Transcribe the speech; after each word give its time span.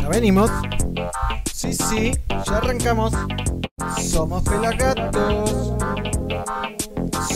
Ya 0.00 0.08
venimos. 0.08 0.50
Sí, 1.52 1.72
sí, 1.72 2.12
ya 2.28 2.56
arrancamos. 2.58 3.12
Somos 3.98 4.42
pelagatos. 4.44 5.74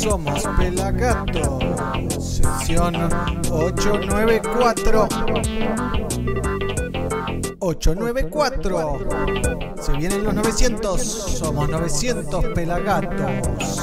Somos 0.01 0.43
pelagatos. 0.59 1.65
Sección 2.19 2.97
894. 3.51 5.09
894. 7.59 8.99
Se 9.81 9.93
vienen 9.93 10.25
los 10.25 10.35
900. 10.35 11.01
Somos 11.03 11.69
900 11.69 12.45
pelagatos. 12.55 13.79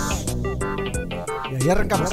Y 1.52 1.56
ahí 1.56 1.70
arrancamos. 1.70 2.10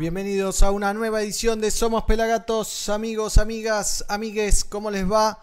Bienvenidos 0.00 0.62
a 0.62 0.70
una 0.70 0.94
nueva 0.94 1.20
edición 1.20 1.60
de 1.60 1.70
Somos 1.70 2.04
Pelagatos, 2.04 2.88
amigos, 2.88 3.36
amigas, 3.36 4.02
amigues, 4.08 4.64
¿cómo 4.64 4.90
les 4.90 5.04
va? 5.06 5.38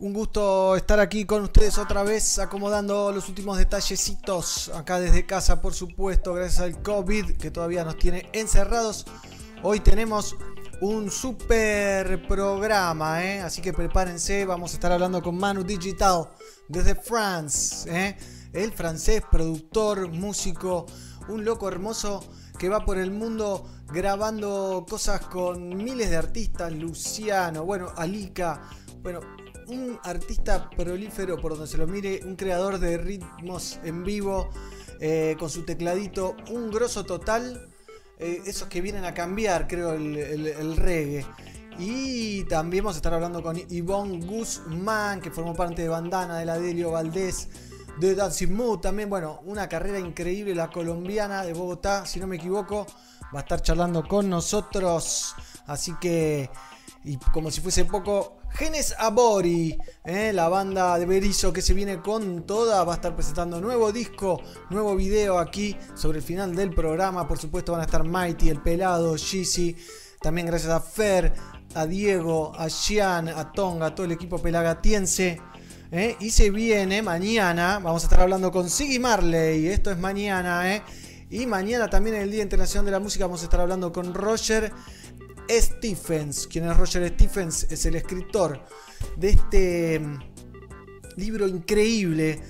Un 0.00 0.12
gusto 0.12 0.74
estar 0.74 0.98
aquí 0.98 1.24
con 1.24 1.44
ustedes 1.44 1.78
otra 1.78 2.02
vez, 2.02 2.40
acomodando 2.40 3.12
los 3.12 3.28
últimos 3.28 3.58
detallecitos 3.58 4.70
acá 4.70 4.98
desde 4.98 5.24
casa, 5.24 5.62
por 5.62 5.72
supuesto, 5.72 6.34
gracias 6.34 6.62
al 6.62 6.82
COVID 6.82 7.36
que 7.36 7.52
todavía 7.52 7.84
nos 7.84 7.96
tiene 7.96 8.28
encerrados. 8.32 9.06
Hoy 9.62 9.78
tenemos 9.78 10.34
un 10.80 11.08
super 11.08 12.26
programa, 12.26 13.24
¿eh? 13.24 13.40
así 13.40 13.62
que 13.62 13.72
prepárense, 13.72 14.44
vamos 14.46 14.72
a 14.72 14.74
estar 14.74 14.90
hablando 14.90 15.22
con 15.22 15.38
Manu 15.38 15.62
Digital 15.62 16.28
desde 16.66 16.96
France, 16.96 17.88
¿eh? 17.88 18.16
el 18.52 18.72
francés, 18.72 19.22
productor, 19.30 20.08
músico, 20.08 20.86
un 21.28 21.44
loco 21.44 21.68
hermoso 21.68 22.24
que 22.58 22.68
va 22.68 22.84
por 22.84 22.98
el 22.98 23.10
mundo 23.10 23.64
grabando 23.92 24.84
cosas 24.88 25.20
con 25.22 25.68
miles 25.68 26.10
de 26.10 26.16
artistas, 26.16 26.72
Luciano, 26.72 27.64
bueno, 27.64 27.88
Alika, 27.96 28.62
bueno, 29.02 29.20
un 29.68 29.98
artista 30.04 30.68
prolífero 30.70 31.40
por 31.40 31.52
donde 31.52 31.66
se 31.66 31.78
lo 31.78 31.86
mire, 31.86 32.20
un 32.24 32.36
creador 32.36 32.78
de 32.78 32.98
ritmos 32.98 33.78
en 33.84 34.04
vivo, 34.04 34.50
eh, 35.00 35.36
con 35.38 35.50
su 35.50 35.64
tecladito, 35.64 36.36
un 36.50 36.70
grosso 36.70 37.04
total, 37.04 37.68
eh, 38.18 38.42
esos 38.46 38.68
que 38.68 38.80
vienen 38.80 39.04
a 39.04 39.14
cambiar, 39.14 39.68
creo, 39.68 39.92
el, 39.92 40.16
el, 40.16 40.46
el 40.46 40.76
reggae. 40.76 41.26
Y 41.78 42.44
también 42.44 42.84
vamos 42.84 42.96
a 42.96 42.98
estar 42.98 43.12
hablando 43.12 43.42
con 43.42 43.56
Yvonne 43.56 44.24
Guzmán, 44.24 45.20
que 45.20 45.30
formó 45.30 45.54
parte 45.54 45.82
de 45.82 45.88
Bandana, 45.88 46.38
de 46.38 46.46
la 46.46 46.58
Delio 46.58 46.92
Valdés, 46.92 47.48
de 48.00 48.14
Dancing 48.14 48.52
Mood. 48.52 48.78
También, 48.80 49.10
bueno, 49.10 49.40
una 49.44 49.68
carrera 49.68 49.98
increíble, 49.98 50.54
la 50.54 50.70
colombiana 50.70 51.44
de 51.44 51.52
Bogotá, 51.52 52.06
si 52.06 52.18
no 52.18 52.26
me 52.26 52.36
equivoco, 52.36 52.86
va 53.34 53.40
a 53.40 53.42
estar 53.42 53.62
charlando 53.62 54.06
con 54.06 54.28
nosotros. 54.28 55.34
Así 55.66 55.94
que, 56.00 56.50
y 57.04 57.16
como 57.16 57.50
si 57.50 57.60
fuese 57.60 57.84
poco, 57.84 58.38
Genes 58.50 58.94
Abori, 58.98 59.76
¿eh? 60.04 60.32
la 60.32 60.48
banda 60.48 60.98
de 60.98 61.04
Berizo 61.04 61.52
que 61.52 61.60
se 61.60 61.74
viene 61.74 62.00
con 62.00 62.46
toda, 62.46 62.84
va 62.84 62.94
a 62.94 62.96
estar 62.96 63.14
presentando 63.14 63.60
nuevo 63.60 63.92
disco, 63.92 64.40
nuevo 64.70 64.96
video 64.96 65.38
aquí 65.38 65.76
sobre 65.94 66.18
el 66.18 66.24
final 66.24 66.54
del 66.54 66.70
programa. 66.70 67.28
Por 67.28 67.38
supuesto, 67.38 67.72
van 67.72 67.82
a 67.82 67.84
estar 67.84 68.04
Mighty, 68.04 68.48
El 68.48 68.62
Pelado, 68.62 69.16
Jeezy. 69.16 69.76
También 70.22 70.46
gracias 70.46 70.72
a 70.72 70.80
Fer, 70.80 71.34
a 71.74 71.86
Diego, 71.86 72.52
a 72.56 72.68
Gian, 72.68 73.28
a 73.28 73.52
Tonga, 73.52 73.86
a 73.86 73.94
todo 73.94 74.06
el 74.06 74.12
equipo 74.12 74.38
pelagatiense. 74.38 75.40
¿eh? 75.90 76.16
Y 76.20 76.30
se 76.30 76.50
viene 76.50 77.02
mañana, 77.02 77.78
vamos 77.82 78.02
a 78.02 78.06
estar 78.06 78.20
hablando 78.20 78.50
con 78.50 78.70
Siggy 78.70 78.98
Marley, 78.98 79.68
esto 79.68 79.90
es 79.90 79.98
mañana, 79.98 80.74
¿eh? 80.74 80.82
Y 81.28 81.46
mañana 81.46 81.88
también 81.88 82.16
en 82.16 82.22
el 82.22 82.30
Día 82.30 82.42
Internacional 82.42 82.86
de 82.86 82.92
la 82.92 83.00
Música 83.00 83.26
vamos 83.26 83.40
a 83.40 83.44
estar 83.44 83.60
hablando 83.60 83.92
con 83.92 84.14
Roger 84.14 84.72
Stephens. 85.50 86.46
¿Quién 86.46 86.70
es 86.70 86.76
Roger 86.76 87.08
Stephens? 87.14 87.66
Es 87.70 87.84
el 87.86 87.96
escritor 87.96 88.60
de 89.16 89.30
este 89.30 89.98
mm, 89.98 90.18
libro 91.16 91.48
increíble 91.48 92.40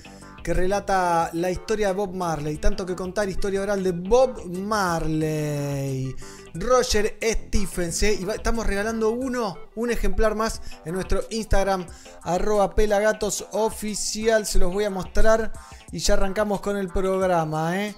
que 0.43 0.53
relata 0.53 1.31
la 1.33 1.49
historia 1.49 1.87
de 1.87 1.93
Bob 1.93 2.13
Marley. 2.13 2.57
Tanto 2.57 2.85
que 2.85 2.95
contar 2.95 3.27
historia 3.27 3.63
oral 3.63 3.83
de 3.83 3.91
Bob 3.93 4.45
Marley. 4.45 6.15
Roger 6.53 7.17
Stephens. 7.21 8.03
¿eh? 8.03 8.19
Y 8.21 8.29
estamos 8.29 8.67
regalando 8.67 9.09
uno, 9.09 9.57
un 9.75 9.89
ejemplar 9.89 10.35
más 10.35 10.61
en 10.85 10.93
nuestro 10.93 11.21
Instagram, 11.31 11.87
arroba 12.21 12.75
pelagatosoficial. 12.75 14.45
Se 14.45 14.59
los 14.59 14.71
voy 14.71 14.83
a 14.83 14.91
mostrar 14.91 15.51
y 15.91 15.97
ya 15.97 16.13
arrancamos 16.13 16.61
con 16.61 16.77
el 16.77 16.89
programa. 16.89 17.83
¿eh? 17.83 17.95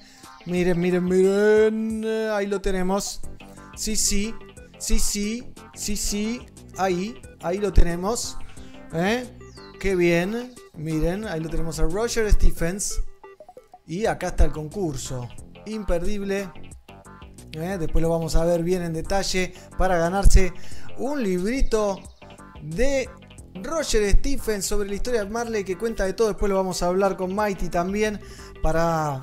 Miren, 0.49 0.79
miren, 0.79 1.05
miren. 1.05 2.05
Ahí 2.31 2.47
lo 2.47 2.59
tenemos. 2.59 3.21
Sí, 3.75 3.95
sí. 3.95 4.33
Sí, 4.79 4.97
sí. 4.97 5.53
Sí, 5.75 5.95
sí. 5.95 6.41
Ahí. 6.77 7.21
Ahí 7.41 7.59
lo 7.59 7.71
tenemos. 7.71 8.35
¿eh? 8.93 9.29
Qué 9.79 9.95
bien. 9.95 10.55
Miren, 10.73 11.25
ahí 11.25 11.39
lo 11.39 11.49
tenemos 11.49 11.79
a 11.79 11.83
Roger 11.83 12.31
Stephens. 12.31 12.99
Y 13.85 14.07
acá 14.07 14.29
está 14.29 14.45
el 14.45 14.51
concurso. 14.51 15.29
Imperdible. 15.67 16.49
¿eh? 17.51 17.77
Después 17.79 18.01
lo 18.01 18.09
vamos 18.09 18.35
a 18.35 18.43
ver 18.43 18.63
bien 18.63 18.81
en 18.81 18.93
detalle 18.93 19.53
para 19.77 19.99
ganarse 19.99 20.51
un 20.97 21.21
librito 21.21 21.99
de 22.63 23.07
Roger 23.53 24.09
Stephens 24.17 24.65
sobre 24.65 24.89
la 24.89 24.95
historia 24.95 25.23
de 25.23 25.29
Marley 25.29 25.63
que 25.63 25.77
cuenta 25.77 26.05
de 26.05 26.13
todo. 26.13 26.29
Después 26.29 26.49
lo 26.49 26.55
vamos 26.55 26.81
a 26.81 26.87
hablar 26.87 27.17
con 27.17 27.35
Mighty 27.35 27.69
también 27.69 28.19
para 28.63 29.21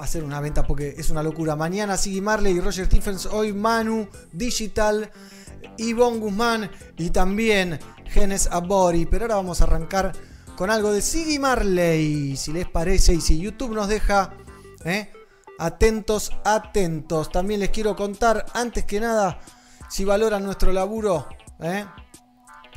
hacer 0.00 0.24
una 0.24 0.40
venta 0.40 0.66
porque 0.66 0.94
es 0.96 1.10
una 1.10 1.22
locura. 1.22 1.56
Mañana 1.56 1.96
Siggy 1.96 2.20
Marley 2.20 2.56
y 2.56 2.60
Roger 2.60 2.86
Stephens. 2.86 3.26
Hoy 3.26 3.52
Manu 3.52 4.08
Digital, 4.32 5.10
Yvonne 5.76 6.18
Guzmán 6.18 6.70
y 6.96 7.10
también 7.10 7.78
Genes 8.06 8.48
Abori. 8.50 9.06
Pero 9.06 9.24
ahora 9.24 9.36
vamos 9.36 9.60
a 9.60 9.64
arrancar 9.64 10.12
con 10.56 10.70
algo 10.70 10.92
de 10.92 11.02
Siggy 11.02 11.38
Marley. 11.38 12.36
Si 12.36 12.52
les 12.52 12.68
parece 12.68 13.14
y 13.14 13.20
si 13.20 13.38
YouTube 13.38 13.74
nos 13.74 13.88
deja. 13.88 14.34
¿eh? 14.84 15.12
Atentos, 15.58 16.32
atentos. 16.44 17.30
También 17.30 17.60
les 17.60 17.70
quiero 17.70 17.96
contar, 17.96 18.46
antes 18.54 18.84
que 18.84 19.00
nada, 19.00 19.40
si 19.88 20.04
valoran 20.04 20.44
nuestro 20.44 20.72
laburo. 20.72 21.26
¿eh? 21.60 21.84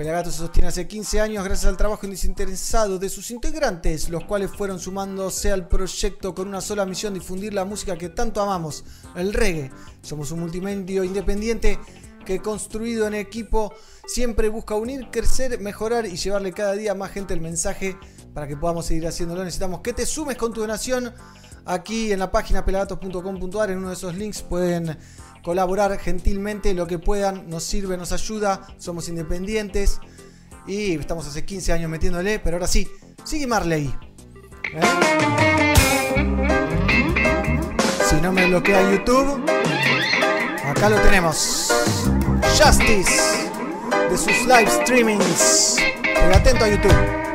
Pelagato 0.01 0.31
se 0.31 0.39
sostiene 0.39 0.67
hace 0.67 0.87
15 0.87 1.21
años 1.21 1.43
gracias 1.43 1.69
al 1.69 1.77
trabajo 1.77 2.07
desinteresado 2.07 2.97
de 2.97 3.07
sus 3.07 3.29
integrantes, 3.29 4.09
los 4.09 4.23
cuales 4.23 4.49
fueron 4.49 4.79
sumándose 4.79 5.51
al 5.51 5.67
proyecto 5.67 6.33
con 6.33 6.47
una 6.47 6.59
sola 6.59 6.87
misión, 6.87 7.13
difundir 7.13 7.53
la 7.53 7.65
música 7.65 7.95
que 7.95 8.09
tanto 8.09 8.41
amamos, 8.41 8.83
el 9.15 9.31
reggae. 9.31 9.69
Somos 10.01 10.31
un 10.31 10.39
multimedio 10.39 11.03
independiente 11.03 11.77
que 12.25 12.39
construido 12.39 13.05
en 13.05 13.13
equipo 13.13 13.75
siempre 14.07 14.49
busca 14.49 14.73
unir, 14.73 15.07
crecer, 15.11 15.59
mejorar 15.59 16.07
y 16.07 16.15
llevarle 16.15 16.51
cada 16.51 16.73
día 16.73 16.93
a 16.93 16.95
más 16.95 17.11
gente 17.11 17.35
el 17.35 17.41
mensaje 17.41 17.95
para 18.33 18.47
que 18.47 18.57
podamos 18.57 18.87
seguir 18.87 19.05
haciéndolo. 19.05 19.43
Necesitamos 19.43 19.81
que 19.81 19.93
te 19.93 20.07
sumes 20.07 20.35
con 20.35 20.51
tu 20.51 20.61
donación 20.61 21.13
aquí 21.63 22.11
en 22.11 22.17
la 22.17 22.31
página 22.31 22.65
pelagatos.com.ar. 22.65 23.69
En 23.69 23.77
uno 23.77 23.89
de 23.89 23.93
esos 23.93 24.15
links 24.15 24.41
pueden 24.41 24.97
colaborar 25.43 25.97
gentilmente 25.99 26.73
lo 26.73 26.87
que 26.87 26.99
puedan. 26.99 27.49
Nos 27.49 27.63
sirve, 27.63 27.97
nos 27.97 28.11
ayuda. 28.11 28.67
Somos 28.77 29.09
independientes 29.09 29.99
y 30.67 30.93
estamos 30.95 31.27
hace 31.27 31.45
15 31.45 31.73
años 31.73 31.89
metiéndole. 31.89 32.39
Pero 32.39 32.57
ahora 32.57 32.67
sí, 32.67 32.87
sigue 33.23 33.47
Marley. 33.47 33.93
¿Eh? 34.73 34.81
Si 38.09 38.15
no 38.21 38.31
me 38.31 38.47
bloquea 38.47 38.91
YouTube, 38.91 39.43
acá 40.65 40.89
lo 40.89 40.99
tenemos. 41.01 41.71
Justice 42.57 43.49
de 44.09 44.17
sus 44.17 44.45
live 44.45 44.69
streamings. 44.83 45.77
Pero 46.03 46.35
atento 46.35 46.65
a 46.65 46.69
YouTube. 46.69 47.30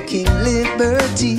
Taking 0.00 0.26
liberty. 0.44 1.36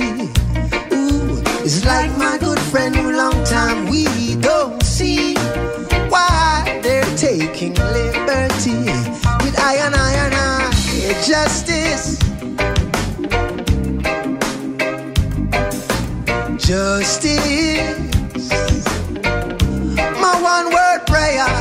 Ooh, 0.92 1.40
it's 1.64 1.84
like 1.84 2.10
my 2.18 2.38
good 2.40 2.58
friend 2.58 2.94
you 2.96 3.16
long 3.16 3.44
time 3.44 3.88
we 3.88 4.34
don't 4.36 4.82
see. 4.82 5.34
why 6.08 6.80
they're 6.82 7.16
taking 7.16 7.74
liberty. 7.74 8.80
With 9.42 9.56
I 9.70 9.74
and 9.84 9.94
I 9.94 10.12
and 10.24 10.34
I, 10.34 10.70
justice. 11.30 12.18
Justice. 16.66 18.48
My 20.24 20.34
one 20.54 20.66
word 20.76 21.00
prayer. 21.06 21.52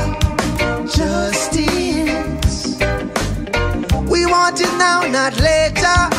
Justice. 0.97 2.77
We 4.09 4.25
want 4.25 4.61
it 4.61 4.73
now, 4.77 5.05
not 5.07 5.39
later. 5.39 6.16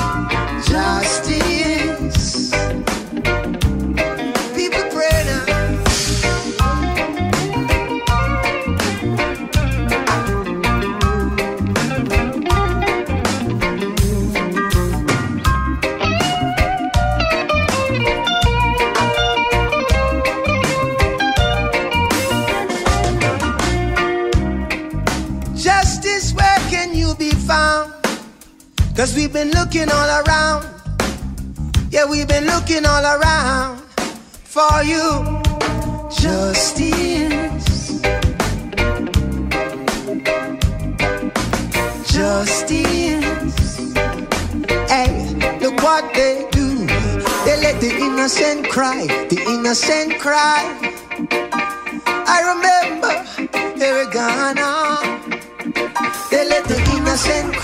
Cause 28.99 29.15
we've 29.15 29.33
been 29.33 29.53
looking 29.53 29.89
all 29.89 30.23
around. 30.25 30.68
Yeah, 31.99 32.05
we've 32.05 32.29
been 32.29 32.47
looking 32.47 32.87
all 32.87 33.03
around 33.03 33.81
for 34.55 34.85
you. 34.85 35.43
Justice. 36.09 38.01
Justice. 42.07 43.79
Hey, 44.87 45.11
look 45.61 45.83
what 45.83 46.15
they 46.15 46.47
do. 46.53 46.87
They 47.45 47.57
let 47.67 47.81
the 47.81 47.93
innocent 47.99 48.69
cry, 48.69 49.05
the 49.29 49.43
innocent 49.49 50.21
cry. 50.21 50.63
I 52.07 52.39
remember 52.53 53.13
they 53.77 53.91
were 53.91 54.09
gone 54.13 54.59
on. 54.61 55.31
They 56.31 56.49
let 56.49 56.65
the 56.67 56.79
innocent 56.97 57.57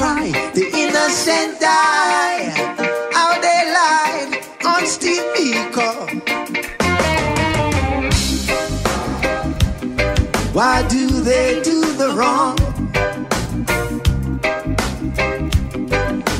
Why 10.54 10.86
do 10.88 11.08
they 11.22 11.60
do 11.62 11.80
the 11.94 12.10
wrong? 12.16 12.54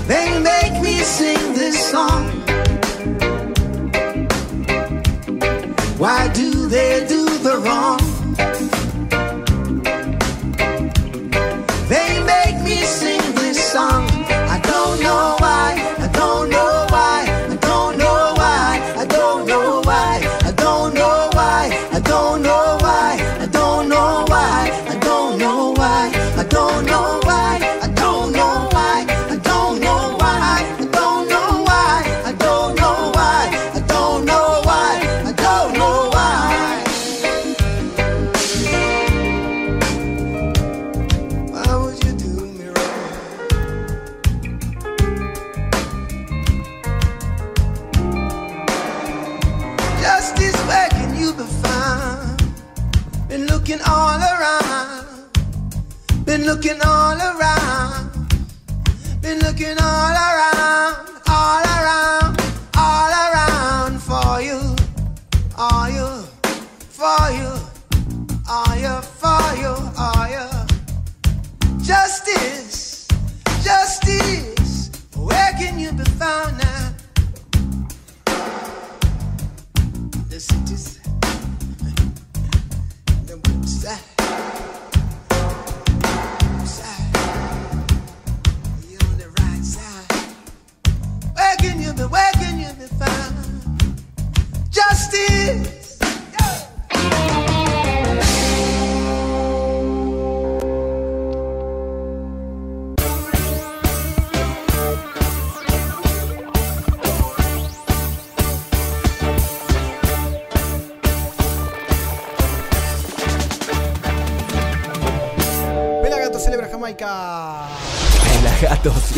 They 0.07 0.39
make 0.41 0.81
me 0.81 1.01
sing 1.01 1.53
this 1.55 1.91
song. 1.91 2.31
Why 5.99 6.29
do 6.29 6.69
they 6.69 7.05
do 7.09 7.24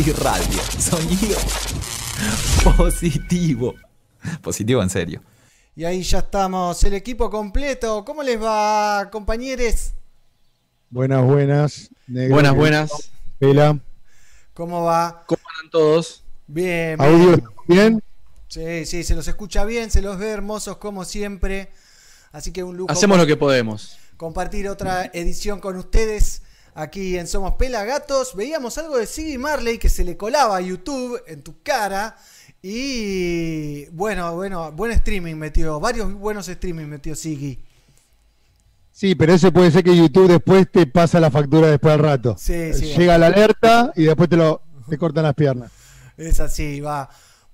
y 0.07 0.13
radio. 0.13 0.61
Sonido 0.79 1.37
positivo. 2.77 3.75
Positivo 4.43 4.83
en 4.83 4.91
serio. 4.91 5.23
Y 5.75 5.85
ahí 5.85 6.03
ya 6.03 6.19
estamos, 6.21 6.83
el 6.85 6.95
equipo 6.95 7.29
completo. 7.29 8.05
¿Cómo 8.05 8.23
les 8.23 8.41
va, 8.43 9.09
compañeros? 9.11 9.93
Buenas, 10.91 11.25
buenas. 11.25 11.91
Negro, 12.07 12.35
Buenas, 12.35 12.55
buenas. 12.55 12.91
Pela. 13.39 13.79
¿Cómo 14.55 14.85
va? 14.85 15.25
¿Cómo 15.27 15.43
andan 15.59 15.71
todos? 15.71 16.23
Bien, 16.47 16.97
bien. 16.99 17.01
Audio, 17.01 17.55
¿bien? 17.67 18.03
Sí, 18.49 18.87
sí, 18.87 19.03
se 19.05 19.15
los 19.15 19.27
escucha 19.29 19.65
bien, 19.65 19.91
se 19.91 20.01
los 20.03 20.19
ve 20.19 20.31
hermosos 20.31 20.77
como 20.79 21.05
siempre. 21.05 21.71
Así 22.33 22.53
que 22.53 22.63
un 22.63 22.77
lujo 22.77 22.91
Hacemos 22.93 23.19
lo 23.19 23.27
que 23.27 23.37
podemos. 23.37 23.99
compartir 24.17 24.69
otra 24.69 25.11
edición 25.13 25.61
con 25.61 25.77
ustedes 25.77 26.43
aquí 26.77 27.19
en 27.19 27.27
Somos 27.27 27.55
Pelagatos. 27.55 28.37
Veíamos 28.37 28.79
algo 28.79 28.99
de 28.99 29.07
Siggy 29.07 29.39
Marley 29.39 29.79
que 29.79 29.89
se 29.89 30.05
le 30.05 30.17
colaba 30.17 30.57
a 30.57 30.61
YouTube 30.61 31.21
en 31.27 31.43
tu 31.43 31.61
cara. 31.63 32.17
Y 32.63 33.87
bueno, 33.87 34.35
bueno, 34.35 34.71
buen 34.73 34.93
streaming 34.93 35.35
metió, 35.35 35.81
varios 35.81 36.13
buenos 36.15 36.49
streaming 36.49 36.87
metió 36.87 37.17
Siggy. 37.17 37.59
Sí, 38.93 39.15
pero 39.15 39.35
eso 39.35 39.53
puede 39.53 39.71
ser 39.71 39.85
que 39.85 39.95
YouTube 39.95 40.29
después 40.29 40.71
te 40.71 40.87
pasa 40.87 41.21
la 41.21 41.31
factura 41.31 41.69
después 41.69 41.95
al 41.95 42.01
rato. 42.01 42.37
Sí, 42.39 42.73
sí. 42.73 42.95
Llega 42.97 43.19
la 43.19 43.27
alerta 43.27 43.93
y 43.95 44.05
después 44.05 44.29
te 44.29 44.37
lo 44.37 44.63
te 44.89 44.97
cortan 44.99 45.25
las 45.25 45.35
piernas. 45.35 45.71
Es 46.17 46.41
así, 46.41 46.81
va, 46.81 47.09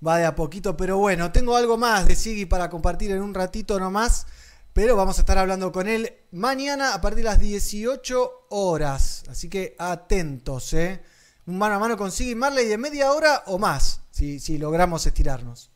va 0.05 0.17
de 0.17 0.25
a 0.25 0.35
poquito, 0.35 0.77
pero 0.77 0.97
bueno, 0.97 1.31
tengo 1.31 1.55
algo 1.57 1.77
más 1.77 2.07
de 2.07 2.15
Siggy 2.15 2.45
para 2.45 2.69
compartir 2.69 3.11
en 3.11 3.21
un 3.21 3.33
ratito 3.33 3.79
nomás, 3.79 4.25
pero 4.73 4.95
vamos 4.95 5.17
a 5.17 5.21
estar 5.21 5.37
hablando 5.37 5.71
con 5.71 5.87
él 5.87 6.13
mañana 6.31 6.93
a 6.93 7.01
partir 7.01 7.19
de 7.19 7.23
las 7.25 7.39
18 7.39 8.47
horas, 8.49 9.23
así 9.29 9.47
que 9.47 9.75
atentos, 9.77 10.73
¿eh? 10.73 11.01
Un 11.45 11.57
mano 11.57 11.75
a 11.75 11.79
mano 11.79 11.97
con 11.97 12.11
Siggy 12.11 12.35
Marley 12.35 12.67
de 12.67 12.77
media 12.77 13.11
hora 13.11 13.43
o 13.47 13.59
más, 13.59 14.01
si, 14.11 14.39
si 14.39 14.57
logramos 14.57 15.05
estirarnos. 15.05 15.69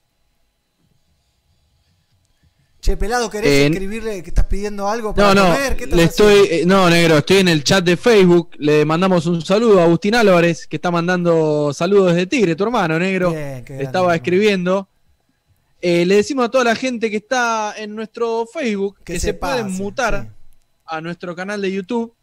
Che, 2.80 2.96
pelado, 2.96 3.30
¿querés 3.30 3.50
Eh, 3.52 3.68
escribirle 3.68 4.24
que 4.24 4.30
estás 4.30 4.46
pidiendo 4.46 4.88
algo 4.88 5.14
para 5.14 5.34
No, 5.34 5.44
no, 5.44 5.54
comer? 5.56 5.76
¿Qué 5.76 5.88
le 5.88 6.04
estoy, 6.04 6.48
eh, 6.50 6.64
no, 6.66 6.90
negro, 6.90 7.18
estoy 7.18 7.38
en 7.38 7.50
el 7.50 7.64
chat 7.64 7.84
de 7.84 7.98
Facebook. 7.98 8.52
Le 8.60 8.86
mandamos 8.86 9.26
un 9.26 9.44
saludo 9.44 9.82
a 9.82 9.84
Agustín 9.84 10.16
Álvarez, 10.16 10.68
que 10.68 10.78
está 10.78 10.90
mandando 10.90 11.74
saludos 11.74 12.14
desde 12.14 12.28
Tigre, 12.28 12.56
tu 12.56 12.64
hermano, 12.64 12.98
negro. 12.98 13.32
Bien, 13.32 13.66
qué 13.66 13.74
grande, 13.74 13.84
Estaba 13.84 14.16
escribiendo. 14.16 14.88
Eh, 15.82 16.06
le 16.06 16.16
decimos 16.16 16.46
a 16.46 16.50
toda 16.50 16.64
la 16.64 16.76
gente 16.76 17.12
que 17.12 17.18
está 17.18 17.74
en 17.78 17.96
nuestro 17.96 18.48
Facebook 18.52 18.98
que, 19.04 19.20
se, 19.20 19.34
pueden 19.34 19.72
mutar 19.74 20.24
sí. 20.24 20.30
a 20.86 21.02
nuestro 21.02 21.36
canal 21.36 21.62
de 21.62 21.72
YouTube. 21.72 22.14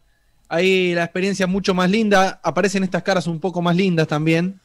Ahí 0.47 0.93
la 0.93 1.05
experiencia 1.05 1.45
es 1.45 1.49
mucho 1.49 1.73
más 1.73 1.89
linda. 1.89 2.39
Aparecen 2.43 2.83
estas 2.83 3.03
caras 3.03 3.27
un 3.27 3.39
poco 3.39 3.61
más 3.61 3.75
lindas 3.75 4.07
también. 4.07 4.59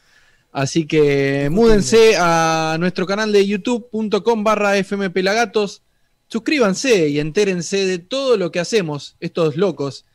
Así 0.51 0.85
que 0.85 1.49
múdense 1.49 2.15
a 2.19 2.75
nuestro 2.79 3.05
canal 3.07 3.31
de 3.31 3.47
youtube.com 3.47 4.43
barra 4.43 4.83
fmpelagatos. 4.83 5.81
Suscríbanse 6.27 7.09
y 7.09 7.19
entérense 7.19 7.85
de 7.85 7.99
todo 7.99 8.37
lo 8.37 8.51
que 8.51 8.59
hacemos, 8.59 9.15
estos 9.19 9.55
locos 9.57 10.05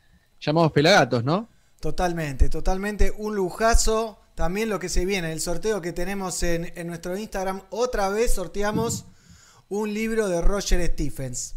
llamados 0.40 0.72
pelagatos, 0.72 1.24
¿no? 1.24 1.48
Totalmente, 1.80 2.48
totalmente 2.48 3.12
un 3.16 3.34
lujazo. 3.34 4.18
También 4.36 4.68
lo 4.68 4.78
que 4.78 4.88
se 4.90 5.04
viene, 5.06 5.32
el 5.32 5.40
sorteo 5.40 5.80
que 5.80 5.92
tenemos 5.94 6.42
en, 6.44 6.70
en 6.76 6.86
nuestro 6.86 7.16
Instagram. 7.16 7.62
Otra 7.70 8.10
vez 8.10 8.34
sorteamos 8.34 9.06
un 9.70 9.92
libro 9.92 10.28
de 10.28 10.42
Roger 10.42 10.86
Stephens. 10.92 11.54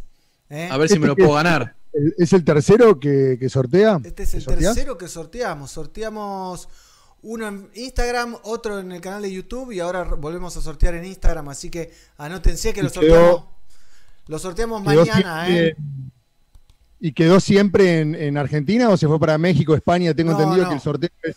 ¿eh? 0.49 0.69
A 0.71 0.77
ver 0.77 0.87
si 0.89 0.97
me 0.97 1.05
lo 1.07 1.15
puedo 1.15 1.33
ganar. 1.33 1.75
¿El- 1.91 2.15
¿Es 2.17 2.31
el 2.33 2.43
tercero 2.45 2.97
que, 2.99 3.35
que 3.37 3.49
sortea? 3.49 3.99
Este 4.03 4.23
es 4.23 4.33
el 4.33 4.45
tercero 4.45 4.97
que 4.97 5.09
sorteamos. 5.09 5.71
Sorteamos 5.71 6.69
uno 7.21 7.49
en 7.49 7.69
Instagram, 7.75 8.37
otro 8.43 8.79
en 8.79 8.93
el 8.93 9.01
canal 9.01 9.23
de 9.23 9.33
YouTube 9.33 9.73
y 9.73 9.81
ahora 9.81 10.03
volvemos 10.05 10.55
a 10.55 10.61
sortear 10.61 10.95
en 10.95 11.03
Instagram. 11.03 11.49
Así 11.49 11.69
que 11.69 11.91
anótense 12.17 12.71
que 12.71 12.79
Y 12.79 12.83
lo 12.83 12.89
quedó- 12.91 13.01
sorteamos. 13.01 13.43
Lo 14.27 14.39
sorteamos 14.39 14.83
mañana, 14.83 15.45
siempre- 15.45 15.67
¿eh? 15.67 15.75
¿Y 17.01 17.11
quedó 17.11 17.41
siempre 17.41 17.99
en, 17.99 18.15
en 18.15 18.37
Argentina 18.37 18.87
o 18.89 18.95
se 18.95 19.05
fue 19.07 19.19
para 19.19 19.37
México, 19.37 19.75
España? 19.75 20.13
Tengo 20.13 20.31
No, 20.31 20.37
entendido 20.39 20.63
no. 20.63 20.69
que 20.69 20.75
el 20.75 20.81
sorteo 20.81 21.09
es 21.23 21.35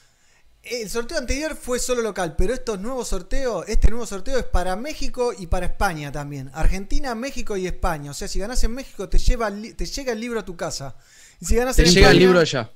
El 0.63 0.89
sorteo 0.89 1.19
anterior 1.19 1.57
fue 1.57 1.81
solo 1.81 2.03
local, 2.03 2.37
pero 2.39 2.55
estos 2.55 2.79
nuevos 2.79 3.09
sorteos, 3.09 3.65
este 3.69 3.91
nuevo 3.91 4.07
sorteo 4.07 4.39
es 4.39 4.45
para 4.45 4.77
México 4.77 5.33
y 5.37 5.49
para 5.49 5.67
España 5.67 6.13
también. 6.13 6.51
Argentina, 6.55 7.17
México 7.17 7.57
y 7.57 7.67
España. 7.67 8.13
O 8.13 8.15
sea, 8.15 8.29
si 8.29 8.39
ganás 8.39 8.63
en 8.63 8.73
México 8.73 9.09
te 9.09 9.19
lleva 9.19 9.51
te 9.51 9.87
llega 9.87 10.13
el 10.13 10.21
libro 10.21 10.39
a 10.39 10.45
tu 10.45 10.55
casa. 10.57 10.95
Y 11.41 11.47
si 11.47 11.57
ganás 11.57 11.75
Te 11.75 11.83
en 11.83 11.91
llega 11.91 12.11
el 12.13 12.19
libro 12.19 12.39
allá. 12.39 12.71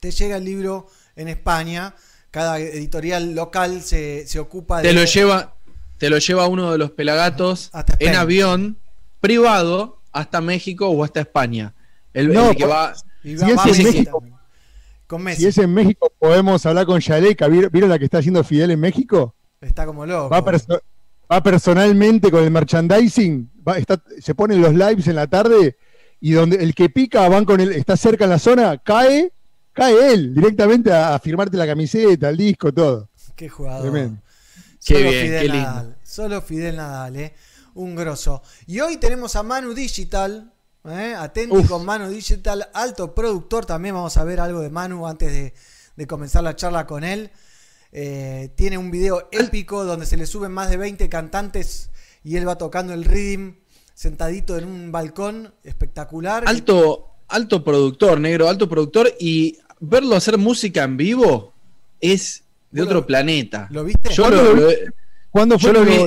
te 0.00 0.10
llega 0.10 0.36
el 0.36 0.44
libro 0.44 0.88
en 1.14 1.28
España. 1.28 1.94
Cada 2.32 2.58
editorial 2.58 3.32
local 3.32 3.80
se, 3.82 4.26
se 4.26 4.40
ocupa 4.40 4.82
de 4.82 4.88
Te 4.88 4.92
lo 4.94 5.04
lleva, 5.04 5.54
te 5.98 6.10
lo 6.10 6.18
lleva 6.18 6.48
uno 6.48 6.72
de 6.72 6.78
los 6.78 6.90
pelagatos 6.90 7.70
Hasta 7.72 7.94
en 8.00 8.16
avión 8.16 8.76
privado 9.20 10.00
hasta 10.10 10.40
México 10.40 10.88
o 10.88 11.04
hasta 11.04 11.20
España. 11.20 11.74
El, 12.12 12.32
No, 12.32 12.50
el 12.50 12.56
que 12.56 12.66
va. 12.66 12.92
y 13.22 13.28
si 13.28 13.34
es 13.34 13.40
va 13.56 13.62
en 13.62 13.68
Messi 13.70 13.84
México- 13.84 14.10
también. 14.18 14.33
Con 15.14 15.22
Messi. 15.22 15.42
Si 15.42 15.46
es 15.48 15.58
en 15.58 15.72
México, 15.72 16.12
podemos 16.18 16.66
hablar 16.66 16.86
con 16.86 16.98
Yaleca. 17.00 17.46
¿Vieron 17.48 17.70
vieron 17.72 17.88
la 17.90 17.98
que 17.98 18.04
está 18.04 18.18
haciendo 18.18 18.42
Fidel 18.42 18.72
en 18.72 18.80
México? 18.80 19.34
Está 19.60 19.86
como 19.86 20.04
loco. 20.04 20.28
Va, 20.30 20.44
perso- 20.44 20.80
va 21.30 21.42
personalmente 21.42 22.30
con 22.30 22.42
el 22.42 22.50
merchandising. 22.50 23.50
va- 23.66 23.78
está- 23.78 24.02
se 24.20 24.34
ponen 24.34 24.60
los 24.60 24.74
lives 24.74 25.06
en 25.06 25.14
la 25.16 25.26
tarde 25.26 25.76
y 26.20 26.32
donde 26.32 26.56
el 26.56 26.74
que 26.74 26.88
pica 26.90 27.28
van 27.28 27.44
con 27.44 27.60
él, 27.60 27.72
está 27.72 27.96
cerca 27.96 28.24
en 28.24 28.30
la 28.30 28.38
zona, 28.38 28.78
cae, 28.78 29.32
cae 29.72 30.12
él 30.12 30.34
directamente 30.34 30.92
a, 30.92 31.14
a 31.14 31.18
firmarte 31.18 31.56
la 31.56 31.66
camiseta, 31.66 32.28
el 32.30 32.36
disco, 32.36 32.72
todo. 32.72 33.08
Qué 33.36 33.48
jugador. 33.48 33.82
Tremendo. 33.82 34.20
Qué 34.84 34.94
Solo 34.94 35.10
bien, 35.10 35.26
Fidel 35.26 35.40
qué 35.42 35.48
lindo. 35.52 35.68
Nadal. 35.70 35.96
Solo 36.02 36.42
Fidel 36.42 36.76
Nadal, 36.76 37.16
¿eh? 37.16 37.34
Un 37.74 37.94
grosso. 37.94 38.42
Y 38.66 38.80
hoy 38.80 38.96
tenemos 38.98 39.34
a 39.36 39.42
Manu 39.42 39.74
Digital. 39.74 40.52
¿Eh? 40.84 41.14
Atenti 41.16 41.56
Uf. 41.56 41.68
con 41.68 41.84
Manu 41.84 42.08
Digital, 42.08 42.68
alto 42.74 43.14
productor. 43.14 43.66
También 43.66 43.94
vamos 43.94 44.16
a 44.16 44.24
ver 44.24 44.40
algo 44.40 44.60
de 44.60 44.70
Manu 44.70 45.06
antes 45.06 45.32
de, 45.32 45.54
de 45.96 46.06
comenzar 46.06 46.42
la 46.42 46.56
charla 46.56 46.86
con 46.86 47.04
él. 47.04 47.30
Eh, 47.92 48.50
tiene 48.56 48.76
un 48.78 48.90
video 48.90 49.28
épico 49.30 49.84
donde 49.84 50.06
se 50.06 50.16
le 50.16 50.26
suben 50.26 50.50
más 50.52 50.68
de 50.70 50.76
20 50.76 51.08
cantantes 51.08 51.90
y 52.24 52.36
él 52.36 52.46
va 52.48 52.58
tocando 52.58 52.92
el 52.92 53.04
rhythm 53.04 53.54
sentadito 53.94 54.58
en 54.58 54.64
un 54.64 54.90
balcón 54.92 55.54
espectacular. 55.62 56.42
Alto, 56.46 57.08
alto 57.28 57.62
productor, 57.62 58.18
negro, 58.20 58.48
alto 58.48 58.68
productor. 58.68 59.12
Y 59.20 59.58
verlo 59.80 60.16
hacer 60.16 60.38
música 60.38 60.82
en 60.84 60.96
vivo 60.96 61.52
es 62.00 62.42
de 62.72 62.80
¿Vos 62.80 62.86
otro 62.88 63.00
lo- 63.00 63.06
planeta. 63.06 63.68
¿Lo 63.70 63.84
viste? 63.84 64.12
Yo 64.12 64.24
¿Cuándo 64.24 64.42
lo, 64.42 64.54
lo 64.54 64.68
¿Cuándo 65.30 65.58
fue 65.58 65.72
Yo 65.72 65.84
lo 65.84 65.84
vi- 65.84 66.06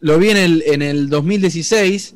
lo 0.00 0.18
vi 0.18 0.30
en 0.30 0.36
el, 0.36 0.62
en 0.66 0.82
el 0.82 1.08
2016 1.08 2.14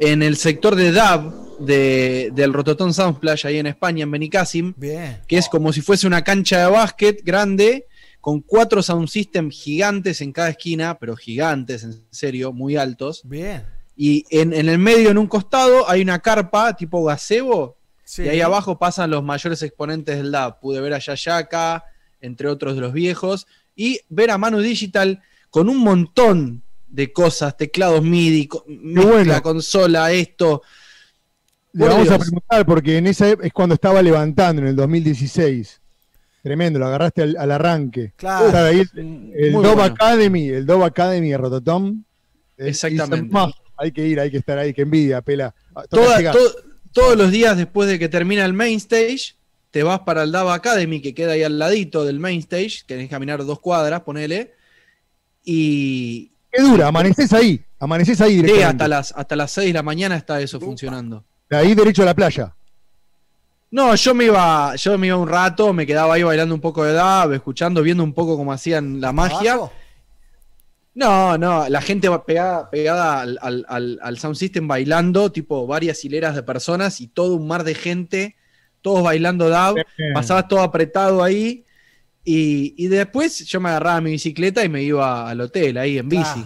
en 0.00 0.22
el 0.22 0.36
sector 0.36 0.74
de 0.74 0.92
DAB 0.92 1.32
de, 1.60 2.30
del 2.34 2.52
Rototom 2.52 2.92
Soundflash 2.92 3.46
ahí 3.46 3.58
en 3.58 3.66
España, 3.66 4.02
en 4.02 4.10
Benicassim, 4.10 4.74
Bien. 4.76 5.20
que 5.28 5.38
es 5.38 5.48
como 5.48 5.72
si 5.72 5.80
fuese 5.80 6.06
una 6.06 6.22
cancha 6.24 6.60
de 6.64 6.70
básquet 6.70 7.22
grande 7.24 7.86
con 8.20 8.40
cuatro 8.40 8.82
sound 8.82 9.08
system 9.08 9.50
gigantes 9.50 10.20
en 10.20 10.32
cada 10.32 10.48
esquina, 10.48 10.98
pero 10.98 11.14
gigantes, 11.14 11.84
en 11.84 12.02
serio, 12.10 12.52
muy 12.52 12.76
altos. 12.76 13.20
Bien. 13.24 13.66
Y 13.96 14.24
en, 14.30 14.52
en 14.52 14.68
el 14.68 14.78
medio, 14.78 15.10
en 15.10 15.18
un 15.18 15.26
costado, 15.26 15.88
hay 15.88 16.00
una 16.02 16.18
carpa 16.20 16.74
tipo 16.74 17.04
gazebo, 17.04 17.76
Sí. 18.06 18.22
y 18.22 18.28
ahí 18.28 18.40
abajo 18.42 18.78
pasan 18.78 19.10
los 19.10 19.22
mayores 19.22 19.62
exponentes 19.62 20.16
del 20.18 20.30
DAB. 20.30 20.60
Pude 20.60 20.80
ver 20.80 20.92
a 20.94 20.98
Yayaka, 20.98 21.84
entre 22.20 22.48
otros 22.48 22.74
de 22.74 22.80
los 22.82 22.92
viejos, 22.92 23.46
y 23.76 24.00
ver 24.10 24.30
a 24.30 24.38
Manu 24.38 24.58
Digital 24.60 25.22
con 25.50 25.68
un 25.70 25.78
montón 25.78 26.62
de 26.94 27.12
cosas, 27.12 27.56
teclados 27.56 28.02
MIDI, 28.04 28.48
bueno. 28.68 29.42
consola, 29.42 30.12
esto. 30.12 30.62
Le 31.72 31.88
vamos 31.88 32.08
a 32.08 32.18
preguntar 32.18 32.64
porque 32.64 32.98
en 32.98 33.08
esa 33.08 33.30
es 33.30 33.52
cuando 33.52 33.74
estaba 33.74 34.00
levantando, 34.00 34.62
en 34.62 34.68
el 34.68 34.76
2016. 34.76 35.80
Tremendo, 36.40 36.78
lo 36.78 36.86
agarraste 36.86 37.22
al, 37.22 37.36
al 37.36 37.50
arranque. 37.50 38.12
Claro. 38.14 38.46
Estaba 38.46 38.66
ahí 38.68 38.84
el, 38.94 39.52
Dove 39.52 39.66
bueno. 39.74 39.82
Academy, 39.82 40.48
el 40.50 40.66
Dove 40.66 40.84
Academy 40.84 41.30
de 41.30 41.38
Rototom. 41.38 42.04
Exactamente. 42.56 43.36
hay 43.76 43.90
que 43.90 44.06
ir, 44.06 44.20
hay 44.20 44.30
que 44.30 44.36
estar 44.36 44.56
ahí, 44.58 44.72
que 44.72 44.82
envidia, 44.82 45.20
pela. 45.20 45.52
Ah, 45.74 45.82
Toda- 45.90 46.30
to- 46.30 46.54
todos 46.92 47.16
los 47.16 47.32
días 47.32 47.56
después 47.56 47.88
de 47.88 47.98
que 47.98 48.08
termina 48.08 48.44
el 48.44 48.52
main 48.52 48.76
stage, 48.76 49.34
te 49.72 49.82
vas 49.82 49.98
para 50.00 50.22
el 50.22 50.30
Dava 50.30 50.54
Academy, 50.54 51.00
que 51.00 51.12
queda 51.12 51.32
ahí 51.32 51.42
al 51.42 51.58
ladito 51.58 52.04
del 52.04 52.20
main 52.20 52.38
stage, 52.38 52.84
tenés 52.86 53.06
que 53.06 53.10
caminar 53.10 53.44
dos 53.44 53.58
cuadras, 53.58 54.02
ponele, 54.02 54.52
y 55.42 56.30
¿Qué 56.54 56.62
dura? 56.62 56.88
Amaneces 56.88 57.32
ahí, 57.32 57.62
amaneces 57.80 58.20
ahí 58.20 58.30
sí, 58.32 58.36
directamente. 58.42 58.66
hasta 58.84 58.88
las, 58.88 59.12
hasta 59.16 59.36
las 59.36 59.50
6 59.50 59.66
de 59.68 59.72
la 59.72 59.82
mañana 59.82 60.16
está 60.16 60.40
eso 60.40 60.60
funcionando. 60.60 61.24
De 61.50 61.56
ahí 61.56 61.74
derecho 61.74 62.02
a 62.02 62.06
la 62.06 62.14
playa. 62.14 62.54
No, 63.70 63.94
yo 63.96 64.14
me 64.14 64.26
iba, 64.26 64.76
yo 64.76 64.96
me 64.96 65.08
iba 65.08 65.16
un 65.16 65.28
rato, 65.28 65.72
me 65.72 65.84
quedaba 65.84 66.14
ahí 66.14 66.22
bailando 66.22 66.54
un 66.54 66.60
poco 66.60 66.84
de 66.84 66.92
dab, 66.92 67.32
escuchando, 67.32 67.82
viendo 67.82 68.04
un 68.04 68.12
poco 68.12 68.36
cómo 68.36 68.52
hacían 68.52 69.00
la 69.00 69.12
magia. 69.12 69.54
¿Abajo? 69.54 69.72
No, 70.94 71.36
no, 71.36 71.68
la 71.68 71.80
gente 71.82 72.08
va 72.08 72.24
pegada, 72.24 72.70
pegada 72.70 73.20
al, 73.20 73.36
al- 73.42 73.66
al- 73.68 73.98
al 74.00 74.18
sound 74.18 74.36
system 74.36 74.68
bailando, 74.68 75.32
tipo 75.32 75.66
varias 75.66 76.04
hileras 76.04 76.36
de 76.36 76.44
personas 76.44 77.00
y 77.00 77.08
todo 77.08 77.34
un 77.34 77.48
mar 77.48 77.64
de 77.64 77.74
gente, 77.74 78.36
todos 78.80 79.02
bailando 79.02 79.48
dab, 79.48 79.74
Bien. 79.74 80.12
pasaba 80.14 80.46
todo 80.46 80.60
apretado 80.60 81.24
ahí. 81.24 81.63
Y, 82.24 82.74
y 82.78 82.88
después 82.88 83.44
yo 83.46 83.60
me 83.60 83.68
agarraba 83.68 84.00
mi 84.00 84.12
bicicleta 84.12 84.64
y 84.64 84.68
me 84.68 84.82
iba 84.82 85.28
al 85.28 85.40
hotel 85.40 85.76
ahí 85.78 85.98
en 85.98 86.08
bici. 86.08 86.44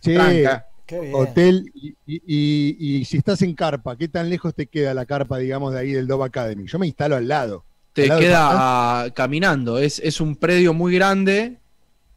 Sí, 0.00 0.14
Tranca. 0.14 0.66
Qué 0.86 1.00
bien. 1.00 1.14
hotel. 1.14 1.70
Y, 1.74 1.88
y- 2.06 2.22
y- 2.26 2.96
y 3.00 3.04
si 3.04 3.16
estás 3.18 3.40
en 3.42 3.54
carpa, 3.54 3.96
¿qué 3.96 4.08
tan 4.08 4.28
lejos 4.28 4.54
te 4.54 4.66
queda 4.66 4.92
la 4.94 5.06
carpa, 5.06 5.38
digamos, 5.38 5.72
de 5.72 5.80
ahí 5.80 5.92
del 5.92 6.06
Dove 6.06 6.24
Academy? 6.26 6.66
Yo 6.66 6.78
me 6.78 6.86
instalo 6.86 7.16
al 7.16 7.26
lado. 7.28 7.64
Te 7.92 8.02
Al 8.02 8.08
lado 8.08 8.20
del 8.20 8.28
queda 8.28 8.48
ah, 8.52 9.10
caminando. 9.14 9.78
Es, 9.78 9.98
es 10.04 10.20
un 10.20 10.36
predio 10.36 10.74
muy 10.74 10.94
grande, 10.94 11.58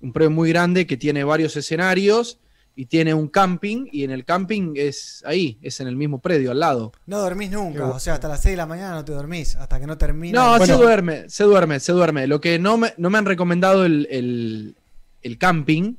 un 0.02 0.12
predio 0.12 0.32
muy 0.32 0.50
grande 0.50 0.86
que 0.88 0.98
tiene 0.98 1.24
varios 1.24 1.56
escenarios 1.56 2.40
y 2.80 2.86
tiene 2.86 3.12
un 3.14 3.28
camping 3.28 3.88
y 3.92 4.04
en 4.04 4.12
el 4.12 4.24
camping 4.24 4.74
es 4.76 5.24
ahí, 5.26 5.58
es 5.64 5.80
en 5.80 5.88
el 5.88 5.96
mismo 5.96 6.20
predio, 6.20 6.52
al 6.52 6.60
lado. 6.60 6.92
No 7.08 7.18
dormís 7.20 7.50
nunca, 7.52 7.80
bueno. 7.80 7.96
o 7.96 8.00
sea, 8.00 8.14
hasta 8.14 8.28
las 8.28 8.42
6 8.44 8.54
de 8.54 8.58
la 8.58 8.68
mañana 8.68 8.94
no 8.94 9.04
te 9.04 9.12
dormís, 9.14 9.56
hasta 9.56 9.80
que 9.80 9.88
no 9.88 9.98
termina. 9.98 10.40
No, 10.40 10.50
Bueno. 10.60 10.66
se 10.66 10.74
duerme, 10.74 11.30
se 11.30 11.44
duerme, 11.44 11.80
se 11.80 11.92
duerme. 11.92 12.28
Lo 12.28 12.40
que 12.40 12.60
no 12.60 12.78
me, 12.78 12.94
no 12.98 13.10
me 13.10 13.18
han 13.18 13.26
recomendado 13.26 13.84
el, 13.84 14.08
el- 14.12 14.76
el 15.24 15.38
camping, 15.40 15.96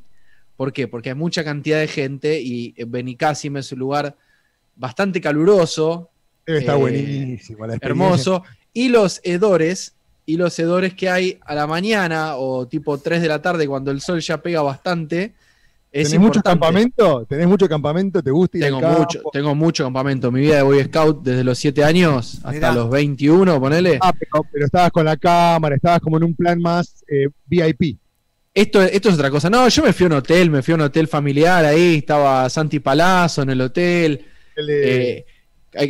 ¿por 0.57 0.73
qué? 0.73 0.87
Porque 0.89 1.11
hay 1.11 1.15
mucha 1.17 1.43
cantidad 1.45 1.81
de 1.81 1.89
gente 1.89 2.41
y 2.41 2.73
Benicassim 2.87 3.57
es 3.57 3.73
un 3.73 3.81
lugar 3.81 4.17
bastante 4.77 5.21
caluroso, 5.21 6.11
estar 6.47 6.77
Eh, 6.77 6.79
buenísimo. 6.79 7.67
la 7.67 7.77
hermoso, 7.81 8.45
y 8.73 8.89
los 8.89 9.21
hedores, 9.25 9.95
y 10.27 10.37
los 10.37 10.57
hedores 10.59 10.95
que 10.95 11.11
hay 11.11 11.39
a 11.45 11.55
la 11.57 11.67
mañana 11.67 12.37
o 12.37 12.69
tipo 12.69 12.99
3 12.99 13.21
de 13.21 13.29
la 13.29 13.43
tarde 13.43 13.67
cuando 13.67 13.91
el 13.91 14.01
sol 14.01 14.21
ya 14.21 14.39
pega 14.41 14.63
bastante, 14.63 15.35
¿Tenés 16.05 16.21
mucho 16.21 16.43
campamento? 16.43 17.27
¿Tenés 17.29 17.47
mucho 17.47 17.69
campamento? 17.69 18.23
¿Te 18.23 18.31
gusta 18.31 18.59
ir 18.59 18.65
Tengo 18.65 18.79
al 18.79 18.83
campo? 18.83 18.99
mucho, 19.01 19.23
tengo 19.33 19.55
mucho 19.55 19.85
campamento. 19.85 20.31
Mi 20.31 20.41
vida 20.41 20.57
de 20.57 20.63
Boy 20.63 20.83
Scout 20.85 21.23
desde 21.23 21.45
los 21.45 21.59
7 21.59 21.85
años 21.85 22.37
hasta 22.37 22.53
Mirá. 22.53 22.73
los 22.73 22.91
21, 22.91 23.61
ponele. 23.61 23.99
Ah, 24.01 24.13
pero, 24.13 24.45
pero 24.53 24.67
estabas 24.67 24.91
con 24.91 25.05
la 25.05 25.17
cámara, 25.17 25.77
estabas 25.77 26.01
como 26.01 26.17
en 26.17 26.25
un 26.25 26.35
plan 26.35 26.61
más 26.61 27.05
eh, 27.09 27.29
VIP. 27.47 27.99
Esto, 28.55 28.83
esto 28.83 29.09
es 29.09 29.15
otra 29.15 29.31
cosa. 29.31 29.49
No, 29.51 29.69
yo 29.69 29.83
me 29.83 29.93
fui 29.93 30.05
a 30.05 30.07
un 30.09 30.13
hotel, 30.15 30.51
me 30.51 30.63
fui 30.63 30.73
a 30.73 30.75
un 30.77 30.81
hotel 30.83 31.07
familiar 31.07 31.65
ahí, 31.65 31.97
estaba 31.99 32.49
Santi 32.51 32.81
Palazzo 32.81 33.43
en 33.43 33.51
el 33.51 33.61
hotel. 33.61 34.25
El 34.57 34.71
eh, 34.71 35.27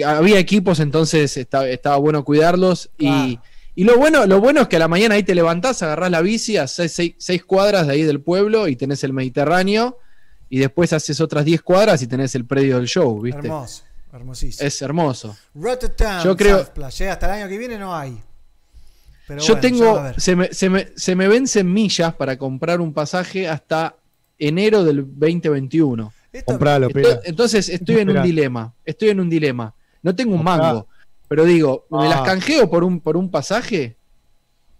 había 0.04 0.38
equipos, 0.38 0.80
entonces 0.80 1.36
estaba, 1.36 1.68
estaba 1.68 1.96
bueno 1.96 2.24
cuidarlos. 2.24 2.90
Y. 2.98 3.38
y 3.80 3.84
lo 3.84 3.96
bueno, 3.96 4.26
lo 4.26 4.40
bueno 4.40 4.62
es 4.62 4.68
que 4.68 4.76
a 4.76 4.80
la 4.80 4.88
mañana 4.88 5.14
ahí 5.14 5.22
te 5.22 5.34
levantás, 5.34 5.82
agarrás 5.82 6.10
la 6.10 6.20
bici 6.20 6.56
a 6.56 6.66
seis, 6.66 6.90
seis- 6.92 7.14
seis 7.18 7.44
cuadras 7.44 7.86
de 7.86 7.92
ahí 7.92 8.02
del 8.02 8.20
pueblo 8.20 8.66
y 8.66 8.74
tenés 8.76 9.04
el 9.04 9.12
Mediterráneo. 9.12 9.98
Y 10.50 10.58
después 10.58 10.92
haces 10.94 11.20
otras 11.20 11.44
10 11.44 11.60
cuadras 11.60 12.00
y 12.02 12.06
tenés 12.06 12.34
el 12.34 12.44
predio 12.46 12.76
del 12.78 12.86
show, 12.88 13.20
¿viste? 13.20 13.46
Hermoso, 13.48 13.82
hermosísimo. 14.12 14.66
Es 14.66 14.80
hermoso. 14.80 15.36
Rotterdam, 15.54 16.24
Yo 16.24 16.34
creo- 16.36 16.58
hasta 16.60 17.26
el 17.26 17.32
año 17.32 17.48
que 17.48 17.58
viene 17.58 17.78
no 17.78 17.94
hay. 17.94 18.18
Pero 19.26 19.42
Yo 19.42 19.54
bueno, 19.56 19.68
ya 19.78 19.84
va 19.84 20.08
a 20.08 20.12
tengo, 20.12 20.20
se 20.20 20.34
me, 20.36 20.52
se, 20.54 20.70
me, 20.70 20.88
se 20.96 21.14
me 21.14 21.28
vencen 21.28 21.70
millas 21.72 22.14
para 22.14 22.38
comprar 22.38 22.80
un 22.80 22.94
pasaje 22.94 23.46
hasta 23.46 23.94
enero 24.38 24.84
del 24.84 25.04
2021. 25.06 26.12
Esto- 26.32 26.46
Compralo, 26.52 26.88
Estoy- 26.88 27.18
entonces 27.24 27.68
estoy 27.68 27.96
en 27.98 28.10
un 28.16 28.22
dilema. 28.22 28.72
Estoy 28.84 29.10
en 29.10 29.20
un 29.20 29.28
dilema. 29.28 29.74
No 30.02 30.14
tengo 30.16 30.32
un 30.32 30.38
Comprá. 30.38 30.56
mango. 30.56 30.88
Pero 31.28 31.44
digo, 31.44 31.86
¿me 31.90 32.06
Ah. 32.06 32.08
las 32.08 32.20
canjeo 32.22 32.68
por 32.70 32.84
un, 32.84 33.00
por 33.00 33.16
un 33.16 33.30
pasaje? 33.30 33.96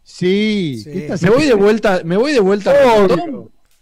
Sí. 0.03 0.81
Sí. 0.83 0.91
¿qué 0.91 0.99
estás 1.05 1.23
¿Me 1.23 1.31
voy 1.31 1.45
de 1.45 1.55
vuelta, 1.55 2.01
me 2.05 2.17
voy 2.17 2.33
de 2.33 2.41
vuelta 2.41 2.71
a? 2.73 3.05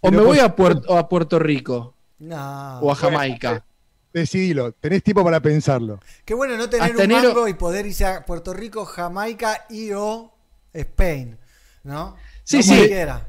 ¿O 0.01 0.11
me 0.11 0.21
voy 0.21 0.39
por 0.39 0.45
a 0.45 0.57
Puerto, 0.57 0.97
a 0.99 1.09
Puerto 1.09 1.39
Rico? 1.39 1.95
No. 2.19 2.79
¿O 2.81 2.91
a 2.91 2.95
Jamaica? 2.95 3.65
Decidilo, 4.13 4.73
tenés 4.73 5.03
tiempo 5.03 5.23
para 5.23 5.41
pensarlo. 5.41 6.01
Qué 6.25 6.33
bueno 6.35 6.57
no 6.57 6.69
tener 6.71 6.91
Hasta 6.91 7.05
un 7.05 7.11
enero- 7.11 7.29
mango 7.35 7.49
y 7.49 7.55
poder 7.55 7.87
irse 7.87 8.07
a 8.07 8.25
Puerto 8.25 8.53
Rico, 8.55 8.85
Jamaica 8.87 9.67
y 9.69 9.93
o 9.93 10.33
Spain, 10.73 11.37
¿no? 11.85 12.17
Sí, 12.43 12.57
No 12.59 12.63
sí. 12.63 12.77
cualquiera. 12.77 13.29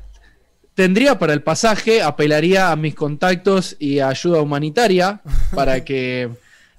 Tendría 0.73 1.17
para 1.19 1.33
el 1.33 1.43
pasaje, 1.43 2.01
apelaría 2.01 2.71
a 2.71 2.75
mis 2.75 2.95
contactos 2.95 3.75
y 3.79 3.99
a 3.99 4.09
ayuda 4.09 4.41
humanitaria 4.41 5.21
para 5.53 5.83
que 5.85 6.29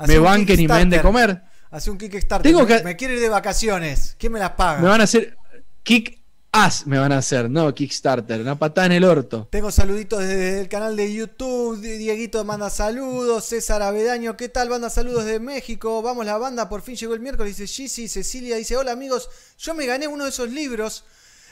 me 0.07 0.19
banquen 0.19 0.61
y 0.61 0.69
me 0.69 0.79
den 0.79 0.91
de 0.91 1.01
comer. 1.03 1.43
Hace 1.71 1.91
un 1.91 1.99
Kickstarter. 1.99 2.51
Tengo 2.51 2.67
que- 2.67 2.83
me 2.83 2.97
quiero 2.97 3.15
ir 3.15 3.21
de 3.21 3.29
vacaciones. 3.29 4.17
¿Quién 4.19 4.33
me 4.33 4.39
las 4.39 4.51
paga? 4.53 4.81
Me 4.81 4.89
van 4.89 5.01
a 5.01 5.05
hacer 5.05 5.37
kick 5.83 6.19
ass, 6.51 6.87
me 6.87 6.99
van 6.99 7.13
a 7.13 7.19
hacer, 7.19 7.51
no 7.51 7.75
Kickstarter, 7.75 8.41
una 8.41 8.59
patada 8.59 8.87
en 8.87 8.93
el 8.93 9.05
orto. 9.05 9.49
Tengo 9.51 9.71
saluditos 9.71 10.21
desde 10.21 10.61
el 10.61 10.69
canal 10.69 10.97
de 10.97 11.13
YouTube. 11.13 11.79
Di- 11.81 11.99
Dieguito 11.99 12.43
manda 12.45 12.71
saludos. 12.71 13.45
César 13.45 13.83
Avedaño, 13.83 14.37
¿qué 14.37 14.49
tal? 14.49 14.69
Banda 14.71 14.89
saludos 14.89 15.27
de 15.27 15.41
México. 15.41 16.01
Vamos 16.01 16.25
la 16.25 16.39
banda, 16.39 16.69
por 16.71 16.81
fin 16.83 16.97
llegó 16.97 17.13
el 17.15 17.21
miércoles. 17.21 17.57
Dice 17.59 17.71
Gigi, 17.71 18.09
Cecilia 18.09 18.57
dice: 18.57 18.77
Hola 18.77 18.93
amigos, 18.93 19.29
yo 19.59 19.75
me 19.75 19.85
gané 19.85 20.09
uno 20.09 20.25
de 20.25 20.31
esos 20.31 20.51
libros. 20.51 21.05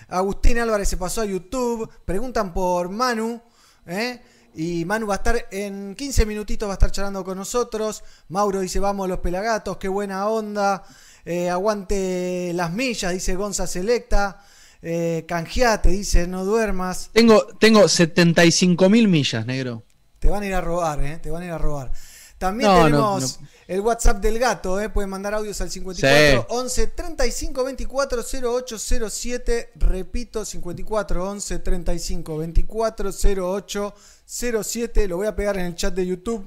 Agustín 0.08 0.58
Álvarez 0.58 0.88
se 0.88 0.96
pasó 0.96 1.20
a 1.20 1.24
YouTube. 1.26 1.90
Preguntan 2.04 2.54
por 2.54 2.88
Manu. 2.88 3.40
¿eh? 3.86 4.20
Y 4.58 4.86
Manu 4.86 5.06
va 5.06 5.14
a 5.14 5.16
estar 5.18 5.48
en 5.50 5.94
15 5.94 6.24
minutitos, 6.24 6.66
va 6.66 6.72
a 6.72 6.76
estar 6.76 6.90
charlando 6.90 7.22
con 7.22 7.36
nosotros. 7.36 8.02
Mauro 8.28 8.60
dice: 8.60 8.80
Vamos 8.80 9.06
los 9.06 9.18
pelagatos, 9.18 9.76
qué 9.76 9.86
buena 9.88 10.26
onda. 10.28 10.82
Eh, 11.26 11.50
aguante 11.50 12.52
las 12.54 12.72
millas, 12.72 13.12
dice 13.12 13.34
Gonza 13.34 13.66
Selecta. 13.66 14.42
Eh, 14.80 15.26
canjeate, 15.28 15.90
dice: 15.90 16.26
No 16.26 16.46
duermas. 16.46 17.10
Tengo, 17.12 17.44
tengo 17.58 17.86
75 17.86 18.88
mil 18.88 19.08
millas, 19.08 19.44
negro. 19.44 19.82
Te 20.18 20.30
van 20.30 20.42
a 20.42 20.46
ir 20.46 20.54
a 20.54 20.62
robar, 20.62 21.04
¿eh? 21.04 21.18
Te 21.22 21.30
van 21.30 21.42
a 21.42 21.46
ir 21.46 21.52
a 21.52 21.58
robar. 21.58 21.92
También 22.38 22.70
No, 22.70 22.84
tenemos 22.84 23.40
no, 23.40 23.48
el 23.66 23.80
WhatsApp 23.80 24.22
del 24.22 24.38
gato, 24.38 24.80
¿eh? 24.80 24.88
Pueden 24.88 25.10
mandar 25.10 25.34
audios 25.34 25.60
al 25.60 25.70
54 25.70 26.40
Sí. 26.40 26.46
11 26.48 26.86
35 26.88 27.64
24 27.64 28.24
08 28.42 28.78
07. 29.10 29.72
Repito, 29.76 30.44
54 30.44 31.30
11 31.30 31.58
35 31.58 32.38
24 32.38 33.10
08 33.54 33.94
07. 34.26 35.08
Lo 35.08 35.16
voy 35.16 35.26
a 35.26 35.36
pegar 35.36 35.56
en 35.56 35.66
el 35.66 35.74
chat 35.74 35.94
de 35.94 36.06
YouTube. 36.06 36.44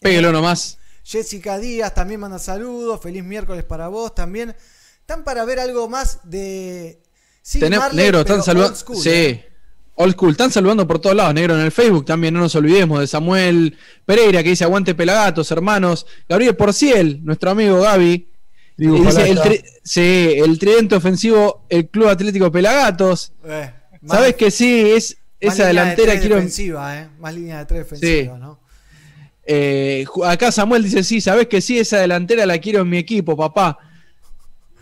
Péguelo 0.00 0.32
nomás. 0.32 0.78
Jessica 1.04 1.58
Díaz 1.58 1.94
también 1.94 2.20
manda 2.20 2.38
saludos. 2.38 3.00
Feliz 3.00 3.22
miércoles 3.22 3.64
para 3.64 3.88
vos 3.88 4.14
también. 4.14 4.54
Están 5.00 5.24
para 5.24 5.44
ver 5.44 5.60
algo 5.60 5.88
más 5.88 6.20
de. 6.24 7.00
Sí, 7.42 7.60
Marley, 7.60 7.96
negro, 8.04 8.20
están 8.20 8.42
saludando. 8.42 8.72
old 8.74 8.78
school, 8.80 8.96
Sí. 9.02 9.08
¿eh? 9.10 9.44
Old 10.00 10.12
school, 10.12 10.30
están 10.32 10.52
saludando 10.52 10.86
por 10.86 11.00
todos 11.00 11.16
lados, 11.16 11.34
negro, 11.34 11.54
en 11.58 11.62
el 11.64 11.72
Facebook 11.72 12.04
también, 12.04 12.32
no 12.34 12.38
nos 12.40 12.54
olvidemos 12.54 13.00
de 13.00 13.06
Samuel 13.08 13.76
Pereira 14.04 14.44
que 14.44 14.50
dice 14.50 14.62
aguante 14.64 14.94
pelagatos, 14.94 15.50
hermanos. 15.50 16.06
Gabriel 16.28 16.54
Porciel, 16.54 17.24
nuestro 17.24 17.50
amigo 17.50 17.80
Gaby. 17.80 18.28
Digo, 18.76 18.96
y 18.96 19.00
dice 19.00 19.28
el, 19.28 19.38
tri- 19.38 19.64
sí, 19.82 20.34
el 20.36 20.56
tridente 20.58 20.94
ofensivo, 20.94 21.64
el 21.68 21.88
Club 21.88 22.08
Atlético 22.08 22.52
Pelagatos. 22.52 23.32
Eh, 23.44 23.72
Sabes 24.06 24.36
que 24.36 24.52
sí, 24.52 24.90
es 24.92 25.16
esa 25.40 25.52
línea 25.54 25.66
de 25.66 25.68
delantera 25.68 26.06
tres 26.12 26.20
quiero. 26.20 26.34
defensiva, 26.36 26.98
¿eh? 26.98 27.08
Más 27.18 27.34
línea 27.34 27.58
de 27.58 27.64
tres 27.66 27.80
defensiva, 27.80 28.34
Sí. 28.34 28.40
¿no? 28.40 28.60
Eh, 29.50 30.04
acá 30.26 30.52
Samuel 30.52 30.82
dice, 30.84 31.02
sí, 31.04 31.20
sabes 31.20 31.46
que 31.48 31.60
sí, 31.60 31.78
esa 31.78 31.98
delantera 31.98 32.44
la 32.44 32.58
quiero 32.58 32.80
en 32.82 32.90
mi 32.90 32.98
equipo, 32.98 33.36
papá. 33.36 33.78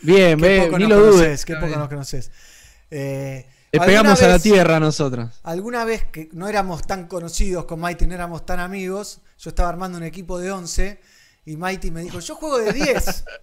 Bien, 0.03 0.39
Qué 0.41 0.69
ve, 0.69 0.79
ni 0.79 0.87
lo 0.87 0.97
conoces, 0.97 1.17
dudes. 1.21 1.45
qué 1.45 1.57
poco 1.57 1.77
nos 1.77 1.89
conoces. 1.89 2.31
Eh, 2.91 3.47
Le 3.73 3.79
¿alguna 3.79 3.87
pegamos 3.87 4.23
a 4.23 4.29
la 4.29 4.39
tierra 4.39 4.81
nosotros. 4.81 5.41
Alguna 5.45 5.85
vez 5.85 6.05
que 6.05 6.29
no 6.33 6.49
éramos 6.49 6.83
tan 6.83 7.07
conocidos 7.07 7.65
con 7.65 7.81
Mighty, 7.81 8.07
no 8.07 8.15
éramos 8.15 8.45
tan 8.47 8.59
amigos, 8.61 9.21
yo 9.39 9.51
estaba 9.51 9.69
armando 9.69 9.99
un 9.99 10.05
equipo 10.05 10.39
de 10.39 10.51
11 10.51 11.01
y 11.47 11.57
Mighty 11.57 11.91
me 11.93 12.03
dijo, 12.03 12.19
yo 12.21 12.35
juego 12.35 12.59
de 12.59 12.73
10. 12.73 13.25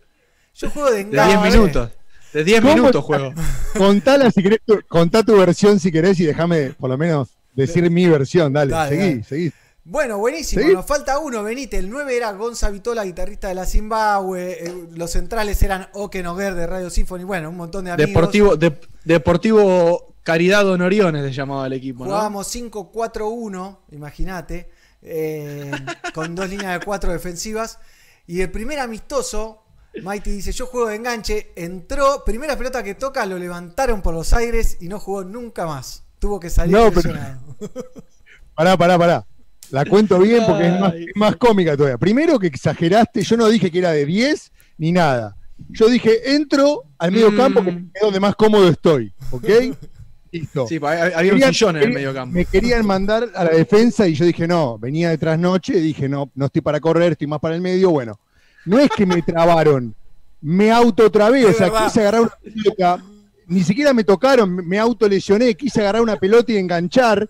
Yo 0.56 0.69
juego 0.69 0.89
de 0.91 0.97
De 0.97 1.02
enganche. 1.02 1.38
10 1.39 1.52
minutos. 1.56 1.89
De 2.34 2.43
10 2.43 2.62
¿Cómo 2.62 2.74
minutos 2.76 3.04
juego. 3.04 3.34
Contala 3.78 4.32
si 4.32 4.41
querés, 4.43 4.60
tu- 4.65 4.82
contá 4.88 5.24
tu 5.24 5.38
versión 5.38 5.80
si 5.80 5.91
querés 5.91 6.19
y 6.19 6.26
déjame 6.26 6.72
por 6.72 6.89
lo 6.89 6.98
menos 6.98 7.30
decir 7.56 7.89
mi 7.91 8.08
versión. 8.08 8.52
Dale, 8.54 8.72
Dale, 8.72 8.89
seguí, 8.89 9.10
dale. 9.10 9.24
seguí. 9.24 9.52
Bueno, 9.86 10.17
buenísimo. 10.17 10.62
¿Sí? 10.65 10.74
Nos 10.74 10.86
falta 10.86 11.19
uno, 11.19 11.43
venite. 11.43 11.78
El 11.78 11.89
9 11.89 12.15
era 12.15 12.32
Gonza 12.32 12.69
Vitola, 12.69 13.04
guitarrista 13.04 13.50
de 13.50 13.56
la 13.56 13.65
Zimbabue. 13.65 14.58
eh, 14.65 14.74
Los 14.96 15.12
centrales 15.12 15.62
eran 15.62 15.89
Oke 15.93 16.24
Noguer 16.24 16.56
de 16.56 16.65
Radio 16.67 16.89
Symphony. 16.89 17.24
Bueno, 17.26 17.50
un 17.50 17.58
montón 17.58 17.84
de 17.86 17.91
amigos. 17.91 18.08
Deportivo, 18.10 18.56
de- 18.56 18.80
Deportivo 19.04 20.15
Caridad 20.24 20.65
Honoriones 20.69 21.26
se 21.26 21.34
llamaba 21.34 21.67
el 21.67 21.74
equipo, 21.74 22.06
¿no? 22.06 22.12
Jugábamos 22.12 22.48
5-4-1, 22.56 23.78
imagínate, 23.91 24.69
eh, 25.02 25.69
con 26.13 26.34
dos 26.36 26.50
líneas 26.50 26.80
de 26.80 26.86
cuatro 26.86 27.12
defensivas. 27.12 27.80
Y 28.26 28.39
el 28.39 28.50
primer 28.52 28.80
amistoso, 28.80 29.62
Mighty 30.01 30.32
dice, 30.32 30.51
yo 30.51 30.65
juego 30.65 30.88
de 30.88 30.95
enganche, 30.95 31.51
entró, 31.56 32.23
primera 32.25 32.58
pelota 32.58 32.82
que 32.84 32.95
toca, 32.95 33.25
lo 33.25 33.38
levantaron 33.38 34.01
por 34.01 34.13
los 34.13 34.34
aires 34.34 34.77
y 34.82 34.88
no 34.88 34.99
jugó 34.99 35.23
nunca 35.23 35.65
más. 35.67 36.03
Tuvo 36.19 36.39
que 36.39 36.49
salir 36.49 36.75
No, 36.75 36.91
pero-. 36.91 37.13
Pará, 38.56 38.77
pará, 38.77 38.97
pará. 38.97 39.25
La 39.71 39.84
cuento 39.86 40.19
bien 40.19 40.43
porque 40.45 40.67
es 40.67 40.79
más, 40.79 40.93
es 40.93 41.08
más 41.15 41.36
cómica 41.38 41.75
todavía. 41.75 41.97
Primero 41.97 42.38
que 42.38 42.47
exageraste, 42.47 43.23
yo 43.23 43.38
no 43.38 43.47
dije 43.49 43.71
que 43.71 43.79
era 43.79 43.91
de 43.91 44.06
10 44.06 44.51
ni 44.77 44.91
nada. 44.91 45.36
Yo 45.69 45.88
dije, 45.89 46.36
entro 46.36 46.84
al 46.99 47.12
medio 47.12 47.32
Mm. 47.32 47.38
campo 47.38 47.63
que 47.63 47.69
es 47.93 48.01
donde 48.01 48.19
más 48.19 48.36
cómodo 48.36 48.67
estoy. 48.69 49.12
¿Ok? 49.32 49.43
Listo. 50.32 50.67
Sí, 50.67 50.79
había 50.84 51.34
un 51.34 51.41
sillón 51.41 51.77
en 51.77 51.84
el 51.84 51.93
medio 51.93 52.13
campo. 52.13 52.34
Me 52.36 52.45
querían 52.45 52.86
mandar 52.86 53.29
a 53.36 53.43
la 53.43 53.51
defensa 53.51 54.08
y 54.08 54.13
yo 54.15 54.25
dije, 54.25 54.47
no, 54.47 54.77
venía 54.79 55.10
de 55.10 55.17
trasnoche, 55.17 55.73
dije, 55.73 56.08
no, 56.10 56.32
no 56.36 56.45
estoy 56.47 56.62
para 56.62 56.79
correr, 56.79 57.12
estoy 57.13 57.27
más 57.27 57.39
para 57.39 57.56
el 57.56 57.62
medio. 57.62 57.89
Bueno, 57.91 58.19
no 58.65 58.80
es 58.80 58.89
que 58.89 59.06
me 59.06 59.21
trabaron, 59.21 59.93
me 60.41 60.71
autotrabé, 60.71 61.45
o 61.45 61.54
sea, 61.54 61.69
verdad. 61.69 61.86
quise 61.88 61.99
agarrar 62.02 62.21
una 62.21 62.32
pelota, 62.43 63.04
ni 63.47 63.63
siquiera 63.63 63.93
me 63.93 64.04
tocaron, 64.04 64.56
me 64.67 64.80
autolesioné, 64.80 65.56
quise 65.56 65.82
agarrar 65.82 66.02
una 66.02 66.15
pelota 66.17 66.52
y 66.52 66.58
enganchar. 66.58 67.30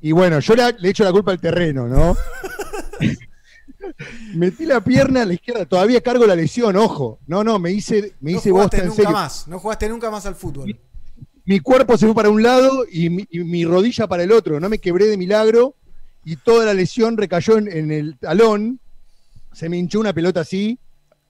Y 0.00 0.12
bueno, 0.12 0.38
yo 0.40 0.54
la- 0.54 0.72
le 0.78 0.90
echo 0.90 1.04
la 1.04 1.12
culpa 1.12 1.32
al 1.32 1.40
terreno, 1.40 1.88
¿no? 1.88 2.16
Metí 4.34 4.66
la 4.66 4.80
pierna 4.82 5.22
a 5.22 5.24
la 5.24 5.34
izquierda, 5.34 5.64
todavía 5.64 6.00
cargo 6.00 6.26
la 6.26 6.34
lesión, 6.34 6.76
ojo. 6.76 7.18
No, 7.26 7.42
no, 7.44 7.58
me 7.58 7.70
hice, 7.72 8.14
me 8.20 8.32
No 8.32 8.38
hice 8.38 8.50
bosta 8.50 8.78
en 8.78 8.86
nunca 8.86 8.96
serio 8.96 9.10
más, 9.12 9.46
no 9.48 9.58
jugaste 9.58 9.88
nunca 9.88 10.10
más 10.10 10.26
al 10.26 10.34
fútbol. 10.34 10.78
mi 11.44 11.60
cuerpo 11.60 11.96
se 11.96 12.06
fue 12.06 12.14
para 12.14 12.28
un 12.30 12.42
lado 12.42 12.84
y 12.90 13.08
mi, 13.10 13.26
y 13.30 13.40
mi 13.40 13.64
rodilla 13.64 14.06
para 14.06 14.24
el 14.24 14.32
otro. 14.32 14.58
No 14.60 14.68
me 14.68 14.78
quebré 14.78 15.06
de 15.06 15.16
milagro. 15.16 15.74
y 16.24 16.36
toda 16.36 16.64
la 16.66 16.74
lesión 16.74 17.16
recayó 17.16 17.56
en, 17.58 17.68
en 17.70 17.90
el 17.92 18.18
talón. 18.18 18.80
Se 19.56 19.70
me 19.70 19.78
hinchó 19.78 20.00
una 20.00 20.12
pelota 20.12 20.40
así, 20.40 20.78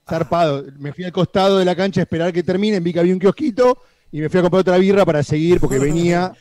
zarpado. 0.05 0.65
Me 0.79 0.91
fui 0.91 1.05
al 1.05 1.13
costado 1.13 1.59
de 1.59 1.63
la 1.63 1.77
cancha 1.77 2.01
a 2.01 2.03
esperar 2.03 2.33
que 2.33 2.43
termine, 2.43 2.81
vi 2.81 2.91
que 2.91 2.99
había 2.99 3.13
un 3.13 3.19
kiosquito 3.19 3.77
y 4.11 4.19
me 4.19 4.27
fui 4.27 4.39
a 4.39 4.41
comprar 4.41 4.59
otra 4.59 4.77
birra 4.77 5.05
para 5.05 5.23
seguir, 5.23 5.61
porque 5.61 5.79
venía 5.79 6.33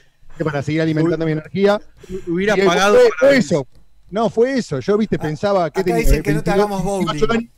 para 0.43 0.63
seguir 0.65 0.81
alimentando 0.81 1.25
mi 1.25 1.31
energía. 1.31 1.81
Hubiera 2.27 2.55
Y 2.59 2.63
fue- 2.63 2.67
pagado 2.67 2.97
fue, 2.97 3.09
para- 3.21 3.37
eso. 3.37 3.69
No, 4.11 4.29
fue 4.31 4.55
eso. 4.59 4.81
Yo, 4.81 4.99
viste, 4.99 5.17
pensaba 5.17 5.71
que 5.71 5.83
acá 5.83 5.95
dicen 5.95 6.25
que 6.25 6.33
no 6.33 6.43
te 6.43 6.51
hagamos 6.51 6.83
bowling. 6.83 7.49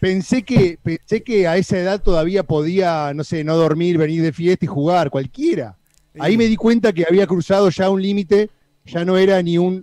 Pensé 0.00 0.42
que, 0.42 0.78
pensé 0.82 1.22
que 1.22 1.48
a 1.48 1.56
esa 1.56 1.78
edad 1.78 2.02
todavía 2.02 2.42
podía, 2.42 3.14
no 3.14 3.24
sé, 3.24 3.42
no 3.42 3.56
dormir, 3.56 3.96
venir 3.96 4.20
de 4.22 4.34
fiesta 4.34 4.66
y 4.66 4.68
jugar, 4.68 5.08
cualquiera. 5.08 5.78
Ahí 6.18 6.36
me 6.36 6.44
di 6.44 6.56
cuenta 6.56 6.92
que 6.92 7.06
había 7.08 7.26
cruzado 7.26 7.70
ya 7.70 7.88
un 7.88 8.02
límite, 8.02 8.50
ya 8.84 9.02
no 9.06 9.16
era 9.16 9.40
ni 9.40 9.56
un 9.56 9.82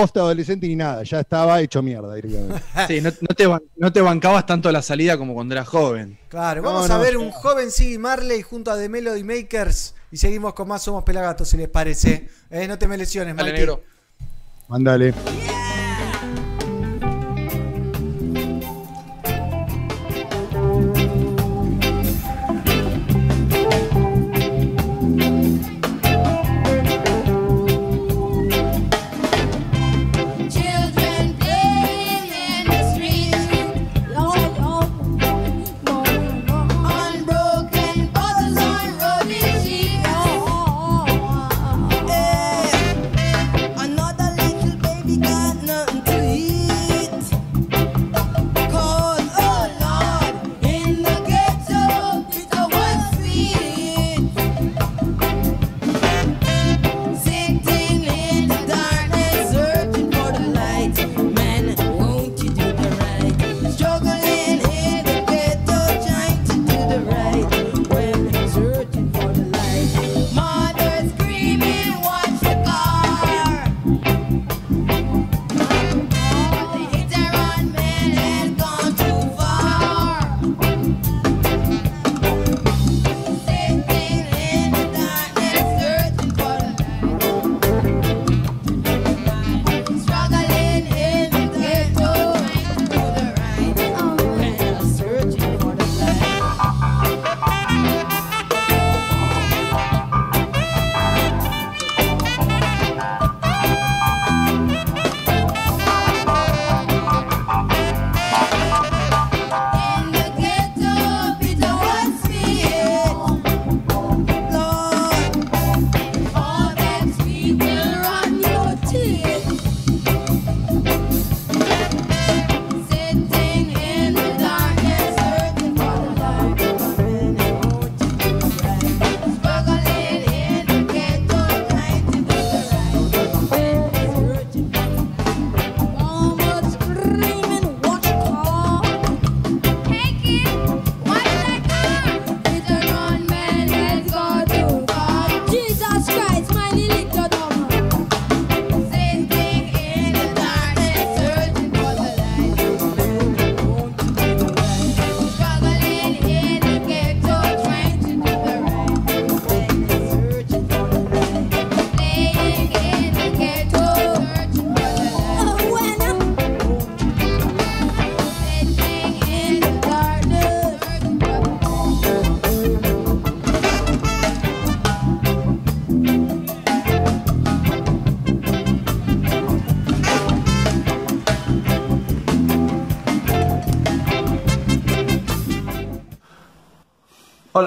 post 0.00 0.16
adolescente 0.18 0.66
ni 0.68 0.76
nada, 0.76 1.02
ya 1.04 1.20
estaba 1.20 1.58
hecho 1.62 1.82
mierda 1.82 2.14
directamente. 2.14 2.62
Sí, 2.86 3.00
no, 3.00 3.10
no 3.10 3.34
te, 3.34 3.46
ban- 3.48 3.62
no 3.76 3.92
te 3.92 4.00
bancabas 4.02 4.44
tanto 4.44 4.70
la 4.70 4.82
salida 4.82 5.16
como 5.16 5.32
cuando 5.32 5.54
eras 5.54 5.66
joven. 5.68 6.18
Claro, 6.28 6.60
No, 6.60 6.72
vamos 6.72 6.90
a 6.90 6.98
ver 6.98 7.16
un 7.16 7.30
joven 7.30 7.70
Siggy 7.70 7.96
Marley 7.96 8.42
junto 8.42 8.70
a 8.70 8.76
The 8.76 8.90
Melody 8.90 9.24
Makers 9.24 9.94
y 10.12 10.18
seguimos 10.18 10.52
con 10.52 10.68
más 10.68 10.82
Somos 10.82 11.02
Pelagatos, 11.02 11.48
si 11.48 11.56
les 11.56 11.68
parece. 11.70 12.28
Eh, 12.50 12.68
no 12.68 12.78
te 12.78 12.86
me 12.86 12.98
lesiones, 12.98 13.34
Dale, 13.36 13.52
negro. 13.52 13.82
Mándale. 14.68 15.14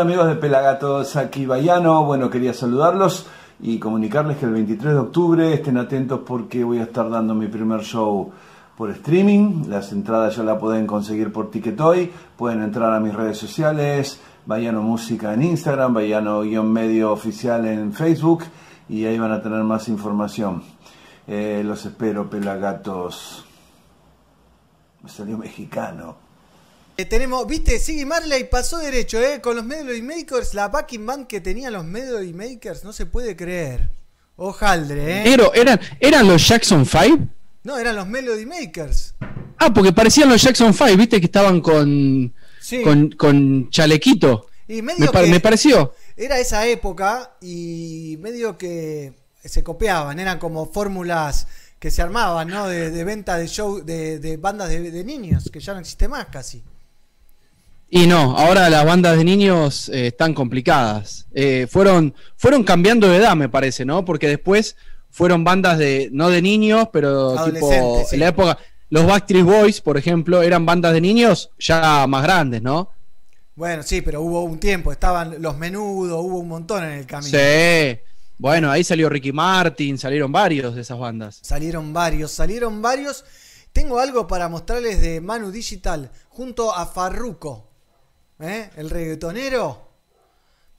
Amigos 0.01 0.27
de 0.27 0.35
Pelagatos, 0.35 1.17
aquí 1.17 1.45
Bayano. 1.45 2.05
Bueno, 2.05 2.29
quería 2.29 2.53
saludarlos 2.53 3.27
y 3.59 3.79
comunicarles 3.79 4.37
que 4.37 4.45
el 4.45 4.53
23 4.53 4.93
de 4.93 4.99
octubre 4.99 5.53
estén 5.53 5.77
atentos 5.77 6.21
porque 6.25 6.63
voy 6.63 6.79
a 6.79 6.83
estar 6.83 7.09
dando 7.09 7.35
mi 7.35 7.47
primer 7.47 7.81
show 7.81 8.31
por 8.77 8.89
streaming. 8.91 9.67
Las 9.67 9.91
entradas 9.91 10.37
ya 10.37 10.43
la 10.43 10.57
pueden 10.57 10.87
conseguir 10.87 11.33
por 11.33 11.51
Ticketoy. 11.51 12.11
Pueden 12.37 12.61
entrar 12.61 12.93
a 12.93 13.01
mis 13.01 13.13
redes 13.13 13.37
sociales, 13.37 14.21
Bayano 14.45 14.81
Música 14.81 15.33
en 15.33 15.43
Instagram, 15.43 15.93
Bayano-medio 15.93 17.11
oficial 17.11 17.65
en 17.65 17.91
Facebook 17.91 18.45
y 18.87 19.05
ahí 19.05 19.19
van 19.19 19.33
a 19.33 19.41
tener 19.41 19.63
más 19.63 19.89
información. 19.89 20.63
Eh, 21.27 21.61
los 21.65 21.85
espero, 21.85 22.29
Pelagatos. 22.29 23.43
Me 25.03 25.09
salió 25.09 25.37
mexicano. 25.37 26.28
Eh, 26.99 27.05
tenemos, 27.05 27.47
viste, 27.47 27.79
Siggy 27.79 28.03
Marley 28.03 28.43
pasó 28.43 28.77
derecho, 28.77 29.21
¿eh? 29.21 29.39
Con 29.39 29.55
los 29.55 29.63
Melody 29.63 30.01
Makers, 30.01 30.53
la 30.53 30.67
backing 30.67 31.05
band 31.05 31.27
que 31.27 31.39
tenían 31.39 31.71
los 31.71 31.85
Melody 31.85 32.33
Makers, 32.33 32.83
no 32.83 32.91
se 32.91 33.05
puede 33.05 33.37
creer. 33.37 33.89
Ojaldre, 34.35 35.21
¿eh? 35.21 35.23
Negro, 35.23 35.53
¿eran, 35.53 35.79
¿eran 36.01 36.27
los 36.27 36.45
Jackson 36.45 36.85
5? 36.85 37.19
No, 37.63 37.77
eran 37.77 37.95
los 37.95 38.05
Melody 38.05 38.45
Makers. 38.45 39.13
Ah, 39.57 39.73
porque 39.73 39.93
parecían 39.93 40.27
los 40.27 40.41
Jackson 40.41 40.73
5, 40.73 40.97
viste 40.97 41.21
que 41.21 41.27
estaban 41.27 41.61
con, 41.61 42.33
Sí. 42.59 42.81
con, 42.81 43.11
con 43.11 43.69
chalequito. 43.69 44.47
Y 44.67 44.81
medio 44.81 45.09
Me, 45.13 45.21
que 45.21 45.27
me 45.27 45.39
pareció. 45.39 45.93
era 46.17 46.37
esa 46.37 46.67
época 46.67 47.31
y 47.39 48.17
medio 48.19 48.57
que 48.57 49.13
se 49.45 49.63
copiaban, 49.63 50.19
eran 50.19 50.37
como 50.37 50.65
fórmulas 50.65 51.47
que 51.79 51.91
se 51.91 52.01
armaban, 52.01 52.49
¿no? 52.49 52.67
De, 52.67 52.91
de 52.91 53.03
venta 53.05 53.37
de 53.37 53.47
show, 53.47 53.85
de, 53.85 54.19
de 54.19 54.35
bandas 54.35 54.67
de, 54.67 54.91
de 54.91 55.03
niños, 55.05 55.49
que 55.49 55.61
ya 55.61 55.73
no 55.73 55.79
existe 55.79 56.09
más 56.09 56.25
casi. 56.25 56.61
Y 57.91 58.05
no, 58.05 58.37
ahora 58.37 58.69
las 58.69 58.85
bandas 58.85 59.17
de 59.17 59.23
niños 59.23 59.89
eh, 59.89 60.07
están 60.07 60.33
complicadas. 60.33 61.27
Eh, 61.33 61.67
fueron, 61.69 62.13
fueron 62.37 62.63
cambiando 62.63 63.09
de 63.09 63.17
edad, 63.17 63.35
me 63.35 63.49
parece, 63.49 63.83
¿no? 63.83 64.05
Porque 64.05 64.27
después 64.27 64.75
fueron 65.09 65.43
bandas 65.43 65.79
de, 65.79 66.09
no 66.11 66.29
de 66.29 66.41
niños, 66.41 66.89
pero 66.93 67.51
tipo, 67.51 68.03
sí. 68.07 68.15
en 68.15 68.19
la 68.19 68.27
época, 68.27 68.57
los 68.89 69.07
Backstreet 69.07 69.43
Boys, 69.43 69.81
por 69.81 69.97
ejemplo, 69.97 70.43
eran 70.43 70.65
bandas 70.65 70.93
de 70.93 71.01
niños 71.01 71.51
ya 71.57 72.05
más 72.07 72.23
grandes, 72.23 72.61
¿no? 72.61 72.91
Bueno, 73.55 73.83
sí, 73.83 74.01
pero 74.01 74.21
hubo 74.21 74.43
un 74.43 74.59
tiempo, 74.59 74.91
estaban 74.91 75.41
los 75.41 75.57
menudos, 75.57 76.23
hubo 76.23 76.39
un 76.39 76.47
montón 76.47 76.83
en 76.83 76.91
el 76.91 77.05
camino. 77.05 77.37
Sí, 77.37 77.99
Bueno, 78.37 78.71
ahí 78.71 78.83
salió 78.83 79.09
Ricky 79.09 79.33
Martin, 79.33 79.97
salieron 79.97 80.31
varios 80.31 80.75
de 80.75 80.81
esas 80.81 80.97
bandas. 80.97 81.39
Salieron 81.41 81.91
varios, 81.91 82.31
salieron 82.31 82.81
varios. 82.81 83.25
Tengo 83.73 83.99
algo 83.99 84.27
para 84.27 84.47
mostrarles 84.47 85.01
de 85.01 85.19
Manu 85.21 85.51
Digital 85.51 86.11
junto 86.29 86.73
a 86.73 86.85
Farruko, 86.85 87.68
¿eh? 88.39 88.69
el 88.75 88.89
reggaetonero. 88.89 89.89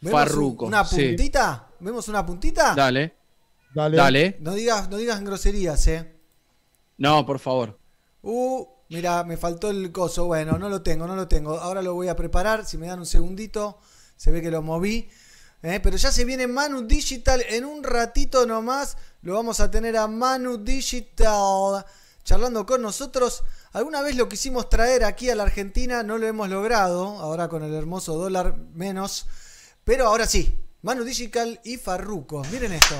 ¿Vemos 0.00 0.18
Farruko, 0.20 0.66
Una 0.66 0.84
sí. 0.84 1.08
puntita. 1.08 1.68
¿Vemos 1.80 2.08
una 2.08 2.24
puntita? 2.24 2.74
Dale, 2.74 3.14
Dale. 3.74 3.96
dale. 3.96 4.36
No 4.40 4.54
digas, 4.54 4.88
no 4.88 4.96
digas 4.96 5.20
groserías, 5.20 5.86
eh. 5.88 6.16
No, 6.98 7.24
por 7.24 7.38
favor. 7.38 7.78
Uh, 8.22 8.66
mira, 8.88 9.24
me 9.24 9.36
faltó 9.36 9.70
el 9.70 9.92
coso. 9.92 10.26
Bueno, 10.26 10.58
no 10.58 10.68
lo 10.68 10.82
tengo, 10.82 11.06
no 11.06 11.16
lo 11.16 11.28
tengo. 11.28 11.58
Ahora 11.58 11.82
lo 11.82 11.94
voy 11.94 12.08
a 12.08 12.16
preparar. 12.16 12.64
Si 12.64 12.76
me 12.78 12.86
dan 12.86 12.98
un 13.00 13.06
segundito, 13.06 13.78
se 14.16 14.30
ve 14.30 14.42
que 14.42 14.50
lo 14.50 14.62
moví. 14.62 15.08
Eh, 15.62 15.80
pero 15.82 15.96
ya 15.98 16.10
se 16.10 16.24
viene 16.24 16.46
Manu 16.46 16.86
Digital 16.86 17.42
en 17.48 17.64
un 17.66 17.82
ratito 17.84 18.46
nomás. 18.46 18.96
Lo 19.22 19.34
vamos 19.34 19.60
a 19.60 19.70
tener 19.70 19.96
a 19.96 20.06
Manu 20.06 20.56
Digital 20.58 21.84
charlando 22.24 22.66
con 22.66 22.82
nosotros. 22.82 23.42
Alguna 23.72 24.02
vez 24.02 24.16
lo 24.16 24.28
quisimos 24.28 24.68
traer 24.68 25.04
aquí 25.04 25.30
a 25.30 25.34
la 25.34 25.44
Argentina, 25.44 26.02
no 26.02 26.18
lo 26.18 26.26
hemos 26.26 26.48
logrado. 26.48 27.18
Ahora 27.18 27.48
con 27.48 27.62
el 27.62 27.74
hermoso 27.74 28.16
dólar 28.16 28.56
menos. 28.74 29.26
Pero 29.84 30.06
ahora 30.06 30.26
sí, 30.26 30.58
Manu 30.82 31.04
Digital 31.04 31.60
y 31.64 31.76
Farruko. 31.76 32.42
Miren 32.50 32.72
esto. 32.72 32.94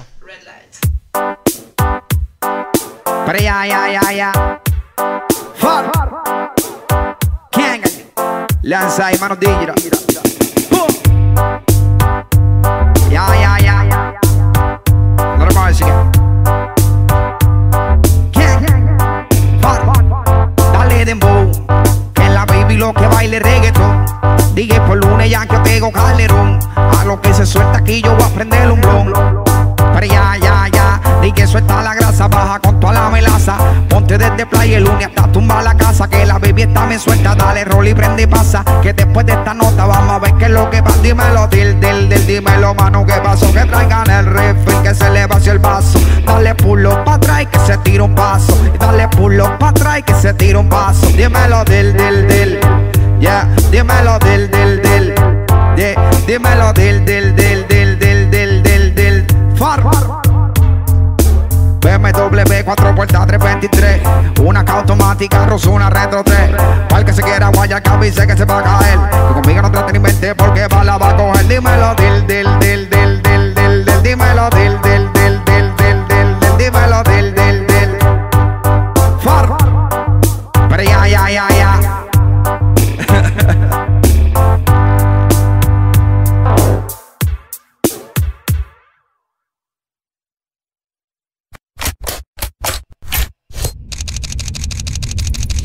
Pero 3.27 3.39
ya, 3.39 3.67
ya, 3.67 3.93
ya, 3.93 4.13
ya. 4.13 4.63
King. 7.51 7.83
Lanza 8.63 9.07
ahí, 9.07 9.19
mano 9.19 9.37
digital. 9.37 9.75
Ya, 13.11 13.27
ya, 13.35 13.59
ya, 13.61 13.85
ya. 13.89 14.21
No 15.39 15.47
lo 15.47 16.20
baile. 23.39 23.73
Dije 24.55 24.81
por 24.81 24.97
lunes 24.97 25.31
ya 25.31 25.47
que 25.47 25.55
yo 25.55 25.63
tengo 25.63 25.93
calderón. 25.93 26.59
A 26.77 27.05
lo 27.05 27.21
que 27.21 27.33
se 27.33 27.47
suelta 27.47 27.79
aquí 27.79 28.03
yo 28.03 28.15
voy 28.15 28.25
a 28.25 28.29
prender 28.29 28.71
un 28.71 28.81
blon. 28.81 29.13
Pero 29.95 30.07
ya, 30.07 30.37
ya, 30.41 30.69
ya, 30.73 31.01
di 31.21 31.33
que 31.33 31.47
suelta 31.47 31.83
la 31.83 31.95
grasa, 31.95 32.29
baja 32.29 32.59
con 32.61 32.81
toda 32.81 32.95
la 32.95 33.11
melaza. 33.11 33.57
Ponte 33.89 34.19
desde 34.19 34.47
playa 34.47 34.79
el 34.79 34.85
lunes 34.85 35.07
hasta 35.07 35.31
tumba 35.31 35.63
la 35.63 35.77
casa, 35.77 36.09
que 36.09 36.25
la 36.25 36.39
baby 36.39 36.63
está 36.63 36.87
me 36.87 36.99
suelta, 36.99 37.35
dale 37.35 37.65
rol 37.65 37.89
y 37.89 37.95
prende 37.95 38.23
y 38.23 38.27
pasa. 38.27 38.65
Que 38.83 38.93
después 38.93 39.27
de 39.27 39.33
esta 39.33 39.55
nota 39.55 39.87
vamos 39.87 40.11
a 40.11 40.19
ver 40.19 40.35
qué 40.35 40.47
es 40.47 40.51
lo 40.51 40.71
que 40.71 40.83
pasa. 40.83 40.99
Dímelo, 41.03 41.47
del, 41.49 41.81
del, 41.81 42.09
del, 42.09 42.27
dímelo, 42.27 42.75
mano, 42.75 43.05
que 43.05 43.15
pasó. 43.15 43.53
Que 43.53 43.65
traigan 43.65 44.11
el 44.11 44.27
refri, 44.27 44.75
que 44.83 44.95
se 44.95 45.11
le 45.11 45.27
vació 45.27 45.53
el 45.53 45.59
vaso. 45.59 45.99
Dale 46.25 46.55
pulo 46.55 47.05
pa' 47.05 47.15
atrás 47.15 47.43
y 47.43 47.47
que 47.47 47.59
se 47.61 47.77
tira 47.79 48.05
un 48.05 48.15
paso. 48.15 48.59
Dale 48.79 49.09
pulo 49.09 49.59
pa' 49.59 49.69
atrás 49.69 49.99
y 49.99 50.03
que 50.03 50.15
se 50.15 50.35
tira 50.35 50.59
un 50.59 50.69
paso. 50.69 51.07
Dímelo, 51.09 51.65
del, 51.65 51.97
del, 51.97 52.29
del. 52.29 52.61
Ya, 53.21 53.47
dímelo 53.71 54.19
del, 54.19 54.51
del, 54.51 54.81
del. 54.81 55.15
De, 55.77 55.95
dímelo 56.27 56.73
del, 56.73 57.05
del, 57.05 57.37
del, 57.37 57.69
del, 57.69 57.99
del, 57.99 58.31
del, 58.31 58.63
del, 58.63 58.95
del. 58.95 59.27
Far. 59.57 59.83
BMW 61.81 62.65
4 62.65 62.95
puertas 62.95 63.27
323 63.27 64.01
Una 64.43 64.65
K 64.65 64.73
automática, 64.73 65.47
Rosuna 65.47 65.89
Retro 65.89 66.23
3 66.23 66.51
Para 66.89 67.05
que 67.05 67.13
se 67.13 67.23
quiera 67.23 67.49
Guayacab 67.49 68.05
y 68.05 68.11
que 68.11 68.37
se 68.37 68.45
va 68.45 68.59
a 68.59 68.63
caer 68.63 68.99
Que 69.29 69.35
conmigo 69.35 69.63
no 69.63 69.73
traten 69.73 69.95
ni 69.95 69.99
mente 69.99 70.35
porque 70.35 70.67
bala 70.69 70.99
va 70.99 71.11
a 71.11 71.17
coger 71.17 71.49
Dímelo 71.49 71.95
del, 71.95 72.27
del, 72.27 72.59
del, 72.59 72.91
del, 72.91 73.23
del, 73.23 73.55
del, 73.55 73.85
del 73.87 74.03
Dímelo 74.03 74.51
del 74.51 74.80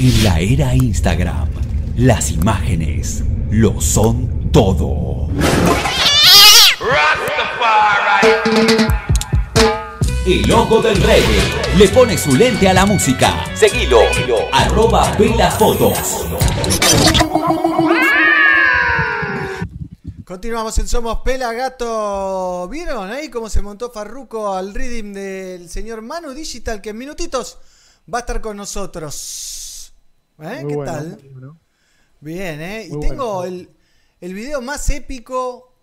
En 0.06 0.24
la 0.24 0.40
era 0.40 0.76
Instagram, 0.76 1.50
las 1.98 2.30
imágenes 2.30 3.24
lo 3.50 3.82
son 3.82 4.52
todo. 4.52 5.30
El 10.28 10.52
ojo 10.52 10.80
del 10.84 11.02
reggae 11.02 11.42
le 11.80 11.88
pone 11.88 12.20
su 12.20 12.36
lente 12.36 12.70
a 12.70 12.74
la 12.76 12.86
música. 12.86 13.48
Seguilo, 13.56 14.02
arroba 14.54 15.12
Vela 15.18 15.50
Fotos. 15.50 16.28
Continuamos 20.24 20.78
en 20.78 20.88
Somos 20.88 21.22
Pelagato. 21.22 22.68
¿Vieron 22.70 23.10
ahí 23.10 23.32
cómo 23.32 23.50
se 23.50 23.64
montó 23.64 23.90
Farruko 23.90 24.54
al 24.54 24.72
rhythm 24.72 25.14
del 25.14 25.68
señor 25.68 26.04
Manu 26.04 26.36
Digital? 26.36 26.80
Que 26.80 26.92
en 26.92 26.98
minutitos 27.00 27.58
va 28.14 28.20
a 28.20 28.22
estar 28.22 28.40
con 28.40 28.56
nosotros. 28.56 29.55
¿Eh? 30.40 30.60
Muy 30.62 30.68
¿Qué 30.70 30.76
bueno, 30.76 30.92
tal? 30.92 31.20
bueno. 31.32 31.60
Bien, 32.20 32.62
¿eh? 32.62 32.88
Muy 32.90 32.98
y 32.98 33.08
tengo 33.10 33.36
bueno. 33.36 33.44
el, 33.46 33.70
el 34.22 34.34
video 34.34 34.62
más 34.62 34.90
épico 34.90 35.74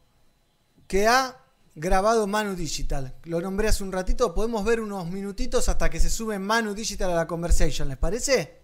que 0.87 1.07
ha 1.07 1.37
grabado 1.75 2.27
Manu 2.27 2.55
Digital. 2.55 3.15
Lo 3.25 3.41
nombré 3.41 3.69
hace 3.69 3.83
un 3.83 3.93
ratito. 3.93 4.35
Podemos 4.35 4.65
ver 4.65 4.81
unos 4.81 5.09
minutitos 5.09 5.69
hasta 5.69 5.89
que 5.89 6.01
se 6.01 6.11
sube 6.11 6.39
Manu 6.39 6.75
Digital 6.75 7.13
a 7.13 7.15
la 7.15 7.27
conversation. 7.27 7.89
¿Les 7.89 7.97
parece? 7.97 8.61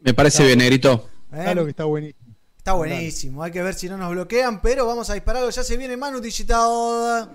Me 0.00 0.14
parece 0.14 0.44
bien, 0.44 0.58
negrito. 0.58 1.08
¿Eh? 1.32 1.40
Claro 1.42 1.64
que 1.64 1.70
está 1.70 1.84
buenísimo. 1.84 2.34
Está 2.56 2.74
buenísimo. 2.74 3.42
Hay 3.42 3.50
que 3.50 3.62
ver 3.62 3.74
si 3.74 3.88
no 3.88 3.96
nos 3.96 4.12
bloquean. 4.12 4.60
Pero 4.60 4.86
vamos 4.86 5.10
a 5.10 5.14
dispararlo. 5.14 5.50
Ya 5.50 5.64
se 5.64 5.76
viene 5.76 5.96
Manu 5.96 6.20
Digital. 6.20 7.30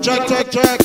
Check, 0.00 0.26
check, 0.26 0.50
check. 0.50 0.80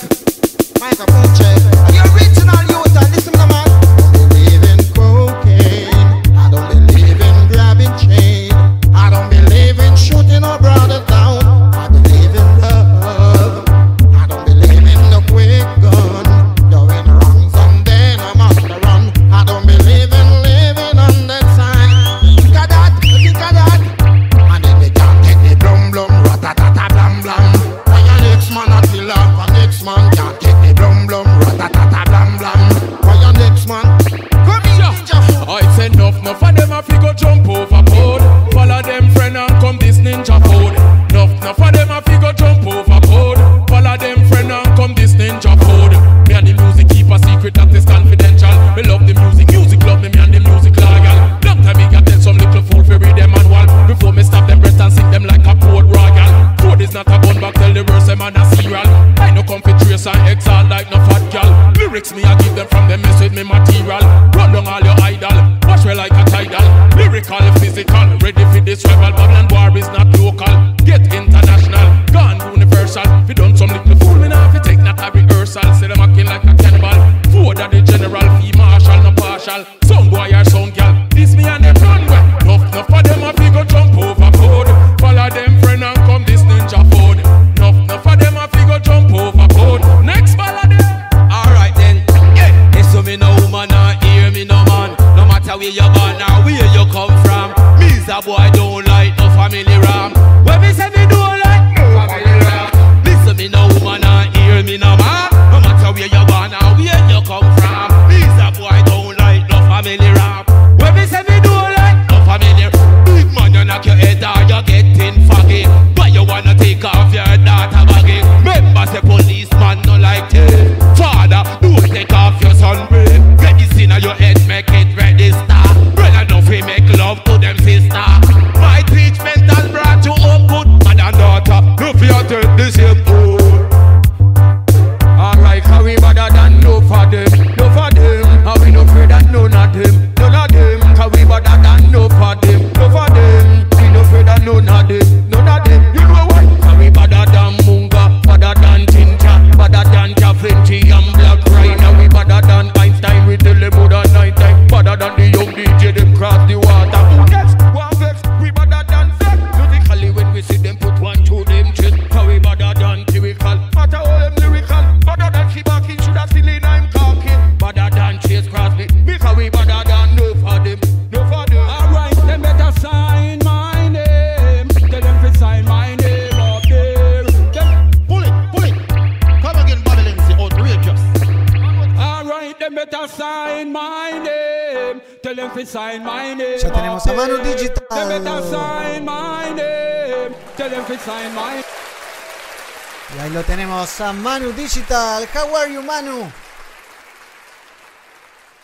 Manu 194.26 194.52
Digital. 194.54 195.24
How 195.28 195.54
are 195.54 195.70
you, 195.70 195.84
Manu? 195.84 196.26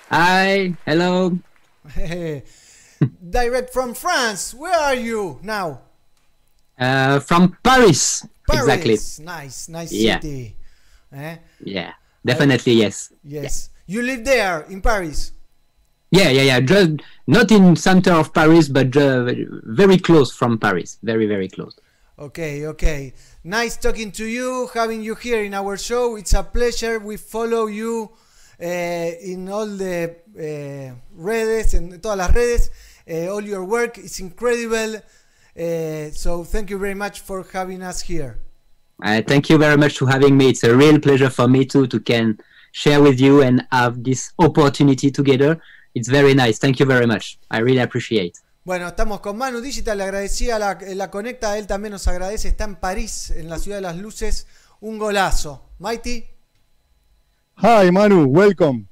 Hi, 0.10 0.74
hello. 0.88 1.38
Direct 3.30 3.71
from 3.71 3.93
France. 3.93 4.56
Where 4.56 4.74
are 4.74 4.95
you 4.95 5.38
now? 5.43 5.82
Uh, 6.80 7.19
from 7.19 7.56
Paris. 7.62 8.26
Exactly. 8.52 8.97
Paris. 8.97 9.19
Nice, 9.19 9.69
nice 9.69 9.91
Yeah. 9.93 10.19
city. 10.19 10.56
Eh? 11.13 11.36
Yeah, 11.63 11.93
definitely 12.26 12.74
yes. 12.82 13.13
Yes. 13.24 13.69
You 13.86 14.02
live 14.02 14.26
there 14.26 14.62
in 14.62 14.82
Paris. 14.82 15.32
Yeah, 16.10 16.30
yeah, 16.30 16.41
yeah. 16.41 16.60
Just 16.62 17.06
not 17.28 17.52
in 17.52 17.76
center 17.76 18.13
of 18.13 18.34
Paris, 18.34 18.67
but 18.67 18.97
uh, 18.97 19.30
very 19.69 20.00
close 20.00 20.34
from 20.34 20.58
Paris. 20.58 20.97
Very, 21.04 21.28
very 21.28 21.50
close. 21.50 21.78
Okay, 22.17 22.65
okay. 22.65 23.13
Nice 23.43 23.75
talking 23.75 24.12
to 24.12 24.25
you, 24.25 24.69
having 24.71 25.01
you 25.01 25.15
here 25.15 25.43
in 25.43 25.56
our 25.56 25.75
show. 25.75 26.15
It's 26.15 26.34
a 26.36 26.43
pleasure. 26.43 26.99
We 26.99 27.17
follow 27.17 27.65
you 27.65 28.12
uh, 28.62 28.65
in 28.65 29.49
all 29.49 29.65
the 29.65 30.15
uh, 30.38 30.95
redes, 31.15 31.73
en 31.73 31.99
todas 31.99 32.17
las 32.19 32.36
redes. 32.36 32.69
Uh, 33.10 33.34
all 33.34 33.41
your 33.41 33.65
work 33.65 33.97
is 33.97 34.19
incredible. 34.19 35.01
So 36.13 36.43
thank 36.43 36.69
you 36.69 36.77
very 36.77 36.93
much 36.93 37.21
for 37.21 37.43
having 37.51 37.82
us 37.82 38.01
here. 38.01 38.38
Thank 39.04 39.49
you 39.49 39.58
very 39.58 39.75
much 39.75 39.97
for 39.97 40.08
having 40.08 40.38
me. 40.38 40.49
It's 40.49 40.63
a 40.63 40.77
real 40.77 40.99
pleasure 40.99 41.32
for 41.32 41.47
me 41.47 41.65
too 41.65 41.88
to 41.88 41.99
can 41.99 42.38
share 42.73 43.01
with 43.01 43.19
you 43.19 43.41
and 43.41 43.65
have 43.71 44.04
this 44.04 44.34
opportunity 44.38 45.10
together. 45.10 45.60
It's 45.95 46.08
very 46.08 46.36
nice. 46.36 46.60
Thank 46.60 46.80
you 46.80 46.86
very 46.86 47.08
much. 47.08 47.39
I 47.49 47.58
really 47.58 47.80
appreciate. 47.80 48.39
Bueno, 48.63 48.88
estamos 48.89 49.21
con 49.21 49.38
Manu 49.38 49.60
Digital, 49.60 49.97
le 49.97 50.04
agradecía 50.04 50.60
la, 50.60 50.78
la 50.95 51.10
conecta, 51.10 51.58
él 51.58 51.65
también 51.65 51.91
nos 51.93 52.08
agradece, 52.08 52.50
está 52.50 52.65
en 52.65 52.76
París, 52.76 53.32
en 53.32 53.50
la 53.50 53.58
ciudad 53.58 53.78
de 53.78 53.82
las 53.82 53.97
luces, 53.97 54.45
un 54.82 54.97
golazo. 55.00 55.63
Mighty, 55.80 56.26
Hi, 57.63 57.91
Manu. 57.91 58.26
Welcome. 58.26 58.86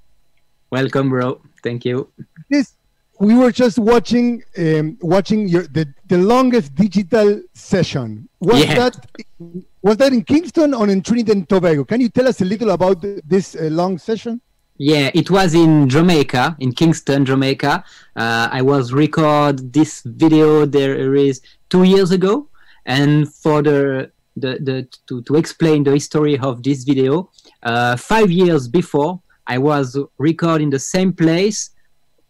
Welcome, 0.71 1.09
bro. 1.09 1.41
Thank 1.63 1.85
you. 1.85 2.11
This 2.49 2.75
we 3.19 3.33
were 3.33 3.51
just 3.51 3.79
watching 3.79 4.43
um, 4.57 4.95
watching 5.01 5.47
your 5.47 5.63
the, 5.67 5.87
the 6.07 6.17
longest 6.17 6.75
digital 6.75 7.41
session. 7.53 8.27
Was 8.39 8.59
Yeah. 8.59 8.75
that 8.75 8.95
was 9.81 9.97
that 9.97 10.13
in 10.13 10.23
Kingston 10.23 10.75
or 10.75 10.87
in 10.87 11.01
Trinidad 11.01 11.35
and 11.37 11.49
Tobago? 11.49 11.83
Can 11.83 11.99
you 12.01 12.09
tell 12.09 12.27
us 12.27 12.41
a 12.41 12.45
little 12.45 12.69
about 12.69 13.01
th- 13.01 13.21
this 13.25 13.55
uh, 13.55 13.69
long 13.71 13.97
session? 13.97 14.39
Yeah, 14.81 15.11
it 15.13 15.29
was 15.29 15.55
in 15.55 15.89
Jamaica, 15.89 16.55
in 16.61 16.71
Kingston, 16.71 17.25
Jamaica. 17.25 17.83
Uh, 18.15 18.47
I 18.49 18.61
was 18.61 18.93
record 18.93 19.73
this 19.73 20.01
video 20.05 20.65
there 20.65 21.15
is 21.15 21.41
two 21.69 21.83
years 21.83 22.11
ago, 22.11 22.47
and 22.85 23.27
for 23.27 23.61
the 23.61 24.09
the, 24.37 24.57
the 24.61 24.87
to, 25.07 25.21
to 25.23 25.35
explain 25.35 25.83
the 25.83 25.91
history 25.91 26.39
of 26.39 26.63
this 26.63 26.85
video, 26.85 27.29
uh, 27.61 27.97
five 27.97 28.31
years 28.31 28.69
before 28.69 29.21
I 29.45 29.57
was 29.57 29.97
recording 30.17 30.69
the 30.69 30.79
same 30.79 31.11
place, 31.11 31.71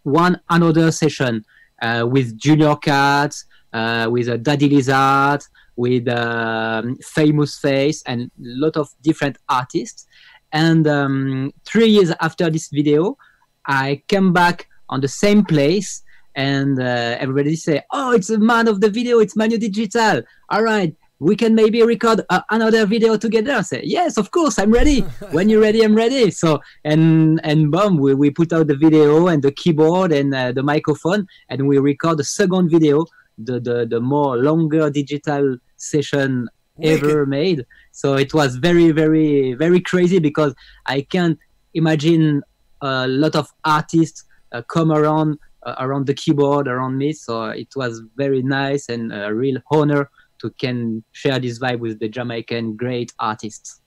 one 0.01 0.41
another 0.49 0.91
session 0.91 1.45
uh, 1.83 2.07
with 2.09 2.35
Junior 2.35 2.75
Cats, 2.77 3.45
uh, 3.73 4.07
with 4.09 4.27
a 4.27 4.39
Daddy 4.39 4.69
Lizard, 4.69 5.43
with 5.75 6.07
um, 6.07 6.97
Famous 6.97 7.59
Face, 7.59 8.01
and 8.07 8.23
a 8.23 8.29
lot 8.39 8.75
of 8.75 8.89
different 9.03 9.37
artists. 9.47 10.07
And 10.51 10.87
um, 10.87 11.53
three 11.65 11.87
years 11.87 12.11
after 12.21 12.49
this 12.49 12.69
video, 12.69 13.17
I 13.65 14.01
came 14.07 14.33
back 14.33 14.67
on 14.89 15.01
the 15.01 15.07
same 15.07 15.45
place, 15.45 16.01
and 16.35 16.79
uh, 16.79 17.17
everybody 17.19 17.55
say, 17.55 17.83
"Oh, 17.91 18.11
it's 18.11 18.29
a 18.29 18.39
man 18.39 18.67
of 18.67 18.81
the 18.81 18.89
video. 18.89 19.19
It's 19.19 19.35
Manu 19.35 19.57
Digital. 19.57 20.23
All 20.49 20.63
right." 20.63 20.95
We 21.21 21.35
can 21.35 21.53
maybe 21.53 21.83
record 21.83 22.21
uh, 22.29 22.39
another 22.49 22.85
video 22.85 23.17
together. 23.17 23.51
I 23.51 23.61
say 23.61 23.81
yes, 23.83 24.15
of 24.17 24.31
course, 24.31 24.57
I'm 24.57 24.71
ready. 24.71 25.01
when 25.31 25.49
you're 25.49 25.59
ready, 25.59 25.81
I'm 25.81 25.93
ready. 25.93 26.31
So 26.31 26.61
and 26.85 27.41
and 27.43 27.69
boom, 27.69 27.97
we, 27.97 28.13
we 28.13 28.29
put 28.31 28.53
out 28.53 28.67
the 28.67 28.77
video 28.77 29.27
and 29.27 29.43
the 29.43 29.51
keyboard 29.51 30.13
and 30.13 30.33
uh, 30.33 30.53
the 30.53 30.63
microphone, 30.63 31.27
and 31.49 31.67
we 31.67 31.77
record 31.77 32.19
the 32.19 32.23
second 32.23 32.69
video, 32.69 33.05
the 33.37 33.59
the, 33.59 33.85
the 33.85 33.99
more 33.99 34.37
longer 34.37 34.89
digital 34.89 35.57
session 35.75 36.47
ever 36.83 37.25
made. 37.25 37.65
So 37.91 38.15
it 38.15 38.33
was 38.33 38.55
very, 38.55 38.91
very, 38.91 39.53
very 39.53 39.81
crazy 39.81 40.19
because 40.19 40.53
I 40.85 41.01
can't 41.01 41.37
imagine 41.73 42.43
a 42.81 43.07
lot 43.07 43.35
of 43.35 43.51
artists 43.65 44.25
uh, 44.51 44.61
come 44.63 44.91
around 44.91 45.37
uh, 45.63 45.75
around 45.79 46.07
the 46.07 46.13
keyboard 46.13 46.67
around 46.67 46.97
me. 46.97 47.13
So 47.13 47.45
it 47.45 47.75
was 47.75 48.01
very 48.15 48.41
nice 48.41 48.89
and 48.89 49.11
a 49.11 49.33
real 49.33 49.57
honor 49.71 50.09
to 50.39 50.49
can 50.51 51.03
share 51.11 51.39
this 51.39 51.59
vibe 51.59 51.79
with 51.79 51.99
the 51.99 52.09
Jamaican 52.09 52.75
great 52.75 53.11
artists. 53.19 53.81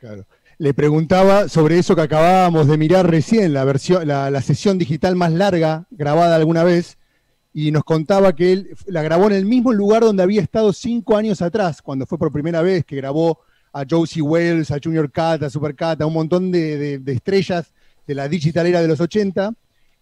Claro. 0.00 0.26
Le 0.60 0.74
preguntaba 0.74 1.48
sobre 1.48 1.78
eso 1.78 1.94
que 1.94 2.02
acabábamos 2.02 2.66
de 2.66 2.76
mirar 2.76 3.08
recién, 3.08 3.52
la 3.52 3.64
versión, 3.64 4.08
la, 4.08 4.28
la 4.30 4.42
sesión 4.42 4.76
digital 4.76 5.14
más 5.14 5.32
larga 5.32 5.86
grabada 5.90 6.34
alguna 6.34 6.64
vez, 6.64 6.97
y 7.52 7.70
nos 7.72 7.84
contaba 7.84 8.34
que 8.34 8.52
él 8.52 8.76
la 8.86 9.02
grabó 9.02 9.26
en 9.26 9.32
el 9.32 9.44
mismo 9.46 9.72
lugar 9.72 10.02
donde 10.02 10.22
había 10.22 10.42
estado 10.42 10.72
cinco 10.72 11.16
años 11.16 11.42
atrás, 11.42 11.82
cuando 11.82 12.06
fue 12.06 12.18
por 12.18 12.30
primera 12.32 12.62
vez 12.62 12.84
que 12.84 12.96
grabó 12.96 13.40
a 13.72 13.84
Josie 13.88 14.22
Wales, 14.22 14.70
a 14.70 14.78
Junior 14.82 15.10
Cat, 15.10 15.42
a 15.42 15.50
Super 15.50 15.74
Cat, 15.74 16.00
a 16.00 16.06
un 16.06 16.14
montón 16.14 16.50
de, 16.50 16.98
de- 16.98 17.12
estrellas 17.12 17.72
de 18.06 18.14
la 18.14 18.28
digital 18.28 18.66
era 18.66 18.80
de 18.80 18.88
los 18.88 19.00
80, 19.00 19.52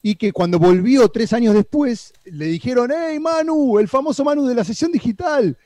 y 0.03 0.15
que 0.15 0.33
cuando 0.33 0.59
volvió 0.59 1.09
tres 1.09 1.33
años 1.33 1.55
después, 1.55 2.13
le 2.25 2.47
dijeron, 2.47 2.91
hey 2.97 3.19
Manu, 3.19 3.79
el 3.79 3.89
famoso 3.89 4.23
Manu 4.25 4.47
de 4.47 4.55
la 4.55 4.63
sesión 4.63 4.93
digital, 4.93 5.57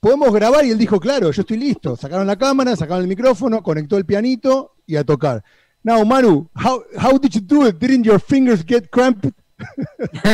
podemos 0.00 0.32
grabar 0.32 0.64
y 0.64 0.70
él 0.70 0.78
dijo, 0.78 1.00
claro, 1.00 1.32
yo 1.32 1.40
estoy 1.42 1.56
listo. 1.56 1.96
Sacaron 1.96 2.26
la 2.26 2.36
cámara, 2.36 2.76
sacaron 2.76 3.02
el 3.02 3.08
micrófono, 3.08 3.62
conectó 3.62 3.96
el 3.96 4.04
pianito 4.06 4.74
y 4.86 4.94
a 4.94 5.02
tocar. 5.02 5.42
Now, 5.82 6.04
Manu, 6.04 6.48
how, 6.54 6.84
how 6.96 7.18
did 7.18 7.30
you 7.30 7.40
do 7.40 7.66
it? 7.66 7.76
Didn't 7.78 8.04
your 8.04 8.20
fingers 8.20 8.64
get 8.64 8.88
cramped? 8.90 9.32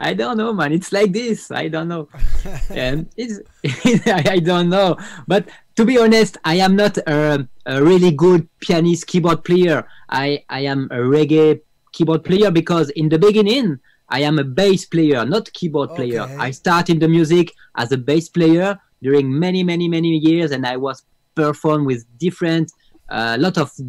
I 0.00 0.14
don't 0.16 0.36
know, 0.36 0.52
man. 0.52 0.72
It's 0.72 0.92
like 0.92 1.12
this. 1.12 1.50
I 1.50 1.68
don't 1.68 1.88
know. 1.88 2.08
and 2.70 3.08
it's 3.16 3.40
I 4.06 4.38
don't 4.38 4.70
know. 4.70 4.96
But 5.26 5.48
to 5.76 5.84
be 5.84 5.98
honest, 5.98 6.38
I 6.44 6.56
am 6.56 6.76
not 6.76 6.96
a, 6.98 7.46
a 7.66 7.82
really 7.82 8.10
good 8.10 8.48
pianist 8.60 9.06
keyboard 9.06 9.44
player. 9.44 9.86
I 10.08 10.44
I 10.48 10.60
am 10.60 10.88
a 10.90 10.96
reggae 10.96 11.60
keyboard 11.92 12.24
player 12.24 12.50
because 12.50 12.90
in 12.90 13.08
the 13.08 13.18
beginning 13.18 13.78
I 14.08 14.20
am 14.20 14.38
a 14.38 14.44
bass 14.44 14.84
player, 14.86 15.24
not 15.24 15.52
keyboard 15.52 15.94
player. 15.94 16.28
I 16.38 16.50
started 16.50 17.00
the 17.00 17.08
music 17.08 17.52
as 17.76 17.92
a 17.92 17.98
bass 17.98 18.28
player 18.28 18.78
during 19.02 19.38
many 19.38 19.62
many 19.62 19.88
many 19.88 20.16
years, 20.18 20.50
and 20.50 20.66
I 20.66 20.76
was 20.76 21.04
perform 21.34 21.84
with 21.84 22.06
different 22.18 22.72
a 23.08 23.36
lot 23.38 23.58
of 23.58 23.70
uh, 23.80 23.84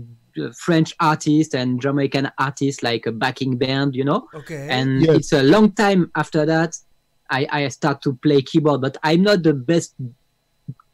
French 0.57 0.93
artists 0.99 1.53
and 1.53 1.81
Jamaican 1.81 2.29
artists 2.37 2.83
like 2.83 3.05
a 3.05 3.11
backing 3.11 3.57
band, 3.57 3.95
you 3.95 4.03
know. 4.03 4.27
Okay. 4.33 4.67
And 4.69 5.01
Yes. 5.01 5.15
it's 5.17 5.31
a 5.33 5.43
long 5.43 5.71
time 5.71 6.11
after 6.15 6.45
that 6.45 6.77
I, 7.29 7.47
I 7.51 7.67
start 7.69 8.01
to 8.03 8.13
play 8.13 8.41
keyboard, 8.41 8.81
but 8.81 8.97
I'm 9.03 9.23
not 9.23 9.43
the 9.43 9.53
best 9.53 9.95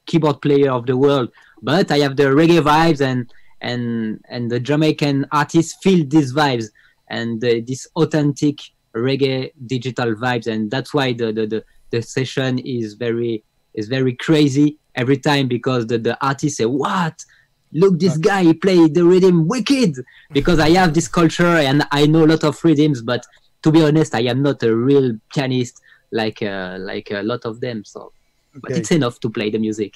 keyboard 0.05 0.41
player 0.41 0.71
of 0.71 0.85
the 0.85 0.97
world. 0.97 1.29
But 1.61 1.91
I 1.91 1.99
have 1.99 2.15
the 2.15 2.23
reggae 2.23 2.61
vibes 2.61 3.01
and 3.01 3.31
and 3.61 4.19
and 4.29 4.49
the 4.49 4.59
Jamaican 4.59 5.27
artists 5.31 5.77
feel 5.83 6.05
these 6.07 6.33
vibes 6.33 6.65
and 7.09 7.43
uh, 7.43 7.55
this 7.67 7.85
authentic 7.95 8.57
reggae 8.95 9.51
digital 9.67 10.15
vibes, 10.15 10.47
and 10.47 10.71
that's 10.71 10.93
why 10.93 11.13
the 11.13 11.31
the, 11.31 11.45
the, 11.45 11.63
the 11.91 12.01
session 12.01 12.59
is 12.59 12.95
very 12.95 13.43
is 13.73 13.87
very 13.87 14.13
crazy 14.15 14.77
every 14.95 15.17
time 15.17 15.47
because 15.47 15.87
the, 15.87 15.97
the 15.97 16.17
artists 16.25 16.57
say 16.57 16.65
what 16.65 17.23
look 17.73 17.97
this 17.99 18.17
guy 18.19 18.43
he 18.43 18.53
played 18.53 18.93
the 18.93 19.03
rhythm 19.03 19.47
wicked 19.47 19.95
because 20.33 20.59
i 20.59 20.69
have 20.71 20.93
this 20.93 21.07
culture 21.09 21.57
and 21.67 21.83
i 21.91 22.05
know 22.05 22.23
a 22.23 22.27
lot 22.27 22.43
of 22.43 22.57
rhythms 22.63 23.01
but 23.03 23.21
to 23.61 23.71
be 23.71 23.81
honest 23.83 24.13
i 24.15 24.27
am 24.29 24.41
not 24.41 24.61
a 24.63 24.75
real 24.75 25.17
pianist 25.33 25.81
like 26.11 26.41
uh, 26.45 26.77
like 26.79 27.11
a 27.13 27.21
lot 27.23 27.45
of 27.45 27.59
them 27.59 27.83
so 27.85 28.11
but 28.53 28.71
Okay. 28.71 28.79
it's 28.81 28.91
enough 28.91 29.17
to 29.19 29.29
play 29.29 29.49
the 29.49 29.59
music 29.59 29.93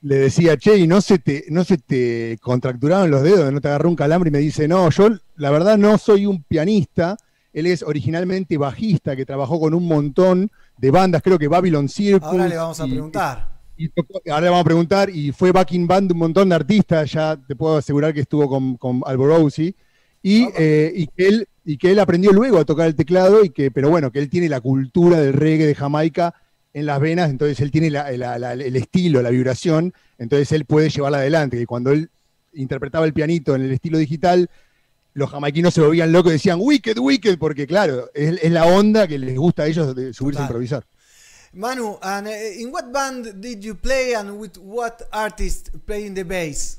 Le 0.00 0.14
decía, 0.16 0.56
che, 0.56 0.76
¿y 0.78 0.86
no 0.86 1.00
se, 1.00 1.18
te, 1.18 1.44
no 1.48 1.64
se 1.64 1.76
te 1.76 2.38
contracturaron 2.40 3.10
los 3.10 3.20
dedos, 3.24 3.52
no 3.52 3.60
te 3.60 3.66
agarró 3.66 3.88
un 3.88 3.96
calambre? 3.96 4.28
Y 4.28 4.30
me 4.30 4.38
dice, 4.38 4.68
no, 4.68 4.88
yo 4.90 5.08
la 5.36 5.50
verdad 5.50 5.76
no 5.76 5.98
soy 5.98 6.24
un 6.24 6.44
pianista. 6.44 7.16
Él 7.52 7.66
es 7.66 7.82
originalmente 7.82 8.56
bajista, 8.58 9.16
que 9.16 9.26
trabajó 9.26 9.58
con 9.58 9.74
un 9.74 9.88
montón 9.88 10.52
de 10.76 10.90
bandas, 10.92 11.20
creo 11.20 11.36
que 11.36 11.48
Babylon 11.48 11.88
Circus. 11.88 12.28
Ahora 12.28 12.46
le 12.46 12.56
vamos 12.56 12.78
a 12.80 12.86
y- 12.86 12.90
preguntar. 12.92 13.57
Y 13.78 13.88
tocó- 13.88 14.20
ahora 14.28 14.40
le 14.42 14.48
vamos 14.50 14.60
a 14.62 14.64
preguntar, 14.64 15.08
y 15.10 15.32
fue 15.32 15.52
backing 15.52 15.86
band 15.86 16.08
de 16.08 16.12
un 16.12 16.18
montón 16.18 16.48
de 16.48 16.54
artistas, 16.56 17.10
ya 17.12 17.36
te 17.36 17.56
puedo 17.56 17.76
asegurar 17.78 18.12
que 18.12 18.20
estuvo 18.20 18.48
con, 18.48 18.76
con 18.76 19.00
Alborosi, 19.06 19.74
y, 20.22 20.48
eh, 20.58 20.92
y, 20.94 21.06
que 21.06 21.28
él, 21.28 21.48
y 21.64 21.78
que 21.78 21.92
él 21.92 21.98
aprendió 22.00 22.32
luego 22.32 22.58
a 22.58 22.64
tocar 22.64 22.86
el 22.88 22.94
teclado, 22.96 23.44
y 23.44 23.50
que, 23.50 23.70
pero 23.70 23.88
bueno, 23.88 24.10
que 24.10 24.18
él 24.18 24.28
tiene 24.28 24.48
la 24.48 24.60
cultura 24.60 25.18
del 25.20 25.32
reggae 25.32 25.66
de 25.66 25.74
Jamaica 25.74 26.34
en 26.74 26.86
las 26.86 27.00
venas, 27.00 27.30
entonces 27.30 27.60
él 27.60 27.70
tiene 27.70 27.88
la- 27.90 28.10
la- 28.16 28.38
la- 28.38 28.52
el 28.52 28.76
estilo, 28.76 29.22
la 29.22 29.30
vibración, 29.30 29.92
entonces 30.18 30.50
él 30.52 30.64
puede 30.64 30.90
llevarla 30.90 31.18
adelante, 31.18 31.56
que 31.56 31.66
cuando 31.66 31.90
él 31.92 32.10
interpretaba 32.52 33.06
el 33.06 33.12
pianito 33.12 33.54
en 33.54 33.62
el 33.62 33.72
estilo 33.72 33.98
digital, 33.98 34.50
los 35.14 35.30
jamaiquinos 35.30 35.72
se 35.74 35.80
volvían 35.80 36.12
locos 36.12 36.30
y 36.30 36.34
decían 36.34 36.58
Wicked, 36.60 36.98
Wicked, 36.98 37.38
porque 37.38 37.66
claro, 37.66 38.08
es, 38.14 38.38
es 38.42 38.52
la 38.52 38.66
onda 38.66 39.06
que 39.08 39.18
les 39.18 39.36
gusta 39.36 39.62
a 39.62 39.66
ellos 39.66 39.94
de 39.94 40.12
subirse 40.12 40.40
a 40.40 40.44
improvisar. 40.44 40.84
Manu, 41.52 41.96
and 42.02 42.26
uh, 42.26 42.30
in 42.30 42.70
what 42.70 42.92
band 42.92 43.40
did 43.40 43.64
you 43.64 43.74
play 43.74 44.14
and 44.14 44.38
with 44.38 44.58
what 44.58 45.02
artist 45.12 45.70
playing 45.86 46.14
the 46.14 46.24
bass? 46.24 46.78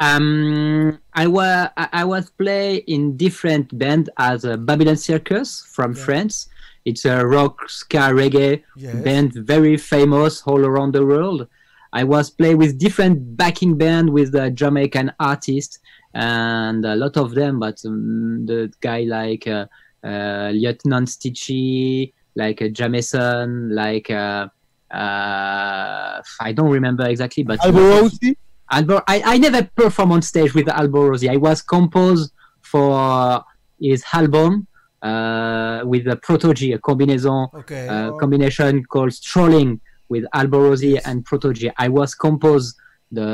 Um, 0.00 0.98
I 1.14 1.26
was 1.26 1.68
I 1.76 2.04
was 2.04 2.30
play 2.30 2.76
in 2.76 3.16
different 3.16 3.76
band 3.76 4.10
as 4.16 4.44
a 4.44 4.56
Babylon 4.56 4.96
Circus 4.96 5.64
from 5.72 5.92
Yeah. 5.92 6.04
France. 6.04 6.48
It's 6.84 7.04
a 7.04 7.26
rock 7.26 7.68
ska 7.68 8.10
reggae 8.12 8.62
Yes. 8.76 8.94
band, 9.02 9.32
very 9.34 9.76
famous 9.76 10.42
all 10.46 10.64
around 10.64 10.92
the 10.94 11.04
world. 11.04 11.48
I 11.92 12.04
was 12.04 12.30
play 12.30 12.54
with 12.54 12.78
different 12.78 13.36
backing 13.36 13.76
band 13.76 14.10
with 14.10 14.32
the 14.32 14.50
Jamaican 14.50 15.12
artists 15.18 15.78
and 16.14 16.84
a 16.84 16.94
lot 16.94 17.16
of 17.16 17.34
them, 17.34 17.58
but 17.58 17.82
um, 17.84 18.46
the 18.46 18.70
guy 18.80 19.00
like 19.02 19.46
uh, 19.48 19.66
uh, 20.04 20.50
Lieutenant 20.54 21.08
Stitchy, 21.08 22.12
like 22.42 22.62
uh, 22.62 22.68
Jameson, 22.78 23.74
like 23.82 24.08
uh, 24.10 24.46
uh, 24.90 26.22
I 26.48 26.52
don't 26.56 26.70
remember 26.78 27.04
exactly, 27.06 27.42
but 27.50 27.58
Alborosi, 27.60 28.36
Albor, 28.72 29.02
I, 29.06 29.16
I 29.32 29.38
never 29.38 29.62
performed 29.76 30.12
on 30.12 30.22
stage 30.22 30.54
with 30.54 30.66
Alborosi. 30.66 31.28
I 31.30 31.36
was 31.36 31.58
composed 31.62 32.32
for 32.62 33.44
his 33.80 34.04
album 34.12 34.66
uh, 35.02 35.80
with 35.84 36.06
a 36.06 36.16
Protogy, 36.16 36.74
a 36.74 36.78
combination, 36.78 37.46
Okay. 37.54 37.86
uh, 37.88 38.12
combination 38.22 38.84
called 38.84 39.12
Strolling 39.12 39.80
with 40.08 40.24
Alborosi 40.34 41.00
and 41.04 41.24
Protogy. 41.24 41.70
I 41.76 41.88
was 41.88 42.14
composed 42.14 42.76
the 43.10 43.28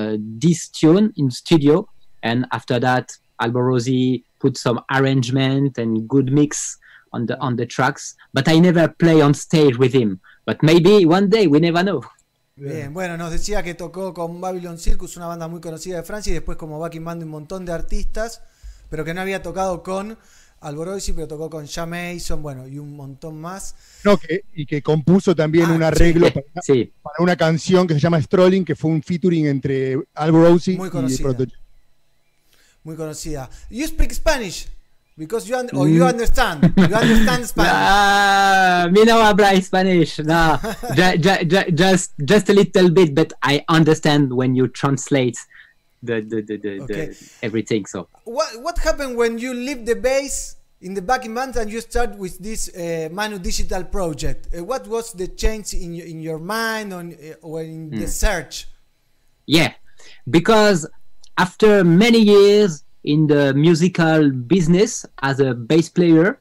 this 0.44 0.68
tune 0.68 1.12
in 1.16 1.30
studio, 1.30 1.88
and 2.22 2.46
after 2.52 2.78
that, 2.80 3.06
Alborosi 3.42 4.22
put 4.40 4.56
some 4.56 4.78
arrangement 4.96 5.78
and 5.78 6.08
good 6.08 6.32
mix 6.32 6.78
on 7.14 7.26
the 7.26 7.34
on 7.40 7.56
the 7.56 7.66
tracks. 7.66 8.16
But 8.32 8.48
I 8.48 8.60
never 8.60 8.92
play 8.92 9.22
on 9.22 9.34
stage 9.34 9.76
with 9.78 9.94
him. 9.94 10.20
But 10.46 10.58
maybe 10.62 11.06
one 11.06 11.28
day, 11.28 11.46
we 11.46 11.60
never 11.60 11.82
know. 11.82 12.02
Bien, 12.56 12.92
bueno, 12.94 13.16
nos 13.16 13.32
decía 13.32 13.62
que 13.62 13.74
tocó 13.74 14.14
con 14.14 14.40
Babylon 14.40 14.78
Circus, 14.78 15.16
una 15.16 15.26
banda 15.26 15.48
muy 15.48 15.60
conocida 15.60 15.96
de 15.96 16.02
Francia, 16.04 16.30
y 16.30 16.34
después 16.34 16.56
como 16.56 16.78
backing 16.78 17.04
band 17.04 17.20
de 17.20 17.24
un 17.24 17.30
montón 17.32 17.64
de 17.64 17.72
artistas, 17.72 18.42
pero 18.90 19.04
que 19.04 19.12
no 19.12 19.20
había 19.22 19.42
tocado 19.42 19.82
con 19.82 20.16
Alborosi, 20.60 21.12
pero 21.14 21.26
tocó 21.26 21.50
con 21.50 21.66
Jam 21.66 21.90
Mason, 21.90 22.40
bueno, 22.42 22.68
y 22.68 22.78
un 22.78 22.94
montón 22.94 23.40
más. 23.40 23.74
no, 24.04 24.16
que, 24.16 24.44
y 24.54 24.66
que 24.66 24.82
compuso 24.82 25.34
también 25.34 25.66
Ah, 25.66 25.72
un 25.72 25.82
arreglo 25.82 26.28
para, 26.32 26.46
una- 26.52 26.62
Sí. 26.62 26.92
para 27.02 27.16
una 27.18 27.36
canción 27.36 27.88
que 27.88 27.94
se 27.94 28.00
llama 28.00 28.22
Strolling, 28.22 28.64
que 28.64 28.76
fue 28.76 28.90
un 28.92 29.02
featuring 29.02 29.46
entre 29.46 29.98
Alborosi 30.14 30.76
Muy 30.76 30.88
y 30.88 30.90
conocida. 30.92 31.22
Protoje. 31.34 31.52
Muy 32.84 32.96
conocida. 32.96 33.50
You 33.70 33.86
speak 33.86 34.12
Spanish, 34.12 34.68
because 35.16 35.48
you, 35.48 35.56
un- 35.56 35.70
or 35.74 35.88
you 35.88 36.04
understand, 36.04 36.72
you 36.76 36.84
understand 36.84 37.46
Spanish. 37.52 37.72
Ah, 37.72 38.88
me 38.90 39.04
no 39.04 39.22
habla 39.22 39.60
Spanish. 39.62 40.18
No, 40.20 40.58
ju- 40.94 41.18
ju- 41.18 41.44
ju- 41.44 41.70
just 41.72 42.12
just 42.24 42.48
a 42.48 42.52
little 42.52 42.90
bit, 42.90 43.14
but 43.14 43.32
I 43.42 43.64
understand 43.68 44.32
when 44.32 44.54
you 44.54 44.68
translate 44.68 45.38
the 46.02 46.20
the, 46.20 46.42
the, 46.42 46.56
the, 46.58 46.80
Okay. 46.82 47.06
the 47.08 47.16
everything. 47.42 47.86
So 47.86 48.08
What 48.24 48.60
what 48.62 48.78
happened 48.78 49.16
when 49.16 49.38
you 49.38 49.54
leave 49.54 49.86
the 49.86 49.96
base 49.96 50.56
in 50.80 50.94
the 50.94 51.00
backing 51.02 51.34
band 51.34 51.56
and 51.56 51.70
you 51.72 51.80
start 51.80 52.16
with 52.18 52.38
this 52.38 52.68
uh, 52.76 53.08
Manu 53.10 53.38
Digital 53.38 53.84
project? 53.84 54.48
Uh, 54.52 54.64
what 54.64 54.86
was 54.86 55.12
the 55.12 55.28
change 55.28 55.72
in 55.74 55.94
your, 55.94 56.06
in 56.06 56.20
your 56.20 56.38
mind 56.38 56.92
on, 56.92 57.14
uh, 57.14 57.34
or 57.40 57.62
in 57.62 57.90
the 57.90 58.06
search? 58.08 58.66
yeah, 59.46 59.72
because 60.28 60.86
after 61.36 61.84
many 61.84 62.18
years 62.18 62.83
in 63.04 63.26
the 63.26 63.54
musical 63.54 64.30
business 64.30 65.06
as 65.22 65.40
a 65.40 65.54
bass 65.54 65.88
player, 65.88 66.40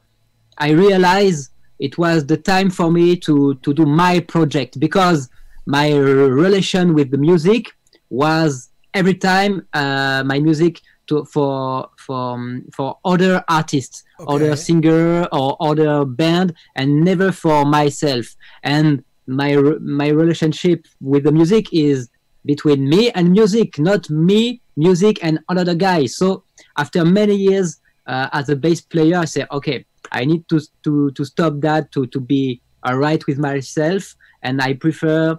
I 0.58 0.70
realized 0.70 1.50
it 1.78 1.98
was 1.98 2.26
the 2.26 2.36
time 2.36 2.70
for 2.70 2.90
me 2.90 3.16
to 3.16 3.54
to 3.56 3.74
do 3.74 3.84
my 3.84 4.20
project 4.20 4.80
because 4.80 5.28
my 5.66 5.92
relation 5.94 6.94
with 6.94 7.10
the 7.10 7.18
music 7.18 7.72
was 8.10 8.70
every 8.92 9.14
time 9.14 9.66
uh, 9.72 10.22
my 10.24 10.38
music 10.38 10.80
to 11.08 11.24
for 11.24 11.90
for 11.96 12.34
um, 12.34 12.64
for 12.74 12.98
other 13.04 13.44
artists, 13.48 14.04
other 14.28 14.56
singer 14.56 15.26
or 15.32 15.56
other 15.60 16.04
band, 16.04 16.54
and 16.76 17.04
never 17.04 17.32
for 17.32 17.64
myself. 17.64 18.26
And 18.62 19.04
my 19.26 19.54
my 19.80 20.08
relationship 20.08 20.86
with 21.00 21.24
the 21.24 21.32
music 21.32 21.72
is 21.72 22.08
between 22.44 22.88
me 22.88 23.10
and 23.10 23.32
music, 23.32 23.78
not 23.78 24.08
me, 24.10 24.60
music, 24.76 25.18
and 25.22 25.40
another 25.48 25.74
guy. 25.74 26.06
So 26.06 26.43
after 26.76 27.04
many 27.04 27.34
years 27.34 27.80
uh, 28.06 28.28
as 28.32 28.48
a 28.48 28.56
bass 28.56 28.80
player, 28.80 29.18
I 29.18 29.24
say, 29.24 29.46
okay, 29.50 29.84
I 30.12 30.24
need 30.24 30.48
to 30.48 30.60
to 30.84 31.10
to 31.12 31.24
stop 31.24 31.60
that 31.60 31.92
to 31.92 32.06
to 32.06 32.20
be 32.20 32.60
alright 32.86 33.26
with 33.26 33.38
myself, 33.38 34.14
and 34.42 34.60
I 34.60 34.74
prefer 34.74 35.38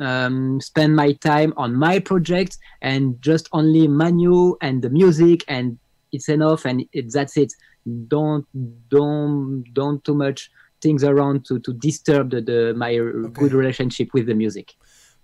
um, 0.00 0.60
spend 0.60 0.96
my 0.96 1.12
time 1.12 1.52
on 1.56 1.74
my 1.74 1.98
project 1.98 2.58
and 2.80 3.20
just 3.20 3.48
only 3.52 3.88
Manu 3.88 4.56
and 4.60 4.82
the 4.82 4.90
music, 4.90 5.44
and 5.48 5.78
it's 6.12 6.28
enough, 6.28 6.64
and 6.64 6.84
it, 6.92 7.12
that's 7.12 7.36
it. 7.36 7.52
Don't 8.08 8.46
don't 8.88 9.64
don't 9.72 10.04
too 10.04 10.14
much 10.14 10.50
things 10.80 11.04
around 11.04 11.44
to 11.46 11.58
to 11.60 11.72
disturb 11.72 12.30
the, 12.30 12.40
the 12.40 12.74
my 12.76 12.96
good 13.32 13.52
relationship 13.52 14.12
with 14.12 14.26
the 14.26 14.34
music. 14.34 14.74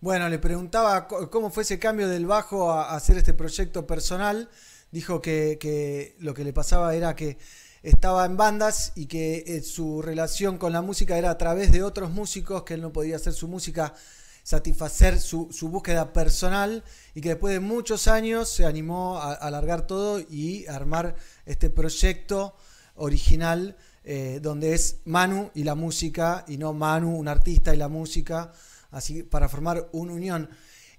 Bueno, 0.00 0.28
le 0.28 0.38
preguntaba 0.38 1.08
cómo 1.08 1.50
fue 1.50 1.64
ese 1.64 1.78
cambio 1.80 2.08
del 2.08 2.24
bajo 2.24 2.70
a 2.70 2.94
hacer 2.94 3.16
este 3.16 3.34
proyecto 3.34 3.84
personal. 3.84 4.48
Dijo 4.90 5.20
que, 5.20 5.58
que 5.60 6.16
lo 6.18 6.34
que 6.34 6.44
le 6.44 6.52
pasaba 6.52 6.94
era 6.94 7.14
que 7.14 7.38
estaba 7.82 8.24
en 8.24 8.36
bandas 8.36 8.92
y 8.96 9.06
que 9.06 9.44
eh, 9.46 9.62
su 9.62 10.02
relación 10.02 10.58
con 10.58 10.72
la 10.72 10.82
música 10.82 11.16
era 11.18 11.30
a 11.30 11.38
través 11.38 11.72
de 11.72 11.82
otros 11.82 12.10
músicos, 12.10 12.64
que 12.64 12.74
él 12.74 12.82
no 12.82 12.92
podía 12.92 13.16
hacer 13.16 13.32
su 13.32 13.48
música, 13.48 13.94
satisfacer 14.42 15.20
su, 15.20 15.48
su 15.52 15.68
búsqueda 15.68 16.12
personal 16.12 16.82
y 17.14 17.20
que 17.20 17.30
después 17.30 17.52
de 17.54 17.60
muchos 17.60 18.08
años 18.08 18.48
se 18.48 18.64
animó 18.64 19.18
a, 19.18 19.34
alargar 19.34 19.86
todo 19.86 20.20
y 20.20 20.66
armar 20.66 21.14
este 21.46 21.70
proyecto 21.70 22.56
original 22.94 23.76
eh, 24.04 24.40
donde 24.42 24.74
es 24.74 25.00
Manu 25.04 25.50
y 25.54 25.64
la 25.64 25.74
música 25.74 26.44
y 26.48 26.56
no 26.56 26.72
Manu, 26.72 27.16
un 27.16 27.28
artista 27.28 27.74
y 27.74 27.76
la 27.76 27.88
música, 27.88 28.52
así 28.90 29.22
para 29.22 29.48
formar 29.48 29.88
una 29.92 30.14
unión. 30.14 30.48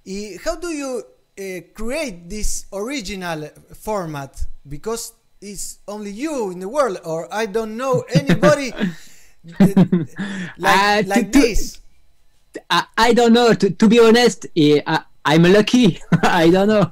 ¿Y 0.03 0.35
how 0.47 0.59
do 0.59 0.71
you 0.71 1.03
eh, 1.39 1.61
create 1.73 2.29
this 2.29 2.65
original 2.73 3.49
format? 3.73 4.45
Because 4.67 5.13
it's 5.41 5.79
only 5.87 6.11
you 6.11 6.51
in 6.51 6.59
the 6.59 6.67
world, 6.69 6.99
or 7.05 7.33
I 7.33 7.45
don't 7.47 7.77
know 7.77 8.03
anybody 8.13 8.73
like, 9.59 9.77
Uh, 10.61 11.01
to- 11.01 11.07
like 11.07 11.31
to- 11.31 11.39
this. 11.39 11.79
I, 12.69 12.83
I 12.97 13.13
don't 13.13 13.33
know. 13.33 13.53
To, 13.53 13.69
to 13.69 13.87
be 13.87 13.99
honest, 13.99 14.45
eh, 14.57 14.81
I, 14.85 15.01
I'm 15.25 15.43
lucky. 15.43 16.01
I 16.23 16.49
don't 16.49 16.67
know. 16.67 16.89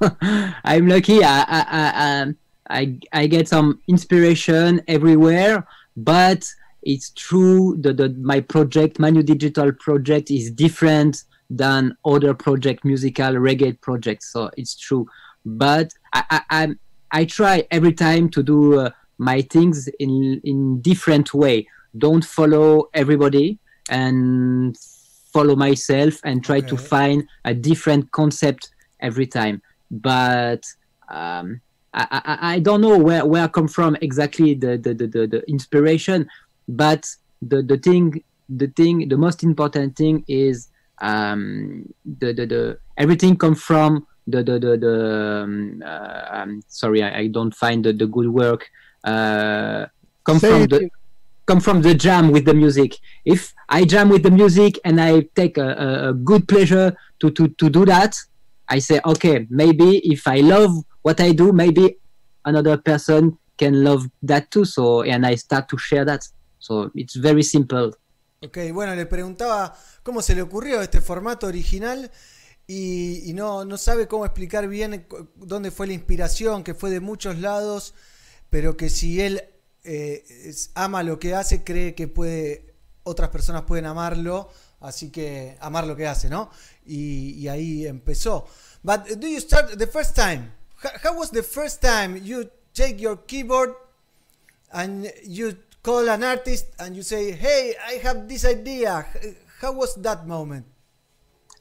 I'm 0.64 0.86
lucky. 0.88 1.22
I 1.24 1.40
I, 1.42 1.60
I, 1.80 2.20
um, 2.22 2.36
I 2.70 2.98
I 3.12 3.26
get 3.26 3.48
some 3.48 3.80
inspiration 3.88 4.80
everywhere, 4.88 5.66
but 5.96 6.46
it's 6.82 7.10
true 7.10 7.76
that 7.80 7.96
the, 7.96 8.10
my 8.20 8.40
project, 8.40 8.98
my 8.98 9.10
new 9.10 9.22
digital 9.22 9.72
project, 9.72 10.30
is 10.30 10.50
different 10.50 11.24
than 11.50 11.96
other 12.04 12.34
project, 12.34 12.84
musical 12.84 13.32
reggae 13.34 13.80
projects. 13.80 14.32
So 14.32 14.50
it's 14.56 14.76
true. 14.76 15.06
But 15.44 15.92
I 16.12 16.24
I, 16.30 16.40
I, 16.50 16.68
I 17.10 17.24
try 17.24 17.66
every 17.70 17.92
time 17.92 18.28
to 18.30 18.42
do 18.42 18.80
uh, 18.80 18.90
my 19.18 19.42
things 19.42 19.88
in 19.98 20.40
in 20.44 20.80
different 20.80 21.32
way. 21.34 21.66
Don't 21.96 22.24
follow 22.24 22.88
everybody 22.94 23.58
and 23.88 24.76
follow 25.32 25.56
myself 25.56 26.20
and 26.24 26.44
try 26.44 26.60
to 26.60 26.76
find 26.76 27.26
a 27.44 27.54
different 27.54 28.10
concept 28.12 28.70
every 29.00 29.26
time. 29.26 29.62
But 29.90 30.64
um, 31.08 31.60
I, 31.94 32.06
I, 32.10 32.54
I 32.54 32.58
don't 32.58 32.80
know 32.80 32.98
where, 32.98 33.24
where 33.24 33.44
I 33.44 33.48
come 33.48 33.68
from 33.68 33.96
exactly 34.00 34.54
the, 34.54 34.76
the, 34.76 34.94
the, 34.94 35.06
the, 35.06 35.26
the 35.26 35.50
inspiration, 35.50 36.28
but 36.68 37.08
the, 37.40 37.62
the 37.62 37.78
thing 37.78 38.22
the 38.48 38.66
thing 38.68 39.08
the 39.08 39.16
most 39.16 39.42
important 39.42 39.94
thing 39.96 40.24
is 40.26 40.68
um, 41.00 41.92
the, 42.04 42.32
the, 42.32 42.46
the 42.46 42.78
everything 42.96 43.36
come 43.36 43.54
from 43.54 44.06
the 44.26 44.42
the 44.42 44.58
the, 44.58 44.76
the 44.76 45.42
um, 45.44 45.82
uh, 45.84 46.24
um, 46.30 46.62
sorry 46.68 47.02
I, 47.02 47.18
I 47.20 47.26
don't 47.28 47.54
find 47.54 47.84
the, 47.84 47.92
the 47.92 48.06
good 48.06 48.28
work 48.28 48.68
uh, 49.04 49.86
come 50.24 50.38
Say 50.38 50.50
from 50.50 50.66
the 50.66 50.80
in- 50.80 50.90
come 51.48 51.60
from 51.60 51.80
the 51.80 51.94
jam 51.94 52.30
with 52.30 52.44
the 52.44 52.52
music. 52.52 52.96
If 53.24 53.54
I 53.70 53.84
jam 53.86 54.10
with 54.10 54.22
the 54.22 54.30
music 54.30 54.78
and 54.84 55.00
I 55.00 55.22
take 55.34 55.56
a, 55.56 55.68
a, 55.70 56.08
a 56.10 56.12
good 56.12 56.46
pleasure 56.46 56.94
to, 57.20 57.30
to, 57.30 57.48
to 57.48 57.70
do 57.70 57.86
that, 57.86 58.14
I 58.68 58.80
say, 58.80 59.00
okay, 59.04 59.46
maybe 59.48 59.98
if 60.04 60.28
I 60.28 60.40
love 60.40 60.70
what 61.00 61.22
I 61.22 61.32
do, 61.32 61.52
maybe 61.52 61.96
another 62.44 62.76
person 62.76 63.38
can 63.56 63.82
love 63.82 64.06
that 64.22 64.50
too. 64.50 64.66
So, 64.66 65.02
and 65.02 65.24
I 65.24 65.36
start 65.36 65.70
to 65.70 65.78
share 65.78 66.04
that. 66.04 66.28
So 66.58 66.90
it's 66.94 67.16
very 67.16 67.42
simple. 67.42 67.94
Ok, 68.40 68.58
bueno, 68.72 68.94
le 68.94 69.06
preguntaba 69.06 69.76
cómo 70.02 70.22
se 70.22 70.34
le 70.34 70.42
ocurrió 70.42 70.80
este 70.80 71.00
formato 71.00 71.46
original 71.46 72.10
y, 72.66 73.32
no, 73.34 73.64
no 73.64 73.78
sabe 73.78 74.06
cómo 74.06 74.24
explicar 74.26 74.68
bien 74.68 75.06
dónde 75.36 75.70
fue 75.70 75.86
la 75.86 75.94
inspiración, 75.94 76.62
que 76.62 76.74
fue 76.74 76.90
de 76.90 77.00
muchos 77.00 77.38
lados 77.38 77.94
pero 78.50 78.76
que 78.76 78.90
si 78.90 79.20
él 79.20 79.42
eh, 79.84 80.54
ama 80.74 81.02
lo 81.02 81.18
que 81.18 81.34
hace, 81.34 81.64
cree 81.64 81.94
que 81.94 82.08
puede, 82.08 82.74
otras 83.02 83.30
personas 83.30 83.62
pueden 83.62 83.86
amarlo, 83.86 84.50
así 84.80 85.10
que 85.10 85.56
amar 85.60 85.86
lo 85.86 85.96
que 85.96 86.06
hace, 86.06 86.28
¿no? 86.28 86.50
Y, 86.86 87.46
ahí 87.48 87.86
empezó. 87.86 88.46
But 88.82 89.06
do 89.18 89.26
you 89.26 89.40
start 89.40 89.76
the 89.76 89.86
first 89.86 90.14
time? 90.14 90.52
How 91.04 91.18
was 91.18 91.30
the 91.30 91.42
first 91.42 91.82
time 91.82 92.20
you 92.22 92.48
take 92.72 92.96
your 92.98 93.24
keyboard 93.26 93.74
and 94.70 95.06
you 95.24 95.56
call 95.82 96.08
an 96.08 96.24
artist 96.24 96.66
and 96.78 96.96
you 96.96 97.02
say, 97.02 97.32
"Hey, 97.32 97.74
I 97.86 97.94
have 98.02 98.28
this 98.28 98.44
idea." 98.44 99.06
How 99.60 99.72
was 99.72 99.94
that 99.96 100.26
moment? 100.26 100.66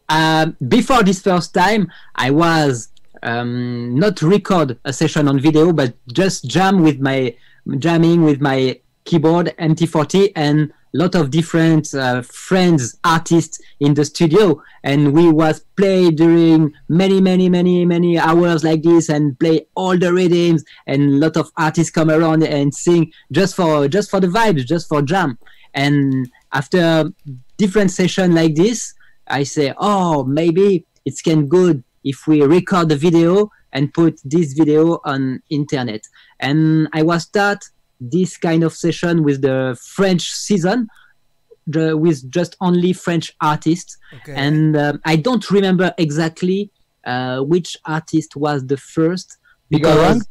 Um, 0.09 0.55
before 0.67 1.03
this 1.03 1.21
first 1.21 1.53
time, 1.53 1.91
I 2.15 2.31
was 2.31 2.89
um, 3.23 3.97
not 3.97 4.21
record 4.21 4.77
a 4.85 4.93
session 4.93 5.27
on 5.27 5.39
video, 5.39 5.73
but 5.73 5.93
just 6.13 6.45
jam 6.45 6.83
with 6.83 6.99
my 6.99 7.35
jamming 7.79 8.23
with 8.23 8.39
my 8.39 8.79
keyboard 9.03 9.53
MT40 9.59 10.31
and 10.35 10.71
lot 10.93 11.15
of 11.15 11.29
different 11.29 11.93
uh, 11.93 12.21
friends, 12.21 12.97
artists 13.03 13.59
in 13.79 13.93
the 13.93 14.05
studio, 14.05 14.61
and 14.83 15.13
we 15.13 15.31
was 15.31 15.59
play 15.75 16.11
during 16.11 16.73
many, 16.89 17.21
many, 17.21 17.49
many, 17.49 17.85
many 17.85 18.17
hours 18.17 18.63
like 18.63 18.83
this, 18.83 19.09
and 19.09 19.39
play 19.39 19.65
all 19.75 19.97
the 19.97 20.13
rhythms, 20.13 20.63
and 20.85 21.19
lot 21.19 21.37
of 21.37 21.51
artists 21.57 21.91
come 21.91 22.09
around 22.09 22.43
and 22.43 22.73
sing 22.73 23.11
just 23.31 23.55
for 23.55 23.87
just 23.87 24.09
for 24.09 24.19
the 24.19 24.27
vibes, 24.27 24.65
just 24.65 24.87
for 24.87 25.01
jam, 25.01 25.37
and 25.73 26.29
after 26.53 27.11
different 27.57 27.91
session 27.91 28.33
like 28.33 28.55
this, 28.55 28.93
I 29.27 29.43
say, 29.43 29.73
oh, 29.77 30.23
maybe 30.23 30.85
it's 31.05 31.21
can 31.21 31.47
good 31.47 31.83
if 32.03 32.27
we 32.27 32.41
record 32.41 32.89
the 32.89 32.95
video 32.95 33.51
and 33.73 33.93
put 33.93 34.19
this 34.23 34.53
video 34.53 34.99
on 35.03 35.41
internet. 35.49 36.01
And 36.39 36.87
I 36.93 37.03
was 37.03 37.23
start 37.23 37.69
this 37.99 38.37
kind 38.37 38.63
of 38.63 38.73
session 38.73 39.23
with 39.23 39.41
the 39.41 39.77
French 39.81 40.31
season 40.31 40.87
the, 41.67 41.95
with 41.97 42.29
just 42.31 42.55
only 42.61 42.93
French 42.93 43.35
artists. 43.41 43.97
Okay. 44.21 44.33
And 44.35 44.75
um, 44.75 45.01
I 45.05 45.17
don't 45.17 45.49
remember 45.51 45.93
exactly 45.97 46.71
uh, 47.05 47.41
which 47.41 47.77
artist 47.85 48.35
was 48.35 48.65
the 48.65 48.77
first 48.77 49.37
Bigger 49.69 49.89
because 49.89 49.99
Rank? 49.99 50.23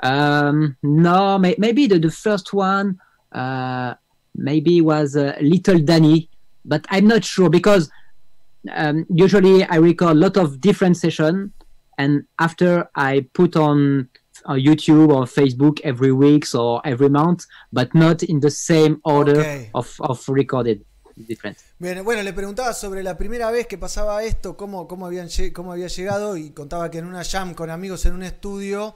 um, 0.00 0.76
no, 0.82 1.38
may, 1.38 1.54
maybe 1.58 1.86
the, 1.86 1.98
the 1.98 2.10
first 2.10 2.52
one 2.52 2.98
uh, 3.32 3.94
maybe 4.34 4.80
was 4.80 5.16
uh, 5.16 5.36
Little 5.40 5.78
Danny, 5.78 6.30
but 6.64 6.86
I'm 6.88 7.06
not 7.06 7.24
sure 7.24 7.50
because 7.50 7.90
um, 8.72 9.06
usually 9.10 9.64
I 9.64 9.76
record 9.76 10.12
a 10.12 10.20
lot 10.20 10.36
of 10.36 10.60
different 10.60 10.96
sessions, 10.96 11.52
and 11.98 12.24
after 12.38 12.88
I 12.94 13.26
put 13.32 13.56
on 13.56 14.08
uh, 14.48 14.54
YouTube 14.54 15.12
or 15.12 15.26
Facebook 15.26 15.80
every 15.84 16.12
week 16.12 16.46
or 16.54 16.80
every 16.84 17.08
month, 17.10 17.44
but 17.72 17.94
not 17.94 18.22
in 18.22 18.40
the 18.40 18.50
same 18.50 18.98
order 19.04 19.40
Okay. 19.40 19.70
of, 19.74 19.94
of 20.00 20.22
recorded 20.28 20.84
different. 21.16 21.56
Bien, 21.78 22.04
bueno, 22.04 22.22
le 22.22 22.32
preguntaba 22.32 22.72
sobre 22.74 23.02
la 23.02 23.16
primera 23.16 23.50
vez 23.50 23.66
que 23.66 23.78
pasaba 23.78 24.22
esto, 24.24 24.56
cómo, 24.56 24.86
cómo, 24.86 25.06
habían, 25.06 25.28
cómo 25.54 25.72
había 25.72 25.88
llegado 25.88 26.36
y 26.36 26.50
contaba 26.50 26.90
que 26.90 26.98
en 26.98 27.06
una 27.06 27.24
jam 27.24 27.54
con 27.54 27.70
amigos 27.70 28.04
en 28.06 28.14
un 28.14 28.22
estudio, 28.22 28.94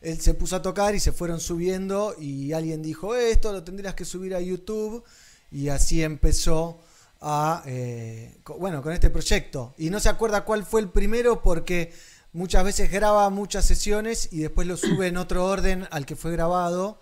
él 0.00 0.20
se 0.20 0.34
puso 0.34 0.56
a 0.56 0.62
tocar 0.62 0.94
y 0.94 1.00
se 1.00 1.10
fueron 1.12 1.40
subiendo 1.40 2.14
y 2.18 2.52
alguien 2.52 2.80
dijo, 2.82 3.16
"Eh, 3.16 3.32
esto 3.32 3.52
lo 3.52 3.64
tendrías 3.64 3.94
que 3.94 4.04
subir 4.04 4.34
a 4.34 4.40
YouTube 4.40 5.02
y 5.50 5.68
así 5.68 6.02
empezó 6.02 6.80
a, 7.20 7.64
eh, 7.66 8.38
bueno, 8.58 8.80
con 8.82 8.92
este 8.92 9.10
proyecto. 9.10 9.74
Y 9.78 9.90
no 9.90 9.98
se 9.98 10.08
acuerda 10.08 10.44
cuál 10.44 10.64
fue 10.64 10.80
el 10.80 10.90
primero 10.90 11.42
porque 11.42 11.92
muchas 12.32 12.64
veces 12.64 12.90
graba 12.90 13.30
muchas 13.30 13.64
sesiones 13.64 14.28
y 14.32 14.38
después 14.38 14.66
lo 14.66 14.76
sube 14.76 15.08
en 15.08 15.16
otro 15.16 15.44
orden 15.44 15.86
al 15.90 16.06
que 16.06 16.16
fue 16.16 16.32
grabado, 16.32 17.00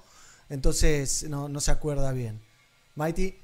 entonces 0.48 1.28
no, 1.28 1.48
no 1.48 1.60
se 1.60 1.70
acuerda 1.70 2.12
bien. 2.12 2.40
Mighty. 2.94 3.34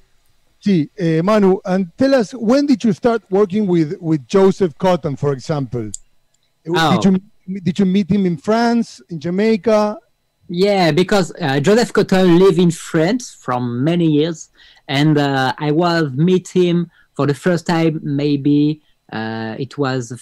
Sí, 0.59 0.91
eh, 0.97 1.23
Manu, 1.25 1.61
and 1.65 1.91
tell 1.97 2.15
us 2.15 2.33
when 2.35 2.67
did 2.67 2.85
you 2.85 2.93
start 2.93 3.25
working 3.31 3.67
with 3.67 3.97
with 4.01 4.21
Joseph 4.29 4.77
Cotton, 4.79 5.17
for 5.17 5.33
example? 5.33 5.91
Oh. 6.69 6.93
Did 6.93 7.05
you 7.05 7.61
did 7.63 7.79
you 7.79 7.85
meet 7.85 8.09
him 8.09 8.27
in 8.27 8.37
France, 8.37 9.03
in 9.11 9.19
Jamaica? 9.19 9.99
Yeah, 10.49 10.93
because 10.93 11.33
uh, 11.41 11.59
Joseph 11.61 11.93
Cotton 11.93 12.39
lived 12.39 12.59
in 12.59 12.71
France 12.71 13.35
from 13.35 13.83
many 13.83 14.07
years, 14.07 14.51
and 14.87 15.19
uh, 15.19 15.53
I 15.59 15.73
was 15.73 16.13
meet 16.13 16.49
him 16.49 16.91
for 17.15 17.27
the 17.27 17.35
first 17.35 17.67
time. 17.67 18.01
Maybe 18.03 18.83
uh, 19.13 19.57
it 19.59 19.77
was 19.79 20.13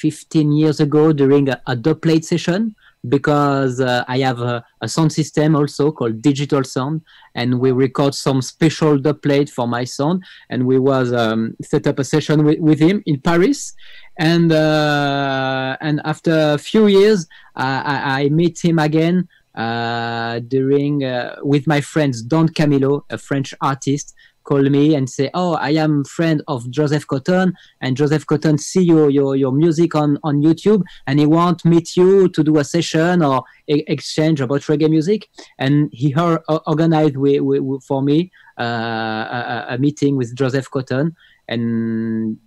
15 0.00 0.52
years 0.52 0.80
ago 0.80 1.12
during 1.12 1.48
a, 1.48 1.60
a 1.66 1.76
dubplate 1.76 2.24
session 2.24 2.74
because 3.08 3.80
uh, 3.80 4.04
I 4.08 4.18
have 4.18 4.40
a, 4.40 4.64
a 4.80 4.88
sound 4.88 5.12
system 5.12 5.54
also 5.54 5.92
called 5.92 6.20
Digital 6.20 6.64
Sound, 6.64 7.02
and 7.34 7.60
we 7.60 7.70
record 7.70 8.14
some 8.14 8.42
special 8.42 8.98
dubplate 8.98 9.50
for 9.50 9.68
my 9.68 9.84
sound, 9.84 10.24
and 10.50 10.66
we 10.66 10.78
was 10.78 11.12
um, 11.12 11.56
set 11.62 11.86
up 11.86 11.98
a 11.98 12.04
session 12.04 12.44
with, 12.44 12.58
with 12.58 12.80
him 12.80 13.02
in 13.06 13.20
Paris, 13.20 13.74
and 14.18 14.50
uh, 14.52 15.76
and 15.80 16.00
after 16.04 16.54
a 16.54 16.58
few 16.58 16.86
years, 16.86 17.26
uh, 17.56 17.82
I, 17.84 18.22
I 18.22 18.28
meet 18.30 18.64
him 18.64 18.78
again 18.78 19.28
uh, 19.54 20.40
during 20.40 21.04
uh, 21.04 21.36
with 21.42 21.66
my 21.66 21.80
friends 21.80 22.22
Don 22.22 22.48
Camilo, 22.48 23.02
a 23.10 23.18
French 23.18 23.54
artist, 23.60 24.14
call 24.48 24.64
me 24.78 24.84
and 24.96 25.06
say, 25.16 25.26
"Oh, 25.42 25.52
I 25.68 25.72
am 25.84 25.92
friend 26.16 26.38
of 26.54 26.60
Joseph 26.78 27.06
Cotton, 27.12 27.48
and 27.82 27.96
Joseph 28.00 28.24
Cotton 28.30 28.56
see 28.70 28.84
your 28.92 29.06
your, 29.18 29.30
your 29.42 29.52
music 29.62 29.90
on 30.02 30.10
on 30.28 30.34
YouTube, 30.46 30.82
and 31.06 31.14
he 31.20 31.26
want 31.26 31.64
meet 31.72 31.88
you 32.00 32.28
to 32.34 32.40
do 32.48 32.54
a 32.58 32.64
session 32.64 33.22
or 33.28 33.36
e- 33.74 33.84
exchange 33.94 34.40
about 34.40 34.62
reggae 34.70 34.90
music." 34.96 35.20
And 35.64 35.74
he 36.00 36.14
or, 36.14 36.42
organized 36.72 37.14
wi- 37.24 37.38
wi- 37.38 37.80
for 37.88 38.00
me 38.02 38.18
uh, 38.58 39.24
a, 39.38 39.40
a- 39.54 39.66
a 39.74 39.78
meeting 39.78 40.12
with 40.20 40.34
Joseph 40.34 40.68
Cotton, 40.70 41.06
and 41.52 42.38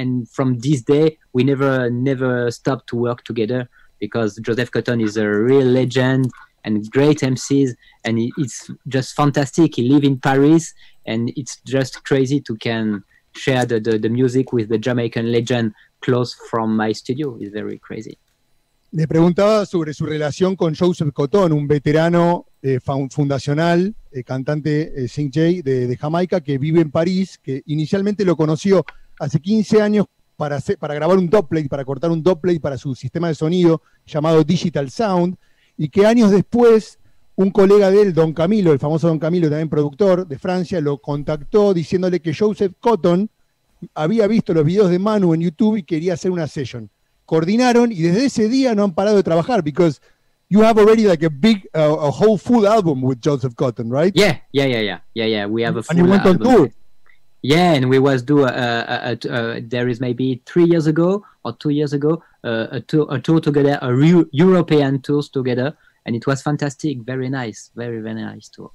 and 0.00 0.10
from 0.36 0.48
this 0.66 0.80
day 0.82 1.06
we 1.32 1.42
never 1.44 1.90
never 1.90 2.50
stopped 2.50 2.86
to 2.90 2.96
work 2.96 3.24
together 3.24 3.68
because 3.98 4.30
Joseph 4.46 4.70
Cotton 4.70 5.00
is 5.00 5.16
a 5.16 5.26
real 5.50 5.66
legend 5.66 6.30
and 6.64 6.90
great 6.90 7.18
MCs, 7.20 7.70
and 8.04 8.18
it's 8.36 8.70
just 8.88 9.14
fantastic. 9.14 9.76
He 9.76 9.82
live 9.88 10.04
in 10.04 10.18
Paris, 10.18 10.74
and 11.08 11.30
it's 11.36 11.60
just 11.64 12.02
crazy 12.04 12.40
to 12.42 12.54
can 12.56 13.02
share 13.34 13.66
the, 13.66 13.80
the, 13.80 13.98
the 13.98 14.08
music 14.10 14.52
with 14.52 14.68
the 14.68 14.78
Jamaican 14.78 15.30
legend 15.32 15.72
close 16.00 16.36
from 16.50 16.76
my 16.76 16.92
studio. 16.92 17.36
It's 17.40 17.52
very 17.52 17.78
crazy. 17.78 18.18
Le 18.90 19.06
preguntaba 19.06 19.66
sobre 19.66 19.92
su 19.92 20.06
relación 20.06 20.56
con 20.56 20.74
Joseph 20.74 21.12
Cotton, 21.12 21.52
un 21.52 21.66
veterano 21.68 22.46
eh, 22.62 22.80
fundacional, 23.10 23.94
eh, 24.10 24.22
cantante 24.24 25.04
eh, 25.04 25.08
Sing 25.08 25.30
Jay 25.32 25.60
de, 25.62 25.86
de 25.86 25.96
Jamaica, 25.96 26.40
que 26.40 26.56
vive 26.58 26.80
en 26.80 26.90
París, 26.90 27.38
que 27.42 27.62
inicialmente 27.66 28.24
lo 28.24 28.34
conoció 28.36 28.84
hace 29.18 29.40
15 29.40 29.82
años 29.82 30.06
para, 30.36 30.56
hacer- 30.56 30.78
para 30.78 30.94
grabar 30.94 31.18
un 31.18 31.28
dubplate, 31.28 31.68
para 31.68 31.84
cortar 31.84 32.10
un 32.10 32.22
dubplate 32.22 32.60
para 32.60 32.78
su 32.78 32.94
sistema 32.94 33.28
de 33.28 33.34
sonido 33.34 33.82
llamado 34.06 34.42
Digital 34.42 34.90
Sound, 34.90 35.36
y 35.76 35.90
que 35.90 36.06
años 36.06 36.30
después 36.30 36.98
un 37.38 37.52
colega 37.52 37.88
de 37.92 38.02
él, 38.02 38.12
Don 38.12 38.32
Camilo, 38.32 38.72
el 38.72 38.80
famoso 38.80 39.06
Don 39.06 39.20
Camilo, 39.20 39.48
también 39.48 39.68
productor 39.68 40.26
de 40.26 40.40
Francia, 40.40 40.80
lo 40.80 40.98
contactó 40.98 41.72
diciéndole 41.72 42.18
que 42.18 42.34
Joseph 42.34 42.72
Cotton 42.80 43.30
había 43.94 44.26
visto 44.26 44.52
los 44.52 44.64
videos 44.64 44.90
de 44.90 44.98
Manu 44.98 45.34
en 45.34 45.42
YouTube 45.42 45.76
y 45.76 45.84
quería 45.84 46.14
hacer 46.14 46.32
una 46.32 46.48
session. 46.48 46.90
Coordinaron 47.26 47.92
y 47.92 48.02
desde 48.02 48.24
ese 48.24 48.48
día 48.48 48.74
no 48.74 48.82
han 48.82 48.92
parado 48.92 49.16
de 49.16 49.22
trabajar 49.22 49.62
because 49.62 50.00
you 50.50 50.62
have 50.62 50.80
already 50.80 51.04
like 51.04 51.24
a 51.24 51.30
big, 51.30 51.68
uh, 51.76 51.78
a 51.78 52.10
whole 52.10 52.38
full 52.38 52.66
album 52.66 53.04
with 53.04 53.18
Joseph 53.24 53.54
Cotton, 53.54 53.88
right? 53.88 54.12
Yeah, 54.16 54.38
yeah, 54.50 54.66
yeah, 54.66 54.80
yeah, 54.80 54.98
yeah, 55.14 55.26
yeah. 55.26 55.46
We 55.46 55.62
have 55.62 55.76
a 55.78 55.84
full 55.84 55.96
And 55.96 56.04
you 56.04 56.10
went 56.10 56.26
on 56.26 56.42
album. 56.42 56.56
tour. 56.56 56.70
Yeah, 57.42 57.74
and 57.74 57.88
we 57.88 58.00
was 58.00 58.24
do 58.24 58.42
a, 58.42 58.48
a, 58.48 59.12
a, 59.12 59.28
a, 59.30 59.60
there 59.60 59.86
is 59.86 60.00
maybe 60.00 60.42
three 60.44 60.64
years 60.64 60.88
ago 60.88 61.24
or 61.44 61.52
two 61.56 61.70
years 61.70 61.92
ago 61.92 62.20
uh, 62.42 62.66
a 62.72 62.80
tour 62.80 63.06
a 63.10 63.20
tour 63.20 63.40
together, 63.40 63.78
a 63.80 63.94
European 64.32 65.00
tours 65.00 65.28
together, 65.28 65.76
and 66.04 66.16
it 66.16 66.26
was 66.26 66.42
fantastic. 66.42 66.98
Very 67.04 67.28
nice, 67.30 67.70
very 67.74 68.00
very 68.00 68.22
nice 68.22 68.48
tour. 68.50 68.70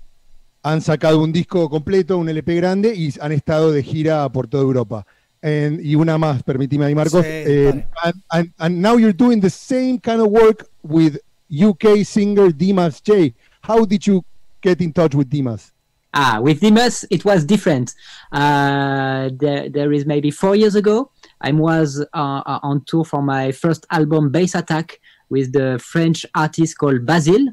Han 0.63 0.81
sacado 0.81 1.19
un 1.21 1.31
disco 1.33 1.69
completo, 1.69 2.17
un 2.17 2.29
LP 2.29 2.55
grande 2.55 2.93
y 2.95 3.13
han 3.19 3.31
estado 3.33 3.71
de 3.71 3.83
gira 3.83 4.29
por 4.31 4.47
toda 4.47 4.63
Europa. 4.63 5.05
And- 5.41 5.81
y 5.81 5.95
una 5.95 6.17
más, 6.17 6.41
permíteme 6.43 6.85
ahí, 6.85 6.95
Marcos. 6.95 7.21
Sí, 7.25 7.31
Eh, 7.31 7.85
and, 8.03 8.15
and- 8.29 8.53
and 8.59 8.77
now 8.81 8.97
you're 8.97 9.11
doing 9.13 9.41
the 9.41 9.49
same 9.49 9.99
kind 9.99 10.21
of 10.21 10.27
work 10.29 10.65
with 10.81 11.17
UK 11.49 12.05
singer 12.05 12.49
Dimas 12.53 13.01
J. 13.03 13.33
How 13.61 13.85
did 13.85 14.05
you 14.07 14.23
get 14.61 14.79
in 14.81 14.93
touch 14.93 15.13
with 15.15 15.27
Dimas? 15.29 15.71
Ah, 16.13 16.39
with 16.39 16.61
Dimas, 16.61 17.05
it 17.09 17.25
was 17.25 17.43
different. 17.45 17.93
Uh, 18.31 19.29
there, 19.37 19.67
there 19.69 19.91
is 19.91 20.05
maybe 20.05 20.31
four 20.31 20.55
years 20.55 20.75
ago, 20.75 21.09
I 21.41 21.51
was 21.51 21.99
uh, 22.13 22.59
on 22.63 22.81
tour 22.85 23.03
for 23.03 23.21
my 23.21 23.51
first 23.51 23.85
album, 23.89 24.29
Bass 24.29 24.55
Attack, 24.55 24.99
with 25.29 25.53
the 25.53 25.79
French 25.83 26.25
artist 26.35 26.77
called 26.77 27.05
Basil, 27.05 27.47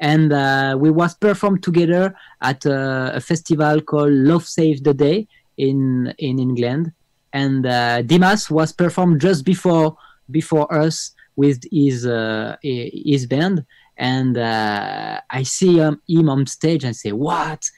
and 0.00 0.32
uh, 0.32 0.76
we 0.78 0.90
was 0.90 1.14
performed 1.14 1.62
together 1.62 2.14
at 2.40 2.64
a, 2.64 3.16
a 3.16 3.20
festival 3.20 3.80
called 3.82 4.12
Love 4.12 4.46
Save 4.46 4.82
the 4.82 4.94
Day 4.94 5.28
in 5.56 6.14
in 6.18 6.38
England, 6.38 6.92
and 7.32 7.66
uh, 7.66 8.02
Dimas 8.02 8.50
was 8.50 8.72
performed 8.72 9.20
just 9.20 9.44
before 9.44 9.96
before 10.30 10.72
us 10.72 11.12
with 11.36 11.62
his 11.70 12.06
uh, 12.06 12.56
his 12.62 13.26
band, 13.26 13.64
and 13.96 14.36
uh, 14.36 15.20
I 15.30 15.42
see 15.42 15.76
him, 15.78 16.00
him 16.08 16.28
on 16.28 16.46
stage 16.46 16.84
and 16.84 16.96
say, 16.96 17.12
"What? 17.12 17.70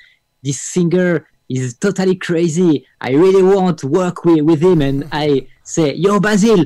This 0.43 0.61
singer 0.61 1.29
is 1.49 1.77
totally 1.77 2.17
crazy. 2.17 2.87
I 3.01 3.11
really 3.11 3.43
want 3.43 3.79
to 3.79 3.87
work 3.87 4.25
with, 4.25 4.43
with 4.43 4.63
him." 4.63 4.81
And 4.83 5.09
I 5.13 5.49
say, 5.65 5.95
"Yo, 5.95 6.21
Basil, 6.21 6.65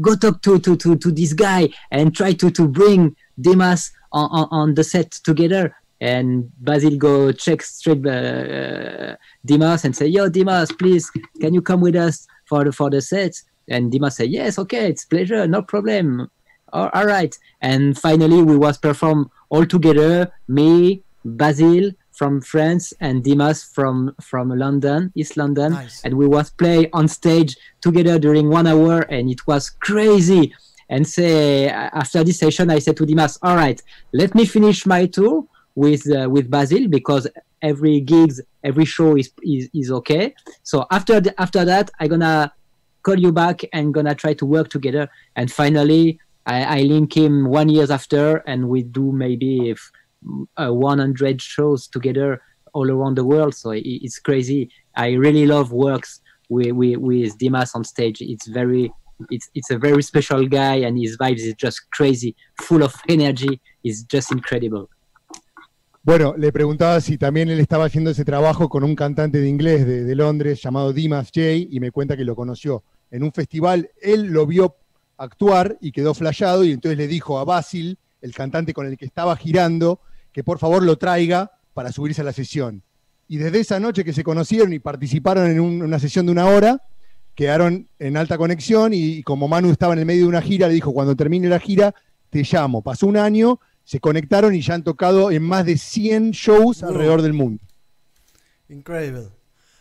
go 0.00 0.16
talk 0.16 0.42
to 0.42 0.58
to 0.58 0.76
to, 0.76 0.96
to 0.96 1.10
this 1.10 1.32
guy 1.32 1.68
and 1.90 2.14
try 2.14 2.32
to 2.34 2.50
to 2.50 2.68
bring 2.68 3.16
Dimas 3.40 3.92
on, 4.12 4.28
on, 4.30 4.48
on 4.50 4.74
the 4.74 4.84
set 4.84 5.10
together." 5.12 5.74
And 6.00 6.50
Basil 6.58 6.96
go 6.98 7.32
check 7.32 7.62
straight 7.62 8.06
uh, 8.06 9.16
Dimas 9.44 9.84
and 9.84 9.96
say, 9.96 10.06
"Yo, 10.06 10.28
Dimas, 10.28 10.72
please, 10.72 11.10
can 11.40 11.54
you 11.54 11.62
come 11.62 11.80
with 11.80 11.96
us 11.96 12.26
for 12.44 12.64
the 12.64 12.72
for 12.72 12.90
the 12.90 13.00
set?" 13.00 13.40
And 13.68 13.90
Dimas 13.90 14.16
say, 14.16 14.26
"Yes, 14.26 14.58
okay, 14.58 14.90
it's 14.90 15.04
pleasure, 15.04 15.46
no 15.46 15.62
problem." 15.62 16.30
all 16.72 16.90
all 16.92 17.06
right. 17.06 17.36
And 17.60 17.98
finally, 17.98 18.42
we 18.42 18.56
was 18.56 18.78
perform 18.78 19.30
all 19.48 19.66
together. 19.66 20.32
Me, 20.48 21.02
Basil 21.24 21.92
from 22.16 22.40
France, 22.40 22.92
and 23.00 23.22
Dimas 23.22 23.64
from 23.76 24.14
from 24.20 24.46
London, 24.50 25.12
East 25.14 25.36
London, 25.36 25.72
Nice. 25.72 26.02
and 26.04 26.14
we 26.14 26.26
was 26.26 26.50
play 26.50 26.88
on 26.92 27.08
stage 27.08 27.56
together 27.80 28.18
during 28.18 28.48
one 28.48 28.66
hour, 28.66 29.00
and 29.14 29.30
it 29.30 29.46
was 29.46 29.70
crazy. 29.70 30.54
And 30.88 31.06
say 31.06 31.68
after 31.68 32.22
this 32.24 32.38
session, 32.38 32.70
I 32.70 32.78
said 32.78 32.96
to 32.98 33.06
Dimas, 33.06 33.38
"All 33.42 33.56
right, 33.56 33.80
let 34.12 34.34
me 34.34 34.44
finish 34.46 34.86
my 34.86 35.06
tour 35.06 35.44
with 35.74 36.02
uh, 36.10 36.28
with 36.30 36.50
Basil 36.50 36.88
because 36.88 37.26
every 37.62 38.00
gigs, 38.00 38.40
every 38.62 38.84
show 38.84 39.16
is 39.16 39.30
is, 39.42 39.68
is 39.74 39.90
okay. 39.90 40.34
So 40.62 40.86
after 40.90 41.20
the, 41.20 41.40
after 41.40 41.64
that, 41.64 41.90
I 42.00 42.06
gonna 42.08 42.52
call 43.02 43.18
you 43.18 43.32
back 43.32 43.60
and 43.72 43.92
gonna 43.94 44.14
try 44.14 44.34
to 44.34 44.46
work 44.46 44.68
together. 44.68 45.08
And 45.36 45.50
finally, 45.50 46.18
I, 46.46 46.78
I 46.78 46.80
link 46.82 47.16
him 47.16 47.46
one 47.46 47.68
years 47.68 47.90
after, 47.90 48.36
and 48.46 48.68
we 48.68 48.82
do 48.82 49.12
maybe 49.12 49.70
if, 49.70 49.90
100 50.56 51.40
shows 51.40 51.88
together 51.88 52.40
all 52.72 52.90
around 52.90 53.16
the 53.16 53.24
world. 53.24 53.54
So 53.54 53.72
i 53.72 53.80
it's 53.84 54.18
crazy. 54.18 54.70
I 54.94 55.12
really 55.12 55.46
love 55.46 55.72
works 55.72 56.20
with, 56.48 56.72
with, 56.72 56.98
with 56.98 57.38
Dimas 57.38 57.74
on 57.74 57.84
stage. 57.84 58.20
It's 58.20 58.46
very 58.46 58.92
it's 59.30 59.48
it's 59.54 59.70
a 59.70 59.78
very 59.78 60.02
special 60.02 60.46
guy, 60.46 60.76
and 60.86 60.98
his 60.98 61.16
vibes 61.16 61.40
is 61.40 61.54
just 61.54 61.90
crazy, 61.90 62.36
full 62.60 62.82
of 62.82 62.94
energy. 63.08 63.60
It's 63.82 64.04
just 64.04 64.30
incredible. 64.30 64.88
Bueno, 66.02 66.34
le 66.36 66.52
preguntaba 66.52 67.00
si 67.00 67.18
también 67.18 67.48
él 67.48 67.58
estaba 67.58 67.86
haciendo 67.86 68.10
ese 68.10 68.24
trabajo 68.24 68.68
con 68.68 68.84
un 68.84 68.94
cantante 68.94 69.40
de 69.40 69.48
inglés 69.48 69.84
de, 69.84 70.04
de 70.04 70.14
Londres 70.14 70.62
llamado 70.62 70.92
Dimas 70.92 71.32
J 71.34 71.66
y 71.68 71.80
me 71.80 71.90
cuenta 71.90 72.16
que 72.16 72.24
lo 72.24 72.36
conoció 72.36 72.84
en 73.10 73.24
un 73.24 73.32
festival. 73.32 73.90
Él 74.00 74.26
lo 74.26 74.46
vio 74.46 74.76
actuar 75.16 75.76
y 75.80 75.90
quedó 75.90 76.14
flayado 76.14 76.62
y 76.62 76.72
entonces 76.72 76.96
le 76.96 77.08
dijo 77.08 77.40
a 77.40 77.44
Basil, 77.44 77.98
el 78.20 78.34
cantante 78.34 78.72
con 78.72 78.86
el 78.86 78.96
que 78.96 79.04
estaba 79.04 79.34
girando, 79.36 80.00
que 80.36 80.44
por 80.44 80.58
favor 80.58 80.82
lo 80.82 80.98
traiga 80.98 81.50
para 81.72 81.90
subirse 81.90 82.20
a 82.20 82.24
la 82.24 82.32
sesión. 82.34 82.82
Y 83.26 83.38
desde 83.38 83.60
esa 83.60 83.80
noche 83.80 84.04
que 84.04 84.12
se 84.12 84.22
conocieron 84.22 84.70
y 84.74 84.78
participaron 84.78 85.46
en 85.50 85.58
un- 85.60 85.80
una 85.80 85.98
sesión 85.98 86.26
de 86.26 86.32
una 86.32 86.44
hora, 86.44 86.82
quedaron 87.34 87.88
en 87.98 88.18
alta 88.18 88.36
conexión 88.36 88.92
y, 88.92 89.22
como 89.22 89.48
Manu 89.48 89.70
estaba 89.70 89.94
en 89.94 90.00
el 90.00 90.04
medio 90.04 90.24
de 90.24 90.28
una 90.28 90.42
gira, 90.42 90.68
le 90.68 90.74
dijo, 90.74 90.92
cuando 90.92 91.16
termine 91.16 91.48
la 91.48 91.58
gira, 91.58 91.94
te 92.28 92.42
llamo. 92.42 92.82
Pasó 92.82 93.06
un 93.06 93.16
año, 93.16 93.60
se 93.82 93.98
conectaron 93.98 94.54
y 94.54 94.60
ya 94.60 94.74
han 94.74 94.84
tocado 94.84 95.30
en 95.30 95.42
más 95.42 95.64
de 95.64 95.78
100 95.78 96.32
shows 96.32 96.82
Wow. 96.82 96.90
alrededor 96.90 97.22
del 97.22 97.32
mundo. 97.32 97.62
Incredible. 98.68 99.30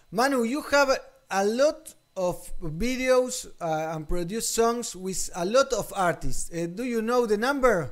Manu, 0.09 0.45
you 0.45 0.61
have 0.71 0.89
a 1.29 1.43
lot 1.43 1.93
of 2.15 2.49
videos 2.61 3.47
uh, 3.59 3.93
and 3.93 4.07
produced 4.07 4.53
songs 4.55 4.95
with 4.95 5.29
a 5.35 5.43
lot 5.43 5.73
of 5.73 5.91
artists. 5.93 6.49
Uh, 6.49 6.67
do 6.73 6.83
you 6.85 7.01
know 7.01 7.27
the 7.27 7.37
number? 7.37 7.91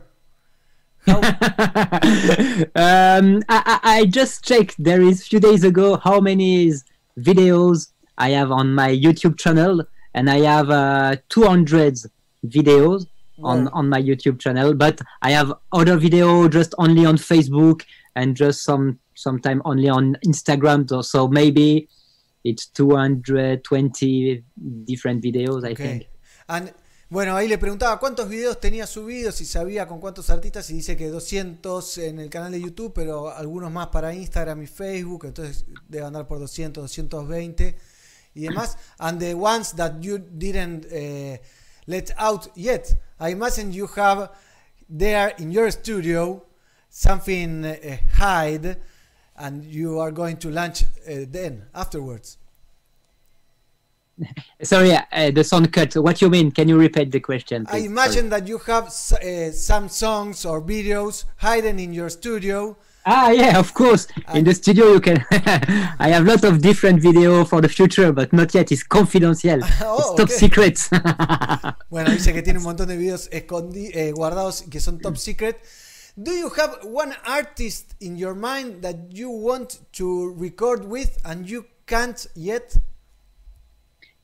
um, 2.76 3.44
I, 3.50 3.80
I 3.84 4.06
just 4.10 4.46
checked 4.46 4.82
there 4.82 5.02
is 5.02 5.28
few 5.28 5.40
days 5.40 5.64
ago 5.64 5.98
how 5.98 6.20
many 6.20 6.72
videos 7.20 7.90
I 8.18 8.30
have 8.30 8.52
on 8.52 8.74
my 8.74 8.90
YouTube 8.90 9.38
channel, 9.38 9.84
and 10.14 10.30
I 10.30 10.40
have 10.40 10.70
uh, 10.70 11.16
200 11.30 11.98
videos 12.46 13.06
on 13.44 13.66
Wow. 13.66 13.72
on 13.74 13.90
my 13.90 14.02
YouTube 14.02 14.40
channel. 14.40 14.74
But 14.74 15.02
I 15.22 15.32
have 15.32 15.54
other 15.72 15.98
video 15.98 16.48
just 16.48 16.74
only 16.78 17.06
on 17.06 17.18
Facebook 17.18 17.84
and 18.16 18.36
just 18.36 18.64
some 18.64 19.00
sometime 19.16 19.62
only 19.66 19.90
on 19.90 20.16
Instagram. 20.26 20.88
So, 20.90 21.02
so 21.02 21.28
maybe 21.28 21.90
it's 22.44 22.68
220 22.68 24.44
different 24.86 25.24
videos. 25.24 25.66
I 25.66 25.74
think. 25.74 26.08
And, 26.50 26.74
bueno, 27.14 27.36
ahí 27.36 27.48
le 27.48 27.60
preguntaba 27.60 28.00
cuántos 28.00 28.28
videos 28.28 28.60
tenía 28.60 28.88
subidos, 28.88 29.36
si 29.36 29.46
sabía 29.46 29.88
con 29.88 30.00
cuántos 30.00 30.32
artistas, 30.32 30.68
y 30.72 30.74
dice 30.74 30.98
que 30.98 31.10
200 31.10 32.00
en 32.00 32.18
el 32.18 32.28
canal 32.28 32.52
de 32.52 32.60
YouTube, 32.60 32.92
pero 32.92 33.30
algunos 33.30 33.72
más 33.72 33.90
para 33.90 34.16
Instagram 34.16 34.64
y 34.64 34.66
Facebook, 34.66 35.26
entonces 35.26 35.64
debe 35.88 36.08
andar 36.08 36.28
por 36.28 36.40
200, 36.40 36.82
220 36.82 37.78
y 38.34 38.42
demás. 38.42 38.80
And 38.98 39.20
the 39.20 39.36
ones 39.36 39.76
that 39.76 40.00
you 40.00 40.18
didn't 40.18 40.88
eh, 40.90 41.40
let 41.86 42.06
out 42.18 42.50
yet, 42.56 42.98
I 43.20 43.30
imagine 43.30 43.72
you 43.72 43.88
have 43.96 44.32
there 44.90 45.36
in 45.38 45.52
your 45.52 45.72
studio 45.72 46.48
something 46.90 47.64
eh, 47.64 48.00
hide, 48.18 48.78
and 49.36 49.64
you 49.64 50.00
are 50.00 50.12
going 50.12 50.38
to 50.38 50.50
launch 50.50 50.84
eh, 51.06 51.26
then, 51.30 51.68
afterwards. 51.76 52.40
Sorry, 54.64 54.94
uh, 54.94 55.32
the 55.32 55.44
sound 55.44 55.72
cut. 55.72 55.94
What 55.96 56.22
you 56.22 56.30
mean? 56.30 56.52
Can 56.52 56.68
you 56.70 56.78
repeat 56.78 57.12
the 57.12 57.20
question? 57.20 57.66
I 57.68 57.72
please? 57.72 57.86
imagine 57.86 58.30
that 58.30 58.48
you 58.48 58.58
have 58.60 58.86
uh, 58.86 59.52
some 59.52 59.90
songs 59.90 60.46
or 60.46 60.62
videos 60.62 61.26
hidden 61.40 61.80
in 61.80 61.94
your 61.94 62.10
studio. 62.10 62.78
Ah, 63.06 63.32
yeah, 63.32 63.60
of 63.60 63.74
course. 63.74 64.08
In 64.34 64.46
the 64.46 64.54
studio, 64.54 64.94
you 64.94 65.02
can. 65.02 65.26
I 66.00 66.08
have 66.10 66.26
lots 66.26 66.44
of 66.46 66.62
different 66.62 67.02
video 67.02 67.44
for 67.44 67.60
the 67.60 67.68
future, 67.68 68.14
but 68.14 68.32
not 68.32 68.54
yet. 68.54 68.72
It's 68.72 68.84
confidential. 68.84 69.60
Oh, 69.82 69.98
it's 69.98 70.10
top 70.12 70.30
okay. 70.30 70.34
secret. 70.34 70.80
Bueno, 71.90 72.12
dice 72.12 72.32
que 72.32 72.42
tiene 72.42 72.60
un 72.60 72.66
montón 72.66 72.88
de 72.88 72.96
videos 72.96 73.30
escondi- 73.30 73.92
eh, 73.94 74.14
guardados 74.14 74.64
que 74.70 74.80
son 74.80 75.00
top 75.00 75.18
secret. 75.18 75.60
Do 76.16 76.32
you 76.32 76.50
have 76.58 76.80
one 76.84 77.14
artist 77.26 77.96
in 78.00 78.16
your 78.16 78.36
mind 78.36 78.84
that 78.84 79.12
you 79.12 79.30
want 79.30 79.80
to 79.94 80.34
record 80.38 80.86
with 80.86 81.18
and 81.26 81.46
you 81.46 81.66
can't 81.88 82.26
yet? 82.36 82.78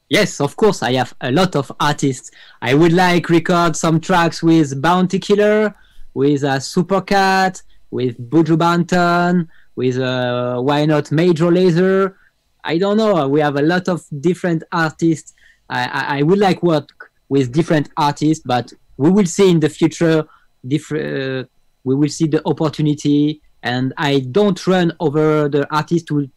Yes, 0.10 0.42
of 0.42 0.56
course. 0.56 0.84
I 0.84 0.94
have 0.94 1.14
a 1.22 1.32
lot 1.32 1.56
of 1.56 1.72
artists. 1.80 2.32
I 2.62 2.74
would 2.74 2.94
like 2.94 3.30
record 3.30 3.76
some 3.76 4.00
tracks 4.00 4.44
with 4.44 4.82
Bounty 4.82 5.20
Killer, 5.20 5.76
with 6.14 6.44
uh, 6.44 6.58
Supercat, 6.58 7.62
with 7.92 8.30
Buju 8.30 8.58
Banton, 8.58 9.48
with 9.76 9.98
uh, 9.98 10.60
why 10.60 10.86
not 10.86 11.12
Major 11.12 11.52
Laser. 11.52 12.18
I 12.64 12.78
don't 12.78 12.98
know. 12.98 13.28
We 13.28 13.40
have 13.40 13.56
a 13.56 13.62
lot 13.62 13.88
of 13.88 14.04
different 14.20 14.64
artists. 14.72 15.34
I, 15.70 15.86
I, 15.86 16.20
I 16.20 16.22
would 16.24 16.40
like 16.40 16.62
work 16.62 17.12
with 17.30 17.52
different 17.52 17.90
artists, 17.96 18.44
but 18.46 18.74
we 18.98 19.10
will 19.10 19.26
see 19.26 19.50
in 19.50 19.60
the 19.60 19.70
future. 19.70 20.28
Different. 20.68 21.46
Uh, 21.46 21.48
we 21.86 21.96
will 21.96 22.10
see 22.10 22.28
the 22.28 22.46
opportunity, 22.46 23.42
and 23.64 23.94
I 23.98 24.20
don't 24.20 24.68
run 24.68 24.92
over 25.00 25.48
the 25.48 25.66
artists 25.74 26.08
to 26.10 26.30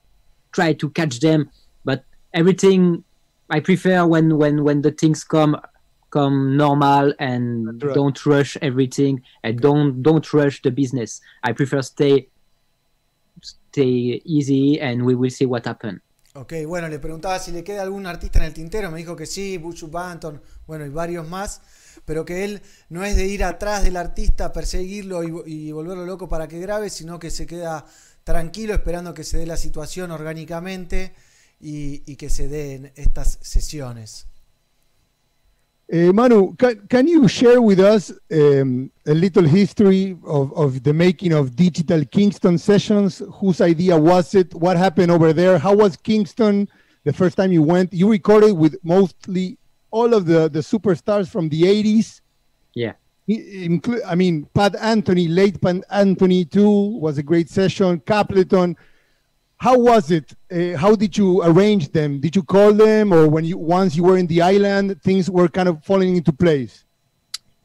try 0.52 0.72
to 0.74 0.90
catch 0.90 1.18
them. 1.18 1.50
But 1.84 2.04
everything, 2.32 3.02
I 3.53 3.61
prefer 3.61 4.07
when 4.07 4.38
when 4.38 4.64
when 4.64 4.80
the 4.80 4.90
things 4.90 5.24
come 5.24 5.61
come 6.11 6.57
normal 6.57 7.12
and 7.18 7.64
Natural. 7.64 7.94
don't 7.94 8.26
rush 8.26 8.57
everything 8.62 9.22
and 9.44 9.61
don't 9.61 10.03
don't 10.03 10.26
rush 10.32 10.62
the 10.62 10.70
business. 10.70 11.20
I 11.42 11.53
prefer 11.53 11.82
stay 11.82 12.28
stay 13.42 14.22
easy 14.24 14.80
and 14.80 15.05
we 15.05 15.14
will 15.14 15.30
see 15.30 15.44
what 15.44 15.66
happen. 15.66 16.00
Ok, 16.34 16.55
bueno, 16.66 16.88
le 16.88 16.98
preguntaba 16.98 17.38
si 17.38 17.53
le 17.53 17.62
queda 17.62 17.82
algún 17.82 18.07
artista 18.07 18.38
en 18.38 18.46
el 18.46 18.55
tintero. 18.55 18.90
Me 18.90 18.96
dijo 18.96 19.14
que 19.14 19.26
sí, 19.26 19.59
Buju 19.59 19.88
Banton, 19.88 20.40
bueno, 20.66 20.86
y 20.86 20.88
varios 20.88 21.28
más. 21.28 21.61
Pero 22.07 22.24
que 22.24 22.44
él 22.44 22.62
no 22.88 23.05
es 23.05 23.16
de 23.16 23.26
ir 23.26 23.44
atrás 23.44 23.84
del 23.84 23.98
artista, 23.98 24.50
perseguirlo 24.50 25.22
y, 25.24 25.68
y 25.68 25.72
volverlo 25.72 26.07
loco 26.07 26.30
para 26.30 26.48
que 26.48 26.59
grabe, 26.59 26.88
sino 26.88 27.18
que 27.18 27.30
se 27.30 27.46
queda 27.46 27.84
tranquilo 28.24 28.72
esperando 28.72 29.12
que 29.12 29.24
se 29.24 29.36
dé 29.36 29.46
la 29.46 29.59
situación 29.59 30.11
orgánicamente 30.11 31.12
y, 31.62 32.02
y 32.06 32.16
que 32.16 32.28
se 32.28 32.48
den 32.48 32.92
estas 32.96 33.38
sesiones. 33.40 34.26
Eh, 35.88 36.10
Manu, 36.12 36.56
can, 36.56 36.86
can 36.88 37.06
you 37.06 37.28
share 37.28 37.60
with 37.60 37.78
us 37.78 38.10
um, 38.32 38.90
a 39.06 39.12
little 39.12 39.44
history 39.44 40.16
of, 40.24 40.52
of 40.54 40.82
the 40.82 40.92
making 40.92 41.32
of 41.32 41.54
Digital 41.54 42.02
Kingston 42.06 42.56
sessions? 42.56 43.22
Whose 43.34 43.60
idea 43.60 43.96
was 43.96 44.34
it? 44.34 44.54
What 44.54 44.76
happened 44.76 45.10
over 45.10 45.32
there? 45.32 45.58
How 45.58 45.74
was 45.74 45.96
Kingston 45.96 46.68
the 47.04 47.12
first 47.12 47.36
time 47.36 47.52
you 47.52 47.62
went? 47.62 47.92
You 47.92 48.10
recorded 48.10 48.52
with 48.54 48.76
mostly 48.82 49.58
all 49.90 50.14
of 50.14 50.24
the, 50.24 50.48
the 50.48 50.60
superstars 50.60 51.28
from 51.28 51.50
the 51.50 51.62
80s. 51.62 52.22
Yeah. 52.74 52.92
Inclu- 53.28 54.00
I 54.06 54.14
mean, 54.14 54.48
Pat 54.54 54.74
Anthony, 54.76 55.28
late 55.28 55.60
Pat 55.60 55.84
Anthony 55.90 56.46
too, 56.46 56.98
was 56.98 57.18
a 57.18 57.22
great 57.22 57.50
session. 57.50 58.00
Capleton. 58.00 58.76
How 59.66 59.76
was 59.78 60.10
it? 60.10 60.26
Uh, 60.50 60.76
how 60.76 60.92
did 61.02 61.12
you 61.16 61.28
arrange 61.50 61.92
them? 61.98 62.10
Did 62.24 62.34
you 62.34 62.42
call 62.42 62.72
them, 62.72 63.12
or 63.16 63.22
when 63.34 63.44
you 63.44 63.56
once 63.56 63.90
you 63.96 64.02
were 64.08 64.18
in 64.22 64.26
the 64.26 64.40
island, 64.54 65.00
things 65.02 65.30
were 65.30 65.48
kind 65.48 65.68
of 65.68 65.84
falling 65.84 66.16
into 66.16 66.32
place? 66.44 66.74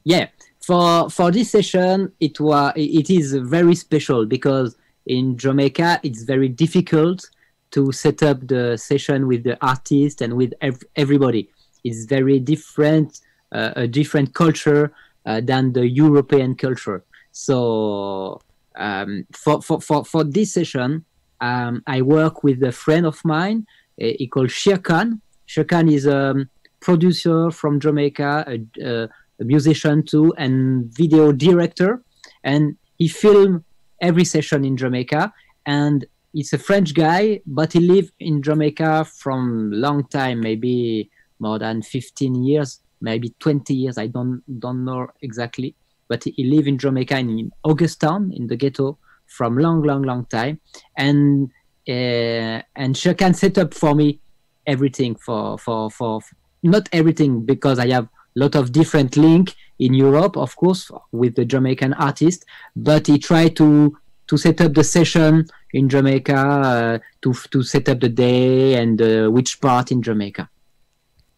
Yeah. 0.04 0.28
for 0.68 1.10
for 1.10 1.32
this 1.32 1.52
session 1.52 2.12
it 2.20 2.39
was 2.41 2.74
it 2.76 3.10
is 3.10 3.34
very 3.34 3.74
special 3.74 4.26
because 4.26 4.76
in 5.06 5.38
jamaica 5.38 6.00
it's 6.04 6.24
very 6.24 6.50
difficult 6.50 7.30
to 7.72 7.91
set 7.93 8.22
up 8.22 8.45
the 8.48 8.76
session 8.76 9.28
with 9.28 9.43
the 9.43 9.58
artist 9.66 10.22
and 10.22 10.34
with 10.34 10.54
ev- 10.60 10.84
everybody 10.98 11.50
it's 11.86 12.04
very 12.04 12.38
different 12.39 13.22
uh, 13.54 13.72
a 13.78 13.88
different 13.88 14.34
culture 14.34 14.91
uh, 15.26 15.39
than 15.39 15.72
the 15.72 15.88
european 15.88 16.54
culture 16.54 17.02
so 17.32 18.41
um, 18.76 19.26
for, 19.32 19.62
for, 19.62 19.80
for, 19.80 20.04
for 20.04 20.24
this 20.26 20.54
session 20.54 21.06
um, 21.42 21.84
i 21.88 22.02
work 22.02 22.44
with 22.44 22.62
a 22.64 22.72
friend 22.72 23.06
of 23.06 23.24
mine 23.24 23.66
uh, 24.02 24.14
he 24.18 24.28
called 24.28 24.50
Shirkan. 24.50 25.22
Shirkan 25.48 25.92
is 25.92 26.06
a 26.06 26.32
um, 26.32 26.50
producer 26.80 27.52
from 27.52 27.80
Jamaica, 27.80 28.46
a, 28.48 28.84
a, 28.84 29.10
a 29.40 29.44
musician 29.44 30.04
too, 30.04 30.34
and 30.38 30.86
video 30.94 31.32
director. 31.32 32.04
And 32.44 32.78
he 32.98 33.08
filmed 33.08 33.64
every 34.02 34.26
session 34.26 34.66
in 34.66 34.78
Jamaica. 34.78 35.34
And 35.66 36.06
he's 36.34 36.54
a 36.54 36.58
French 36.58 36.94
guy, 36.94 37.42
but 37.46 37.74
he 37.74 37.80
lived 37.80 38.14
in 38.20 38.44
Jamaica 38.44 39.06
from 39.06 39.72
long 39.72 40.08
time, 40.08 40.42
maybe 40.42 41.10
more 41.40 41.60
than 41.60 41.82
15 41.82 42.44
years, 42.44 42.82
maybe 43.02 43.34
20 43.40 43.74
years. 43.74 43.98
I 43.98 44.08
don't 44.08 44.44
don't 44.60 44.86
know 44.86 45.08
exactly, 45.22 45.76
but 46.08 46.24
he 46.24 46.44
lived 46.44 46.68
in 46.68 46.78
Jamaica 46.78 47.18
in 47.18 47.52
Augustown 47.64 48.32
in 48.34 48.48
the 48.48 48.56
ghetto 48.56 48.98
from 49.28 49.58
long, 49.58 49.84
long, 49.84 50.04
long 50.04 50.26
time. 50.26 50.60
And 50.96 51.52
uh, 51.88 52.62
and 52.76 53.00
can 53.18 53.34
set 53.34 53.58
up 53.58 53.74
for 53.74 53.96
me 53.96 54.20
everything 54.66 55.16
for 55.16 55.58
for 55.58 55.90
for 55.90 56.20
not 56.64 56.90
everything 56.92 57.46
because 57.46 57.80
I 57.80 57.90
have 57.90 58.06
a 58.06 58.10
lot 58.36 58.56
of 58.56 58.72
different 58.72 59.16
link 59.16 59.56
in 59.80 59.94
Europe, 59.94 60.38
of 60.38 60.56
course, 60.56 60.92
with 61.12 61.36
the 61.36 61.46
Jamaican 61.46 61.94
artist. 61.94 62.46
But 62.76 63.08
he 63.08 63.20
tried 63.20 63.56
to 63.58 63.96
to 64.28 64.38
set 64.38 64.60
up 64.60 64.74
the 64.74 64.84
session 64.84 65.46
in 65.72 65.88
Jamaica, 65.88 66.36
uh, 66.36 67.00
to 67.22 67.34
to 67.52 67.64
set 67.64 67.88
up 67.90 68.00
the 68.00 68.10
day 68.10 68.76
and 68.76 69.02
uh, 69.02 69.30
which 69.30 69.60
part 69.62 69.92
in 69.92 70.02
Jamaica. 70.02 70.50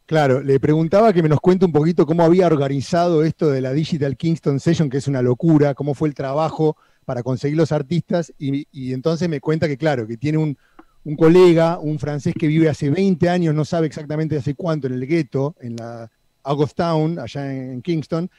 Claro, 0.08 0.42
le 0.42 0.60
preguntaba 0.60 1.14
que 1.14 1.22
me 1.22 1.30
nos 1.30 1.40
cuente 1.40 1.66
un 1.66 1.72
poquito 1.72 2.08
cómo 2.08 2.24
había 2.24 2.48
organizado 2.48 3.24
esto 3.24 3.52
de 3.52 3.62
la 3.62 3.74
Digital 3.74 4.18
Kingston 4.18 4.60
Session, 4.60 4.90
que 4.90 4.98
es 4.98 5.08
una 5.08 5.22
locura, 5.22 5.76
cómo 5.76 5.94
fue 5.94 6.10
el 6.10 6.16
trabajo 6.16 6.78
para 7.10 7.24
conseguir 7.24 7.58
los 7.58 7.72
artistas, 7.72 8.32
y, 8.38 8.94
entonces 8.94 9.28
me 9.28 9.40
cuenta 9.40 9.68
que, 9.68 9.78
claro, 9.78 10.06
que 10.06 10.16
tiene 10.16 10.38
un, 10.38 10.56
colega, 11.18 11.80
un 11.80 11.98
francés 11.98 12.36
que 12.38 12.46
vive 12.46 12.70
hace 12.70 12.92
20 12.92 13.28
años, 13.28 13.56
no 13.56 13.66
sabe 13.66 13.88
exactamente 13.88 14.38
hace 14.38 14.54
cuánto, 14.54 14.86
en 14.86 14.94
el 14.94 15.08
gueto, 15.08 15.56
en 15.60 15.76
la 15.78 16.12
Augustown, 16.44 17.18
allá 17.18 17.52
en, 17.52 17.82
Kingston, 17.82 18.30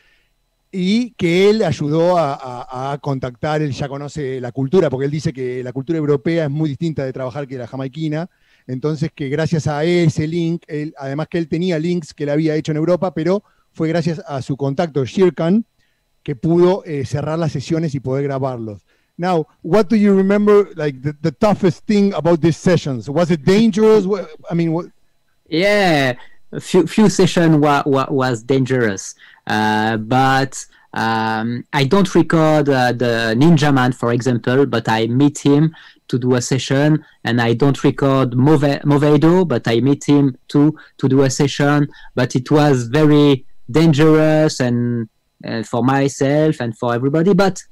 y 0.70 1.10
que 1.14 1.50
él 1.50 1.64
ayudó 1.64 2.16
a 2.16 2.96
contactar, 3.02 3.60
él 3.60 3.72
ya 3.72 3.88
conoce 3.88 4.40
la 4.40 4.52
cultura, 4.52 4.88
porque 4.88 5.06
él 5.06 5.10
dice 5.10 5.32
que 5.32 5.64
la 5.64 5.72
cultura 5.72 5.98
europea 5.98 6.44
es 6.44 6.50
muy 6.50 6.68
distinta 6.68 7.04
de 7.04 7.12
trabajar 7.12 7.48
que 7.48 7.58
la 7.58 7.66
jamaiquina, 7.66 8.30
entonces 8.68 9.10
que 9.12 9.28
gracias 9.30 9.66
a 9.66 9.82
ese 9.82 10.28
link, 10.28 10.62
él- 10.68 10.94
además 10.96 11.26
que 11.28 11.38
él 11.38 11.48
tenía 11.48 11.76
links 11.80 12.14
que 12.14 12.22
él 12.22 12.30
había 12.30 12.54
hecho 12.54 12.70
en 12.70 12.78
Europa, 12.78 13.12
pero 13.14 13.42
fue 13.72 13.88
gracias 13.88 14.22
a 14.28 14.40
su 14.42 14.56
contacto 14.56 15.04
Shirkan 15.04 15.64
que 16.24 16.34
pudo 16.34 16.82
eh, 16.84 17.04
cerrar 17.04 17.38
las 17.38 17.52
sesiones 17.52 17.94
y 17.94 18.00
poder 18.00 18.24
grabarlos. 18.24 18.80
Now, 19.18 19.46
what 19.62 19.88
do 19.88 19.96
you 19.96 20.14
remember, 20.16 20.68
like 20.76 21.02
the, 21.02 21.14
the 21.20 21.30
toughest 21.32 21.84
thing 21.86 22.14
about 22.14 22.40
these 22.40 22.56
sessions? 22.56 23.08
Was 23.10 23.30
it 23.30 23.44
dangerous? 23.44 24.06
I 24.50 24.54
mean, 24.54 24.72
what, 24.72 24.86
Yeah, 25.48 26.14
a 26.52 26.60
few 26.60 26.86
few 26.86 27.08
session 27.08 27.60
wa- 27.60 27.82
wa- 27.84 28.06
was 28.08 28.42
dangerous, 28.42 29.14
uh, 29.46 29.96
but 29.98 30.64
um, 30.94 31.64
I 31.72 31.84
don't 31.84 32.12
record 32.14 32.68
uh, 32.68 32.92
the 32.92 33.34
Ninja 33.36 33.72
Man, 33.74 33.92
for 33.92 34.12
example, 34.12 34.64
but 34.66 34.88
I 34.88 35.06
meet 35.08 35.38
him 35.38 35.74
to 36.08 36.18
do 36.18 36.34
a 36.34 36.40
session, 36.40 37.04
and 37.24 37.40
I 37.40 37.54
don't 37.54 37.82
record 37.84 38.34
Move- 38.34 38.82
Movedo, 38.84 39.46
but 39.46 39.66
I 39.68 39.80
meet 39.80 40.04
him 40.04 40.36
too 40.48 40.76
to 40.98 41.08
do 41.08 41.22
a 41.22 41.30
session. 41.30 41.88
But 42.14 42.34
it 42.36 42.50
was 42.50 42.88
very 42.88 43.44
dangerous 43.70 44.60
and 44.60 45.08
uh, 45.46 45.62
for 45.62 45.82
myself 45.82 46.60
and 46.60 46.76
for 46.76 46.94
everybody. 46.94 47.34
But 47.34 47.62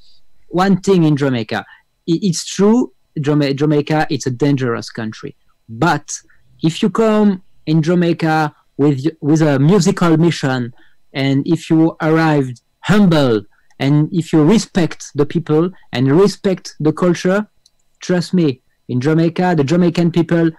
one 0.48 0.80
thing 0.80 1.04
in 1.04 1.16
Jamaica, 1.16 1.58
i- 2.08 2.20
it's 2.28 2.44
true, 2.44 2.92
Jama- 3.20 3.54
Jamaica, 3.54 4.06
it's 4.10 4.26
a 4.26 4.30
dangerous 4.30 4.90
country, 4.90 5.36
but 5.68 6.18
if 6.62 6.82
you 6.82 6.90
come 6.90 7.42
in 7.66 7.82
Jamaica 7.82 8.54
with 8.76 9.06
with 9.20 9.42
a 9.42 9.58
musical 9.58 10.16
mission, 10.16 10.72
and 11.12 11.46
if 11.46 11.68
you 11.70 11.96
arrived 12.00 12.60
humble, 12.84 13.42
and 13.78 14.08
if 14.12 14.32
you 14.32 14.42
respect 14.44 15.06
the 15.14 15.26
people 15.26 15.70
and 15.92 16.10
respect 16.20 16.74
the 16.80 16.92
culture, 16.92 17.46
trust 18.00 18.32
me, 18.32 18.62
in 18.88 19.00
Jamaica, 19.00 19.54
the 19.56 19.64
Jamaican 19.64 20.10
people, 20.12 20.50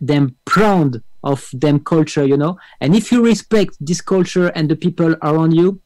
them 0.00 0.36
proud 0.44 1.02
of 1.22 1.48
them 1.52 1.78
culture, 1.80 2.24
you 2.24 2.36
know. 2.36 2.56
And 2.80 2.94
if 2.94 3.10
you 3.12 3.24
respect 3.24 3.76
this 3.80 4.00
culture 4.00 4.48
and 4.56 4.68
the 4.68 4.76
people 4.76 5.14
around 5.22 5.52
you, 5.54 5.80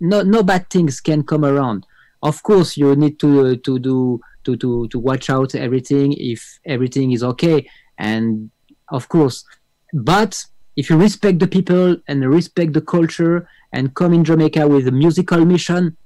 no 0.00 0.22
no 0.22 0.42
bad 0.42 0.68
things 0.70 1.00
can 1.00 1.22
come 1.22 1.44
around. 1.44 1.84
Of 2.22 2.42
course, 2.42 2.76
you 2.76 2.94
need 2.96 3.18
to 3.20 3.46
uh, 3.46 3.54
to 3.64 3.78
do 3.78 4.20
to 4.44 4.56
to 4.56 4.88
to 4.88 4.98
watch 4.98 5.28
out 5.30 5.54
everything 5.54 6.14
if 6.18 6.58
everything 6.64 7.12
is 7.12 7.22
okay, 7.22 7.66
and 7.98 8.50
of 8.88 9.08
course, 9.08 9.44
but 9.92 10.44
if 10.76 10.90
you 10.90 10.96
respect 10.98 11.38
the 11.38 11.46
people 11.46 11.96
and 12.08 12.24
respect 12.28 12.72
the 12.72 12.80
culture 12.80 13.46
and 13.72 13.94
come 13.94 14.12
in 14.14 14.24
Jamaica 14.24 14.66
with 14.66 14.88
a 14.88 14.92
musical 14.92 15.44
mission, 15.44 15.96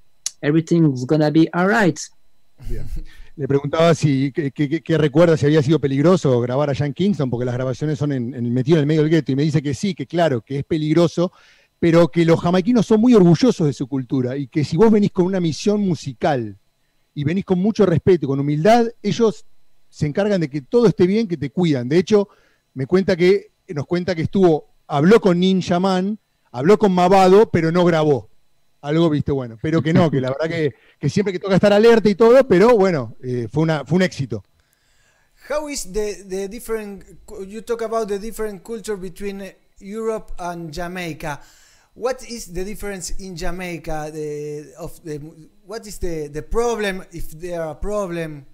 everything's 0.43 1.05
gonna 1.05 1.31
be 1.31 1.49
alright. 1.55 1.99
le 3.37 3.47
preguntaba 3.47 3.95
si 3.95 4.33
qué, 4.33 4.99
recuerda 4.99 5.37
si 5.37 5.47
había 5.47 5.63
sido 5.63 5.79
peligroso 5.79 6.41
grabar 6.41 6.71
allá 6.71 6.87
en 6.87 6.93
Kingston, 6.93 7.31
porque 7.31 7.45
las 7.47 7.55
grabaciones 7.55 7.97
son 7.99 8.11
en, 8.11 8.35
en- 8.35 8.53
metido 8.53 8.79
en 8.79 8.81
el 8.81 8.87
medio 8.87 9.03
del 9.03 9.11
gueto, 9.11 9.31
y 9.31 9.37
me 9.37 9.45
dice 9.45 9.63
que 9.63 9.75
sí, 9.75 9.95
que 9.95 10.07
claro, 10.07 10.41
que 10.41 10.59
es 10.59 10.65
peligroso, 10.65 11.31
pero 11.79 12.09
que 12.09 12.25
los 12.25 12.41
jamaiquinos 12.41 12.87
son 12.87 13.01
muy 13.01 13.15
orgullosos 13.15 13.67
de 13.67 13.73
su 13.73 13.87
cultura, 13.87 14.37
y 14.37 14.49
que 14.49 14.65
si 14.65 14.77
vos 14.77 14.91
venís 14.91 15.13
con 15.13 15.27
una 15.27 15.41
misión 15.41 15.81
musical 15.81 16.59
y 17.15 17.25
venís 17.25 17.45
con 17.45 17.59
mucho 17.59 17.87
respeto 17.87 18.27
y 18.27 18.29
con 18.29 18.41
humildad, 18.41 18.87
ellos 19.03 19.47
se 19.89 20.07
encargan 20.07 20.41
de 20.41 20.51
que 20.51 20.63
todo 20.63 20.87
esté 20.87 21.07
bien, 21.07 21.29
que 21.29 21.37
te 21.37 21.51
cuidan. 21.51 21.89
De 21.89 21.99
hecho, 21.99 22.29
me 22.75 22.87
cuenta 22.87 23.17
que, 23.17 23.53
nos 23.69 23.87
cuenta 23.87 24.15
que 24.15 24.23
estuvo, 24.23 24.75
habló 24.87 25.21
con 25.21 25.41
Ninja 25.41 25.81
Man, 25.81 26.19
habló 26.53 26.79
con 26.79 26.93
Mavado, 26.93 27.51
pero 27.51 27.73
no 27.73 27.85
grabó. 27.85 28.29
Algo, 28.81 29.11
viste, 29.11 29.33
bueno, 29.33 29.59
pero 29.61 29.83
que 29.83 29.93
no, 29.93 30.09
que 30.09 30.21
la 30.21 30.31
verdad 30.31 30.49
que, 31.01 31.09
siempre 31.09 31.33
que 31.33 31.41
toca 31.41 31.57
estar 31.57 31.73
alerta 31.73 32.09
y 32.09 32.15
todo, 32.15 32.47
pero 32.47 32.77
bueno, 32.77 33.17
eh, 33.23 33.49
fue, 33.51 33.67
fue 33.85 33.97
un 33.97 34.03
éxito. 34.03 34.45
How 35.51 35.69
is 35.69 35.91
the 35.93 36.25
the 36.29 36.49
different? 36.49 37.05
You 37.47 37.63
talk 37.63 37.83
about 37.83 38.09
the 38.09 38.19
different 38.19 38.63
culture 38.63 38.97
between 38.97 39.43
Europe 39.81 40.33
and 40.39 40.71
Jamaica. 40.71 41.41
What 41.99 42.23
is 42.31 42.47
the 42.47 42.65
difference 42.65 43.11
in 43.19 43.35
Jamaica? 43.35 44.11
The 44.15 44.73
of 44.79 45.03
the 45.03 45.19
what 45.67 45.85
is 45.85 45.99
the 45.99 46.29
the 46.29 46.43
problem 46.43 47.03
if 47.11 47.33
there 47.33 47.61
are 47.61 47.73
a 47.73 47.75
problem? 47.75 48.47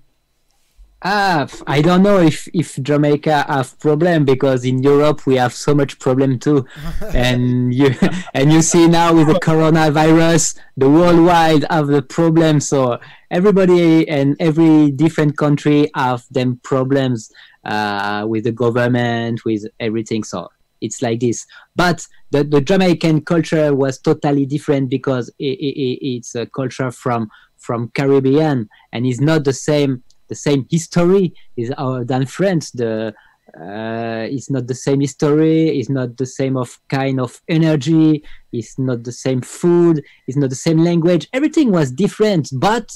Ah, 1.03 1.47
I 1.67 1.83
don't 1.83 2.03
know 2.03 2.21
if 2.21 2.49
if 2.55 2.81
Jamaica 2.81 3.45
have 3.47 3.79
problem 3.81 4.25
because 4.25 4.65
in 4.65 4.83
Europe 4.83 5.27
we 5.27 5.37
have 5.37 5.53
so 5.53 5.75
much 5.75 5.99
problem 5.99 6.39
too, 6.39 6.65
and 7.13 7.75
you 7.75 7.91
and 8.33 8.51
you 8.51 8.63
see 8.63 8.89
now 8.89 9.13
with 9.13 9.27
the 9.27 9.35
coronavirus, 9.35 10.59
the 10.79 10.89
worldwide 10.89 11.67
have 11.69 11.89
the 11.89 12.01
problem. 12.01 12.61
So 12.61 12.99
everybody 13.31 14.09
and 14.09 14.37
every 14.41 14.91
different 14.91 15.37
country 15.37 15.91
have 15.95 16.25
them 16.31 16.61
problems 16.65 17.31
uh, 17.67 18.25
with 18.27 18.45
the 18.45 18.53
government, 18.53 19.45
with 19.45 19.67
everything. 19.81 20.25
So 20.25 20.49
it's 20.85 21.01
like 21.03 21.21
this. 21.21 21.47
But 21.77 22.07
the, 22.31 22.45
the 22.45 22.61
Jamaican 22.61 23.23
culture 23.33 23.75
was 23.75 23.99
totally 23.99 24.47
different 24.47 24.91
because 24.91 25.27
i 25.41 25.51
i 25.69 25.71
i- 25.87 26.01
it's 26.15 26.35
a 26.35 26.47
culture 26.47 26.91
from 26.91 27.29
from 27.67 27.91
Caribbean 27.99 28.69
and 28.93 29.07
it's 29.07 29.21
not 29.21 29.45
the 29.45 29.53
same 29.69 30.03
the 30.29 30.35
same 30.35 30.67
history 30.71 31.35
is 31.57 31.73
uh, 31.77 32.03
than 32.05 32.27
France. 32.27 32.71
The 32.71 33.15
uh, 33.61 34.27
it's 34.37 34.51
not 34.51 34.67
the 34.67 34.75
same 34.75 35.01
history. 35.01 35.79
It's 35.79 35.91
not 35.91 36.17
the 36.17 36.27
same 36.27 36.57
of 36.57 36.79
kind 36.89 37.21
of 37.21 37.41
energy. 37.49 38.25
It's 38.53 38.79
not 38.79 39.05
the 39.05 39.13
same 39.13 39.43
food. 39.43 40.03
It's 40.27 40.37
not 40.37 40.51
the 40.51 40.57
same 40.57 40.79
language. 40.79 41.29
Everything 41.33 41.71
was 41.71 41.93
different, 41.93 42.49
but 42.53 42.89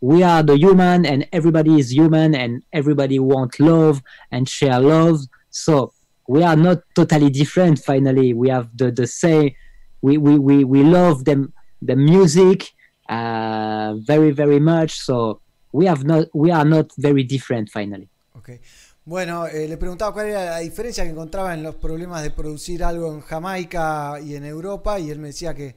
we 0.00 0.22
are 0.22 0.42
the 0.42 0.56
human, 0.58 1.06
and 1.06 1.28
everybody 1.32 1.78
is 1.78 1.92
human, 1.92 2.34
and 2.34 2.62
everybody 2.72 3.18
want 3.18 3.60
love 3.60 4.02
and 4.30 4.48
share 4.48 4.80
love. 4.80 5.20
So 5.50 5.92
we 6.28 6.42
are 6.42 6.56
not 6.56 6.82
totally 6.94 7.30
different. 7.30 7.78
Finally, 7.78 8.34
we 8.34 8.48
have 8.48 8.68
the 8.76 8.90
the 8.92 9.06
same. 9.06 9.54
We 10.00 10.18
we 10.18 10.38
we, 10.38 10.64
we 10.64 10.82
love 10.82 11.24
them 11.24 11.52
the 11.80 11.96
music 11.96 12.72
uh, 13.08 13.94
very 14.06 14.30
very 14.30 14.60
much. 14.60 14.98
So 15.00 15.40
we 15.72 15.86
have 15.86 16.04
not 16.04 16.28
we 16.34 16.50
are 16.50 16.64
not 16.64 16.92
very 16.96 17.24
different 17.24 17.70
finally. 17.70 18.08
Okay. 18.36 18.60
Bueno, 19.04 19.48
eh, 19.48 19.66
le 19.66 19.76
preguntaba 19.78 20.12
cuál 20.12 20.26
era 20.28 20.44
la 20.44 20.58
diferencia 20.58 21.02
que 21.02 21.10
encontraba 21.10 21.54
en 21.54 21.64
los 21.64 21.74
problemas 21.74 22.22
de 22.22 22.30
producir 22.30 22.84
algo 22.84 23.12
en 23.12 23.20
Jamaica 23.20 24.20
y 24.20 24.36
en 24.36 24.44
Europa 24.44 25.00
y 25.00 25.10
él 25.10 25.18
me 25.18 25.28
decía 25.28 25.54
que, 25.54 25.74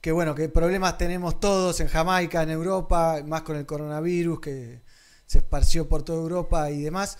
que 0.00 0.12
bueno, 0.12 0.34
que 0.34 0.48
problemas 0.48 0.96
tenemos 0.96 1.40
todos 1.40 1.80
en 1.80 1.88
Jamaica, 1.88 2.42
en 2.42 2.48
Europa, 2.48 3.22
más 3.26 3.42
con 3.42 3.56
el 3.56 3.66
coronavirus 3.66 4.40
que 4.40 4.80
se 5.26 5.38
esparció 5.38 5.88
por 5.88 6.04
toda 6.04 6.22
Europa 6.22 6.70
y 6.70 6.80
demás, 6.80 7.18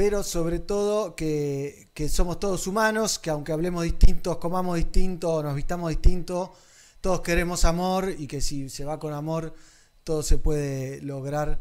pero 0.00 0.22
sobre 0.22 0.60
todo 0.60 1.14
que, 1.14 1.90
que 1.92 2.08
somos 2.08 2.40
todos 2.40 2.66
humanos, 2.66 3.18
que 3.18 3.28
aunque 3.28 3.52
hablemos 3.52 3.84
distintos, 3.84 4.38
comamos 4.38 4.76
distinto, 4.76 5.42
nos 5.42 5.54
vistamos 5.54 5.90
distinto, 5.90 6.54
todos 7.02 7.20
queremos 7.20 7.66
amor 7.66 8.10
y 8.18 8.26
que 8.26 8.40
si 8.40 8.70
se 8.70 8.86
va 8.86 8.98
con 8.98 9.12
amor, 9.12 9.52
todo 10.02 10.22
se 10.22 10.38
puede 10.38 11.02
lograr, 11.02 11.60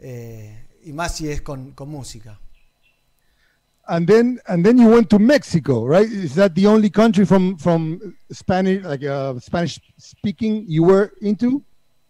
eh, 0.00 0.66
y 0.82 0.92
más 0.94 1.14
si 1.14 1.28
es 1.28 1.42
con, 1.42 1.74
con 1.74 1.88
música. 1.88 2.40
And 3.86 4.08
then 4.08 4.40
and 4.48 4.64
then 4.64 4.78
you 4.78 4.88
went 4.88 5.08
to 5.10 5.20
Mexico, 5.20 5.86
right? 5.86 6.10
Is 6.10 6.34
that 6.34 6.56
the 6.56 6.66
only 6.66 6.90
country 6.90 7.24
from 7.24 7.56
from 7.56 8.00
Spanish 8.32 8.82
like 8.82 9.04
uh, 9.04 9.38
Spanish 9.38 9.80
speaking 9.96 10.64
you 10.66 10.82
were 10.82 11.12
into? 11.20 11.62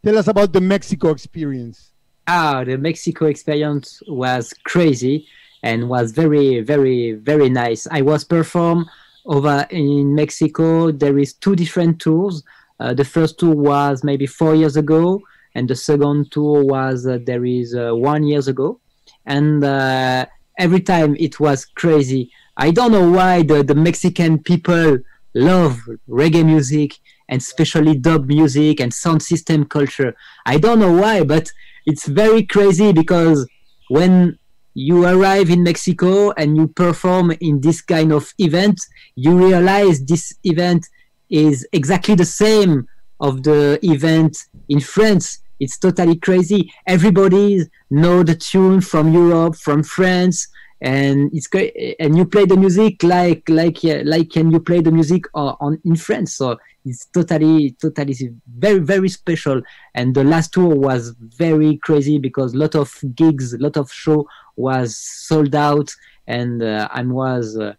Tell 0.02 0.16
us 0.16 0.28
about 0.28 0.54
the 0.54 0.60
Mexico 0.62 1.10
experience. 1.10 1.92
Ah, 2.26 2.64
the 2.64 2.78
Mexico 2.78 3.26
experience 3.26 4.02
was 4.08 4.54
crazy 4.64 5.28
and 5.62 5.88
was 5.88 6.12
very, 6.12 6.60
very, 6.60 7.12
very 7.12 7.48
nice. 7.48 7.86
I 7.90 8.02
was 8.02 8.24
performed 8.24 8.86
over 9.24 9.66
in 9.70 10.14
Mexico. 10.14 10.90
There 10.92 11.18
is 11.18 11.34
two 11.34 11.56
different 11.56 12.00
tours. 12.00 12.42
Uh, 12.78 12.94
the 12.94 13.04
first 13.04 13.38
tour 13.38 13.54
was 13.54 14.04
maybe 14.04 14.26
four 14.26 14.54
years 14.54 14.76
ago, 14.76 15.20
and 15.54 15.68
the 15.68 15.76
second 15.76 16.30
tour 16.30 16.64
was 16.64 17.06
uh, 17.06 17.18
there 17.24 17.44
is 17.44 17.74
uh, 17.74 17.92
one 17.94 18.24
years 18.24 18.48
ago. 18.48 18.80
And 19.24 19.64
uh, 19.64 20.26
every 20.58 20.80
time 20.80 21.16
it 21.18 21.40
was 21.40 21.64
crazy. 21.64 22.30
I 22.56 22.70
don't 22.70 22.92
know 22.92 23.10
why 23.10 23.42
the, 23.42 23.62
the 23.62 23.74
Mexican 23.74 24.42
people 24.42 24.98
love 25.34 25.78
reggae 26.08 26.44
music 26.44 26.98
and 27.28 27.40
especially 27.40 27.96
dub 27.96 28.26
music 28.26 28.80
and 28.80 28.92
sound 28.92 29.22
system 29.22 29.64
culture. 29.64 30.14
I 30.46 30.58
don't 30.58 30.78
know 30.78 30.92
why, 30.92 31.24
but 31.24 31.50
it's 31.84 32.06
very 32.06 32.42
crazy 32.44 32.92
because 32.92 33.46
when 33.88 34.38
you 34.78 35.06
arrive 35.06 35.48
in 35.48 35.62
Mexico 35.62 36.32
and 36.32 36.54
you 36.54 36.68
perform 36.68 37.32
in 37.40 37.62
this 37.62 37.80
kind 37.80 38.12
of 38.12 38.30
event, 38.38 38.78
you 39.14 39.34
realize 39.34 40.04
this 40.04 40.34
event 40.44 40.86
is 41.30 41.66
exactly 41.72 42.14
the 42.14 42.26
same 42.26 42.86
of 43.18 43.42
the 43.42 43.78
event 43.82 44.36
in 44.68 44.78
France. 44.80 45.38
It's 45.58 45.78
totally 45.78 46.16
crazy. 46.16 46.70
Everybody 46.86 47.62
know 47.90 48.22
the 48.22 48.34
tune 48.34 48.82
from 48.82 49.14
Europe, 49.14 49.56
from 49.56 49.82
France, 49.82 50.46
and 50.80 51.30
it's 51.32 51.46
great. 51.46 51.96
And 51.98 52.16
you 52.16 52.26
play 52.26 52.44
the 52.44 52.56
music 52.56 53.02
like 53.02 53.48
like 53.48 53.78
like 53.82 54.30
can 54.30 54.50
you 54.50 54.60
play 54.60 54.80
the 54.80 54.90
music 54.90 55.24
on, 55.34 55.56
on 55.60 55.80
in 55.84 55.96
France? 55.96 56.34
So 56.34 56.58
it's 56.84 57.06
totally 57.06 57.72
totally 57.72 58.14
very 58.58 58.78
very 58.78 59.08
special. 59.08 59.62
And 59.94 60.14
the 60.14 60.24
last 60.24 60.52
tour 60.52 60.74
was 60.74 61.14
very 61.18 61.78
crazy 61.78 62.18
because 62.18 62.54
a 62.54 62.58
lot 62.58 62.74
of 62.74 62.94
gigs, 63.14 63.54
a 63.54 63.58
lot 63.58 63.76
of 63.76 63.90
show 63.90 64.28
was 64.56 64.96
sold 64.96 65.54
out, 65.54 65.94
and 66.26 66.62
uh, 66.62 66.88
I 66.90 67.02
was. 67.02 67.56
Uh, 67.58 67.74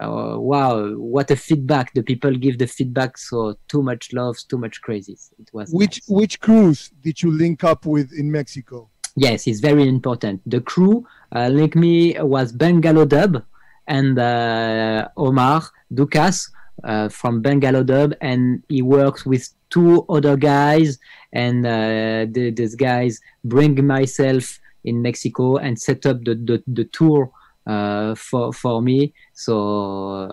uh, 0.00 0.36
wow, 0.38 0.88
what 0.94 1.30
a 1.30 1.36
feedback! 1.36 1.92
The 1.92 2.02
people 2.02 2.34
give 2.34 2.58
the 2.58 2.66
feedback, 2.66 3.18
so 3.18 3.56
too 3.68 3.82
much 3.82 4.12
love, 4.14 4.36
too 4.48 4.56
much 4.56 4.80
crazy. 4.80 5.18
It 5.38 5.50
was 5.52 5.70
Which 5.70 6.00
which 6.08 6.40
cruise 6.40 6.90
did 7.02 7.22
you 7.22 7.30
link 7.30 7.62
up 7.62 7.84
with 7.84 8.10
in 8.12 8.32
Mexico? 8.32 8.88
Yes, 9.16 9.46
it's 9.46 9.60
very 9.60 9.86
important. 9.86 10.40
The 10.46 10.62
crew 10.62 11.06
uh, 11.34 11.48
linked 11.48 11.76
me 11.76 12.16
was 12.20 12.52
Bengalo 12.52 13.08
Dub 13.08 13.42
and 13.86 14.18
uh, 14.18 15.08
Omar 15.16 15.62
Dukas 15.92 16.50
uh, 16.84 17.08
from 17.08 17.42
Bengalo 17.42 17.84
Dub, 17.84 18.14
and 18.20 18.62
he 18.68 18.82
works 18.82 19.26
with 19.26 19.48
two 19.70 20.04
other 20.08 20.36
guys. 20.36 20.98
And 21.32 21.64
the, 21.64 22.52
these 22.54 22.74
guys 22.74 23.20
bring 23.44 23.86
myself 23.86 24.60
in 24.84 25.00
Mexico 25.00 25.56
and 25.56 25.78
set 25.78 26.04
up 26.06 26.24
the, 26.24 26.34
the, 26.34 26.62
the 26.66 26.84
tour 26.84 27.30
uh, 27.66 28.14
for 28.14 28.52
for 28.52 28.82
me. 28.82 29.14
So 29.32 29.54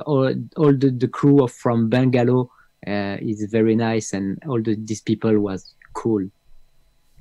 all 0.05 0.33
all 0.57 0.73
the, 0.73 0.91
the 0.91 1.07
crew 1.07 1.47
from 1.47 1.89
Bengalo 1.89 2.49
uh, 2.87 3.17
is 3.21 3.47
very 3.51 3.75
nice, 3.75 4.13
and 4.13 4.41
all 4.47 4.61
the, 4.61 4.75
these 4.75 5.01
people 5.01 5.39
was 5.39 5.73
cool. 5.93 6.27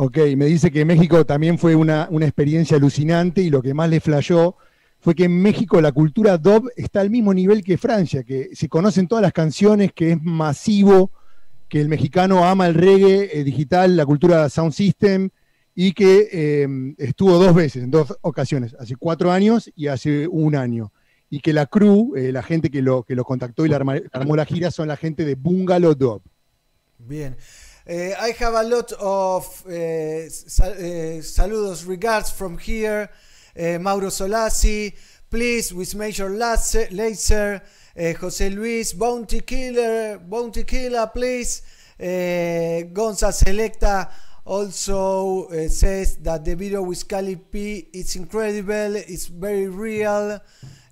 Ok, 0.00 0.16
me 0.36 0.46
dice 0.46 0.70
que 0.70 0.84
México 0.84 1.26
también 1.26 1.58
fue 1.58 1.74
una, 1.74 2.06
una 2.12 2.24
experiencia 2.24 2.76
alucinante 2.76 3.42
y 3.42 3.50
lo 3.50 3.60
que 3.60 3.74
más 3.74 3.90
le 3.90 3.98
flashó 3.98 4.56
fue 5.00 5.16
que 5.16 5.24
en 5.24 5.42
México 5.42 5.80
la 5.80 5.90
cultura 5.90 6.38
dub 6.38 6.70
está 6.76 7.00
al 7.00 7.10
mismo 7.10 7.34
nivel 7.34 7.64
que 7.64 7.76
Francia, 7.76 8.22
que 8.22 8.50
se 8.52 8.68
conocen 8.68 9.08
todas 9.08 9.22
las 9.22 9.32
canciones, 9.32 9.92
que 9.92 10.12
es 10.12 10.22
masivo, 10.22 11.10
que 11.68 11.80
el 11.80 11.88
mexicano 11.88 12.44
ama 12.44 12.68
el 12.68 12.74
reggae 12.74 13.40
eh, 13.40 13.42
digital, 13.42 13.96
la 13.96 14.06
cultura 14.06 14.48
sound 14.48 14.72
system, 14.72 15.30
y 15.74 15.92
que 15.92 16.28
eh, 16.30 16.68
estuvo 16.98 17.36
dos 17.38 17.54
veces, 17.54 17.82
en 17.82 17.90
dos 17.90 18.16
ocasiones, 18.22 18.74
hace 18.78 18.94
cuatro 18.94 19.32
años 19.32 19.68
y 19.74 19.88
hace 19.88 20.28
un 20.28 20.54
año. 20.54 20.92
Y 21.28 21.40
que 21.40 21.52
la 21.52 21.66
crew, 21.66 22.14
eh, 22.16 22.32
la 22.32 22.42
gente 22.42 22.70
que 22.70 22.82
lo, 22.82 23.02
que 23.02 23.16
lo 23.16 23.24
contactó 23.24 23.66
y 23.66 23.72
arma- 23.72 24.00
armó 24.12 24.36
la 24.36 24.44
gira, 24.44 24.70
son 24.70 24.88
la 24.88 24.96
gente 24.96 25.24
de 25.24 25.34
Bungalow 25.34 25.94
Dub. 25.94 26.22
Bien. 26.98 27.36
Eh, 27.88 28.14
I 28.18 28.32
have 28.32 28.52
a 28.54 28.62
lot 28.64 28.92
of 29.00 29.64
eh, 29.66 30.28
sal- 30.28 30.74
eh, 30.76 31.20
saludos, 31.22 31.86
regards 31.86 32.30
from 32.30 32.58
here. 32.58 33.08
Mauro 33.80 34.08
Solasi, 34.08 34.94
please, 35.28 35.72
with 35.74 35.92
Major 35.96 36.28
Laser, 36.30 37.60
José 37.96 38.54
Luis, 38.54 38.92
Bounty 38.92 39.40
Killer, 39.40 40.18
Bounty 40.18 40.62
Killer, 40.64 41.10
please. 41.12 41.62
Gonza 41.98 43.32
Selecta 43.32 44.08
also 44.44 45.48
says 45.68 46.18
that 46.18 46.44
the 46.44 46.54
video 46.54 46.82
with 46.82 47.08
Cali 47.08 47.34
P 47.34 47.88
is 47.92 48.14
incredible, 48.14 48.94
it's 48.96 49.26
very 49.26 49.66
real. 49.66 50.38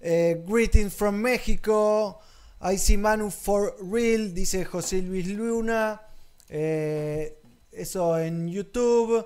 Eh, 0.03 0.35
greetings 0.45 0.93
from 0.95 1.23
Mexico. 1.23 2.19
I 2.61 2.77
see 2.77 2.97
Manu 2.97 3.31
for 3.31 3.75
real, 3.81 4.31
dice 4.35 4.65
José 4.65 5.07
Luis 5.07 5.27
Luna. 5.29 6.01
Eh, 6.49 7.39
eso 7.73 8.19
en 8.19 8.49
YouTube. 8.49 9.25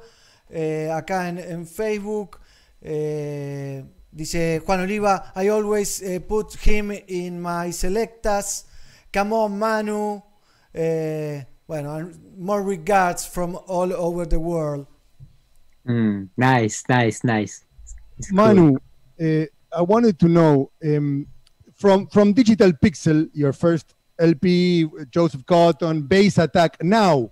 Eh, 0.48 0.90
acá 0.92 1.28
en, 1.28 1.38
en 1.38 1.66
Facebook. 1.66 2.38
eh, 2.82 3.84
dice 4.10 4.60
Juan 4.64 4.80
Oliva, 4.80 5.32
I 5.36 5.48
always 5.48 6.02
put 6.26 6.54
him 6.66 6.90
in 7.06 7.40
my 7.40 7.72
selectas. 7.72 8.66
Come 9.12 9.32
on, 9.32 9.58
Manu. 9.58 10.22
Eh, 10.72 11.44
bueno, 11.66 12.10
more 12.36 12.62
regards 12.62 13.26
from 13.26 13.56
all 13.68 13.92
over 13.92 14.26
the 14.26 14.38
world. 14.38 14.86
Mm, 15.86 16.28
nice, 16.36 16.82
nice, 16.88 17.22
nice. 17.24 17.64
It's 18.18 18.30
cool. 18.30 18.36
Manu, 18.36 18.76
I 19.72 19.82
wanted 19.82 20.18
to 20.18 20.28
know 20.28 20.70
um, 20.84 21.26
from 21.74 22.06
from 22.08 22.32
Digital 22.32 22.72
Pixel, 22.72 23.28
your 23.32 23.52
first 23.52 23.94
LP, 24.20 24.86
Joseph 25.10 25.44
Cotton, 25.46 26.02
Bass 26.02 26.38
Attack. 26.38 26.82
Now, 26.82 27.30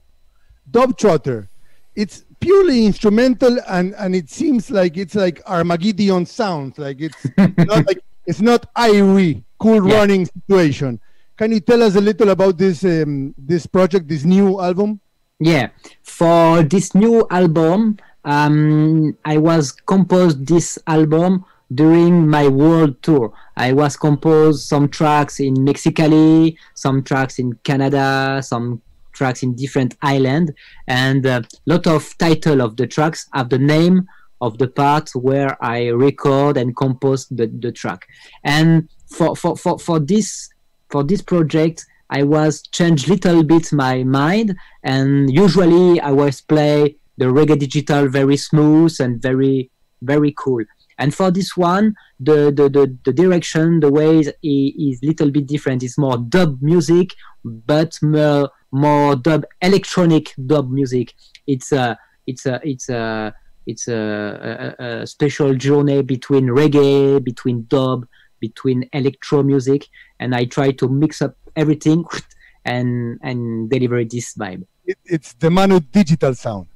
Dub 0.70 0.97
Trotter, 0.99 1.49
it's 1.95 2.24
purely 2.41 2.86
instrumental, 2.86 3.59
and 3.68 3.95
and 3.99 4.14
it 4.14 4.30
seems 4.30 4.70
like 4.70 4.97
it's 4.97 5.14
like 5.14 5.41
Armageddon 5.47 6.26
sounds. 6.26 6.78
Like 6.78 7.01
it's 7.01 7.26
not 7.59 7.86
like 7.86 8.01
it's 8.26 8.41
not 8.41 8.72
Irie, 8.74 9.43
cool 9.59 9.86
Yeah. 9.89 9.95
running 9.99 10.26
situation. 10.26 11.01
Can 11.36 11.53
you 11.53 11.61
tell 11.61 11.82
us 11.82 11.95
a 11.95 12.01
little 12.01 12.30
about 12.30 12.59
this 12.59 12.84
um, 12.84 13.34
this 13.39 13.66
project, 13.66 14.09
this 14.09 14.24
new 14.24 14.61
album? 14.61 15.01
Yeah, 15.41 15.68
for 16.03 16.62
this 16.64 16.95
new 16.97 17.24
album, 17.30 17.99
um, 18.24 19.16
I 19.24 19.39
was 19.39 19.70
composed 19.72 20.47
this 20.47 20.78
album 20.86 21.45
during 21.74 22.28
my 22.28 22.48
world 22.48 23.02
tour. 23.02 23.32
I 23.56 23.72
was 23.72 23.96
composed 23.96 24.66
some 24.66 24.88
tracks 24.88 25.40
in 25.40 25.54
Mexicali, 25.54 26.56
some 26.74 27.02
tracks 27.02 27.38
in 27.38 27.54
Canada, 27.64 28.40
some 28.42 28.80
tracks 29.12 29.42
in 29.42 29.54
different 29.54 29.96
island, 30.02 30.54
and 30.86 31.26
a 31.26 31.44
lot 31.66 31.86
of 31.86 32.16
title 32.18 32.60
of 32.60 32.76
the 32.76 32.86
tracks 32.86 33.28
have 33.34 33.48
the 33.50 33.58
name 33.58 34.06
of 34.40 34.58
the 34.58 34.68
part 34.68 35.10
where 35.14 35.62
I 35.62 35.88
record 35.88 36.56
and 36.56 36.76
compose 36.76 37.26
the, 37.26 37.48
the 37.48 37.72
track. 37.72 38.06
And 38.44 38.88
for, 39.08 39.34
for, 39.34 39.56
for, 39.56 39.78
for 39.78 39.98
this 39.98 40.50
for 40.90 41.04
this 41.04 41.22
project 41.22 41.84
I 42.10 42.22
was 42.22 42.62
change 42.62 43.08
little 43.08 43.42
bit 43.42 43.72
my 43.72 44.02
mind 44.04 44.56
and 44.82 45.30
usually 45.30 46.00
I 46.00 46.12
was 46.12 46.40
play 46.40 46.96
the 47.18 47.26
reggae 47.26 47.58
digital 47.58 48.08
very 48.08 48.36
smooth 48.36 48.96
and 49.00 49.20
very 49.20 49.70
very 50.02 50.32
cool. 50.38 50.64
And 50.99 51.14
for 51.14 51.30
this 51.30 51.57
one, 51.57 51.94
the 52.18 52.51
the, 52.51 52.68
the, 52.68 52.96
the 53.05 53.12
direction, 53.12 53.80
the 53.80 53.90
way 53.90 54.20
is, 54.20 54.99
little 55.03 55.30
bit 55.30 55.46
different. 55.46 55.82
It's 55.82 55.96
more 55.96 56.18
dub 56.18 56.61
music, 56.61 57.14
but 57.44 57.99
more, 58.03 58.51
more 58.72 59.16
dub 59.16 59.44
electronic 59.62 60.34
dub 60.46 60.70
music. 60.70 61.14
It's 61.46 61.72
a 61.72 61.99
it's 62.26 62.46
a 62.46 62.61
it's 62.64 62.88
a 62.88 63.34
it's 63.66 63.86
a, 63.86 64.74
a, 64.78 64.84
a 65.03 65.07
special 65.07 65.55
journey 65.55 66.03
between 66.03 66.46
reggae, 66.46 67.22
between 67.22 67.66
dub, 67.68 68.07
between 68.40 68.88
electro 68.92 69.42
music, 69.42 69.86
and 70.18 70.34
I 70.34 70.46
try 70.46 70.72
to 70.72 70.88
mix 70.88 71.22
up 71.22 71.36
everything 71.55 72.05
and 72.64 73.18
and 73.22 73.70
deliver 73.70 74.05
this 74.05 74.34
vibe. 74.34 74.66
It, 74.84 74.99
it's 75.05 75.34
the 75.34 75.51
Manu 75.51 75.80
digital 75.80 76.34
sound. 76.34 76.66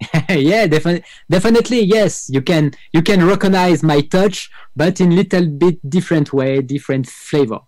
yeah, 0.28 0.66
defi- 0.66 1.02
definitely 1.28 1.84
yes. 1.86 2.28
You 2.28 2.42
can 2.42 2.72
you 2.92 3.02
can 3.02 3.26
recognize 3.26 3.84
my 3.84 4.02
touch, 4.08 4.50
but 4.74 5.00
in 5.00 5.14
little 5.14 5.46
bit 5.48 5.78
different 5.82 6.32
way, 6.32 6.62
different 6.62 7.06
flavor. 7.06 7.60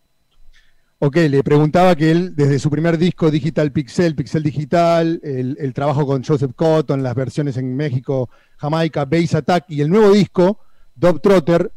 Ok, 1.04 1.16
le 1.28 1.42
preguntaba 1.42 1.96
que 1.96 2.12
él, 2.12 2.36
desde 2.36 2.60
su 2.60 2.70
primer 2.70 2.96
disco 2.96 3.28
Digital 3.30 3.72
Pixel, 3.72 4.14
Pixel 4.14 4.44
Digital, 4.44 5.20
el, 5.24 5.56
el 5.60 5.72
trabajo 5.74 6.06
con 6.06 6.22
Joseph 6.22 6.52
Cotton, 6.54 7.02
las 7.02 7.16
versiones 7.16 7.56
en 7.56 7.74
México, 7.74 8.30
Jamaica, 8.56 9.04
Bass 9.04 9.34
Attack 9.34 9.64
y 9.68 9.80
el 9.80 9.88
nuevo 9.90 10.12
disco, 10.12 10.60
Dog 10.94 11.20
Trotter, 11.20 11.72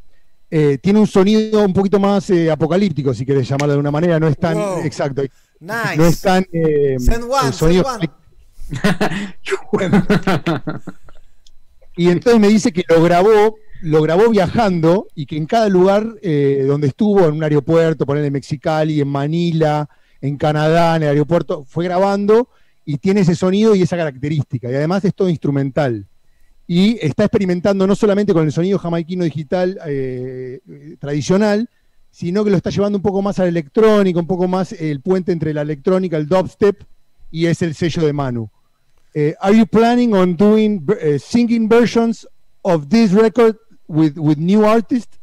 eh, 0.51 0.77
tiene 0.79 0.99
un 0.99 1.07
sonido 1.07 1.65
un 1.65 1.73
poquito 1.73 1.99
más 1.99 2.29
eh, 2.29 2.51
apocalíptico, 2.51 3.15
si 3.15 3.25
querés 3.25 3.49
llamarlo 3.49 3.73
de 3.73 3.79
una 3.79 3.89
manera, 3.89 4.19
no 4.19 4.27
es 4.27 4.37
tan 4.37 4.53
Wow. 4.57 4.81
exacto. 4.83 5.23
Nice. 5.59 5.97
No 5.97 6.05
es 6.05 6.21
tan 6.21 6.45
eh, 6.53 6.95
Send 6.99 7.23
one, 7.23 7.47
el 7.47 7.53
sonido 7.53 7.83
send 7.83 7.95
one. 8.03 8.09
Y 11.97 12.09
entonces 12.09 12.41
me 12.41 12.49
dice 12.49 12.71
que 12.71 12.83
lo 12.89 13.01
grabó, 13.01 13.55
lo 13.81 14.01
grabó 14.01 14.29
viajando 14.29 15.07
y 15.15 15.25
que 15.25 15.37
en 15.37 15.45
cada 15.45 15.69
lugar 15.69 16.05
eh, 16.21 16.65
donde 16.67 16.87
estuvo, 16.87 17.25
en 17.25 17.35
un 17.35 17.43
aeropuerto, 17.43 18.05
ponerle 18.05 18.27
en 18.27 18.33
Mexicali, 18.33 18.99
en 18.99 19.07
Manila, 19.07 19.89
en 20.21 20.37
Canadá, 20.37 20.97
en 20.97 21.03
el 21.03 21.09
aeropuerto, 21.09 21.63
fue 21.65 21.85
grabando 21.85 22.49
y 22.83 22.97
tiene 22.97 23.21
ese 23.21 23.35
sonido 23.35 23.75
y 23.75 23.81
esa 23.81 23.95
característica. 23.95 24.69
Y 24.69 24.75
además 24.75 25.05
es 25.05 25.15
todo 25.15 25.29
instrumental. 25.29 26.05
Y 26.67 26.97
está 27.01 27.25
experimentando 27.25 27.87
no 27.87 27.95
solamente 27.95 28.33
con 28.33 28.43
el 28.43 28.51
sonido 28.51 28.77
jamaiquino 28.77 29.23
digital 29.23 29.79
eh, 29.85 30.59
tradicional, 30.99 31.69
sino 32.11 32.43
que 32.43 32.49
lo 32.49 32.57
está 32.57 32.71
llevando 32.71 32.97
un 32.97 33.03
poco 33.03 33.21
más 33.21 33.39
a 33.39 33.43
la 33.43 33.49
electrónica, 33.49 34.19
un 34.19 34.27
poco 34.27 34.47
más 34.47 34.73
el 34.73 34.99
puente 35.01 35.31
entre 35.31 35.53
la 35.53 35.61
electrónica, 35.61 36.17
el 36.17 36.27
dubstep, 36.27 36.81
y 37.31 37.45
es 37.47 37.61
el 37.61 37.75
sello 37.75 38.05
de 38.05 38.13
Manu. 38.13 38.49
Eh, 39.13 39.33
are 39.41 39.53
you 39.55 39.65
planning 39.65 40.13
on 40.13 40.35
doing 40.35 40.85
uh, 40.89 41.17
singing 41.17 41.69
versions 41.69 42.25
of 42.63 42.89
this 42.89 43.11
record 43.11 43.55
with 43.87 44.17
with 44.17 44.37
new 44.37 44.65
artists? 44.65 45.17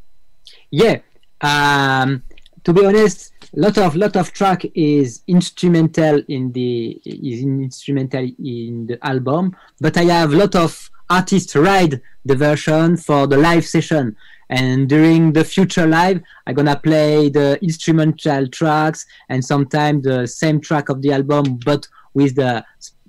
Yeah. 0.71 1.01
Um, 1.43 2.23
to 2.65 2.73
be 2.73 2.85
honest, 2.85 3.33
lot 3.55 3.77
of 3.79 3.95
lot 3.97 4.17
of 4.17 4.33
track 4.33 4.65
is 4.75 5.23
instrumental 5.27 6.23
in 6.29 6.53
the 6.53 7.01
is 7.05 7.43
in 7.43 7.63
instrumental 7.63 8.25
in 8.43 8.87
the 8.87 8.99
album, 9.03 9.55
but 9.81 9.97
I 9.97 10.05
have 10.05 10.33
lot 10.33 10.55
of 10.55 10.91
artists 11.11 11.55
write 11.55 12.01
the 12.25 12.37
version 12.37 12.97
for 12.97 13.27
the 13.27 13.37
live 13.37 13.67
session. 13.67 14.17
And 14.53 14.87
during 14.87 15.33
the 15.33 15.45
future 15.45 15.87
live, 15.87 16.21
I'm 16.47 16.55
gonna 16.55 16.79
play 16.79 17.31
the 17.31 17.59
instrumental 17.63 18.47
tracks 18.49 19.07
and 19.31 19.43
sometimes 19.43 20.05
the 20.05 20.27
same 20.27 20.61
track 20.61 20.91
of 20.91 21.01
the 21.01 21.11
album, 21.13 21.59
but 21.65 21.89
with 22.13 22.35
the 22.35 22.63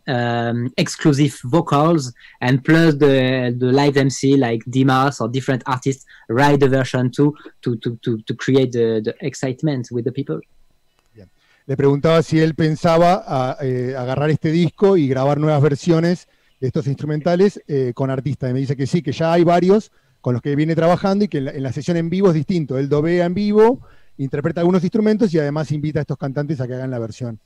um, 0.07 0.71
exclusive 0.77 1.37
vocals 1.43 2.13
and 2.39 2.63
plus 2.63 2.95
the 2.95 3.53
the 3.57 3.71
live 3.73 3.97
MC 3.97 4.37
like 4.37 4.63
Dimas 4.69 5.19
or 5.19 5.27
different 5.27 5.63
artists 5.65 6.05
write 6.29 6.61
the 6.61 6.69
version 6.69 7.11
too 7.11 7.35
to 7.61 7.75
to 7.75 7.97
to, 8.03 8.21
to 8.21 8.33
create 8.35 8.71
the, 8.71 9.01
the 9.03 9.13
excitement 9.19 9.89
with 9.91 10.05
the 10.05 10.13
people. 10.13 10.39
Le 11.65 11.77
preguntaba 11.77 12.21
si 12.23 12.39
él 12.39 12.55
pensaba 12.55 13.23
a, 13.25 13.57
eh, 13.61 13.95
agarrar 13.97 14.29
este 14.29 14.51
disco 14.51 14.97
y 14.97 15.07
grabar 15.09 15.39
nuevas 15.39 15.61
versiones 15.61 16.27
de 16.59 16.67
estos 16.67 16.87
instrumentales 16.87 17.61
eh, 17.67 17.93
con 17.95 18.09
artistas. 18.09 18.49
Y 18.49 18.53
me 18.53 18.59
dice 18.59 18.75
que 18.75 18.85
sí, 18.85 19.01
que 19.01 19.13
ya 19.13 19.31
hay 19.31 19.45
varios 19.45 19.89
con 20.23 20.33
los 20.33 20.41
que 20.41 20.55
viene 20.55 20.73
trabajando 20.73 21.25
y 21.25 21.27
que 21.27 21.39
en 21.39 21.45
la, 21.45 21.51
en 21.51 21.63
la 21.63 21.73
sesión 21.73 21.97
en 21.97 22.09
vivo 22.09 22.29
es 22.29 22.33
distinto. 22.33 22.77
Él 22.77 22.87
dobea 22.87 23.25
en 23.25 23.33
vivo, 23.33 23.81
interpreta 24.17 24.61
algunos 24.61 24.81
instrumentos 24.81 25.33
y 25.33 25.37
además 25.37 25.69
invita 25.73 25.99
a 25.99 26.03
estos 26.03 26.17
cantantes 26.17 26.61
a 26.61 26.65
que 26.65 26.75
hagan 26.75 26.91
la 26.91 26.97
versión. 26.97 27.41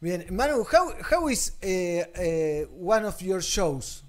Bien, 0.00 0.24
Manu, 0.30 0.62
how, 0.62 0.94
how 1.10 1.28
is 1.28 1.54
uh, 1.60 1.66
uh, 1.66 2.66
one 2.70 3.04
of 3.04 3.20
your 3.20 3.42
shows? 3.42 4.04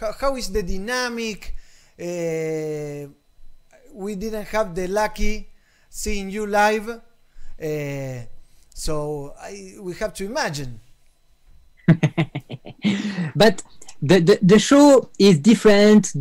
How, 0.00 0.12
how 0.18 0.34
is 0.38 0.50
the 0.50 0.62
dynamic? 0.62 1.54
Uh, 2.00 3.12
we 3.92 4.16
didn't 4.16 4.46
have 4.46 4.74
the 4.74 4.88
lucky 4.88 5.46
seeing 5.90 6.30
you 6.30 6.46
live, 6.46 6.88
uh, 6.88 8.24
so 8.72 9.34
I, 9.38 9.74
we 9.78 9.92
have 9.96 10.14
to 10.14 10.24
imagine. 10.24 10.80
but 13.36 13.62
the, 14.00 14.20
the, 14.20 14.38
the 14.40 14.58
show 14.58 15.10
is 15.18 15.38
different 15.38 16.12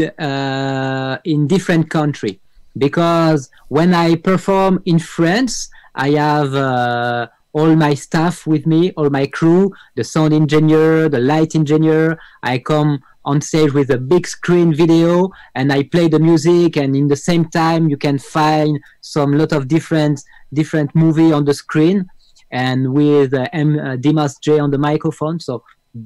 uh, 0.00 1.18
in 1.24 1.46
different 1.46 1.90
country 1.90 2.40
because 2.76 3.50
when 3.68 3.94
I 3.94 4.14
perform 4.16 4.82
in 4.86 4.98
France, 4.98 5.68
I 5.94 6.10
have 6.10 6.54
uh, 6.54 7.26
all 7.52 7.74
my 7.74 7.94
staff 7.94 8.46
with 8.46 8.66
me, 8.66 8.92
all 8.92 9.10
my 9.10 9.26
crew, 9.26 9.72
the 9.96 10.04
sound 10.04 10.32
engineer, 10.32 11.08
the 11.08 11.18
light 11.18 11.54
engineer. 11.54 12.18
I 12.42 12.58
come 12.58 13.02
on 13.24 13.40
stage 13.40 13.72
with 13.72 13.90
a 13.90 13.98
big 13.98 14.26
screen 14.26 14.74
video 14.74 15.30
and 15.54 15.72
I 15.72 15.82
play 15.82 16.08
the 16.08 16.18
music 16.18 16.76
and 16.76 16.96
in 16.96 17.08
the 17.08 17.16
same 17.16 17.44
time 17.46 17.88
you 17.88 17.96
can 17.96 18.18
find 18.18 18.80
some 19.00 19.32
lot 19.32 19.52
of 19.52 19.68
different 19.68 20.22
different 20.54 20.94
movie 20.94 21.32
on 21.32 21.44
the 21.44 21.52
screen 21.52 22.08
and 22.50 22.94
with 22.94 23.34
uh, 23.34 23.46
M, 23.52 23.78
uh, 23.78 23.96
Dimas 23.96 24.36
J 24.38 24.58
on 24.58 24.70
the 24.70 24.78
microphone. 24.78 25.40
So 25.40 25.62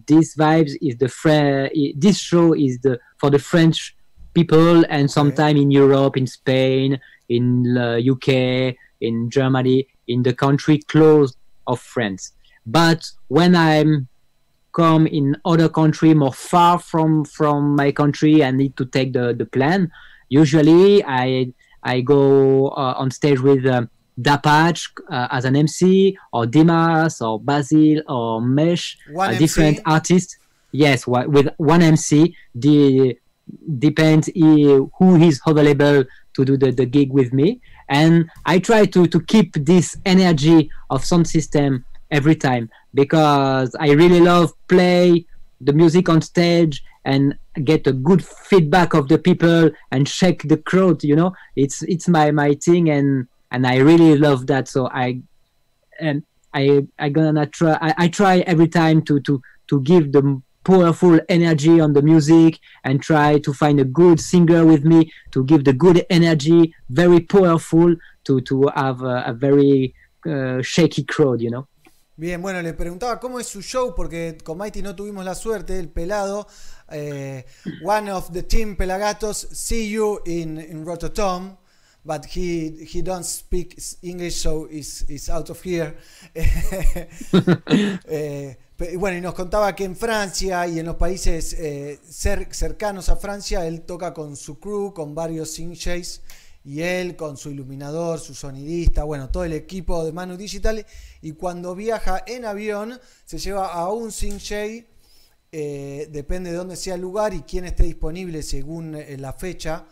this 0.07 0.37
vibes 0.37 0.73
is 0.81 0.97
the 0.99 1.09
Fre- 1.09 1.69
this 1.97 2.19
show 2.19 2.55
is 2.55 2.79
the 2.83 2.99
for 3.19 3.31
the 3.31 3.39
French 3.39 3.95
people 4.35 4.85
and 4.89 5.11
sometime 5.11 5.57
in 5.57 5.71
Europe, 5.71 6.17
in 6.17 6.27
Spain, 6.27 6.99
in 7.29 7.77
uh, 7.77 7.99
UK, 7.99 8.75
in 9.01 9.31
Germany, 9.31 9.87
in 10.09 10.23
the 10.23 10.33
country 10.33 10.79
close 10.89 11.37
of 11.67 11.81
France. 11.81 12.33
But 12.67 13.11
when 13.29 13.55
I'm 13.55 14.09
come 14.73 15.07
in 15.07 15.37
other 15.45 15.69
country 15.69 16.15
more 16.15 16.33
far 16.33 16.79
from 16.79 17.25
from 17.25 17.77
my 17.77 17.93
country, 17.93 18.45
I 18.45 18.51
need 18.51 18.77
to 18.77 18.87
take 18.87 19.13
the 19.13 19.35
the 19.35 19.47
plane. 19.47 19.91
Usually, 20.29 21.05
I 21.05 21.53
I 21.83 22.01
go 22.01 22.69
uh, 22.69 22.95
on 22.97 23.11
stage 23.11 23.41
with. 23.41 23.67
Um, 23.67 23.91
Dapach 24.21 24.89
uh, 25.11 25.29
as 25.31 25.45
an 25.45 25.57
MC, 25.57 26.17
or 26.33 26.47
Dimas, 26.47 27.21
or 27.21 27.41
Basil, 27.41 28.03
or 28.09 28.41
Mesh, 28.41 28.99
uh, 29.19 29.33
different 29.39 29.81
artists. 29.87 30.37
Yes, 30.73 31.07
with 31.07 31.49
one 31.57 31.83
MC. 31.83 32.35
The 32.55 33.19
depends 33.79 34.31
who 34.35 35.17
is 35.17 35.41
available 35.47 36.05
to 36.35 36.45
do 36.45 36.57
the, 36.57 36.71
the 36.71 36.87
gig 36.87 37.13
with 37.13 37.33
me, 37.33 37.61
and 37.89 38.31
I 38.47 38.59
try 38.59 38.87
to 38.87 39.07
to 39.07 39.21
keep 39.21 39.53
this 39.55 39.97
energy 40.05 40.71
of 40.91 41.05
sound 41.05 41.29
system 41.29 41.85
every 42.11 42.37
time 42.37 42.71
because 42.95 43.75
I 43.81 43.91
really 43.91 44.21
love 44.21 44.53
play 44.69 45.27
the 45.61 45.73
music 45.73 46.09
on 46.09 46.21
stage 46.21 46.83
and 47.05 47.37
get 47.65 47.87
a 47.87 47.93
good 47.93 48.25
feedback 48.25 48.95
of 48.95 49.09
the 49.09 49.19
people 49.19 49.71
and 49.91 50.09
shake 50.09 50.49
the 50.49 50.57
crowd 50.57 51.03
you 51.03 51.17
know 51.17 51.33
it's 51.57 51.83
it's 51.83 52.09
my 52.09 52.31
my 52.31 52.55
thing 52.55 52.89
and 52.91 53.27
and 53.53 53.67
i 53.67 53.77
really 53.77 54.17
love 54.17 54.47
that 54.47 54.67
so 54.67 54.89
i 54.89 55.21
and 56.01 56.23
i 56.53 56.85
i 56.99 57.09
gonna 57.09 57.47
try 57.47 57.79
I, 57.81 57.95
I 58.05 58.09
try 58.09 58.41
every 58.53 58.69
time 58.69 59.03
to 59.03 59.21
to 59.21 59.41
to 59.69 59.81
give 59.83 60.11
the 60.13 60.23
powerful 60.65 61.19
energy 61.29 61.81
on 61.81 61.93
the 61.93 62.03
music 62.03 62.59
and 62.85 63.03
try 63.03 63.39
to 63.41 63.53
find 63.53 63.81
a 63.81 63.85
good 63.85 64.21
singer 64.21 64.65
with 64.65 64.85
me 64.85 65.11
to 65.33 65.45
give 65.45 65.65
the 65.65 65.73
good 65.73 66.05
energy 66.09 66.73
very 66.89 67.21
powerful 67.21 67.95
to 68.25 68.41
to 68.43 68.69
have 68.75 69.03
a, 69.03 69.25
a 69.27 69.33
very 69.33 69.95
uh, 70.27 70.61
shaky 70.63 71.05
crowd 71.05 71.41
you 71.41 71.51
know 71.51 71.67
Bien, 72.15 72.41
bueno, 72.41 72.61
le 72.63 72.75
preguntaba 72.75 73.19
cómo 73.19 73.41
es 73.41 73.49
su 73.49 73.63
show, 73.63 73.95
porque 73.97 74.37
con 74.45 74.59
Mighty 74.59 74.83
no 74.83 74.95
tuvimos 74.95 75.25
la 75.25 75.35
suerte, 75.35 75.79
el 75.81 75.89
pelado. 75.89 76.47
eh, 76.93 77.45
one 77.83 78.09
of 78.11 78.33
the 78.33 78.43
team 78.43 78.77
Pelagatos 78.77 79.47
see 79.55 79.89
you 79.89 80.21
in, 80.27 80.59
in 80.59 80.85
Rototom, 80.85 81.57
but 82.05 82.25
he 82.27 82.85
he 82.87 83.03
don't 83.03 83.25
speak 83.25 83.77
English, 84.03 84.37
so 84.43 84.67
is 84.71 85.05
is 85.09 85.29
out 85.29 85.51
of 85.51 85.61
here. 85.65 85.97
Eh, 88.07 88.57
pe- 88.77 88.97
bueno, 88.97 89.17
y 89.19 89.21
nos 89.21 89.35
contaba 89.35 89.75
que 89.75 89.85
en 89.85 89.97
Francia 89.97 90.67
y 90.67 90.79
en 90.79 90.87
los 90.87 90.97
países 90.97 91.53
eh, 91.55 91.99
cer- 92.09 92.53
cercanos 92.53 93.09
a 93.09 93.17
Francia, 93.17 93.67
él 93.67 93.83
toca 93.83 94.13
con 94.13 94.37
su 94.37 94.59
crew, 94.59 94.93
con 94.93 95.15
varios 95.15 95.51
synths 95.53 96.21
y 96.65 96.81
él 96.83 97.17
con 97.17 97.37
su 97.37 97.51
iluminador, 97.51 98.21
su 98.21 98.35
sonidista, 98.35 99.05
bueno, 99.05 99.29
todo 99.31 99.45
el 99.45 99.53
equipo 99.53 100.05
de 100.05 100.13
Manu 100.13 100.37
Digital. 100.37 100.85
Y 101.21 101.33
cuando 101.33 101.75
viaja 101.75 102.23
en 102.27 102.45
avión, 102.45 103.01
se 103.25 103.39
lleva 103.39 103.73
a 103.73 103.89
un 103.91 104.13
synth 104.13 104.87
eh, 105.55 106.09
depende 106.11 106.51
de 106.51 106.57
dónde 106.57 106.77
sea 106.77 106.95
el 106.95 107.01
lugar 107.03 107.35
y 107.35 107.43
quién 107.43 107.65
esté 107.67 107.85
disponible 107.85 108.43
según 108.43 108.95
eh, 108.95 109.17
la 109.19 109.33
fecha 109.33 109.87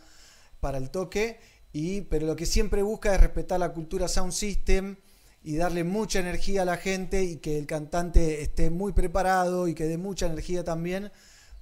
para 0.61 0.78
el 0.78 0.90
toque. 0.90 1.38
Y, 1.73 2.01
pero 2.03 2.27
lo 2.27 2.37
que 2.37 2.47
siempre 2.47 2.83
busca 2.83 3.14
es 3.14 3.21
respetar 3.21 3.61
la 3.61 3.73
cultura 3.73 4.09
Sound 4.09 4.33
System 4.33 4.97
y 5.43 5.57
darle 5.57 5.85
mucha 5.85 6.18
energía 6.18 6.62
a 6.62 6.64
la 6.64 6.77
gente 6.77 7.23
y 7.23 7.37
que 7.37 7.59
el 7.59 7.66
cantante 7.66 8.43
esté 8.43 8.71
muy 8.71 8.93
preparado 8.93 9.68
y 9.68 9.75
que 9.75 9.85
dé 9.85 9.97
mucha 9.97 10.27
energía 10.27 10.64
también, 10.64 11.11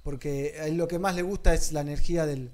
porque 0.03 0.55
a 0.59 0.65
él 0.67 0.77
lo 0.77 0.87
que 0.87 0.99
más 0.99 1.15
le 1.15 1.21
gusta 1.21 1.53
es 1.53 1.71
la 1.71 1.81
energía 1.81 2.25
del, 2.25 2.51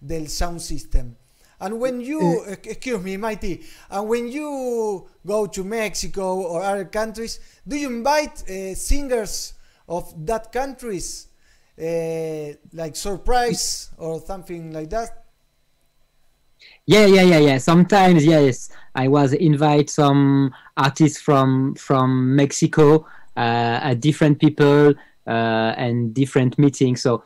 del 0.00 0.28
Sound 0.28 0.60
System. 0.60 1.16
And 1.58 1.74
when 1.74 2.00
you, 2.00 2.20
Eh. 2.46 2.58
excuse 2.64 2.98
me, 3.02 3.16
Mighty, 3.18 3.60
and 3.90 4.08
when 4.08 4.28
you 4.28 5.06
go 5.24 5.46
to 5.48 5.62
Mexico 5.64 6.34
or 6.34 6.62
other 6.62 6.88
countries, 6.90 7.40
do 7.64 7.76
you 7.76 7.88
invite 7.88 8.42
uh, 8.48 8.74
singers 8.74 9.54
of 9.86 10.12
that 10.26 10.50
countries, 10.52 11.28
uh, 11.78 12.54
like 12.72 12.96
surprise 12.96 13.90
or 13.98 14.20
something 14.26 14.72
like 14.72 14.88
that? 14.90 15.21
Yeah, 16.86 17.06
yeah, 17.06 17.22
yeah, 17.22 17.38
yeah. 17.38 17.58
Sometimes, 17.58 18.24
yes, 18.24 18.68
I 18.94 19.08
was 19.08 19.32
invite 19.32 19.88
some 19.88 20.52
artists 20.76 21.20
from 21.20 21.74
from 21.76 22.34
Mexico, 22.34 23.06
uh, 23.36 23.94
different 23.94 24.40
people 24.40 24.94
uh, 25.26 25.74
and 25.76 26.12
different 26.12 26.58
meetings. 26.58 27.02
So 27.02 27.22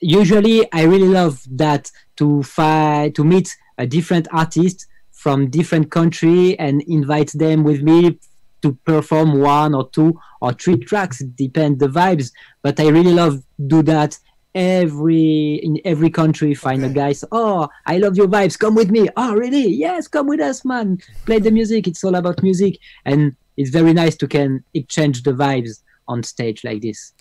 usually, 0.00 0.70
I 0.72 0.82
really 0.84 1.08
love 1.08 1.42
that 1.50 1.90
to 2.16 2.42
find 2.44 3.14
to 3.16 3.24
meet 3.24 3.56
a 3.78 3.86
different 3.86 4.28
artist 4.32 4.86
from 5.10 5.50
different 5.50 5.90
country 5.90 6.58
and 6.58 6.80
invite 6.82 7.32
them 7.34 7.64
with 7.64 7.82
me 7.82 8.18
to 8.62 8.72
perform 8.84 9.40
one 9.40 9.74
or 9.74 9.90
two 9.90 10.18
or 10.40 10.52
three 10.52 10.76
tracks. 10.76 11.18
Depend 11.34 11.80
the 11.80 11.88
vibes, 11.88 12.30
but 12.62 12.78
I 12.78 12.88
really 12.88 13.12
love 13.12 13.42
do 13.66 13.82
that 13.82 14.18
every 14.54 15.60
in 15.62 15.80
every 15.84 16.10
country 16.10 16.54
find 16.54 16.84
a 16.84 16.88
guy 16.88 17.12
so, 17.12 17.28
oh 17.30 17.68
i 17.86 17.98
love 17.98 18.16
your 18.16 18.26
vibes 18.26 18.58
come 18.58 18.74
with 18.74 18.90
me. 18.90 19.08
Oh 19.16 19.32
really 19.34 19.68
yes 19.68 20.08
come 20.08 20.28
with 20.28 20.40
us 20.40 20.64
man. 20.64 20.98
Play 21.24 21.38
the 21.38 21.50
music 21.50 21.86
it's 21.86 22.02
all 22.02 22.16
about 22.16 22.42
music. 22.42 22.78
And 23.04 23.36
it's 23.56 23.70
very 23.70 23.92
nice 23.92 24.16
to 24.16 24.26
can 24.26 24.64
exchange 24.74 25.22
the 25.22 25.32
vibes 25.32 25.82
on 26.08 26.22
stage 26.22 26.64
like 26.64 26.80
this. 26.80 27.14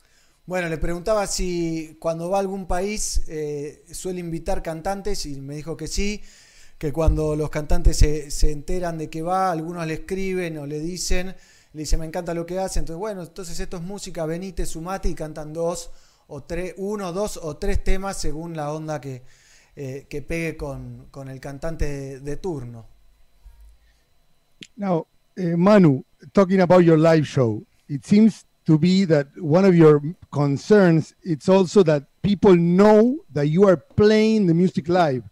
Bueno, 0.45 0.67
le 0.67 0.79
preguntaba 0.79 1.27
si 1.27 1.97
cuando 1.99 2.29
va 2.29 2.37
a 2.37 2.39
algún 2.39 2.65
país 2.65 3.21
eh, 3.27 3.83
suele 3.91 4.19
invitar 4.19 4.63
cantantes 4.63 5.27
y 5.27 5.39
me 5.39 5.55
dijo 5.55 5.77
que 5.77 5.87
sí, 5.87 6.23
que 6.79 6.91
cuando 6.91 7.35
los 7.35 7.51
cantantes 7.51 7.97
se, 7.97 8.31
se 8.31 8.51
enteran 8.51 8.97
de 8.97 9.11
que 9.11 9.21
va, 9.21 9.51
algunos 9.51 9.85
le 9.85 9.93
escriben 9.93 10.57
o 10.57 10.65
le 10.65 10.79
dicen, 10.79 11.35
le 11.73 11.79
dicen 11.81 11.99
me 11.99 12.07
encanta 12.07 12.33
lo 12.33 12.47
que 12.47 12.57
hace, 12.57 12.79
entonces 12.79 12.97
bueno, 12.97 13.21
entonces 13.21 13.59
esto 13.59 13.77
es 13.77 13.83
música, 13.83 14.25
venite, 14.25 14.65
sumate 14.65 15.09
y 15.09 15.13
cantan 15.13 15.53
dos 15.53 15.91
o 16.29 16.43
tres, 16.43 16.73
uno, 16.77 17.11
dos 17.11 17.39
o 17.41 17.57
tres 17.57 17.83
temas 17.83 18.17
según 18.17 18.55
la 18.55 18.71
onda 18.71 19.01
que, 19.01 19.23
eh, 19.75 20.05
que 20.09 20.21
pegue 20.21 20.55
con, 20.57 21.07
con 21.11 21.27
el 21.27 21.39
cantante 21.39 21.85
de, 21.85 22.19
de 22.19 22.37
turno. 22.37 22.85
Now, 24.75 25.07
uh, 25.37 25.57
Manu, 25.57 26.03
talking 26.33 26.61
about 26.61 26.83
your 26.83 26.97
live 26.97 27.25
show, 27.25 27.63
it 27.87 28.05
seems 28.05 28.45
to 28.65 28.77
be 28.77 29.05
that 29.05 29.27
one 29.37 29.65
of 29.65 29.75
your 29.75 30.01
concerns 30.31 31.15
it's 31.23 31.49
also 31.49 31.83
that 31.83 32.03
people 32.21 32.55
know 32.55 33.17
that 33.33 33.47
you 33.47 33.67
are 33.67 33.77
playing 33.77 34.45
the 34.45 34.53
music 34.53 34.87
live. 34.87 35.23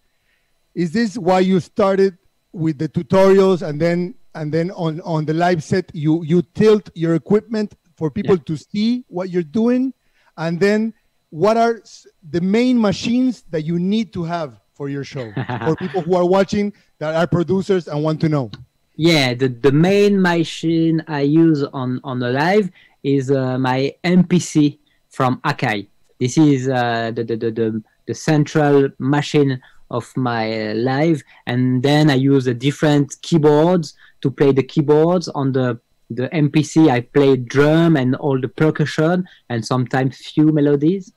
Is 0.73 0.91
this 0.91 1.17
why 1.17 1.41
you 1.41 1.59
started 1.59 2.17
with 2.51 2.79
the 2.79 2.89
tutorials 2.89 3.61
and 3.61 3.79
then 3.79 4.15
and 4.33 4.51
then 4.51 4.71
on 4.71 5.01
on 5.01 5.25
the 5.25 5.33
live 5.33 5.63
set 5.63 5.91
you 5.93 6.23
you 6.23 6.41
tilt 6.55 6.89
your 6.95 7.13
equipment 7.13 7.75
for 7.95 8.09
people 8.09 8.37
to 8.37 8.57
see 8.57 9.03
what 9.07 9.29
you're 9.29 9.43
doing 9.43 9.93
and 10.37 10.59
then 10.59 10.93
what 11.29 11.57
are 11.57 11.81
the 12.29 12.41
main 12.41 12.79
machines 12.79 13.43
that 13.49 13.63
you 13.63 13.77
need 13.79 14.13
to 14.13 14.23
have 14.23 14.59
for 14.73 14.87
your 14.89 15.03
show 15.03 15.31
for 15.65 15.75
people 15.75 16.01
who 16.01 16.15
are 16.15 16.25
watching 16.25 16.71
that 16.99 17.15
are 17.15 17.27
producers 17.27 17.87
and 17.87 18.03
want 18.03 18.21
to 18.21 18.29
know 18.29 18.49
Yeah, 18.97 19.35
the, 19.35 19.47
the 19.47 19.71
main 19.71 20.19
machine 20.19 21.03
I 21.07 21.21
use 21.21 21.63
on, 21.63 22.01
on 22.03 22.17
the 22.19 22.29
live 22.29 22.71
is 23.03 23.29
uh, 23.29 23.57
my 23.59 23.93
MPC 24.03 24.79
from 25.09 25.39
Akai. 25.41 25.87
This 26.19 26.37
is 26.37 26.67
uh, 26.67 27.11
the, 27.13 27.23
the, 27.23 27.37
the, 27.37 27.51
the, 27.51 27.83
the 28.07 28.13
central 28.15 28.89
machine 28.97 29.61
of 29.91 30.11
my 30.17 30.71
uh, 30.71 30.73
live. 30.73 31.21
And 31.45 31.83
then 31.83 32.09
I 32.09 32.15
use 32.15 32.45
the 32.45 32.55
different 32.55 33.15
keyboards 33.21 33.93
to 34.21 34.31
play 34.31 34.51
the 34.51 34.63
keyboards. 34.63 35.27
On 35.27 35.51
the, 35.51 35.79
the 36.09 36.29
MPC, 36.29 36.89
I 36.89 37.01
play 37.01 37.35
drum 37.35 37.97
and 37.97 38.15
all 38.15 38.39
the 38.39 38.47
percussion 38.47 39.27
and 39.49 39.65
sometimes 39.65 40.17
few 40.17 40.51
melodies. 40.51 41.11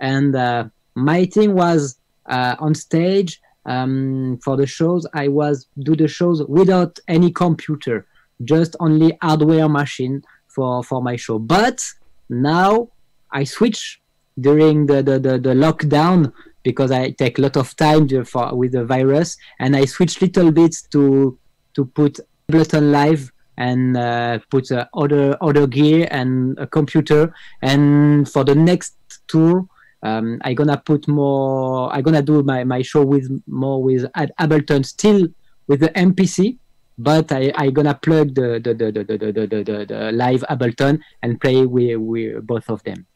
And 0.00 0.36
uh, 0.36 0.68
my 0.94 1.24
thing 1.24 1.54
was 1.54 1.96
uh, 2.26 2.56
on 2.58 2.74
stage 2.74 3.40
um, 3.66 4.38
for 4.44 4.56
the 4.56 4.66
shows. 4.66 5.06
I 5.14 5.28
was 5.28 5.66
do 5.80 5.96
the 5.96 6.08
shows 6.08 6.42
without 6.44 6.98
any 7.08 7.30
computer 7.30 8.06
just 8.42 8.74
only 8.80 9.16
hardware 9.22 9.68
machine 9.68 10.22
for 10.48 10.82
for 10.82 11.02
my 11.02 11.16
show. 11.16 11.38
But 11.38 11.82
now 12.28 12.88
i 13.30 13.44
switch 13.44 14.00
during 14.40 14.86
the 14.86 15.02
the, 15.02 15.18
the, 15.18 15.38
the 15.38 15.54
lockdown 15.54 16.32
because 16.62 16.90
i 16.90 17.10
take 17.10 17.38
a 17.38 17.42
lot 17.42 17.56
of 17.56 17.76
time 17.76 18.08
for 18.24 18.54
with 18.54 18.72
the 18.72 18.84
virus. 18.84 19.36
And 19.58 19.76
i 19.76 19.84
switch 19.84 20.20
little 20.20 20.50
bits 20.50 20.82
to 20.88 21.38
to 21.74 21.84
put 21.84 22.20
ableton 22.48 22.90
live 22.90 23.32
and 23.56 23.96
uh, 23.96 24.38
put 24.50 24.70
uh, 24.72 24.86
other 24.94 25.36
other 25.40 25.66
gear 25.66 26.08
and 26.10 26.58
a 26.58 26.66
computer 26.66 27.32
and 27.62 28.28
for 28.28 28.44
the 28.44 28.54
next 28.54 28.96
tour 29.28 29.66
um, 30.02 30.38
I'm 30.44 30.54
gonna 30.54 30.76
put 30.76 31.08
more. 31.08 31.90
I'm 31.90 32.02
gonna 32.02 32.20
do 32.20 32.42
my, 32.42 32.62
my 32.64 32.82
show 32.82 33.02
with 33.02 33.26
more 33.46 33.82
with 33.82 34.04
Ad- 34.14 34.32
Ableton, 34.38 34.84
still 34.84 35.28
with 35.66 35.80
the 35.80 35.88
MPC, 35.96 36.58
but 36.98 37.32
I 37.32 37.50
I 37.56 37.70
gonna 37.70 37.94
plug 37.94 38.34
the 38.34 38.60
the 38.62 38.74
the 38.74 38.92
the 38.92 39.04
the, 39.04 39.32
the, 39.32 39.64
the, 39.64 39.86
the, 39.88 40.12
live 40.12 40.44
Ableton 40.50 41.00
and 41.22 41.40
play 41.40 41.64
with, 41.64 41.96
with 41.96 42.46
both 42.46 42.68
of 42.68 42.82
them. 42.82 43.06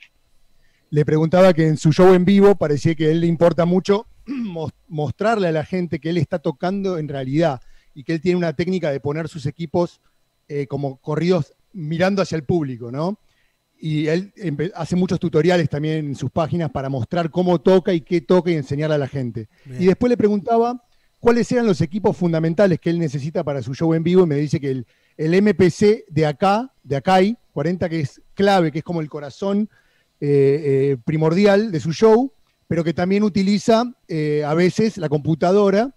le 0.91 1.05
preguntaba 1.05 1.53
que 1.53 1.67
en 1.69 1.77
su 1.77 1.93
show 1.93 2.15
en 2.15 2.25
vivo 2.25 2.55
parecía 2.55 2.95
que 2.95 3.09
a 3.09 3.11
él 3.11 3.21
le 3.21 3.27
importa 3.27 3.67
mucho 3.67 4.07
mos- 4.27 4.73
mostrarle 4.89 5.49
a 5.49 5.53
la 5.53 5.67
gente 5.67 5.99
que 5.99 6.09
él 6.09 6.17
está 6.17 6.39
tocando 6.39 6.97
en 6.97 7.09
realidad 7.09 7.61
y 7.95 8.05
que 8.05 8.15
él 8.15 8.23
tiene 8.23 8.39
una 8.39 8.55
técnica 8.55 8.91
de 8.91 8.99
poner 8.99 9.29
sus 9.29 9.45
equipos 9.45 10.01
eh, 10.49 10.67
como 10.67 10.99
corridos 10.99 11.55
mirando 11.73 12.23
hacia 12.23 12.37
el 12.37 12.45
público, 12.45 12.91
¿no? 12.91 13.19
Y 13.81 14.09
él 14.09 14.33
hace 14.75 14.97
muchos 14.97 15.21
tutoriales 15.21 15.69
también 15.69 16.07
en 16.07 16.15
sus 16.17 16.31
páginas 16.31 16.71
para 16.71 16.89
mostrar 16.89 17.31
cómo 17.31 17.61
toca 17.61 17.93
y 17.93 18.01
qué 18.01 18.21
toca 18.21 18.51
y 18.51 18.55
enseñarle 18.55 18.97
a 18.97 18.99
la 18.99 19.07
gente. 19.07 19.49
Bien. 19.65 19.83
Y 19.83 19.87
después 19.87 20.11
le 20.11 20.17
preguntaba 20.17 20.85
cuáles 21.21 21.51
eran 21.53 21.67
los 21.67 21.81
equipos 21.81 22.17
fundamentales 22.17 22.81
que 22.81 22.91
él 22.91 22.99
necesita 22.99 23.45
para 23.45 23.63
su 23.63 23.75
show 23.75 23.95
en 23.95 24.03
vivo 24.03 24.25
y 24.25 24.27
me 24.27 24.35
dice 24.35 24.59
que 24.59 24.71
el, 24.71 24.87
el 25.17 25.43
MPC 25.43 26.07
de 26.09 26.27
acá, 26.27 26.73
de 26.83 26.97
Akai 26.97 27.39
40, 27.53 27.89
que 27.89 28.01
es 28.01 28.23
clave, 28.35 28.71
que 28.71 28.79
es 28.79 28.85
como 28.85 29.01
el 29.01 29.11
corazón 29.11 29.69
eh, 30.21 30.93
eh, 30.93 30.97
primordial 31.05 31.73
de 31.73 31.81
su 31.81 31.93
show, 31.93 32.33
pero 32.69 32.85
que 32.85 32.95
también 32.95 33.25
utiliza 33.25 33.85
eh, 34.07 34.45
a 34.47 34.55
veces 34.55 34.97
la 34.97 35.09
computadora 35.09 35.95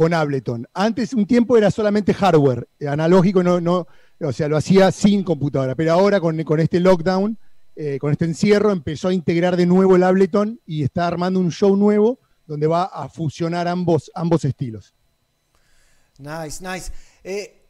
con 0.00 0.14
Ableton. 0.14 0.66
Antes, 0.72 1.12
un 1.12 1.26
tiempo 1.26 1.58
era 1.58 1.70
solamente 1.70 2.14
hardware, 2.14 2.66
analógico, 2.88 3.42
no, 3.42 3.60
no, 3.60 3.86
o 4.18 4.32
sea, 4.32 4.48
lo 4.48 4.56
hacía 4.56 4.90
sin 4.92 5.22
computadora, 5.22 5.74
pero 5.74 5.92
ahora 5.92 6.18
con, 6.20 6.42
con 6.42 6.58
este 6.58 6.80
lockdown, 6.80 7.36
eh, 7.76 7.98
con 7.98 8.10
este 8.10 8.24
encierro, 8.24 8.72
empezó 8.72 9.08
a 9.08 9.12
integrar 9.12 9.58
de 9.58 9.66
nuevo 9.66 9.96
el 9.96 10.02
Ableton 10.02 10.58
y 10.64 10.84
está 10.84 11.06
armando 11.06 11.38
un 11.38 11.50
show 11.52 11.76
nuevo 11.76 12.18
donde 12.46 12.66
va 12.66 12.84
a 12.84 13.10
fusionar 13.10 13.68
ambos, 13.68 14.10
ambos 14.14 14.42
estilos. 14.46 14.94
Nice, 16.18 16.62
nice. 16.62 16.90
Eh, 17.22 17.60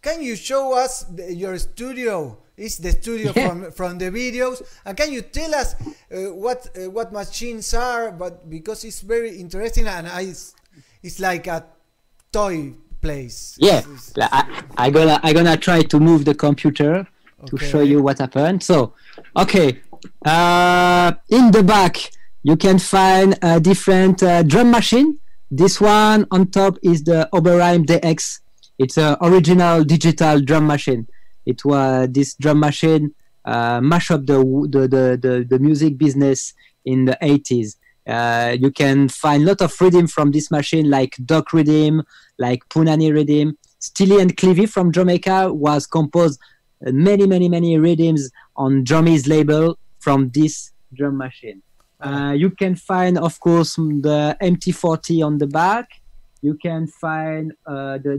can 0.00 0.20
you 0.20 0.34
show 0.34 0.74
us 0.74 1.06
the, 1.14 1.32
your 1.36 1.56
studio? 1.60 2.38
Is 2.56 2.78
the 2.78 2.90
studio 2.90 3.32
Yeah. 3.34 3.48
from 3.48 3.72
from 3.72 3.98
the 3.98 4.10
videos? 4.10 4.62
And 4.84 4.96
can 4.96 5.10
you 5.12 5.22
tell 5.22 5.54
us 5.54 5.74
uh, 6.10 6.34
what 6.34 6.68
uh, 6.76 6.90
what 6.90 7.12
machines 7.12 7.72
are? 7.72 8.10
But 8.12 8.50
because 8.50 8.84
it's 8.84 9.00
very 9.00 9.40
interesting 9.40 9.86
and 9.86 10.06
I, 10.06 10.34
it's 11.02 11.18
like 11.20 11.46
a 11.46 11.64
toy 12.32 12.74
place. 13.00 13.56
Yeah, 13.58 13.78
It's- 13.78 14.12
I, 14.20 14.62
I 14.76 14.90
gonna 14.90 15.20
I 15.22 15.32
gonna 15.32 15.56
try 15.56 15.82
to 15.82 16.00
move 16.00 16.24
the 16.24 16.34
computer 16.34 17.06
to 17.46 17.56
show 17.58 17.80
you 17.80 18.00
what 18.02 18.18
happened. 18.18 18.62
So, 18.62 18.94
okay, 19.36 19.80
uh, 20.24 21.12
in 21.28 21.50
the 21.50 21.62
back 21.62 21.96
you 22.44 22.56
can 22.56 22.78
find 22.78 23.38
a 23.42 23.60
different 23.60 24.22
uh, 24.22 24.42
drum 24.42 24.70
machine. 24.70 25.18
This 25.50 25.80
one 25.80 26.26
on 26.30 26.50
top 26.50 26.78
is 26.82 27.04
the 27.04 27.28
Oberheim 27.32 27.84
DX. 27.84 28.40
It's 28.78 28.96
a 28.96 29.16
original 29.20 29.84
digital 29.84 30.40
drum 30.40 30.66
machine. 30.66 31.06
It 31.46 31.64
was 31.64 32.08
this 32.10 32.34
drum 32.34 32.58
machine 32.60 33.14
uh, 33.44 33.80
mash 33.80 34.10
up 34.10 34.26
the, 34.26 34.38
the, 34.70 34.80
the, 34.88 35.18
the, 35.20 35.46
the 35.48 35.58
music 35.58 35.98
business 35.98 36.54
in 36.84 37.04
the 37.04 37.16
80s. 37.22 37.76
Uh, 38.06 38.56
you 38.58 38.70
can 38.70 39.08
find 39.08 39.42
a 39.42 39.46
lot 39.46 39.60
of 39.60 39.80
rhythm 39.80 40.06
from 40.06 40.32
this 40.32 40.50
machine, 40.50 40.90
like 40.90 41.16
Doc 41.24 41.52
rhythm, 41.52 42.02
like 42.38 42.68
Punani 42.68 43.12
rhythm. 43.12 43.56
Steely 43.78 44.20
and 44.20 44.36
Clevie 44.36 44.68
from 44.68 44.92
Jamaica 44.92 45.52
was 45.52 45.86
composed 45.86 46.40
uh, 46.86 46.92
many, 46.92 47.26
many, 47.26 47.48
many 47.48 47.78
rhythms 47.78 48.30
on 48.56 48.84
Drummy's 48.84 49.26
label 49.26 49.78
from 50.00 50.30
this 50.30 50.72
drum 50.94 51.16
machine. 51.16 51.62
Uh, 52.00 52.34
you 52.36 52.50
can 52.50 52.74
find, 52.74 53.16
of 53.16 53.38
course, 53.38 53.76
the 53.76 54.36
MT40 54.42 55.24
on 55.24 55.38
the 55.38 55.46
back. 55.46 55.88
You 56.40 56.54
can 56.54 56.88
find 56.88 57.52
uh, 57.66 57.98
the 57.98 58.18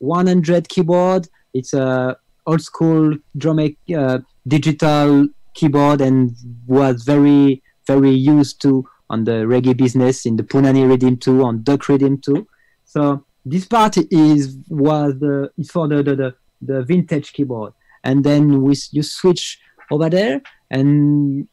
DX100 0.00 0.68
keyboard. 0.68 1.28
It's 1.52 1.74
a 1.74 2.16
old 2.46 2.62
school 2.62 3.16
drum 3.36 3.58
uh, 3.96 4.18
digital 4.46 5.26
keyboard 5.54 6.00
and 6.00 6.36
was 6.66 7.02
very, 7.02 7.62
very 7.86 8.10
used 8.10 8.60
to 8.62 8.86
on 9.10 9.24
the 9.24 9.44
reggae 9.46 9.76
business 9.76 10.26
in 10.26 10.36
the 10.36 10.42
Punani 10.42 10.88
rhythm 10.88 11.16
too, 11.16 11.42
on 11.44 11.62
Duck 11.62 11.88
rhythm 11.88 12.18
too. 12.18 12.46
So 12.84 13.24
this 13.44 13.66
part 13.66 13.96
is 14.10 14.56
was 14.68 15.18
the 15.18 15.50
is 15.58 15.70
for 15.70 15.88
the 15.88 16.02
the, 16.02 16.16
the, 16.16 16.34
the 16.62 16.82
vintage 16.84 17.32
keyboard, 17.32 17.72
and 18.02 18.24
then 18.24 18.62
we 18.62 18.74
you 18.92 19.02
switch 19.02 19.60
over 19.90 20.08
there, 20.08 20.40
and 20.70 21.46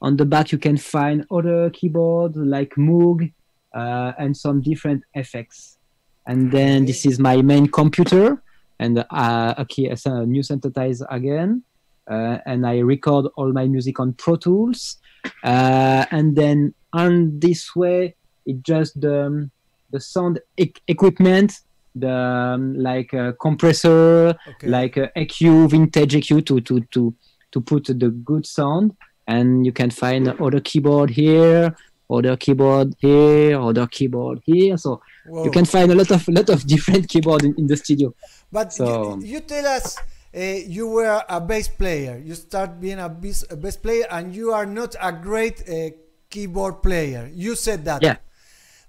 on 0.00 0.16
the 0.16 0.24
back 0.24 0.52
you 0.52 0.58
can 0.58 0.76
find 0.76 1.26
other 1.30 1.70
keyboards 1.70 2.36
like 2.36 2.74
Moog 2.76 3.32
uh, 3.74 4.12
and 4.18 4.36
some 4.36 4.60
different 4.60 5.02
effects. 5.14 5.78
And 6.26 6.50
then 6.50 6.86
this 6.86 7.04
is 7.04 7.18
my 7.18 7.42
main 7.42 7.68
computer, 7.68 8.42
and 8.78 8.98
uh, 8.98 9.54
a, 9.58 9.66
key, 9.68 9.88
a 9.88 9.96
new 10.24 10.40
synthesizer 10.40 11.06
again, 11.10 11.62
uh, 12.10 12.38
and 12.46 12.66
I 12.66 12.78
record 12.78 13.26
all 13.36 13.52
my 13.52 13.66
music 13.66 14.00
on 14.00 14.14
Pro 14.14 14.36
Tools, 14.36 14.96
uh, 15.42 16.04
and 16.10 16.36
then 16.36 16.74
on 16.92 17.38
this 17.40 17.74
way 17.76 18.14
it 18.46 18.62
just 18.62 19.00
the 19.00 19.48
the 19.90 20.00
sound 20.00 20.40
e- 20.58 20.72
equipment, 20.88 21.52
the 21.94 22.10
um, 22.12 22.76
like 22.78 23.12
a 23.12 23.32
compressor, 23.40 24.34
Okay. 24.48 24.66
like 24.68 24.96
a 24.96 25.10
EQ, 25.16 25.70
vintage 25.70 26.14
EQ 26.14 26.44
to 26.46 26.60
to 26.60 26.80
to 26.92 27.14
to 27.52 27.60
put 27.60 27.84
the 27.86 28.10
good 28.24 28.44
sound, 28.46 28.96
and 29.28 29.64
you 29.64 29.72
can 29.72 29.90
find 29.90 30.28
other 30.28 30.60
keyboard 30.60 31.10
here, 31.10 31.76
other 32.10 32.36
keyboard 32.36 32.94
here, 32.98 33.60
other 33.60 33.86
keyboard 33.86 34.40
here. 34.44 34.76
So 34.76 35.00
Wow. 35.26 35.44
you 35.44 35.50
can 35.50 35.64
find 35.64 35.90
a 35.90 35.94
lot 35.94 36.10
of 36.10 36.26
lot 36.28 36.50
of 36.50 36.66
different 36.74 37.08
keyboard 37.08 37.44
in, 37.44 37.54
in 37.56 37.66
the 37.66 37.76
studio. 37.76 38.12
But 38.52 38.72
So- 38.72 39.18
you, 39.20 39.26
you 39.34 39.40
tell 39.40 39.66
us 39.66 39.96
you 40.40 40.88
were 40.88 41.22
a 41.28 41.40
bass 41.40 41.68
player. 41.68 42.18
You 42.18 42.34
start 42.34 42.80
being 42.80 42.98
a 42.98 43.08
bass, 43.08 43.44
a 43.50 43.56
bass 43.56 43.76
player, 43.76 44.06
and 44.10 44.34
you 44.34 44.52
are 44.52 44.66
not 44.66 44.96
a 45.00 45.12
great 45.12 45.62
uh, 45.68 45.90
keyboard 46.30 46.82
player. 46.82 47.30
You 47.32 47.54
said 47.54 47.84
that. 47.84 48.02
Yeah. 48.02 48.16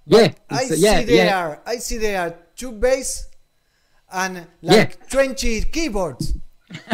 But 0.07 0.17
Yeah, 0.21 0.33
I 0.49 0.63
see 0.65 0.75
yeah, 0.81 1.01
there 1.03 1.25
yeah. 1.25 1.39
are 1.39 1.61
I 1.65 1.77
see 1.77 1.97
there 1.97 2.21
are 2.21 2.35
two 2.55 2.71
bass 2.71 3.25
and 4.11 4.47
like 4.61 5.09
20 5.09 5.61
keyboards. 5.73 6.33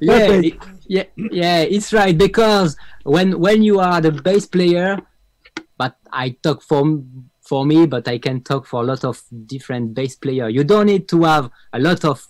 yeah, 0.00 0.30
it- 0.42 0.58
yeah, 0.86 1.04
yeah, 1.16 1.60
it's 1.62 1.92
right 1.92 2.16
because 2.16 2.76
when 3.04 3.38
when 3.38 3.62
you 3.62 3.80
are 3.80 4.00
the 4.00 4.10
bass 4.12 4.46
player, 4.46 4.98
but 5.78 5.96
I 6.12 6.30
talk 6.42 6.62
for 6.62 7.02
for 7.40 7.64
me, 7.66 7.86
but 7.86 8.06
I 8.08 8.18
can 8.18 8.42
talk 8.42 8.66
for 8.66 8.82
a 8.82 8.86
lot 8.86 9.04
of 9.04 9.22
different 9.46 9.94
bass 9.94 10.16
player. 10.16 10.48
You 10.48 10.64
don't 10.64 10.86
need 10.86 11.08
to 11.08 11.22
have 11.24 11.50
a 11.72 11.78
lot 11.78 12.04
of 12.04 12.26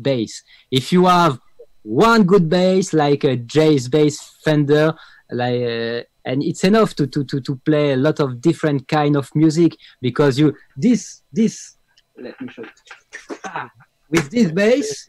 bass. 0.00 0.42
If 0.70 0.92
you 0.92 1.06
have 1.06 1.38
one 1.82 2.24
good 2.24 2.48
bass, 2.48 2.92
like 2.92 3.24
a 3.24 3.36
Jay's 3.36 3.88
bass 3.88 4.36
Fender, 4.44 4.94
like. 5.30 5.62
Uh, 5.62 6.02
and 6.24 6.42
it's 6.42 6.64
enough 6.64 6.94
to, 6.96 7.06
to, 7.06 7.24
to, 7.24 7.40
to 7.40 7.56
play 7.56 7.92
a 7.92 7.96
lot 7.96 8.20
of 8.20 8.40
different 8.40 8.86
kind 8.88 9.16
of 9.16 9.34
music 9.34 9.76
because 10.00 10.38
you 10.38 10.54
this 10.76 11.22
this 11.32 11.76
let 12.18 12.38
me 12.40 12.48
show 12.52 12.62
you. 12.62 13.36
Ah, 13.44 13.70
with 14.10 14.30
this 14.30 14.50
bass 14.52 15.08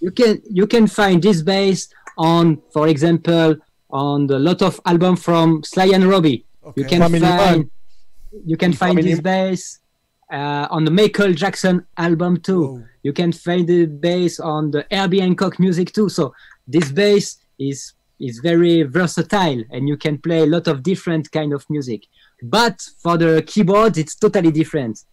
you 0.00 0.10
can 0.10 0.40
you 0.50 0.66
can 0.66 0.86
find 0.86 1.22
this 1.22 1.42
bass 1.42 1.88
on 2.16 2.60
for 2.72 2.88
example 2.88 3.56
on 3.90 4.26
the 4.26 4.38
lot 4.38 4.62
of 4.62 4.80
album 4.86 5.16
from 5.16 5.62
Sly 5.64 5.90
and 5.92 6.04
Robbie 6.04 6.44
you 6.74 6.84
can 6.84 7.00
Family 7.00 7.20
find 7.20 7.58
Man. 7.58 7.70
you 8.44 8.56
can 8.56 8.72
find 8.72 8.96
Family 8.96 9.10
this 9.10 9.20
bass 9.20 9.80
uh, 10.32 10.66
on 10.70 10.84
the 10.84 10.90
Michael 10.90 11.32
Jackson 11.32 11.86
album 11.96 12.38
too. 12.38 12.62
Whoa. 12.62 12.84
you 13.02 13.12
can 13.12 13.32
find 13.32 13.66
the 13.66 13.86
bass 13.86 14.40
on 14.40 14.70
the 14.70 14.86
Herbie 14.90 15.20
Hancock 15.20 15.58
music 15.58 15.92
too. 15.92 16.08
So 16.08 16.34
this 16.66 16.90
bass 16.90 17.38
is 17.58 17.92
is 18.18 18.38
very 18.38 18.82
versatile 18.82 19.62
and 19.70 19.88
you 19.88 19.96
can 19.96 20.16
play 20.16 20.40
a 20.42 20.46
lot 20.46 20.66
of 20.66 20.82
different 20.82 21.30
kind 21.30 21.52
of 21.52 21.68
music. 21.68 22.06
But 22.42 22.82
for 23.02 23.16
the 23.18 23.42
keyboard 23.46 23.98
it's 23.98 24.14
totally 24.14 24.50
different. 24.50 25.04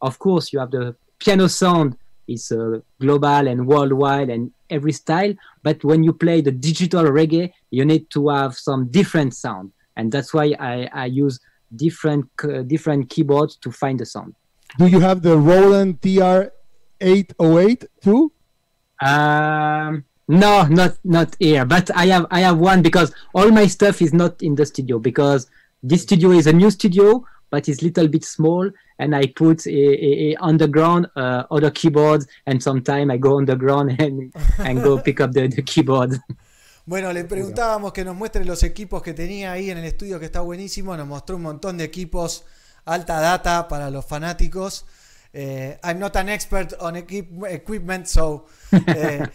Of 0.00 0.18
course 0.18 0.52
you 0.52 0.58
have 0.60 0.70
the 0.70 0.94
piano 1.18 1.48
sound 1.48 1.96
it's 2.28 2.52
uh, 2.52 2.78
global 3.00 3.48
and 3.48 3.66
worldwide 3.66 4.30
and 4.30 4.52
every 4.70 4.92
style. 4.92 5.34
But 5.62 5.82
when 5.84 6.04
you 6.04 6.12
play 6.12 6.40
the 6.40 6.52
digital 6.52 7.04
reggae 7.04 7.52
you 7.70 7.84
need 7.84 8.08
to 8.10 8.28
have 8.28 8.54
some 8.54 8.86
different 8.86 9.34
sound. 9.34 9.72
And 9.96 10.10
that's 10.10 10.32
why 10.32 10.54
i, 10.58 10.88
I 10.92 11.06
use 11.06 11.38
different 11.74 12.26
uh, 12.44 12.62
different 12.62 13.10
keyboards 13.10 13.56
to 13.56 13.72
find 13.72 13.98
the 13.98 14.06
sound 14.06 14.34
Do 14.78 14.86
you 14.86 15.00
have 15.00 15.22
the 15.22 15.36
Roland 15.36 16.00
TR808 16.00 17.86
too? 18.02 18.32
um 19.02 20.04
no 20.28 20.64
not 20.68 20.96
not 21.04 21.34
here 21.40 21.64
but 21.64 21.90
i 21.96 22.06
have 22.06 22.26
i 22.30 22.40
have 22.40 22.58
one 22.58 22.80
because 22.82 23.12
all 23.34 23.50
my 23.50 23.66
stuff 23.66 24.00
is 24.00 24.12
not 24.12 24.40
in 24.42 24.54
the 24.54 24.64
studio 24.64 24.98
because 24.98 25.50
this 25.82 26.02
studio 26.02 26.30
is 26.30 26.46
a 26.46 26.52
new 26.52 26.70
studio 26.70 27.24
but 27.50 27.68
it's 27.68 27.82
little 27.82 28.06
bit 28.06 28.24
small 28.24 28.70
and 29.00 29.16
i 29.16 29.26
put 29.26 29.66
a, 29.66 29.70
a, 29.70 30.30
a 30.30 30.36
underground 30.40 31.08
uh, 31.16 31.42
other 31.50 31.70
keyboards 31.70 32.28
and 32.46 32.62
sometimes 32.62 33.10
i 33.10 33.16
go 33.16 33.38
underground 33.38 33.96
and 33.98 34.32
and 34.60 34.82
go 34.82 34.98
pick 34.98 35.20
up 35.20 35.32
the, 35.32 35.48
the 35.48 35.62
keyboard 35.62 36.16
Bueno, 36.84 37.12
le 37.12 37.22
preguntábamos 37.22 37.92
que 37.92 38.04
nos 38.04 38.16
muestre 38.16 38.44
los 38.44 38.64
equipos 38.64 39.04
que 39.04 39.14
tenía 39.14 39.52
ahí 39.52 39.70
en 39.70 39.78
el 39.78 39.84
estudio, 39.84 40.18
que 40.18 40.24
está 40.24 40.40
buenísimo. 40.40 40.96
Nos 40.96 41.06
mostró 41.06 41.36
un 41.36 41.42
montón 41.42 41.78
de 41.78 41.84
equipos 41.84 42.44
alta 42.84 43.20
data 43.20 43.68
para 43.68 43.90
los 43.90 44.04
fanáticos. 44.04 44.86
Eh, 45.34 45.78
I'm 45.82 45.98
not 45.98 46.14
an 46.16 46.28
expert 46.28 46.74
on 46.80 46.94
equip- 46.94 47.46
equipment, 47.50 48.06
so. 48.06 48.44
eh, 48.86 49.30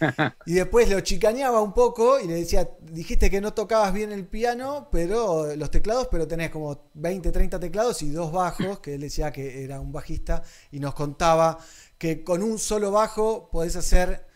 y 0.46 0.54
después 0.54 0.88
lo 0.88 1.00
chicaneaba 1.00 1.60
un 1.60 1.72
poco 1.72 2.20
y 2.20 2.28
le 2.28 2.34
decía: 2.34 2.68
Dijiste 2.80 3.30
que 3.30 3.40
no 3.40 3.52
tocabas 3.52 3.92
bien 3.92 4.12
el 4.12 4.24
piano, 4.26 4.88
pero 4.92 5.54
los 5.56 5.70
teclados, 5.70 6.08
pero 6.10 6.28
tenés 6.28 6.50
como 6.50 6.90
20, 6.94 7.32
30 7.32 7.58
teclados 7.58 8.02
y 8.02 8.10
dos 8.10 8.30
bajos, 8.30 8.78
que 8.78 8.94
él 8.94 9.00
decía 9.00 9.32
que 9.32 9.64
era 9.64 9.80
un 9.80 9.90
bajista, 9.92 10.42
y 10.70 10.78
nos 10.78 10.94
contaba 10.94 11.58
que 11.98 12.22
con 12.22 12.42
un 12.44 12.58
solo 12.60 12.92
bajo 12.92 13.50
podés 13.50 13.74
hacer 13.74 14.26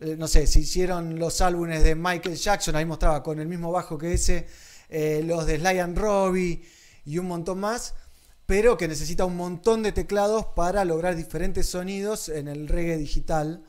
eh, 0.00 0.16
no 0.18 0.26
sé, 0.28 0.46
si 0.46 0.60
hicieron 0.60 1.18
los 1.18 1.40
álbumes 1.40 1.82
de 1.84 1.94
Michael 1.94 2.36
Jackson, 2.36 2.76
ahí 2.76 2.84
mostraba 2.84 3.22
con 3.22 3.38
el 3.40 3.46
mismo 3.46 3.70
bajo 3.70 3.98
que 3.98 4.14
ese, 4.14 4.46
los 5.24 5.46
de 5.46 5.58
Sly 5.58 5.78
and 5.78 5.98
Robbie 5.98 6.62
y 7.04 7.18
un 7.18 7.26
montón 7.26 7.60
más, 7.60 7.94
pero 8.52 8.76
que 8.76 8.86
necesita 8.86 9.24
un 9.24 9.34
montón 9.34 9.82
de 9.82 9.92
teclados 9.92 10.44
para 10.54 10.84
lograr 10.84 11.16
diferentes 11.16 11.64
sonidos 11.70 12.28
en 12.28 12.48
el 12.48 12.68
reggae 12.68 12.98
digital, 12.98 13.62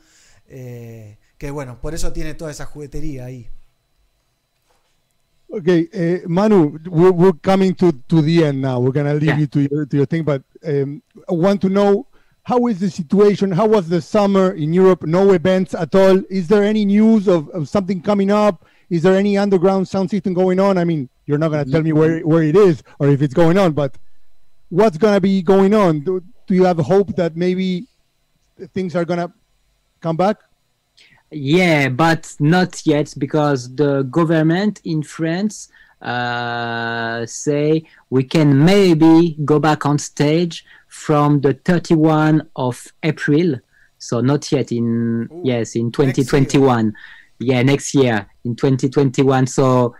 eh, 0.46 1.16
que 1.38 1.50
bueno, 1.50 1.80
por 1.80 1.94
eso 1.94 2.12
tiene 2.12 2.34
toda 2.34 2.50
esa 2.50 2.66
juguetería 2.66 3.24
ahí. 3.24 3.48
Okay, 5.48 5.88
uh, 5.94 6.28
Manu, 6.28 6.78
we're, 6.90 7.12
we're 7.12 7.38
coming 7.40 7.74
to, 7.74 7.92
to 8.08 8.20
the 8.20 8.44
end 8.44 8.60
now. 8.60 8.78
We're 8.78 8.92
gonna 8.92 9.14
leave 9.14 9.28
Yeah. 9.30 9.38
you 9.38 9.46
to 9.46 9.60
your, 9.62 9.86
to 9.86 9.96
your 9.96 10.06
thing, 10.06 10.22
but 10.22 10.42
um, 10.66 11.00
I 11.30 11.32
want 11.32 11.62
to 11.62 11.70
know 11.70 12.06
how 12.42 12.66
is 12.66 12.78
the 12.78 12.90
situation? 12.90 13.52
How 13.52 13.66
was 13.66 13.88
the 13.88 14.02
summer 14.02 14.52
in 14.52 14.74
Europe? 14.74 15.04
No 15.06 15.32
events 15.32 15.74
at 15.74 15.94
all. 15.94 16.22
Is 16.28 16.48
there 16.48 16.62
any 16.62 16.84
news 16.84 17.26
of, 17.26 17.48
of 17.54 17.70
something 17.70 18.02
coming 18.02 18.30
up? 18.30 18.66
Is 18.90 19.00
there 19.00 19.16
any 19.16 19.38
underground 19.38 19.88
sound 19.88 20.10
system 20.10 20.34
going 20.34 20.60
on? 20.60 20.76
I 20.76 20.84
mean, 20.84 21.08
you're 21.24 21.38
not 21.38 21.52
gonna 21.52 21.64
tell 21.64 21.82
me 21.82 21.94
where 21.94 22.20
where 22.20 22.42
it 22.42 22.54
is 22.54 22.82
or 22.98 23.08
if 23.08 23.22
it's 23.22 23.32
going 23.32 23.56
on, 23.56 23.72
but 23.72 23.96
what's 24.68 24.98
gonna 24.98 25.20
be 25.20 25.42
going 25.42 25.74
on? 25.74 26.00
Do, 26.00 26.22
do 26.46 26.54
you 26.54 26.64
have 26.64 26.78
hope 26.78 27.14
that 27.16 27.36
maybe 27.36 27.86
things 28.72 28.94
are 28.94 29.04
gonna 29.04 29.32
come 30.00 30.16
back? 30.16 30.38
Yeah, 31.30 31.88
but 31.88 32.34
not 32.38 32.86
yet 32.86 33.12
because 33.18 33.74
the 33.74 34.02
government 34.02 34.80
in 34.84 35.02
France 35.02 35.68
uh, 36.00 37.24
say 37.26 37.84
we 38.10 38.24
can 38.24 38.64
maybe 38.64 39.36
go 39.44 39.58
back 39.58 39.86
on 39.86 39.98
stage 39.98 40.64
from 40.88 41.40
the 41.40 41.54
31 41.54 42.48
of 42.56 42.86
April. 43.02 43.56
So 43.98 44.20
not 44.20 44.52
yet 44.52 44.70
in 44.70 45.28
Ooh, 45.32 45.40
yes 45.44 45.76
in 45.76 45.86
next 45.86 45.96
2021. 45.96 46.94
Yeah, 47.40 47.62
next 47.62 47.94
year 47.94 48.26
in 48.44 48.54
2021. 48.54 49.46
So 49.46 49.96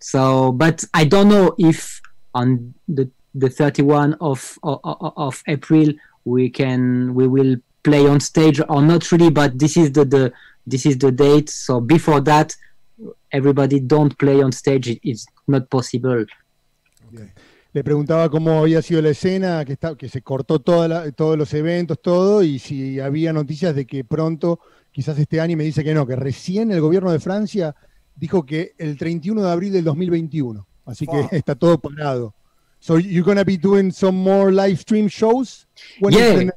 so 0.00 0.50
but 0.52 0.82
I 0.94 1.04
don't 1.04 1.28
know 1.28 1.54
if 1.58 2.00
on 2.34 2.74
the 2.88 3.10
the 3.38 3.48
31 3.48 4.14
of 4.20 4.58
of, 4.62 4.80
of 5.16 5.42
April 5.46 5.92
we 6.24 6.50
can 6.50 7.14
we 7.14 7.26
will 7.26 7.56
play 7.82 8.06
on 8.06 8.20
stage 8.20 8.60
or 8.68 8.82
not 8.82 9.10
really 9.12 9.30
but 9.30 9.58
this 9.58 9.76
is 9.76 9.92
the, 9.92 10.04
the 10.04 10.32
this 10.66 10.84
is 10.84 10.98
the 10.98 11.10
date. 11.12 11.48
So 11.48 11.80
before 11.80 12.20
that 12.24 12.54
everybody 13.32 13.80
don't 13.80 14.16
play 14.18 14.42
on 14.42 14.52
stage. 14.52 14.88
It, 14.88 15.00
it's 15.02 15.26
not 15.46 15.68
possible. 15.68 16.26
Le 17.72 17.84
preguntaba 17.84 18.28
cómo 18.30 18.60
había 18.60 18.82
sido 18.82 19.02
la 19.02 19.10
escena, 19.10 19.64
que, 19.64 19.74
está, 19.74 19.94
que 19.94 20.08
se 20.08 20.22
cortó 20.22 20.58
toda 20.58 20.88
la- 20.88 21.12
todos 21.12 21.36
los 21.38 21.52
eventos, 21.54 22.00
todo, 22.02 22.42
y 22.42 22.58
si 22.58 22.98
había 22.98 23.32
noticias 23.32 23.74
de 23.74 23.86
que 23.86 24.04
pronto, 24.04 24.58
quizás 24.90 25.18
este 25.18 25.40
año, 25.40 25.52
y 25.52 25.56
me 25.56 25.64
dice 25.64 25.84
que 25.84 25.94
no, 25.94 26.06
que 26.06 26.16
recién 26.16 26.70
el 26.72 26.80
gobierno 26.80 27.12
de 27.12 27.20
Francia 27.20 27.74
dijo 28.16 28.44
que 28.44 28.72
el 28.78 28.96
31 28.96 29.42
de 29.42 29.50
abril 29.50 29.72
del 29.72 29.84
2021. 29.84 30.66
Así 30.86 31.06
que 31.06 31.36
está 31.36 31.54
todo 31.54 31.78
parado. 31.78 32.34
So 32.80 32.96
you're 32.96 33.24
gonna 33.24 33.44
be 33.44 33.56
doing 33.56 33.90
some 33.90 34.16
more 34.16 34.52
live 34.52 34.80
stream 34.80 35.08
shows? 35.08 35.66
Yeah. 36.00 36.50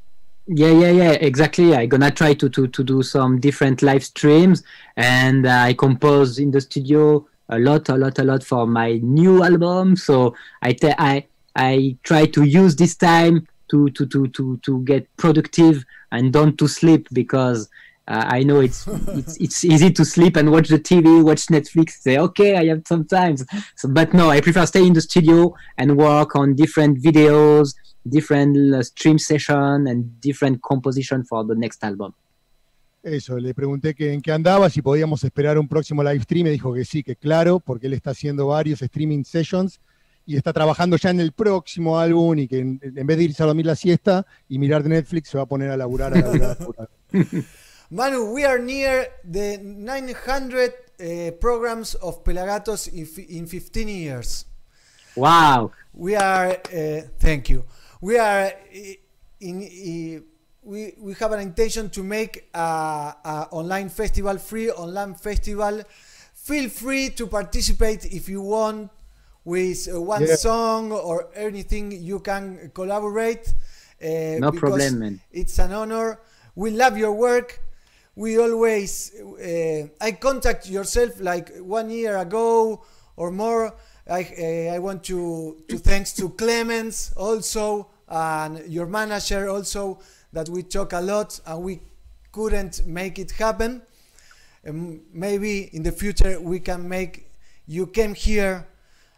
yeah 0.46 0.72
yeah 0.72 0.90
yeah 0.90 1.12
exactly 1.12 1.72
i'm 1.74 1.88
gonna 1.88 2.10
try 2.10 2.34
to 2.34 2.48
to, 2.48 2.66
to 2.66 2.82
do 2.82 3.00
some 3.02 3.38
different 3.38 3.80
live 3.80 4.02
streams 4.02 4.64
and 4.96 5.46
i 5.48 5.72
compose 5.72 6.40
in 6.40 6.50
the 6.50 6.60
studio 6.60 7.24
a 7.50 7.58
lot 7.60 7.88
a 7.88 7.96
lot 7.96 8.18
a 8.18 8.24
lot 8.24 8.42
for 8.42 8.66
my 8.66 8.98
new 9.02 9.44
album 9.44 9.94
so 9.94 10.34
i 10.62 10.72
te- 10.72 10.94
i 10.98 11.24
i 11.54 11.96
try 12.02 12.26
to 12.26 12.42
use 12.42 12.74
this 12.74 12.96
time 12.96 13.46
to 13.70 13.88
to 13.90 14.04
to 14.06 14.26
to 14.28 14.56
to 14.58 14.82
get 14.82 15.06
productive 15.16 15.84
and 16.10 16.32
don't 16.32 16.58
to 16.58 16.66
sleep 16.66 17.06
because 17.12 17.68
uh, 18.08 18.24
I 18.28 18.42
know 18.42 18.60
it's 18.60 18.86
it's 18.88 19.36
it's 19.38 19.64
easy 19.64 19.90
to 19.90 20.04
sleep 20.04 20.36
and 20.36 20.50
watch 20.50 20.68
the 20.68 20.78
TV, 20.78 21.22
watch 21.22 21.46
Netflix. 21.46 22.00
Say 22.00 22.18
okay, 22.18 22.56
I 22.56 22.66
have 22.66 22.82
some 22.86 23.04
times, 23.04 23.44
so, 23.76 23.88
but 23.88 24.12
no, 24.12 24.30
I 24.30 24.40
prefer 24.40 24.66
stay 24.66 24.84
in 24.86 24.92
the 24.92 25.00
studio 25.00 25.54
and 25.78 25.96
work 25.96 26.34
on 26.34 26.54
different 26.54 27.00
videos, 27.00 27.74
different 28.08 28.74
uh, 28.74 28.82
stream 28.82 29.18
session, 29.18 29.86
and 29.86 30.20
different 30.20 30.62
composition 30.62 31.24
for 31.24 31.44
the 31.44 31.54
next 31.54 31.82
album. 31.84 32.14
Eso, 33.04 33.38
le 33.40 33.52
pregunté 33.52 33.94
que 33.94 34.12
en 34.12 34.20
qué 34.20 34.30
andaba, 34.30 34.70
si 34.70 34.80
podíamos 34.80 35.24
esperar 35.24 35.58
un 35.58 35.66
próximo 35.66 36.04
live 36.04 36.22
stream, 36.22 36.44
me 36.44 36.50
dijo 36.50 36.72
que 36.72 36.84
sí, 36.84 37.02
que 37.02 37.16
claro, 37.16 37.58
porque 37.58 37.88
él 37.88 37.94
está 37.94 38.10
haciendo 38.10 38.46
varios 38.46 38.80
streaming 38.80 39.24
sessions 39.24 39.80
y 40.24 40.36
está 40.36 40.52
trabajando 40.52 40.96
ya 40.96 41.10
en 41.10 41.18
el 41.18 41.32
próximo 41.32 41.98
álbum 41.98 42.38
y 42.38 42.46
que 42.46 42.60
en, 42.60 42.80
en 42.80 43.06
vez 43.06 43.16
de 43.16 43.24
irse 43.24 43.42
a 43.42 43.46
dormir 43.46 43.66
la 43.66 43.74
siesta 43.74 44.24
y 44.48 44.60
mirar 44.60 44.84
Netflix 44.84 45.30
se 45.30 45.36
va 45.36 45.42
a 45.42 45.46
poner 45.46 45.70
a 45.70 45.76
laburar, 45.76 46.14
a 46.14 46.20
laburar, 46.20 46.50
a 46.50 46.60
laburar. 46.60 46.90
Manu, 47.92 48.32
we 48.32 48.42
are 48.46 48.58
near 48.58 49.06
the 49.22 49.58
900 49.62 50.72
uh, 50.72 51.30
programs 51.32 51.94
of 51.96 52.24
Pelagatos 52.24 52.88
in, 52.88 53.06
in 53.36 53.46
15 53.46 53.86
years. 53.88 54.46
Wow! 55.14 55.72
We 55.92 56.16
are, 56.16 56.52
uh, 56.52 57.02
thank 57.18 57.50
you. 57.50 57.64
We 58.00 58.16
are 58.16 58.46
uh, 58.46 58.52
in, 59.40 59.58
uh, 59.62 60.22
we, 60.62 60.94
we 60.98 61.12
have 61.20 61.32
an 61.32 61.40
intention 61.40 61.90
to 61.90 62.02
make 62.02 62.48
a, 62.54 62.58
a 62.58 63.48
online 63.50 63.90
festival, 63.90 64.38
free 64.38 64.70
online 64.70 65.12
festival. 65.14 65.82
Feel 66.32 66.70
free 66.70 67.10
to 67.10 67.26
participate 67.26 68.06
if 68.06 68.26
you 68.26 68.40
want 68.40 68.90
with 69.44 69.86
uh, 69.94 70.00
one 70.00 70.22
Yeah. 70.26 70.36
song 70.36 70.92
or 70.92 71.28
anything 71.34 71.92
you 71.92 72.20
can 72.20 72.70
collaborate. 72.72 73.52
Uh, 74.02 74.38
No 74.40 74.50
problem, 74.50 74.98
man. 74.98 75.20
It's 75.30 75.58
an 75.58 75.72
honor. 75.74 76.20
We 76.54 76.70
love 76.70 76.96
your 76.96 77.12
work. 77.12 77.60
We 78.14 78.38
always, 78.38 79.12
uh, 79.14 79.88
I 80.00 80.12
contact 80.12 80.68
yourself 80.68 81.18
like 81.18 81.56
one 81.58 81.88
year 81.88 82.18
ago 82.18 82.84
or 83.16 83.30
more. 83.30 83.74
I, 84.08 84.22
uh, 84.22 84.74
I 84.74 84.78
want 84.80 85.02
to, 85.04 85.62
to 85.68 85.78
thanks 85.78 86.12
to 86.14 86.28
Clemens 86.30 87.14
also 87.16 87.88
and 88.08 88.70
your 88.70 88.86
manager 88.86 89.48
also 89.48 90.00
that 90.32 90.48
we 90.50 90.62
talk 90.62 90.92
a 90.92 91.00
lot 91.00 91.40
and 91.46 91.62
we 91.62 91.80
couldn't 92.32 92.86
make 92.86 93.18
it 93.18 93.30
happen. 93.30 93.80
Um, 94.66 95.00
maybe 95.12 95.70
in 95.72 95.82
the 95.82 95.92
future 95.92 96.38
we 96.38 96.60
can 96.60 96.86
make 96.86 97.30
you 97.66 97.86
came 97.86 98.14
here 98.14 98.66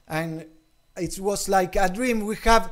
and 0.06 0.46
it 0.96 1.18
was 1.18 1.48
like 1.48 1.74
a 1.74 1.88
dream 1.88 2.24
we 2.24 2.36
have 2.36 2.70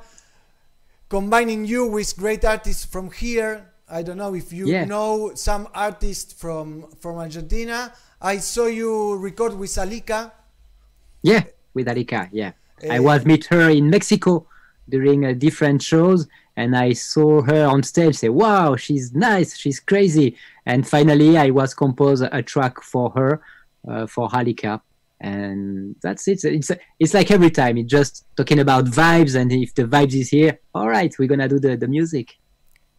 combining 1.08 1.64
you 1.64 1.86
with 1.86 2.16
great 2.16 2.44
artists 2.44 2.84
from 2.84 3.10
here 3.10 3.71
i 3.98 4.02
don't 4.06 4.16
know 4.24 4.34
if 4.42 4.52
you 4.52 4.64
Yeah. 4.66 4.84
know 4.94 5.32
some 5.34 5.64
artists 5.88 6.32
from 6.42 6.66
from 7.02 7.14
argentina 7.26 7.78
i 8.20 8.34
saw 8.38 8.66
you 8.80 8.90
record 9.28 9.52
with 9.62 9.70
alika 9.84 10.20
Yeah, 11.30 11.44
with 11.76 11.86
Arika. 11.92 12.20
Yeah, 12.32 12.52
I 12.94 12.96
Eh, 12.96 12.98
was 13.10 13.20
meet 13.30 13.44
her 13.54 13.66
in 13.70 13.84
Mexico 13.96 14.32
during 14.94 15.18
uh, 15.24 15.32
different 15.46 15.80
shows, 15.90 16.20
and 16.60 16.70
I 16.86 16.88
saw 17.12 17.30
her 17.50 17.62
on 17.74 17.80
stage. 17.92 18.16
Say, 18.22 18.28
"Wow, 18.44 18.68
she's 18.84 19.06
nice. 19.30 19.50
She's 19.62 19.78
crazy." 19.90 20.28
And 20.70 20.80
finally, 20.96 21.30
I 21.46 21.48
was 21.60 21.70
compose 21.84 22.20
a 22.40 22.42
track 22.52 22.74
for 22.92 23.06
her, 23.18 23.30
uh, 23.90 24.06
for 24.14 24.24
Halika, 24.34 24.72
and 25.20 25.94
that's 26.04 26.24
it. 26.32 26.38
It's 26.58 26.70
it's 27.02 27.14
like 27.18 27.30
every 27.36 27.50
time. 27.62 27.74
It's 27.80 27.90
just 27.98 28.12
talking 28.38 28.58
about 28.66 28.84
vibes, 29.02 29.34
and 29.40 29.48
if 29.66 29.70
the 29.78 29.84
vibes 29.94 30.14
is 30.22 30.28
here, 30.36 30.52
all 30.76 30.88
right, 30.96 31.12
we're 31.18 31.28
gonna 31.32 31.48
do 31.54 31.58
the 31.66 31.72
the 31.82 31.88
music. 31.96 32.26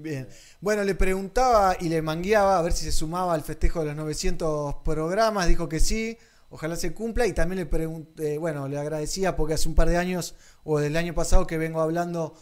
Bien. 0.06 0.26
Bueno, 0.64 0.86
le 0.86 0.96
preguntaba 0.96 1.76
y 1.78 1.90
le 1.90 2.02
mangueaba 2.02 2.58
a 2.58 2.62
ver 2.62 2.72
si 2.72 2.86
se 2.86 2.94
sumaba 2.94 3.34
al 3.34 3.42
festejo 3.44 3.82
de 3.82 3.88
los 3.88 3.98
900 3.98 4.76
programas. 4.76 5.50
Dijo 5.50 5.68
que 5.68 5.82
sí, 5.82 6.18
ojalá 6.50 6.78
se 6.78 6.94
cumpla. 6.94 7.28
Y 7.28 7.34
también 7.34 7.60
le 7.60 7.66
pregunté, 7.66 8.38
bueno, 8.38 8.70
le 8.70 8.78
agradecía 8.78 9.36
porque 9.36 9.56
hace 9.56 9.68
un 9.68 9.76
par 9.76 9.90
de 9.90 9.98
años 9.98 10.36
o 10.64 10.80
del 10.80 10.96
año 10.96 11.14
pasado 11.14 11.46
que 11.46 11.58
vengo 11.58 11.82
hablando 11.82 12.34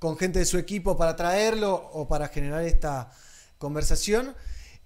con 0.00 0.18
gente 0.18 0.40
de 0.40 0.44
su 0.44 0.58
equipo 0.58 0.96
para 0.96 1.14
traerlo 1.14 1.72
o 1.92 2.08
para 2.08 2.26
generar 2.26 2.64
esta 2.64 3.12
conversación. 3.58 4.34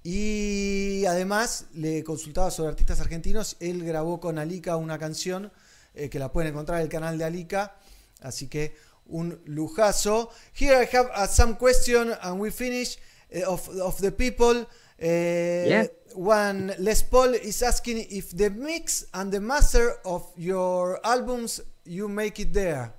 Y 0.03 1.07
además 1.07 1.69
le 1.73 2.05
consultaba 2.05 2.51
sobre 2.51 2.73
artistas 2.73 3.01
argentinos. 3.01 3.57
Él 3.61 3.87
grabó 3.87 4.21
con 4.21 4.39
Alika 4.39 4.77
una 4.77 4.99
canción 4.99 5.51
eh, 5.95 6.11
que 6.11 6.19
la 6.19 6.31
pueden 6.31 6.51
encontrar 6.51 6.81
en 6.81 6.83
el 6.83 6.91
canal 6.91 7.17
de 7.17 7.25
Alika. 7.25 7.75
Así 8.21 8.49
que 8.49 8.77
un 9.13 9.39
lujazo. 9.47 10.31
Here 10.53 10.77
I 10.77 10.85
have 10.97 11.11
uh, 11.15 11.27
some 11.27 11.57
question 11.57 12.15
and 12.23 12.41
we 12.41 12.51
finish 12.51 12.97
uh, 13.35 13.51
of, 13.53 13.69
of 13.81 13.99
the 13.99 14.11
people. 14.13 14.57
Uh, 15.03 15.67
Yeah. 15.75 15.87
One 16.15 16.75
Les 16.79 17.03
Paul 17.03 17.35
is 17.35 17.63
asking 17.63 18.05
if 18.11 18.37
the 18.37 18.51
mix 18.51 19.07
and 19.15 19.33
the 19.33 19.41
master 19.41 19.95
of 20.05 20.23
your 20.37 21.01
albums 21.05 21.61
you 21.85 22.07
make 22.09 22.39
it 22.39 22.53
there, 22.53 22.93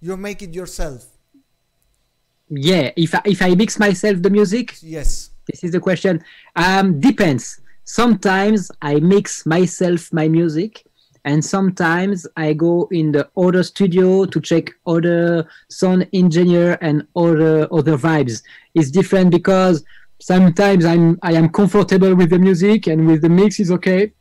you 0.00 0.16
make 0.16 0.42
it 0.42 0.54
yourself. 0.54 1.04
Yeah, 2.48 2.90
if 2.96 3.14
I, 3.14 3.20
if 3.24 3.42
I 3.42 3.54
mix 3.54 3.78
myself 3.78 4.22
the 4.22 4.30
music, 4.30 4.76
Yes. 4.82 5.30
This 5.50 5.64
is 5.64 5.72
the 5.72 5.80
question. 5.80 6.22
Um, 6.54 7.00
depends. 7.00 7.60
Sometimes 7.84 8.70
I 8.80 9.00
mix 9.00 9.44
myself 9.44 10.12
my 10.12 10.28
music, 10.28 10.84
and 11.24 11.44
sometimes 11.44 12.26
I 12.36 12.52
go 12.52 12.88
in 12.90 13.12
the 13.12 13.28
other 13.36 13.62
studio 13.62 14.24
to 14.24 14.40
check 14.40 14.70
other 14.86 15.48
sound 15.70 16.08
engineer 16.12 16.78
and 16.80 17.06
other 17.14 17.68
other 17.72 17.96
vibes. 17.96 18.42
It's 18.74 18.90
different 18.90 19.30
because 19.30 19.84
sometimes 20.20 20.84
I'm 20.84 21.18
I 21.22 21.32
am 21.34 21.48
comfortable 21.48 22.14
with 22.14 22.30
the 22.30 22.38
music 22.38 22.86
and 22.88 23.06
with 23.06 23.22
the 23.22 23.28
mix 23.28 23.60
is 23.60 23.70
okay, 23.70 24.12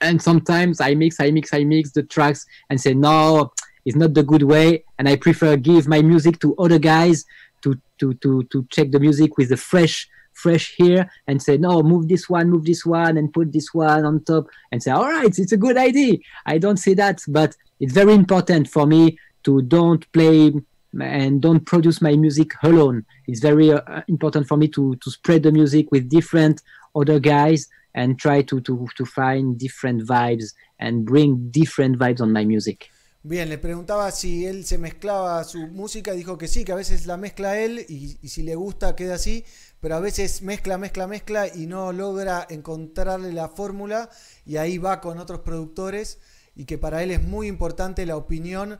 and 0.00 0.22
sometimes 0.22 0.80
I 0.80 0.94
mix, 0.94 1.20
I 1.20 1.30
mix, 1.30 1.52
I 1.52 1.64
mix 1.64 1.92
the 1.92 2.04
tracks 2.04 2.46
and 2.68 2.80
say 2.80 2.94
no, 2.94 3.52
it's 3.84 3.96
not 3.96 4.14
the 4.14 4.22
good 4.22 4.42
way, 4.42 4.84
and 4.98 5.08
I 5.08 5.16
prefer 5.16 5.56
give 5.56 5.88
my 5.88 6.00
music 6.00 6.38
to 6.40 6.56
other 6.56 6.78
guys 6.78 7.24
to 7.62 7.78
to 7.98 8.14
to 8.14 8.44
to 8.44 8.66
check 8.70 8.92
the 8.92 9.00
music 9.00 9.36
with 9.36 9.48
the 9.48 9.56
fresh 9.56 10.08
fresh 10.42 10.74
here 10.76 11.02
and 11.26 11.42
say 11.42 11.56
no 11.56 11.82
move 11.82 12.08
this 12.08 12.28
one 12.28 12.50
move 12.50 12.64
this 12.64 12.84
one 12.84 13.16
and 13.16 13.32
put 13.32 13.52
this 13.52 13.68
one 13.72 14.04
on 14.04 14.22
top 14.24 14.44
and 14.72 14.82
say 14.82 14.90
all 14.90 15.08
right 15.08 15.38
it's 15.38 15.52
a 15.52 15.56
good 15.56 15.76
idea. 15.76 16.18
I 16.46 16.58
don't 16.58 16.78
see 16.84 16.94
that 16.94 17.22
but 17.28 17.56
it's 17.80 17.92
very 17.92 18.14
important 18.14 18.68
for 18.68 18.86
me 18.86 19.18
to 19.44 19.62
don't 19.62 20.10
play 20.12 20.52
and 21.00 21.40
don't 21.40 21.64
produce 21.64 22.02
my 22.02 22.16
music 22.16 22.50
alone. 22.62 23.04
It's 23.26 23.40
very 23.40 23.72
uh, 23.72 24.02
important 24.08 24.48
for 24.48 24.56
me 24.56 24.68
to 24.68 24.96
to 24.96 25.10
spread 25.10 25.42
the 25.42 25.52
music 25.52 25.90
with 25.92 26.08
different 26.08 26.62
other 26.94 27.20
guys 27.20 27.68
and 27.94 28.18
try 28.18 28.42
to 28.42 28.60
to 28.60 28.88
to 28.96 29.04
find 29.04 29.58
different 29.58 30.06
vibes 30.06 30.52
and 30.78 31.04
bring 31.04 31.50
different 31.50 31.98
vibes 31.98 32.20
on 32.20 32.32
my 32.32 32.44
music 32.44 32.90
Bien, 33.22 33.50
le 33.50 33.58
preguntaba 33.58 34.10
si 34.12 34.46
él 34.46 34.64
se 34.64 34.78
mezclaba 34.78 35.44
su 35.44 35.58
música, 35.68 36.12
dijo 36.12 36.38
que 36.38 36.48
sí, 36.48 36.64
que 36.64 36.72
a 36.72 36.76
veces 36.76 37.04
la 37.04 37.18
mezcla 37.18 37.58
él 37.58 37.84
y, 37.86 38.16
si 38.26 38.42
le 38.42 38.54
gusta 38.54 38.96
queda 38.96 39.16
así, 39.16 39.44
pero 39.78 39.96
a 39.96 40.00
veces 40.00 40.40
mezcla, 40.40 40.78
mezcla, 40.78 41.06
mezcla 41.06 41.46
y 41.46 41.66
no 41.66 41.92
logra 41.92 42.46
encontrarle 42.48 43.34
la 43.34 43.50
fórmula 43.50 44.08
y 44.46 44.56
ahí 44.56 44.78
va 44.78 45.02
con 45.02 45.18
otros 45.18 45.40
productores 45.40 46.18
y 46.56 46.64
que 46.64 46.78
para 46.78 47.02
él 47.02 47.10
es 47.10 47.22
muy 47.22 47.46
importante 47.46 48.06
la 48.06 48.16
opinión 48.16 48.78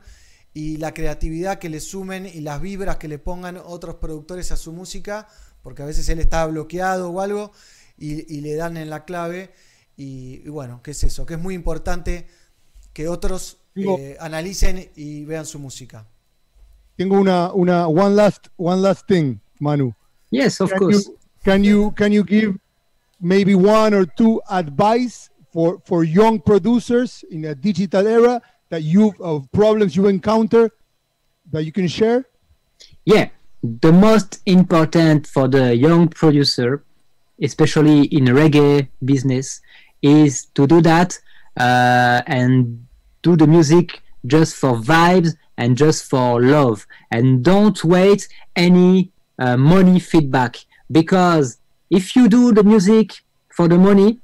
y 0.55 0.77
la 0.77 0.95
creatividad 0.95 1.59
que 1.59 1.69
le 1.69 1.79
sumen 1.79 2.25
y 2.25 2.41
las 2.41 2.59
vibras 2.61 2.97
que 2.97 3.07
le 3.07 3.19
pongan 3.19 3.57
otros 3.63 3.97
productores 3.97 4.51
a 4.51 4.57
su 4.57 4.73
música, 4.73 5.27
porque 5.61 5.83
a 5.83 5.85
veces 5.85 6.09
él 6.09 6.19
está 6.19 6.47
bloqueado 6.47 7.11
o 7.11 7.21
algo 7.21 7.51
y, 7.95 8.41
le 8.41 8.55
dan 8.55 8.75
en 8.77 8.89
la 8.89 9.05
clave 9.05 9.53
y, 9.97 10.41
y 10.43 10.49
bueno, 10.49 10.81
¿qué 10.81 10.91
es 10.91 11.03
eso? 11.03 11.27
Que 11.27 11.35
es 11.35 11.39
muy 11.39 11.53
importante 11.53 12.25
que 12.91 13.07
otros 13.07 13.60
eh, 13.75 14.17
analicen 14.19 14.89
y 14.95 15.25
vean 15.25 15.45
su 15.45 15.59
música. 15.59 16.05
Tengo 16.97 17.19
una, 17.19 17.51
una 17.53 17.87
one 17.87 18.15
last 18.15 18.47
one 18.57 18.81
last 18.81 19.07
thing, 19.07 19.39
Manu. 19.59 19.93
yes 20.31 20.61
of 20.61 20.69
can 20.69 20.79
course 20.79 21.07
You, 21.07 21.17
can 21.43 21.63
you 21.63 21.91
can 21.91 22.11
you 22.11 22.23
give 22.23 22.57
maybe 23.19 23.53
one 23.55 23.93
or 23.93 24.05
two 24.05 24.41
advice 24.49 25.29
for 25.51 25.79
for 25.85 26.03
young 26.03 26.39
producers 26.39 27.23
in 27.29 27.45
a 27.45 27.55
digital 27.55 28.07
era 28.07 28.41
that 28.69 28.83
you 28.83 29.13
of 29.19 29.51
problems 29.51 29.95
you 29.95 30.07
encounter 30.07 30.69
that 31.51 31.63
you 31.63 31.71
can 31.71 31.87
share? 31.87 32.25
yeah 33.05 33.29
the 33.63 33.91
most 33.91 34.41
important 34.45 35.27
for 35.27 35.47
the 35.47 35.75
young 35.75 36.07
producer 36.07 36.83
especially 37.41 38.05
in 38.05 38.25
reggae 38.25 38.87
business 39.03 39.61
is 40.01 40.45
to 40.53 40.65
do 40.67 40.81
that 40.81 41.17
uh, 41.57 42.21
and 42.27 42.85
do 43.21 43.35
the 43.35 43.47
music 43.47 44.01
just 44.25 44.55
for 44.55 44.73
vibes 44.75 45.35
and 45.57 45.77
just 45.77 46.09
for 46.09 46.41
love 46.41 46.85
and 47.11 47.43
don't 47.43 47.83
wait 47.83 48.27
any 48.55 49.11
uh, 49.39 49.57
money 49.57 49.99
feedback 49.99 50.57
because 50.91 51.57
if 51.89 52.15
you 52.15 52.27
do 52.27 52.53
the 52.53 52.63
music 52.63 53.13
for 53.49 53.67
the 53.67 53.77
money 53.77 54.19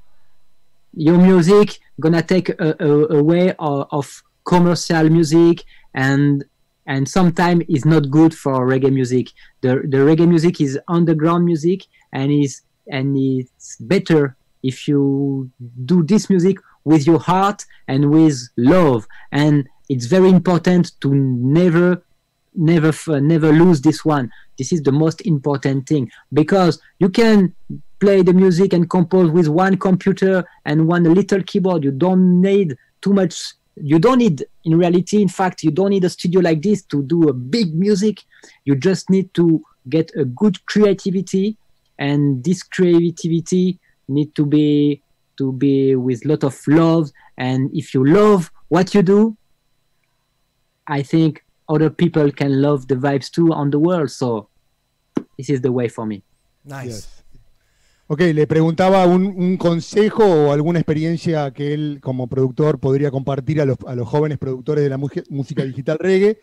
your 0.93 1.17
music 1.17 1.79
gonna 1.99 2.21
take 2.21 2.49
a, 2.49 2.75
a, 2.79 3.17
away 3.17 3.53
of, 3.59 3.87
of 3.91 4.23
commercial 4.45 5.09
music 5.09 5.63
and 5.93 6.43
and 6.87 7.07
sometimes 7.07 7.63
is 7.67 7.85
not 7.85 8.09
good 8.09 8.33
for 8.33 8.65
reggae 8.65 8.91
music. 8.91 9.27
The 9.61 9.81
the 9.87 9.97
reggae 9.97 10.27
music 10.27 10.61
is 10.61 10.79
underground 10.87 11.45
music 11.45 11.83
and 12.13 12.31
is 12.31 12.61
and 12.89 13.17
it's 13.17 13.75
better 13.79 14.37
if 14.63 14.87
you 14.87 15.51
do 15.85 16.03
this 16.03 16.29
music 16.29 16.57
with 16.87 17.05
your 17.05 17.19
heart 17.19 17.65
and 17.89 18.09
with 18.09 18.37
love. 18.55 19.05
And 19.33 19.67
it's 19.89 20.05
very 20.05 20.29
important 20.29 20.99
to 21.01 21.13
never 21.13 22.01
never 22.55 22.91
never 23.21 23.51
lose 23.51 23.81
this 23.81 24.03
one. 24.05 24.31
This 24.57 24.71
is 24.71 24.81
the 24.81 24.91
most 24.91 25.21
important 25.21 25.87
thing 25.87 26.09
because 26.31 26.81
you 26.99 27.09
can 27.09 27.53
play 27.99 28.21
the 28.23 28.33
music 28.33 28.73
and 28.73 28.89
compose 28.89 29.29
with 29.29 29.47
one 29.49 29.75
computer 29.77 30.45
and 30.65 30.87
one 30.87 31.03
little 31.03 31.43
keyboard. 31.43 31.83
You 31.83 31.91
don't 31.91 32.41
need 32.41 32.77
too 33.01 33.13
much. 33.13 33.53
You 33.75 33.99
don't 33.99 34.19
need, 34.19 34.45
in 34.63 34.77
reality, 34.77 35.21
in 35.21 35.27
fact, 35.27 35.63
you 35.63 35.71
don't 35.71 35.91
need 35.91 36.05
a 36.05 36.09
studio 36.09 36.39
like 36.39 36.61
this 36.61 36.83
to 36.85 37.03
do 37.03 37.29
a 37.29 37.33
big 37.33 37.75
music. 37.75 38.23
You 38.65 38.75
just 38.75 39.09
need 39.09 39.33
to 39.35 39.61
get 39.89 40.11
a 40.15 40.25
good 40.25 40.65
creativity, 40.65 41.57
and 41.99 42.43
this 42.43 42.63
creativity 42.63 43.79
need 44.07 44.33
to 44.35 44.45
be 44.45 45.03
to 45.37 45.51
be 45.53 45.95
with 45.95 46.25
lot 46.25 46.43
of 46.43 46.55
love. 46.67 47.11
And 47.37 47.69
if 47.73 47.93
you 47.93 48.05
love 48.05 48.51
what 48.69 48.93
you 48.93 49.01
do, 49.01 49.37
I 50.87 51.03
think 51.03 51.43
other 51.67 51.89
people 51.89 52.31
can 52.31 52.61
love 52.61 52.87
the 52.87 52.95
vibes 52.95 53.29
too 53.29 53.53
on 53.53 53.69
the 53.69 53.79
world. 53.79 54.09
So 54.09 54.49
this 55.37 55.49
is 55.49 55.61
the 55.61 55.71
way 55.71 55.89
for 55.89 56.05
me. 56.05 56.23
Nice. 56.63 56.85
Yes. 56.85 57.13
Ok, 58.09 58.21
le 58.21 58.47
preguntaba 58.47 59.05
un, 59.05 59.25
un 59.25 59.57
consejo 59.57 60.23
o 60.23 60.53
alguna 60.53 60.79
experiencia 60.79 61.51
que 61.51 61.73
él 61.73 61.99
como 62.01 62.27
productor 62.27 62.79
podría 62.79 63.11
compartir 63.11 63.59
a 63.59 63.65
los, 63.65 63.77
a 63.85 63.95
los 63.95 64.07
jóvenes 64.07 64.37
productores 64.37 64.81
de 64.81 64.89
la 64.89 64.97
música 64.97 65.63
digital 65.65 65.97
reggae. 65.99 66.39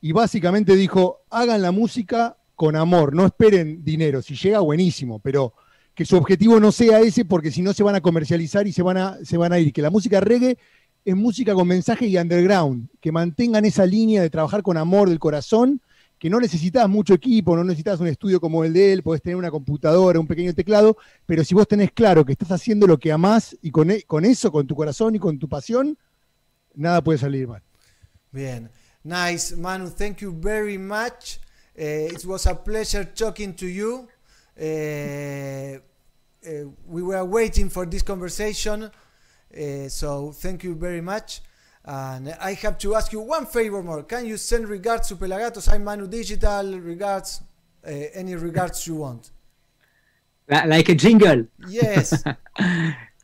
Y 0.00 0.10
básicamente 0.10 0.74
dijo, 0.74 1.20
hagan 1.30 1.62
la 1.62 1.70
música 1.70 2.36
con 2.56 2.74
amor, 2.74 3.14
no 3.14 3.24
esperen 3.26 3.84
dinero. 3.84 4.22
Si 4.22 4.34
llega, 4.34 4.58
buenísimo, 4.58 5.20
pero 5.20 5.54
que 5.94 6.04
su 6.04 6.16
objetivo 6.16 6.58
no 6.60 6.72
sea 6.72 7.00
ese 7.00 7.24
porque 7.24 7.50
si 7.50 7.62
no 7.62 7.72
se 7.72 7.82
van 7.82 7.94
a 7.94 8.00
comercializar 8.00 8.66
y 8.66 8.72
se 8.72 8.82
van 8.82 8.96
a, 8.96 9.18
se 9.24 9.36
van 9.36 9.52
a 9.52 9.58
ir. 9.58 9.72
Que 9.72 9.82
la 9.82 9.90
música 9.90 10.20
reggae 10.20 10.58
es 11.04 11.16
música 11.16 11.54
con 11.54 11.68
mensaje 11.68 12.06
y 12.06 12.16
underground. 12.16 12.88
Que 13.00 13.12
mantengan 13.12 13.64
esa 13.64 13.86
línea 13.86 14.22
de 14.22 14.30
trabajar 14.30 14.62
con 14.62 14.76
amor 14.76 15.08
del 15.08 15.18
corazón 15.18 15.80
que 16.18 16.30
no 16.30 16.40
necesitas 16.40 16.88
mucho 16.88 17.12
equipo, 17.12 17.54
no 17.54 17.64
necesitas 17.64 18.00
un 18.00 18.06
estudio 18.06 18.40
como 18.40 18.64
el 18.64 18.72
de 18.72 18.94
él, 18.94 19.02
podés 19.02 19.20
tener 19.20 19.36
una 19.36 19.50
computadora, 19.50 20.18
un 20.18 20.26
pequeño 20.26 20.54
teclado, 20.54 20.96
pero 21.26 21.44
si 21.44 21.54
vos 21.54 21.68
tenés 21.68 21.92
claro 21.92 22.24
que 22.24 22.32
estás 22.32 22.50
haciendo 22.50 22.86
lo 22.86 22.98
que 22.98 23.12
amás 23.12 23.56
y 23.60 23.70
con, 23.70 23.90
e- 23.90 24.02
con 24.04 24.24
eso, 24.24 24.50
con 24.50 24.66
tu 24.66 24.74
corazón 24.74 25.14
y 25.14 25.18
con 25.18 25.38
tu 25.38 25.48
pasión, 25.48 25.98
nada 26.74 27.02
puede 27.02 27.18
salir 27.18 27.46
mal. 27.46 27.62
Bien. 28.32 28.70
Nice, 29.02 29.54
Manu. 29.54 29.90
Thank 29.90 30.18
you 30.18 30.32
very 30.32 30.78
much. 30.78 31.40
Uh, 31.76 32.08
it 32.14 32.24
was 32.24 32.46
a 32.46 32.54
pleasure 32.54 33.04
talking 33.04 33.52
to 33.54 33.66
you. 33.66 34.08
Uh, 34.60 35.78
uh, 36.46 36.64
we 36.86 37.02
were 37.02 37.24
waiting 37.24 37.68
for 37.68 37.86
this 37.86 38.02
conversation, 38.02 38.84
uh, 38.84 39.88
so 39.88 40.32
thank 40.32 40.62
you 40.62 40.74
very 40.74 41.00
much. 41.00 41.40
And 41.84 42.34
I 42.40 42.54
have 42.54 42.78
to 42.78 42.94
ask 42.94 43.12
you 43.12 43.20
one 43.20 43.46
favor 43.46 43.82
more. 43.82 44.02
Can 44.04 44.26
you 44.26 44.36
send 44.36 44.68
regards 44.68 45.08
to 45.08 45.16
Pelagatos? 45.16 45.70
I'm 45.70 45.84
Manu 45.84 46.06
Digital. 46.06 46.78
Regards, 46.78 47.42
uh, 47.86 47.90
any 47.90 48.36
regards 48.36 48.86
you 48.86 48.96
want. 48.96 49.30
Like 50.48 50.88
a 50.88 50.94
jingle. 50.94 51.46
Yes. 51.68 52.22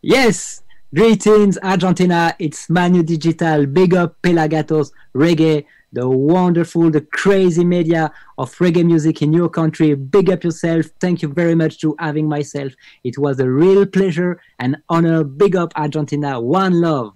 Yes. 0.03 0.63
Greetings, 0.95 1.59
Argentina. 1.63 2.35
It's 2.39 2.71
Manu 2.71 3.03
Digital. 3.03 3.67
Big 3.67 3.95
up 3.95 4.17
Pelagatos 4.23 4.93
Reggae, 5.15 5.67
the 5.93 6.09
wonderful, 6.09 6.91
the 6.91 7.01
crazy 7.01 7.65
media 7.65 8.13
of 8.39 8.55
reggae 8.57 8.85
music 8.85 9.23
in 9.23 9.33
your 9.33 9.49
country. 9.49 9.95
Big 9.95 10.31
up 10.31 10.45
yourself. 10.45 10.87
Thank 11.01 11.23
you 11.23 11.29
very 11.29 11.55
much 11.55 11.81
to 11.81 11.97
having 11.99 12.29
myself. 12.29 12.73
It 13.05 13.19
was 13.19 13.41
a 13.41 13.49
real 13.51 13.87
pleasure 13.87 14.41
and 14.59 14.77
honor. 14.89 15.25
Big 15.25 15.57
up 15.57 15.73
Argentina. 15.77 16.41
One 16.41 16.81
love. 16.81 17.15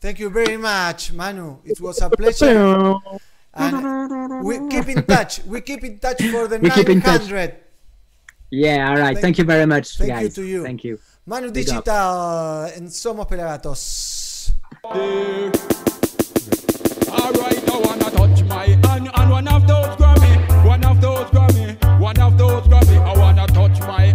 Thank 0.00 0.18
you 0.18 0.30
very 0.30 0.56
much, 0.56 1.12
Manu. 1.12 1.58
It 1.64 1.80
was 1.80 2.00
a 2.00 2.10
pleasure. 2.10 2.94
And 3.52 4.44
we 4.44 4.58
keep 4.68 4.88
in 4.88 5.04
touch. 5.04 5.44
We 5.44 5.60
keep 5.60 5.84
in 5.84 5.98
touch 5.98 6.22
for 6.22 6.48
the 6.48 6.58
We 6.58 6.70
keep 6.70 6.88
in 6.88 7.00
touch. 7.02 7.22
900. 7.22 7.56
Yeah, 8.50 8.90
all 8.90 8.96
right. 8.96 9.14
Thank- 9.14 9.20
Thank, 9.20 9.38
you 9.38 9.44
very 9.44 9.66
much, 9.66 9.96
thank 9.98 10.22
you 10.22 10.28
to 10.30 10.42
you. 10.42 10.62
Thank 10.64 10.82
you. 10.82 10.98
Manu 11.26 11.52
Big 11.52 11.68
up. 11.68 11.84
Digital 11.84 12.72
en 12.74 12.88
Somos 12.90 13.26
Pelagatos. 13.28 14.52
Alright, 17.30 17.70
I 17.70 17.78
wanna 17.78 18.10
touch 18.10 18.42
my 18.44 18.66
hand 18.66 19.08
and 19.14 19.30
one 19.30 19.46
of 19.46 19.64
those 19.64 19.86
Grammy, 19.96 20.64
one 20.66 20.84
of 20.84 21.00
those 21.00 21.26
Grammy, 21.26 22.00
one 22.00 22.18
of 22.18 22.36
those 22.36 22.64
Grammy. 22.64 22.98
I 22.98 23.16
wanna 23.16 23.46
touch 23.46 23.78
my 23.82 24.12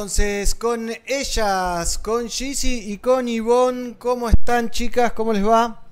entonces 0.00 0.54
con 0.54 0.90
ellas, 1.04 1.98
con 1.98 2.26
Gizzy 2.26 2.90
y 2.90 2.96
con 2.96 3.28
Ivonne. 3.28 3.96
¿Cómo 3.98 4.30
están, 4.30 4.70
chicas? 4.70 5.12
¿Cómo 5.12 5.34
les 5.34 5.46
va? 5.46 5.84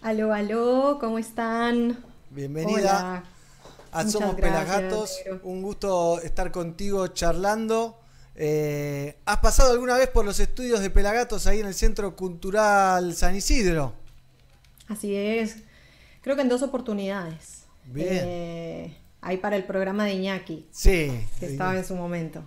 Aló, 0.00 0.32
aló, 0.32 0.96
¿cómo 0.98 1.18
están? 1.18 2.02
Bienvenida 2.30 2.78
Hola. 2.78 3.24
Ah, 3.92 4.00
a 4.00 4.08
Somos 4.08 4.36
Pelagatos. 4.36 5.18
Un 5.42 5.60
gusto 5.60 6.18
estar 6.22 6.50
contigo 6.50 7.08
charlando. 7.08 8.00
Eh, 8.36 9.18
¿Has 9.26 9.40
pasado 9.40 9.72
alguna 9.72 9.98
vez 9.98 10.08
por 10.08 10.24
los 10.24 10.40
estudios 10.40 10.80
de 10.80 10.88
Pelagatos 10.88 11.46
ahí 11.46 11.60
en 11.60 11.66
el 11.66 11.74
Centro 11.74 12.16
Cultural 12.16 13.14
San 13.14 13.36
Isidro? 13.36 13.92
Así 14.88 15.14
es. 15.14 15.56
Creo 16.22 16.36
que 16.36 16.42
en 16.42 16.48
dos 16.48 16.62
oportunidades. 16.62 17.64
Bien. 17.84 18.08
Eh, 18.10 18.96
ahí 19.20 19.36
para 19.36 19.56
el 19.56 19.64
programa 19.64 20.06
de 20.06 20.14
Iñaki. 20.14 20.66
Sí. 20.70 21.12
Que 21.38 21.44
estaba 21.44 21.76
en 21.76 21.84
su 21.84 21.96
momento. 21.96 22.42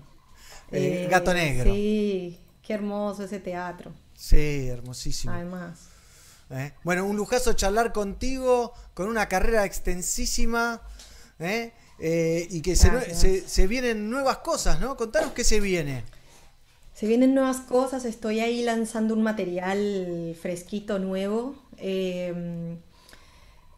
Eh, 0.71 1.07
Gato 1.09 1.33
Negro. 1.33 1.73
Sí, 1.73 2.39
qué 2.61 2.73
hermoso 2.73 3.23
ese 3.23 3.39
teatro. 3.39 3.93
Sí, 4.13 4.67
hermosísimo. 4.67 5.33
Además. 5.33 5.87
Eh, 6.49 6.73
bueno, 6.83 7.05
un 7.05 7.17
lujazo 7.17 7.53
charlar 7.53 7.91
contigo, 7.93 8.73
con 8.93 9.07
una 9.07 9.27
carrera 9.27 9.65
extensísima, 9.65 10.81
eh, 11.39 11.73
y 12.49 12.61
que 12.61 12.75
se, 12.75 13.47
se, 13.47 13.67
vienen 13.67 14.09
nuevas 14.09 14.39
cosas, 14.39 14.79
¿no? 14.79 14.95
Contanos 14.95 15.33
qué 15.33 15.43
se 15.43 15.59
viene. 15.59 16.03
Se 16.93 17.05
vienen 17.05 17.35
nuevas 17.35 17.57
cosas, 17.57 18.05
estoy 18.05 18.39
ahí 18.39 18.63
lanzando 18.63 19.13
un 19.13 19.21
material 19.21 20.35
fresquito, 20.41 20.97
nuevo. 20.97 21.55
Em, 21.77 22.79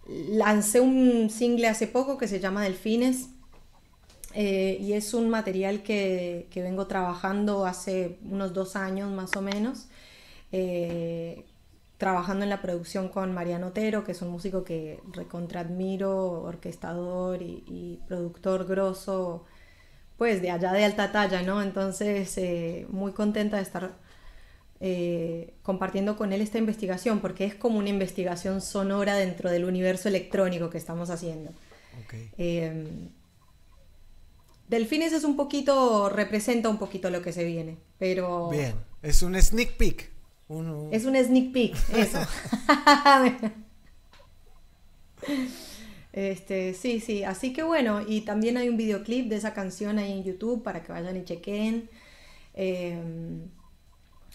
lancé 0.08 0.80
un 0.80 1.30
single 1.30 1.68
hace 1.68 1.88
poco 1.88 2.18
que 2.18 2.28
se 2.30 2.40
llama 2.40 2.64
Delfines, 2.64 3.28
eh, 4.34 4.78
y 4.80 4.94
es 4.94 5.14
un 5.14 5.30
material 5.30 5.84
que, 5.84 6.48
que 6.52 6.62
vengo 6.62 6.88
trabajando 6.88 7.66
hace 7.66 8.20
unos 8.24 8.54
dos 8.54 8.76
años 8.76 9.12
más 9.12 9.36
o 9.36 9.42
menos, 9.42 9.88
eh, 10.52 11.46
trabajando 11.98 12.44
en 12.44 12.50
la 12.50 12.62
producción 12.62 13.10
con 13.10 13.34
Mariano 13.34 13.68
Otero, 13.68 14.04
que 14.04 14.14
es 14.14 14.22
un 14.22 14.30
músico 14.30 14.64
que 14.64 15.00
recontra 15.14 15.62
admiro, 15.62 16.44
orquestador 16.44 17.42
y, 17.42 17.64
y 17.68 18.00
productor 18.08 18.66
grosso 18.68 19.46
pues 20.18 20.42
de 20.42 20.52
allá 20.52 20.74
de 20.74 20.84
alta 20.86 21.12
talla, 21.12 21.42
¿no? 21.44 21.62
Entonces, 21.62 22.38
eh, 22.38 22.86
muy 22.90 23.14
contenta 23.14 23.58
de 23.58 23.64
estar 23.64 23.92
compartiendo 25.62 26.16
con 26.16 26.32
él 26.34 26.42
esta 26.42 26.58
investigación, 26.58 27.20
porque 27.20 27.46
es 27.46 27.56
como 27.56 27.80
una 27.80 27.90
investigación 27.90 28.62
sonora 28.62 29.16
dentro 29.16 29.50
del 29.50 29.66
universo 29.66 30.08
electrónico 30.10 30.70
que 30.70 30.78
estamos 30.78 31.10
haciendo. 31.10 31.52
Eh, 32.38 33.10
Delfines 34.70 35.14
es 35.14 35.24
un 35.24 35.36
poquito, 35.36 36.10
representa 36.10 36.70
un 36.70 36.78
poquito 36.78 37.10
lo 37.10 37.22
que 37.22 37.34
se 37.34 37.44
viene, 37.44 37.78
pero 37.98 38.50
Bien, 38.50 38.76
es 39.02 39.22
un 39.24 39.40
sneak 39.42 39.78
peek. 39.78 40.12
Un- 40.48 40.90
es 40.92 41.06
un 41.06 41.16
sneak 41.16 41.52
peek, 41.52 41.76
eso. 41.96 42.20
Este, 46.12 46.74
sí, 46.74 47.00
sí, 47.00 47.24
así 47.24 47.54
que 47.54 47.62
bueno, 47.64 48.02
y 48.08 48.22
también 48.22 48.58
hay 48.58 48.68
un 48.70 48.78
videoclip 48.78 49.28
de 49.30 49.36
esa 49.36 49.54
canción 49.54 50.00
ahí 50.00 50.12
en 50.12 50.24
YouTube 50.24 50.64
para 50.64 50.84
que 50.84 50.92
vayan 50.92 51.18
y 51.18 51.24
chequen. 51.24 51.90
Eh, 52.56 53.00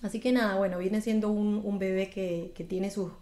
así 0.02 0.20
que 0.20 0.30
nada, 0.32 0.56
bueno, 0.56 0.78
viene 0.78 1.00
siendo 1.00 1.30
un, 1.30 1.60
un 1.64 1.78
bebé 1.78 2.10
que, 2.10 2.52
que 2.54 2.62
tiene 2.64 2.90
su, 2.90 3.12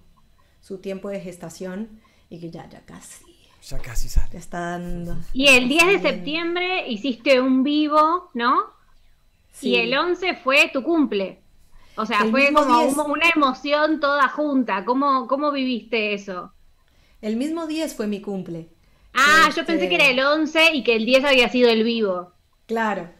su 0.60 0.78
tiempo 0.78 1.08
de 1.08 1.20
gestación 1.20 2.00
y 2.28 2.40
que 2.40 2.50
ya, 2.50 2.68
ya 2.68 2.84
casi, 2.84 3.24
Ya 3.68 3.78
casi 3.78 4.08
sale. 4.08 4.28
ya 4.32 4.38
está 4.38 4.60
dando. 4.60 5.16
Y 5.32 5.48
el 5.48 5.68
10 5.68 5.86
de 5.86 5.98
septiembre 6.00 6.88
hiciste 6.88 7.40
un 7.40 7.62
vivo, 7.62 8.30
¿no? 8.34 8.64
Sí. 9.52 9.70
Y 9.70 9.76
el 9.76 9.96
11 9.96 10.34
fue 10.36 10.70
tu 10.72 10.82
cumple. 10.82 11.40
O 11.96 12.04
sea, 12.06 12.22
El 12.22 12.30
fue 12.30 12.52
como 12.52 12.80
10. 12.80 12.96
un- 12.96 13.10
una 13.12 13.28
emoción 13.34 14.00
toda 14.00 14.28
junta. 14.28 14.84
¿Cómo, 14.84 15.28
cómo 15.28 15.52
viviste 15.52 16.14
eso? 16.14 16.52
El 17.20 17.36
mismo 17.36 17.66
10 17.66 17.94
fue 17.94 18.06
mi 18.08 18.20
cumple. 18.20 18.68
Ah, 19.14 19.42
yo 19.54 19.60
Este, 19.60 19.64
pensé 19.64 19.88
que 19.88 19.94
era 19.96 20.06
el 20.06 20.18
11 20.20 20.74
y 20.74 20.82
que 20.82 20.96
el 20.96 21.04
10 21.04 21.24
había 21.24 21.48
sido 21.48 21.68
el 21.70 21.84
vivo. 21.84 22.32
Claro. 22.66 23.10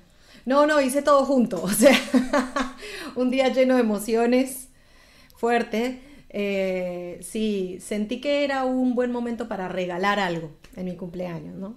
No, 0.44 0.66
no, 0.66 0.81
hice 0.81 1.02
todo 1.02 1.24
junto. 1.24 1.62
O 1.62 1.69
sea, 1.69 1.94
un 3.14 3.31
día 3.31 3.48
lleno 3.51 3.74
de 3.74 3.82
emociones, 3.82 4.70
fuerte. 5.36 6.02
Eh, 6.32 7.18
sí, 7.22 7.78
sentí 7.80 8.20
que 8.20 8.44
era 8.44 8.64
un 8.64 8.94
buen 8.94 9.12
momento 9.12 9.48
para 9.48 9.68
regalar 9.68 10.18
algo 10.18 10.50
en 10.76 10.86
mi 10.86 10.96
cumpleaños, 10.96 11.54
¿no? 11.56 11.76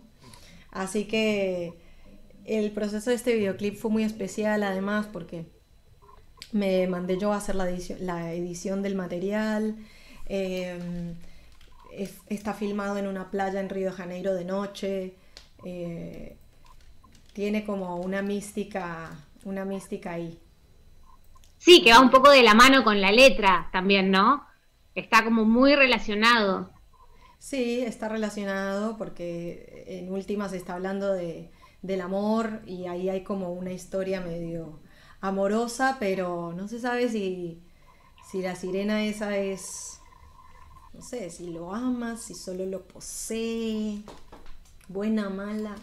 Así 0.72 1.06
que 1.06 1.74
el 2.46 2.72
proceso 2.72 3.10
de 3.12 3.16
este 3.18 3.36
videoclip 3.36 3.78
fue 3.78 3.92
muy 3.92 4.04
especial, 4.04 4.64
además, 4.64 5.08
porque 5.12 5.46
me 6.52 6.88
mandé 6.88 7.18
yo 7.18 7.34
a 7.34 7.38
hacer 7.38 7.56
la 7.56 7.70
edición, 8.34 8.82
del 8.82 8.96
material. 8.96 9.76
es- 11.92 12.16
está 12.28 12.54
filmado 12.54 12.98
en 12.98 13.08
una 13.08 13.32
playa 13.32 13.60
en 13.60 13.70
Río 13.70 13.88
de 13.92 13.94
Janeiro 13.94 14.34
de 14.34 14.46
noche. 14.46 15.16
eh, 15.68 16.36
tiene 17.34 17.66
como 17.66 17.98
una 17.98 18.22
mística, 18.22 19.18
una 19.46 19.66
mística 19.66 20.12
ahí. 20.14 20.40
Sí, 21.66 21.82
que 21.84 21.92
va 21.92 22.00
un 22.00 22.12
poco 22.12 22.30
de 22.30 22.44
la 22.44 22.54
mano 22.54 22.84
con 22.84 23.02
la 23.02 23.12
letra 23.12 23.70
también, 23.72 24.12
¿no? 24.12 24.46
Está 24.94 25.24
como 25.24 25.46
muy 25.46 25.76
relacionado. 25.76 26.70
Sí, 27.40 27.80
está 27.80 28.08
relacionado 28.08 29.00
porque 29.00 29.84
en 29.88 30.14
últimas 30.14 30.54
está 30.54 30.76
hablando 30.76 31.12
de, 31.12 31.50
del 31.82 32.02
amor 32.02 32.62
y 32.68 32.86
ahí 32.86 33.10
hay 33.10 33.24
como 33.24 33.52
una 33.52 33.72
historia 33.72 34.22
medio 34.22 34.80
amorosa, 35.22 35.98
pero 36.00 36.54
no 36.54 36.68
se 36.68 36.80
sabe 36.80 37.10
si, 37.10 37.64
si 38.30 38.44
la 38.44 38.56
sirena 38.56 39.04
esa 39.04 39.36
es, 39.36 40.00
no 40.94 41.02
sé, 41.02 41.32
si 41.32 41.48
lo 41.48 41.74
ama, 41.74 42.16
si 42.16 42.36
solo 42.36 42.68
lo 42.68 42.88
posee, 42.88 44.04
buena, 44.88 45.32
mala. 45.32 45.76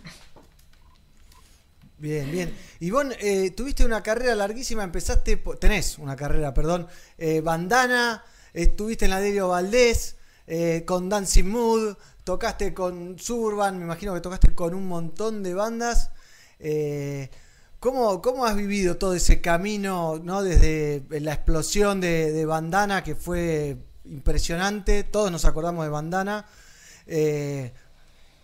Bien, 2.03 2.29
bien. 2.33 2.53
Ivonne, 2.81 3.17
eh, 3.21 3.53
tuviste 3.53 3.85
una 3.85 4.03
carrera 4.03 4.35
larguísima, 4.35 4.83
empezaste, 4.83 5.37
tenés 5.61 5.99
una 5.99 6.17
carrera, 6.17 6.53
perdón, 6.53 6.89
eh, 7.17 7.41
bandana, 7.41 8.25
estuviste 8.53 9.05
en 9.05 9.13
la 9.13 9.21
Delio 9.21 9.47
Valdés, 9.47 10.17
eh, 10.49 10.83
con 10.85 11.09
Dancing 11.09 11.45
Mood, 11.45 11.97
tocaste 12.25 12.75
con 12.75 13.21
Surban, 13.21 13.79
me 13.79 13.85
imagino 13.85 14.15
que 14.15 14.21
tocaste 14.21 14.53
con 14.53 14.75
un 14.75 14.89
montón 14.89 15.45
de 15.45 15.55
bandas. 15.55 16.11
Eh, 16.59 17.31
¿cómo, 17.79 18.21
cómo 18.21 18.47
has 18.47 18.57
vivido 18.57 18.97
todo 18.97 19.15
ese 19.15 19.41
camino, 19.41 20.21
¿no? 20.25 20.43
desde 20.43 21.05
la 21.09 21.35
explosión 21.35 22.01
de, 22.01 22.33
de 22.33 22.45
bandana, 22.45 23.05
que 23.05 23.15
fue 23.15 23.77
impresionante, 24.07 25.05
todos 25.05 25.31
nos 25.31 25.45
acordamos 25.45 25.85
de 25.85 25.91
bandana? 25.91 26.47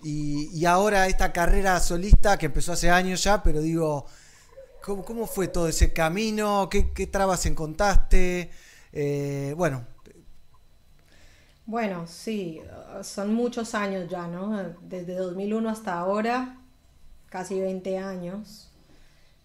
Y, 0.02 0.64
ahora 0.64 1.06
esta 1.06 1.32
carrera 1.32 1.80
solista 1.80 2.38
que 2.38 2.46
empezó 2.46 2.72
hace 2.72 2.90
años 2.90 3.22
ya, 3.22 3.42
pero 3.42 3.60
digo, 3.60 4.06
¿cómo, 4.82 5.04
cómo 5.04 5.26
fue 5.26 5.48
todo 5.48 5.68
ese 5.68 5.92
camino? 5.92 6.68
¿Qué, 6.70 7.06
trabas 7.06 7.46
encontraste? 7.46 8.50
Eh, 8.92 9.54
bueno, 9.56 9.84
Bueno, 11.66 12.06
sí, 12.06 12.60
son 13.02 13.34
muchos 13.34 13.74
años 13.74 14.08
ya, 14.08 14.26
¿no? 14.26 14.74
Desde 14.82 15.14
2001 15.14 15.68
hasta 15.68 15.98
ahora, 15.98 16.58
casi 17.28 17.60
20 17.60 17.98
años 17.98 18.70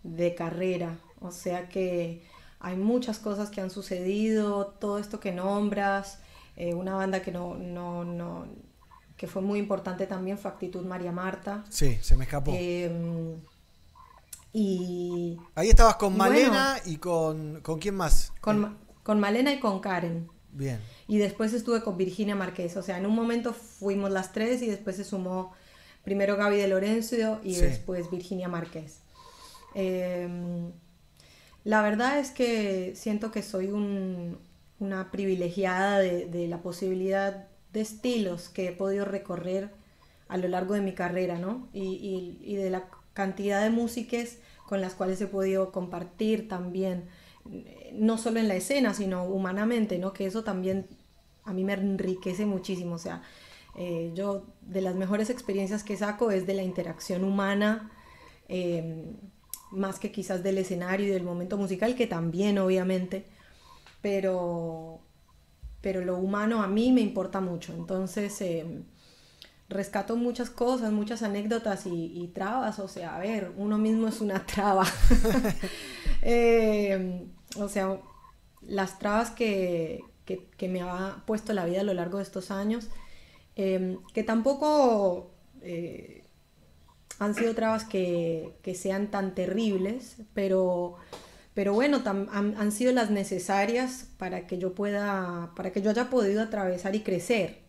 de 0.03 0.35
carrera. 0.35 0.97
O 1.19 1.31
sea 1.31 1.69
que 1.69 2.23
hay 2.59 2.77
muchas 2.77 3.19
cosas 3.19 3.49
que 3.49 3.61
han 3.61 3.69
sucedido, 3.69 4.67
todo 4.79 4.97
esto 4.97 5.19
que 5.19 5.31
nombras, 5.31 6.19
eh, 6.55 6.73
una 6.73 6.95
banda 6.95 7.21
que 7.21 7.31
no, 7.31 7.55
no, 7.55 8.45
que 9.23 9.27
fue 9.27 9.41
muy 9.41 9.57
importante 9.57 10.05
también 10.05 10.37
fue 10.37 10.51
Actitud 10.51 10.83
María 10.85 11.13
Marta. 11.13 11.63
sí, 11.69 11.97
se 12.01 12.17
me 12.17 12.25
escapó. 12.25 12.51
Eh, 12.53 13.37
y 14.51 15.37
Ahí 15.55 15.69
estabas 15.69 15.95
con 15.95 16.17
Malena 16.17 16.75
y 16.85 16.97
con, 16.97 17.61
con 17.61 17.79
quién 17.79 17.95
más. 17.95 18.33
con, 18.41 18.77
con 19.01 19.21
Malena 19.21 19.53
y 19.53 19.61
con 19.61 19.79
Karen. 19.79 20.27
Bien. 20.51 20.81
Y 21.07 21.19
después 21.19 21.53
estuve 21.53 21.81
con 21.81 21.95
Virginia 21.95 22.35
Márquez. 22.35 22.75
O 22.75 22.81
sea, 22.83 22.97
en 22.97 23.05
un 23.05 23.15
momento 23.15 23.53
fuimos 23.53 24.11
las 24.11 24.33
tres 24.33 24.61
y 24.61 24.67
después 24.67 24.97
se 24.97 25.05
sumó 25.05 25.53
primero 26.03 26.35
Gaby 26.35 26.57
de 26.57 26.67
Lorenzo 26.67 27.39
y 27.45 27.55
Sí. 27.55 27.61
después 27.61 28.11
Virginia 28.11 28.49
Márquez. 28.49 28.99
Eh, 29.73 30.27
la 31.63 31.81
verdad 31.81 32.19
es 32.19 32.31
que 32.31 32.91
siento 32.97 33.31
que 33.31 33.41
soy 33.41 33.71
un- 33.71 34.37
una 34.79 35.11
privilegiada 35.11 35.99
de, 35.99 36.25
de 36.25 36.49
la 36.49 36.61
posibilidad 36.61 37.47
de 37.73 37.81
estilos 37.81 38.49
que 38.49 38.67
he 38.67 38.71
podido 38.71 39.05
recorrer 39.05 39.71
a 40.27 40.37
lo 40.37 40.47
largo 40.47 40.73
de 40.73 40.81
mi 40.81 40.93
carrera, 40.93 41.37
¿no? 41.37 41.67
Y, 41.73 42.55
de 42.55 42.69
la 42.69 42.87
cantidad 43.13 43.61
de 43.61 43.69
músicas 43.69 44.37
con 44.67 44.81
las 44.81 44.93
cuales 44.93 45.19
he 45.21 45.27
podido 45.27 45.71
compartir 45.71 46.47
también, 46.47 47.09
no 47.93 48.17
solo 48.17 48.39
en 48.39 48.47
la 48.47 48.55
escena, 48.55 48.93
sino 48.93 49.25
humanamente, 49.25 49.99
¿no? 49.99 50.13
Que 50.13 50.25
eso 50.25 50.43
también 50.43 50.87
a 51.43 51.53
mí 51.53 51.63
me 51.63 51.73
enriquece 51.73 52.45
muchísimo, 52.45 52.95
o 52.95 52.99
sea, 52.99 53.21
eh, 53.75 54.11
yo 54.15 54.45
de 54.61 54.81
las 54.81 54.95
mejores 54.95 55.29
experiencias 55.29 55.83
que 55.83 55.97
saco 55.97 56.31
es 56.31 56.47
de 56.47 56.53
la 56.53 56.63
interacción 56.63 57.23
humana, 57.23 57.91
eh, 58.47 59.13
más 59.71 59.99
que 59.99 60.11
quizás 60.11 60.43
del 60.43 60.59
escenario 60.59 61.07
y 61.07 61.09
del 61.09 61.23
momento 61.23 61.57
musical, 61.57 61.95
que 61.95 62.07
también 62.07 62.59
obviamente, 62.59 63.25
pero, 64.01 65.01
pero 65.83 66.01
lo 66.01 66.17
humano 66.17 66.63
a 66.63 66.67
mí 66.69 66.93
me 66.93 67.01
importa 67.01 67.41
mucho, 67.41 67.73
entonces 67.75 68.41
eh, 68.41 68.83
rescato 69.69 70.15
muchas 70.15 70.49
cosas, 70.49 70.91
muchas 70.91 71.23
anécdotas 71.23 71.85
y, 71.87 72.31
trabas, 72.33 72.79
o 72.79 72.87
sea, 72.87 73.15
a 73.15 73.19
ver, 73.19 73.51
uno 73.57 73.77
mismo 73.77 74.07
es 74.07 74.21
una 74.21 74.45
traba. 74.45 74.85
Eh, 76.25 77.25
o 77.57 77.67
sea, 77.67 77.99
las 78.61 78.97
trabas 78.99 79.31
que, 79.31 80.01
que- 80.25 80.69
me 80.69 80.81
ha 80.81 81.21
puesto 81.25 81.53
la 81.53 81.65
vida 81.65 81.81
a 81.81 81.83
lo 81.83 81.93
largo 81.93 82.17
de 82.17 82.23
estos 82.23 82.49
años, 82.51 82.87
eh, 83.57 83.97
que 84.13 84.23
tampoco 84.23 85.31
eh, 85.61 86.23
han 87.19 87.35
sido 87.35 87.55
trabas 87.55 87.85
que, 87.85 88.53
que 88.63 88.75
sean 88.75 89.11
tan 89.11 89.35
terribles, 89.35 90.17
pero, 90.33 90.95
pero 91.53 91.73
bueno, 91.73 92.03
tam- 92.03 92.29
han, 92.31 92.55
han 92.57 92.71
sido 92.71 92.91
las 92.93 93.11
necesarias 93.11 94.07
para 94.17 94.47
que 94.47 94.57
yo 94.57 94.73
pueda, 94.75 95.53
para 95.55 95.71
que 95.71 95.81
yo 95.81 95.89
haya 95.91 96.09
podido 96.09 96.41
atravesar 96.41 96.95
y 96.95 97.01
crecer. 97.03 97.59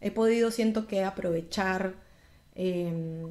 He 0.00 0.10
podido, 0.12 0.50
siento 0.50 0.86
que, 0.88 1.04
aprovechar 1.04 1.94
eh, 2.56 3.28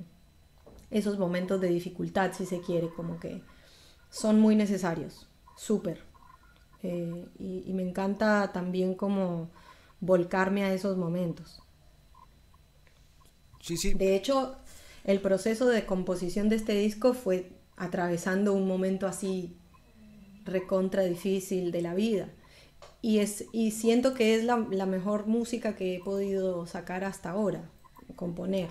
esos 0.92 1.18
momentos 1.20 1.62
de 1.62 1.70
dificultad, 1.70 2.34
si 2.34 2.46
se 2.46 2.62
quiere, 2.62 2.90
como 2.94 3.20
que 3.20 3.44
son 4.10 4.40
muy 4.40 4.56
necesarios, 4.56 5.28
súper. 5.56 6.02
Eh, 6.84 7.28
y, 7.40 7.64
y 7.68 7.74
me 7.74 7.84
encanta 7.84 8.52
también 8.54 8.96
como 8.96 9.52
volcarme 10.02 10.64
a 10.66 10.74
esos 10.74 10.98
momentos. 10.98 11.64
Sí, 13.62 13.78
sí. 13.78 13.94
De 13.94 14.16
hecho, 14.16 14.58
el 15.04 15.22
proceso 15.22 15.68
de 15.68 15.86
composición 15.86 16.50
de 16.50 16.56
este 16.58 16.74
disco 16.74 17.14
fue 17.14 17.52
atravesando 17.78 18.54
un 18.54 18.68
momento 18.68 19.08
así 19.08 19.58
recontra 20.46 21.04
difícil 21.04 21.72
de 21.72 21.82
la 21.82 21.94
vida. 21.96 22.30
Y, 23.02 23.20
es, 23.20 23.46
y 23.52 23.72
siento 23.72 24.14
que 24.14 24.36
es 24.36 24.44
la, 24.44 24.66
la 24.72 24.86
mejor 24.86 25.28
música 25.28 25.76
que 25.76 25.96
he 25.96 26.00
podido 26.04 26.66
sacar 26.68 27.04
hasta 27.04 27.32
ahora, 27.32 27.70
componer. 28.16 28.70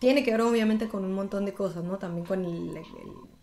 Tiene 0.00 0.24
que 0.24 0.30
ver 0.32 0.42
obviamente 0.42 0.88
con 0.88 1.04
un 1.04 1.12
montón 1.14 1.44
de 1.46 1.54
cosas, 1.54 1.84
¿no? 1.84 1.98
También 1.98 2.26
con, 2.26 2.44
el- 2.44 2.76
el- 2.76 2.84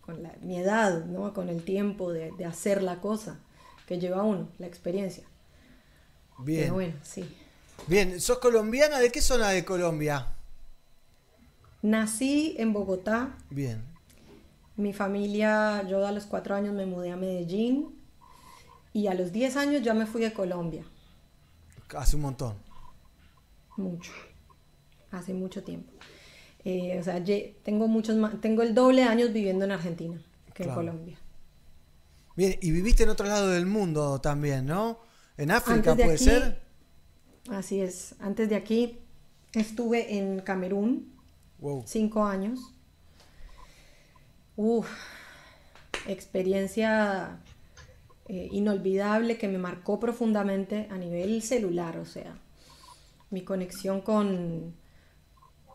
con 0.00 0.22
la- 0.22 0.34
mi 0.42 0.58
edad, 0.58 1.04
¿no? 1.06 1.32
Con 1.34 1.48
el 1.48 1.64
tiempo 1.64 2.12
de, 2.12 2.30
de 2.32 2.44
hacer 2.44 2.82
la 2.82 3.00
cosa 3.00 3.40
que 3.86 3.98
lleva 3.98 4.22
uno, 4.22 4.48
la 4.58 4.66
experiencia. 4.66 5.24
Bien. 6.38 6.62
Pero 6.62 6.74
bueno, 6.74 6.94
sí. 7.02 7.24
Bien, 7.86 8.20
¿sos 8.20 8.38
colombiana? 8.38 8.98
¿De 9.00 9.10
qué 9.10 9.20
zona 9.20 9.50
de 9.50 9.64
Colombia? 9.64 10.28
Nací 11.82 12.54
en 12.58 12.72
Bogotá, 12.72 13.36
Bien. 13.50 13.82
Mi 14.76 14.92
familia, 14.92 15.86
yo 15.88 16.04
a 16.06 16.10
los 16.12 16.26
cuatro 16.26 16.54
años 16.54 16.74
me 16.74 16.84
mudé 16.86 17.10
a 17.12 17.16
Medellín 17.16 17.94
y 18.92 19.06
a 19.06 19.14
los 19.14 19.32
10 19.32 19.56
años 19.56 19.82
ya 19.82 19.94
me 19.94 20.06
fui 20.06 20.20
de 20.20 20.32
Colombia, 20.32 20.84
Hace 21.96 22.16
un 22.16 22.22
montón. 22.22 22.54
mucho, 23.76 24.12
hace 25.12 25.32
mucho 25.34 25.62
tiempo. 25.62 25.92
Eh, 26.64 26.98
o 26.98 27.02
sea, 27.04 27.22
tengo 27.62 27.86
muchos 27.88 28.16
más, 28.16 28.40
tengo 28.40 28.62
el 28.62 28.74
doble 28.74 29.02
de 29.02 29.08
años 29.08 29.32
viviendo 29.32 29.64
en 29.64 29.72
Argentina 29.72 30.20
que 30.54 30.64
Claro. 30.64 30.80
en 30.80 30.86
Colombia. 30.86 31.18
Bien, 32.36 32.56
y 32.60 32.70
viviste 32.72 33.04
en 33.04 33.10
otro 33.10 33.26
lado 33.26 33.48
del 33.50 33.66
mundo 33.66 34.20
también, 34.20 34.66
¿no? 34.66 34.98
En 35.36 35.50
África 35.52 35.94
puede 35.94 36.14
aquí- 36.14 36.24
ser. 36.24 36.62
Así 37.50 37.80
es, 37.80 38.16
antes 38.18 38.48
de 38.48 38.56
aquí 38.56 38.98
estuve 39.52 40.16
en 40.18 40.40
Camerún 40.40 41.12
Wow. 41.58 41.84
cinco 41.86 42.24
años. 42.24 42.73
Uf, 44.56 44.88
experiencia 46.06 47.38
eh, 48.28 48.48
inolvidable 48.52 49.38
que 49.38 49.48
me 49.48 49.58
marcó 49.58 50.00
profundamente 50.00 50.88
a 50.90 50.98
nivel 50.98 51.42
celular, 51.42 51.98
o 51.98 52.06
sea, 52.06 52.38
mi 53.30 53.42
conexión 53.44 54.00
con, 54.02 54.74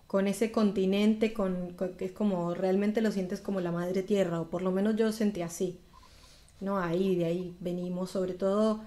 con 0.08 0.28
ese 0.28 0.52
continente, 0.52 1.34
con, 1.34 1.76
que 1.98 2.06
es 2.06 2.12
como 2.12 2.54
realmente 2.56 3.02
lo 3.02 3.12
sientes 3.12 3.42
como 3.42 3.62
la 3.62 3.72
madre 3.72 4.02
tierra, 4.04 4.42
o 4.42 4.50
por 4.50 4.62
lo 4.64 4.72
menos 4.72 4.96
yo 4.96 5.12
sentí 5.12 5.42
así. 5.42 5.80
No, 6.62 6.80
ahí, 6.80 7.16
de 7.16 7.26
ahí 7.26 7.56
venimos, 7.60 8.12
sobre 8.12 8.34
todo 8.34 8.82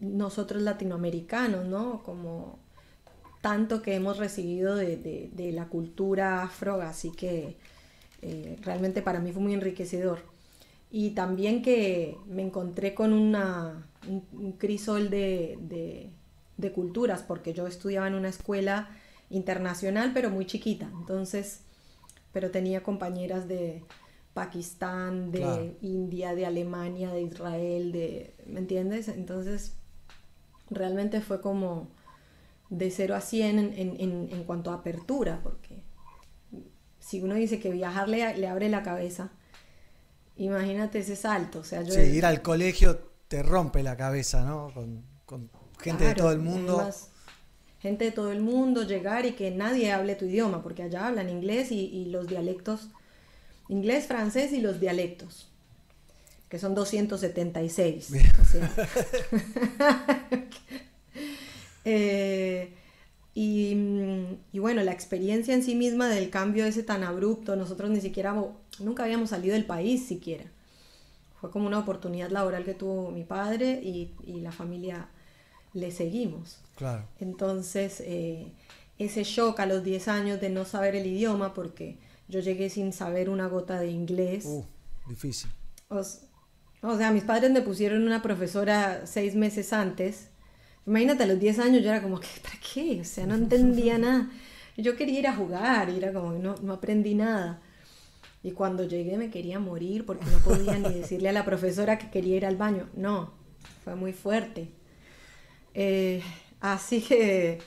mm, 0.00 0.16
nosotros 0.18 0.62
latinoamericanos, 0.62 1.66
¿no? 1.66 2.02
Como 2.04 2.58
tanto 3.42 3.82
que 3.82 3.94
hemos 3.96 4.18
recibido 4.18 4.76
de, 4.76 4.96
de- 4.96 5.30
de 5.34 5.52
la 5.52 5.66
cultura 5.68 6.42
afro, 6.44 6.82
así 6.82 7.10
que 7.12 7.56
eh, 8.22 8.56
realmente 8.62 9.02
para 9.02 9.20
mí 9.20 9.32
fue 9.32 9.42
muy 9.42 9.54
enriquecedor. 9.54 10.20
Y 10.90 11.10
también 11.10 11.62
que 11.62 12.18
me 12.28 12.42
encontré 12.42 12.94
con 12.94 13.12
una, 13.12 13.86
un, 14.08 14.24
un 14.32 14.52
crisol 14.52 15.10
de, 15.10 15.58
de- 15.62 16.10
de 16.58 16.72
culturas, 16.72 17.22
porque 17.22 17.54
yo 17.54 17.66
estudiaba 17.66 18.06
en 18.08 18.14
una 18.14 18.28
escuela 18.28 18.90
internacional, 19.30 20.12
pero 20.14 20.30
muy 20.30 20.46
chiquita, 20.46 20.90
entonces, 21.00 21.62
pero 22.32 22.50
tenía 22.50 22.82
compañeras 22.82 23.48
de 23.48 23.82
Pakistán, 24.34 25.32
de 25.32 25.38
Claro. 25.38 25.74
India, 25.82 26.34
de 26.34 26.46
Alemania, 26.46 27.12
de 27.12 27.22
Israel, 27.22 27.92
de, 27.92 28.34
¿me 28.46 28.60
entiendes? 28.60 29.08
Entonces, 29.08 29.74
realmente 30.70 31.20
fue 31.20 31.40
como 31.40 31.88
de 32.70 32.90
0 32.90 33.14
a 33.14 33.20
100 33.20 33.58
en, 33.58 33.72
en- 33.74 34.00
en- 34.00 34.28
en 34.32 34.44
cuanto 34.44 34.70
a 34.70 34.74
apertura, 34.76 35.40
porque 35.42 35.82
si 37.02 37.20
uno 37.20 37.34
dice 37.34 37.58
que 37.58 37.70
viajar 37.70 38.08
le, 38.08 38.36
le 38.38 38.46
abre 38.46 38.68
la 38.68 38.82
cabeza, 38.82 39.30
imagínate 40.36 41.00
ese 41.00 41.16
salto. 41.16 41.58
O 41.58 41.64
sea, 41.64 41.82
yo 41.82 41.92
Sí, 41.92 42.00
ir 42.00 42.24
al 42.24 42.42
colegio 42.42 42.96
te 43.28 43.42
rompe 43.42 43.82
la 43.82 43.96
cabeza, 43.96 44.44
¿no? 44.44 44.70
Con, 44.72 45.04
con 45.26 45.50
gente 45.80 46.04
de 46.04 46.14
todo 46.14 46.30
el 46.32 46.38
mundo. 46.38 46.76
además, 46.76 47.08
gente 47.80 48.04
de 48.06 48.12
todo 48.12 48.30
el 48.30 48.40
mundo, 48.40 48.84
llegar 48.84 49.26
y 49.26 49.32
que 49.32 49.50
nadie 49.50 49.90
hable 49.90 50.14
tu 50.14 50.26
idioma, 50.26 50.62
porque 50.62 50.84
allá 50.84 51.08
hablan 51.08 51.28
inglés 51.28 51.72
y, 51.72 51.80
y 51.86 52.04
los 52.06 52.28
dialectos, 52.28 52.88
inglés, 53.68 54.06
francés 54.06 54.52
y 54.52 54.60
los 54.60 54.78
dialectos, 54.78 55.48
que 56.48 56.60
son 56.60 56.74
276. 56.76 58.12
o 58.40 58.44
sea. 58.44 58.72
Eh, 61.84 62.72
y, 63.34 63.74
mm, 63.74 64.36
y 64.52 64.58
bueno, 64.58 64.82
la 64.82 64.92
experiencia 64.92 65.54
en 65.54 65.62
sí 65.62 65.74
misma 65.74 66.08
del 66.08 66.30
cambio 66.30 66.64
ese 66.64 66.82
tan 66.82 67.02
abrupto, 67.02 67.56
nosotros 67.56 67.90
ni 67.90 68.00
siquiera, 68.00 68.34
nunca 68.78 69.04
habíamos 69.04 69.30
salido 69.30 69.54
del 69.54 69.64
país 69.64 70.06
siquiera. 70.06 70.44
Fue 71.40 71.50
como 71.50 71.66
una 71.66 71.78
oportunidad 71.78 72.30
laboral 72.30 72.64
que 72.64 72.74
tuvo 72.74 73.10
mi 73.10 73.24
padre 73.24 73.80
y, 73.82 74.14
y 74.24 74.40
la 74.40 74.52
familia 74.52 75.08
le 75.72 75.90
seguimos. 75.90 76.60
Claro. 76.76 77.04
Entonces, 77.18 78.02
eh, 78.04 78.52
ese 78.98 79.24
shock 79.24 79.60
a 79.60 79.66
los 79.66 79.82
10 79.82 80.08
años 80.08 80.40
de 80.40 80.50
no 80.50 80.64
saber 80.64 80.94
el 80.94 81.06
idioma, 81.06 81.54
porque 81.54 81.98
yo 82.28 82.40
llegué 82.40 82.70
sin 82.70 82.92
saber 82.92 83.28
una 83.28 83.48
gota 83.48 83.80
de 83.80 83.90
inglés. 83.90 84.44
Uh, 84.46 84.64
difícil. 85.08 85.50
O 85.88 86.96
sea, 86.96 87.10
mis 87.12 87.24
padres 87.24 87.50
me 87.50 87.62
pusieron 87.62 88.02
una 88.02 88.22
profesora 88.22 89.06
seis 89.06 89.34
meses 89.34 89.72
antes. 89.72 90.28
Imagínate, 90.86 91.22
a 91.24 91.26
los 91.26 91.38
10 91.40 91.58
años 91.58 91.82
yo 91.82 91.90
era 91.90 92.02
como, 92.02 92.18
que, 92.20 92.28
¿para 92.42 92.56
qué? 92.72 93.00
O 93.00 93.04
sea, 93.04 93.26
no 93.26 93.34
entendía 93.34 93.98
nada. 94.06 94.30
Yo 94.76 94.96
quería 94.96 95.18
ir 95.20 95.26
a 95.28 95.36
jugar 95.36 95.90
y 95.90 95.96
era 95.98 96.12
como, 96.12 96.32
no, 96.32 96.56
no 96.62 96.72
aprendí 96.74 97.14
nada. 97.14 97.60
Y 98.42 98.52
cuando 98.52 98.84
llegué 98.84 99.16
me 99.18 99.30
quería 99.30 99.58
morir 99.60 100.04
porque 100.06 100.26
no 100.26 100.38
podía 100.38 100.78
ni 100.78 100.92
decirle 101.00 101.28
a 101.28 101.32
la 101.32 101.44
profesora 101.44 101.98
que 101.98 102.10
quería 102.10 102.36
ir 102.36 102.46
al 102.46 102.56
baño. 102.56 102.88
No, 102.96 103.32
fue 103.84 103.94
muy 103.96 104.12
fuerte. 104.12 104.68
Eh, 105.74 106.22
así 106.60 107.00
que, 107.00 107.58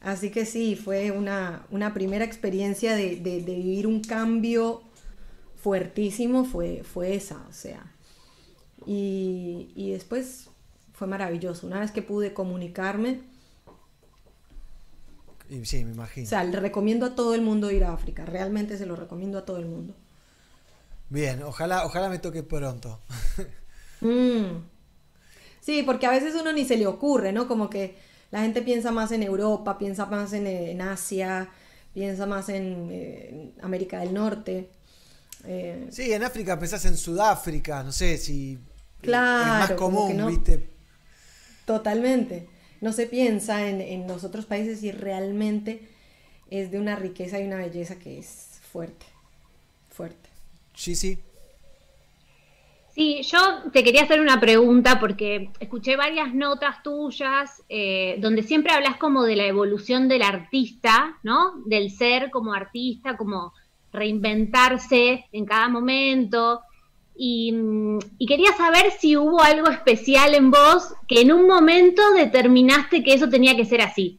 así 0.00 0.30
que 0.30 0.46
sí, 0.46 0.76
fue 0.76 1.10
una, 1.10 1.66
una 1.70 1.94
primera 1.94 2.24
experiencia 2.24 2.94
de, 2.96 3.16
de- 3.16 3.42
de 3.42 3.54
vivir 3.56 3.86
un 3.86 4.00
cambio 4.02 4.82
fuertísimo, 5.56 6.44
fue, 6.44 6.82
fue 6.84 7.14
esa, 7.14 7.44
o 7.48 7.52
sea. 7.52 7.92
Y, 8.86 9.70
y 9.76 9.92
después 9.92 10.48
fue 10.92 11.06
maravilloso. 11.06 11.66
Una 11.66 11.80
vez 11.80 11.90
que 11.92 12.02
pude 12.02 12.32
comunicarme, 12.34 13.20
sí, 15.64 15.84
me 15.84 15.92
imagino. 15.92 16.26
o 16.26 16.28
sea, 16.28 16.44
le 16.44 16.58
recomiendo 16.60 17.06
a 17.06 17.14
todo 17.14 17.34
el 17.34 17.42
mundo 17.42 17.70
ir 17.70 17.84
a 17.84 17.92
África, 17.92 18.24
realmente 18.24 18.76
se 18.78 18.86
lo 18.86 18.96
recomiendo 18.96 19.38
a 19.38 19.44
todo 19.44 19.58
el 19.58 19.66
mundo. 19.66 19.94
Bien, 21.08 21.42
ojalá, 21.42 21.84
ojalá 21.84 22.08
me 22.08 22.18
toque 22.18 22.42
pronto. 22.42 23.00
Mm. 24.04 24.64
Sí, 25.60 25.84
porque 25.84 26.06
a 26.06 26.10
veces 26.10 26.34
uno 26.34 26.52
ni 26.52 26.64
se 26.64 26.76
le 26.76 26.88
ocurre, 26.88 27.32
¿no? 27.32 27.46
Como 27.46 27.70
que 27.70 27.96
la 28.32 28.40
gente 28.42 28.62
piensa 28.62 28.90
más 28.90 29.12
en 29.12 29.22
Europa, 29.22 29.78
piensa 29.78 30.06
más 30.06 30.32
en, 30.32 30.48
en 30.48 30.80
Asia, 30.80 31.50
piensa 31.94 32.26
más 32.26 32.48
en, 32.48 32.88
eh, 32.90 33.52
en 33.56 33.64
América 33.64 34.00
del 34.00 34.12
Norte. 34.12 34.70
Eh, 35.44 35.86
Sí, 35.90 36.12
en 36.12 36.24
África 36.24 36.58
pensás 36.58 36.84
en 36.86 36.96
Sudáfrica, 36.96 37.84
no 37.84 37.92
sé 37.92 38.18
si 38.18 38.58
Claro, 39.00 39.64
es 39.64 39.70
más 39.70 39.78
común, 39.78 40.16
no. 40.16 40.26
¿viste? 40.26 40.71
Totalmente. 41.64 42.48
No 42.80 42.92
se 42.92 43.06
piensa 43.06 43.68
en, 43.68 43.80
en 43.80 44.08
los 44.08 44.24
otros 44.24 44.46
países 44.46 44.82
y 44.82 44.90
realmente 44.90 45.88
es 46.50 46.70
de 46.70 46.78
una 46.78 46.96
riqueza 46.96 47.40
y 47.40 47.46
una 47.46 47.56
belleza 47.56 47.98
que 47.98 48.18
es 48.18 48.60
fuerte, 48.62 49.06
fuerte. 49.88 50.28
Sí, 50.74 50.94
sí. 50.94 51.18
Sí, 52.94 53.22
yo 53.22 53.38
te 53.72 53.82
quería 53.82 54.02
hacer 54.02 54.20
una 54.20 54.38
pregunta 54.38 55.00
porque 55.00 55.50
escuché 55.60 55.96
varias 55.96 56.34
notas 56.34 56.82
tuyas 56.82 57.62
eh, 57.70 58.16
donde 58.18 58.42
siempre 58.42 58.74
hablas 58.74 58.98
como 58.98 59.22
de 59.22 59.34
la 59.34 59.46
evolución 59.46 60.08
del 60.08 60.22
artista, 60.22 61.18
¿no? 61.22 61.62
Del 61.64 61.90
ser 61.90 62.30
como 62.30 62.52
artista, 62.52 63.16
como 63.16 63.54
reinventarse 63.92 65.24
en 65.32 65.46
cada 65.46 65.68
momento. 65.68 66.60
Y, 67.14 67.54
quería 68.26 68.52
saber 68.56 68.90
si 68.98 69.16
hubo 69.16 69.42
algo 69.42 69.68
especial 69.68 70.34
en 70.34 70.50
vos 70.50 70.94
que 71.06 71.20
en 71.20 71.32
un 71.32 71.46
momento 71.46 72.02
determinaste 72.14 73.02
que 73.02 73.14
eso 73.14 73.28
tenía 73.28 73.56
que 73.56 73.64
ser 73.64 73.82
así. 73.82 74.18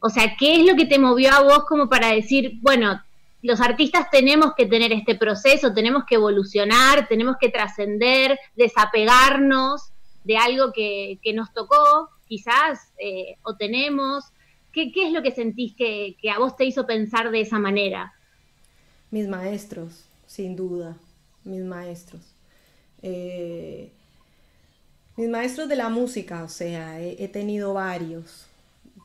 O 0.00 0.10
sea, 0.10 0.34
¿qué 0.38 0.56
es 0.56 0.66
lo 0.66 0.74
que 0.74 0.86
te 0.86 0.98
movió 0.98 1.32
a 1.32 1.42
vos 1.42 1.64
como 1.68 1.88
para 1.88 2.08
decir, 2.12 2.58
bueno, 2.60 3.00
los 3.42 3.60
artistas 3.60 4.10
tenemos 4.10 4.54
que 4.56 4.66
tener 4.66 4.92
este 4.92 5.14
proceso, 5.14 5.72
tenemos 5.72 6.04
que 6.04 6.16
evolucionar, 6.16 7.06
tenemos 7.08 7.36
que 7.40 7.48
trascender, 7.48 8.38
desapegarnos 8.56 9.92
de 10.24 10.36
algo 10.36 10.72
que, 10.72 11.18
nos 11.34 11.52
tocó, 11.52 12.08
quizás, 12.26 12.92
eh, 12.98 13.36
o 13.42 13.56
tenemos. 13.56 14.24
¿Qué, 14.72 14.90
qué 14.90 15.06
es 15.06 15.12
lo 15.12 15.22
que 15.22 15.32
sentís 15.32 15.74
que 15.76 16.16
a 16.34 16.38
vos 16.38 16.56
te 16.56 16.64
hizo 16.64 16.86
pensar 16.86 17.30
de 17.30 17.40
esa 17.40 17.58
manera? 17.58 18.14
Mis 19.12 19.28
maestros, 19.28 20.06
sin 20.26 20.56
duda, 20.56 20.96
mis 21.44 21.62
maestros. 21.62 22.31
Eh, 23.02 23.92
mis 25.16 25.28
maestros 25.28 25.68
de 25.68 25.76
la 25.76 25.88
música, 25.88 26.42
o 26.44 26.48
sea, 26.48 27.00
he, 27.00 27.28
tenido 27.28 27.74
varios, 27.74 28.46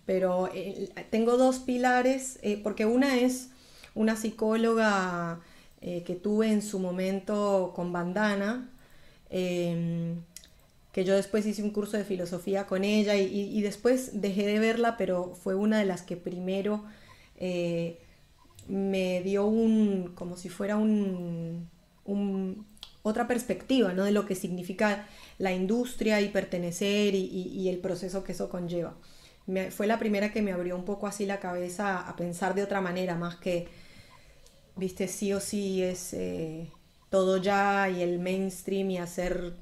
pero 0.06 0.49
eh, 0.53 0.90
tengo 1.10 1.38
dos 1.38 1.60
pilares, 1.60 2.40
eh, 2.41 2.60
porque 2.64 2.86
una 2.86 3.18
es 3.19 3.49
una 3.95 4.15
psicóloga 4.15 5.40
que 5.82 6.15
tuve 6.22 6.52
en 6.52 6.61
su 6.61 6.80
momento 6.80 7.72
con 7.76 7.94
bandana, 7.94 8.69
eh, 9.30 10.15
que 10.94 11.06
yo 11.06 11.15
después 11.15 11.45
hice 11.45 11.64
un 11.64 11.72
curso 11.72 11.98
de 11.98 12.03
filosofía 12.06 12.65
con 12.68 12.84
ella 12.84 13.15
y, 13.15 13.26
y- 13.57 13.61
después 13.61 14.22
dejé 14.22 14.45
de 14.48 14.60
verla, 14.60 14.98
pero 14.98 15.36
fue 15.36 15.56
una 15.56 15.80
de 15.80 15.86
las 15.86 16.02
que 16.02 16.18
primero 16.18 16.84
me 18.68 19.22
dio 19.24 19.45
un, 19.45 20.11
como 20.15 20.36
si 20.38 20.49
fuera 20.49 20.78
un, 20.78 21.69
un- 22.06 22.65
otra 23.08 23.28
perspectiva, 23.28 23.94
¿no? 23.94 24.04
De 24.06 24.12
lo 24.12 24.26
que 24.26 24.36
significa 24.36 25.08
la 25.40 25.54
industria 25.54 26.22
y 26.22 26.30
pertenecer 26.30 27.16
y, 27.16 27.20
y- 27.26 27.60
y 27.62 27.70
el 27.70 27.80
proceso 27.80 28.24
que 28.24 28.34
eso 28.34 28.50
conlleva. 28.50 28.96
Me- 29.48 29.72
fue 29.72 29.88
la 29.88 30.00
primera 30.00 30.32
que 30.34 30.42
me 30.42 30.52
abrió 30.54 30.76
un 30.76 30.86
poco 30.86 31.08
así 31.08 31.26
la 31.26 31.40
cabeza 31.40 32.00
a 32.08 32.16
pensar 32.16 32.54
de 32.56 32.64
otra 32.64 32.82
manera, 32.82 33.16
más 33.16 33.36
que, 33.38 33.68
viste, 34.76 35.08
sí 35.08 35.34
o 35.34 35.40
sí 35.40 35.82
es 35.84 36.14
eh, 36.14 36.72
todo 37.10 37.38
ya 37.38 37.90
y 37.90 38.02
el 38.02 38.20
mainstream 38.20 38.92
y 38.92 38.98
hacer 38.98 39.54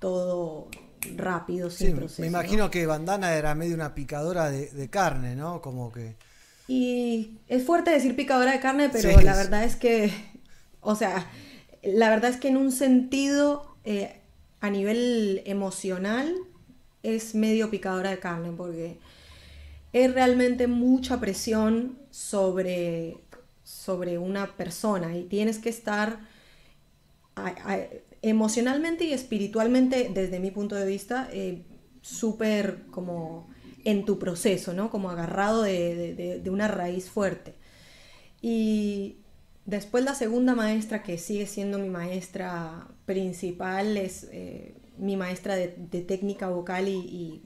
todo 0.00 0.68
rápido, 1.16 1.70
sin 1.70 1.92
Sí, 1.92 1.92
proceso. 1.92 2.22
me 2.22 2.26
¿no? 2.26 2.28
imagino 2.28 2.70
que 2.70 2.86
Bandana 2.86 3.34
era 3.34 3.54
medio 3.54 3.74
una 3.74 3.94
picadora 3.94 4.50
de, 4.50 4.70
de 4.70 4.88
carne, 4.90 5.34
¿no? 5.36 5.60
Como 5.60 5.92
que... 5.92 6.16
Y 6.66 7.40
es 7.48 7.64
fuerte 7.64 7.90
decir 7.90 8.16
picadora 8.16 8.52
de 8.52 8.60
carne, 8.60 8.88
pero 8.88 9.10
Sí, 9.10 9.20
la 9.20 9.34
es- 9.34 9.36
verdad 9.36 9.64
es 9.64 9.76
que, 9.76 10.10
o 10.80 10.94
sea, 10.96 11.26
la 11.86 12.10
verdad 12.10 12.30
es 12.30 12.36
que 12.38 12.48
en 12.48 12.56
un 12.56 12.72
sentido, 12.72 13.76
eh, 13.84 14.20
a 14.60 14.70
nivel 14.70 15.42
emocional, 15.46 16.34
es 17.02 17.34
medio 17.34 17.70
picadora 17.70 18.10
de 18.10 18.18
carne, 18.18 18.52
porque 18.56 18.98
es 19.92 20.12
realmente 20.14 20.66
mucha 20.66 21.20
presión 21.20 21.98
sobre, 22.10 23.18
sobre 23.64 24.18
una 24.18 24.56
persona 24.56 25.16
y 25.16 25.24
tienes 25.24 25.58
que 25.58 25.68
estar 25.70 26.20
emocionalmente 28.22 29.04
y 29.04 29.12
espiritualmente, 29.12 30.10
desde 30.12 30.40
mi 30.40 30.50
punto 30.50 30.74
de 30.76 30.86
vista, 30.86 31.28
eh, 31.32 31.62
súper 32.02 32.86
como 32.90 33.48
en 33.84 34.04
tu 34.04 34.18
proceso, 34.18 34.72
¿no? 34.72 34.90
Como 34.90 35.10
agarrado 35.10 35.62
de, 35.62 35.94
de- 35.94 36.14
de- 36.14 36.38
de 36.40 36.50
una 36.50 36.68
raíz 36.68 37.10
fuerte. 37.10 37.54
Y 38.42 39.18
después 39.66 40.04
la 40.04 40.14
segunda 40.14 40.54
maestra, 40.54 41.02
que 41.02 41.18
sigue 41.18 41.46
siendo 41.46 41.78
mi 41.78 41.88
maestra 41.88 42.88
principal, 43.06 43.96
es 43.96 44.28
eh, 44.32 44.76
mi 44.98 45.16
maestra 45.16 45.56
de, 45.56 45.74
de 45.76 46.02
técnica 46.02 46.48
vocal 46.48 46.88
y, 46.88 46.96
y 46.96 47.42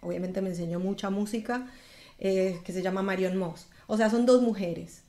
obviamente 0.00 0.40
me 0.42 0.50
enseñó 0.50 0.80
mucha 0.80 1.10
música, 1.10 1.70
eh, 2.18 2.60
que 2.64 2.72
se 2.72 2.82
llama 2.82 3.02
Marion 3.02 3.36
Moss. 3.36 3.68
O 3.86 3.96
sea, 3.96 4.10
son 4.10 4.26
dos 4.26 4.42
mujeres. 4.42 5.02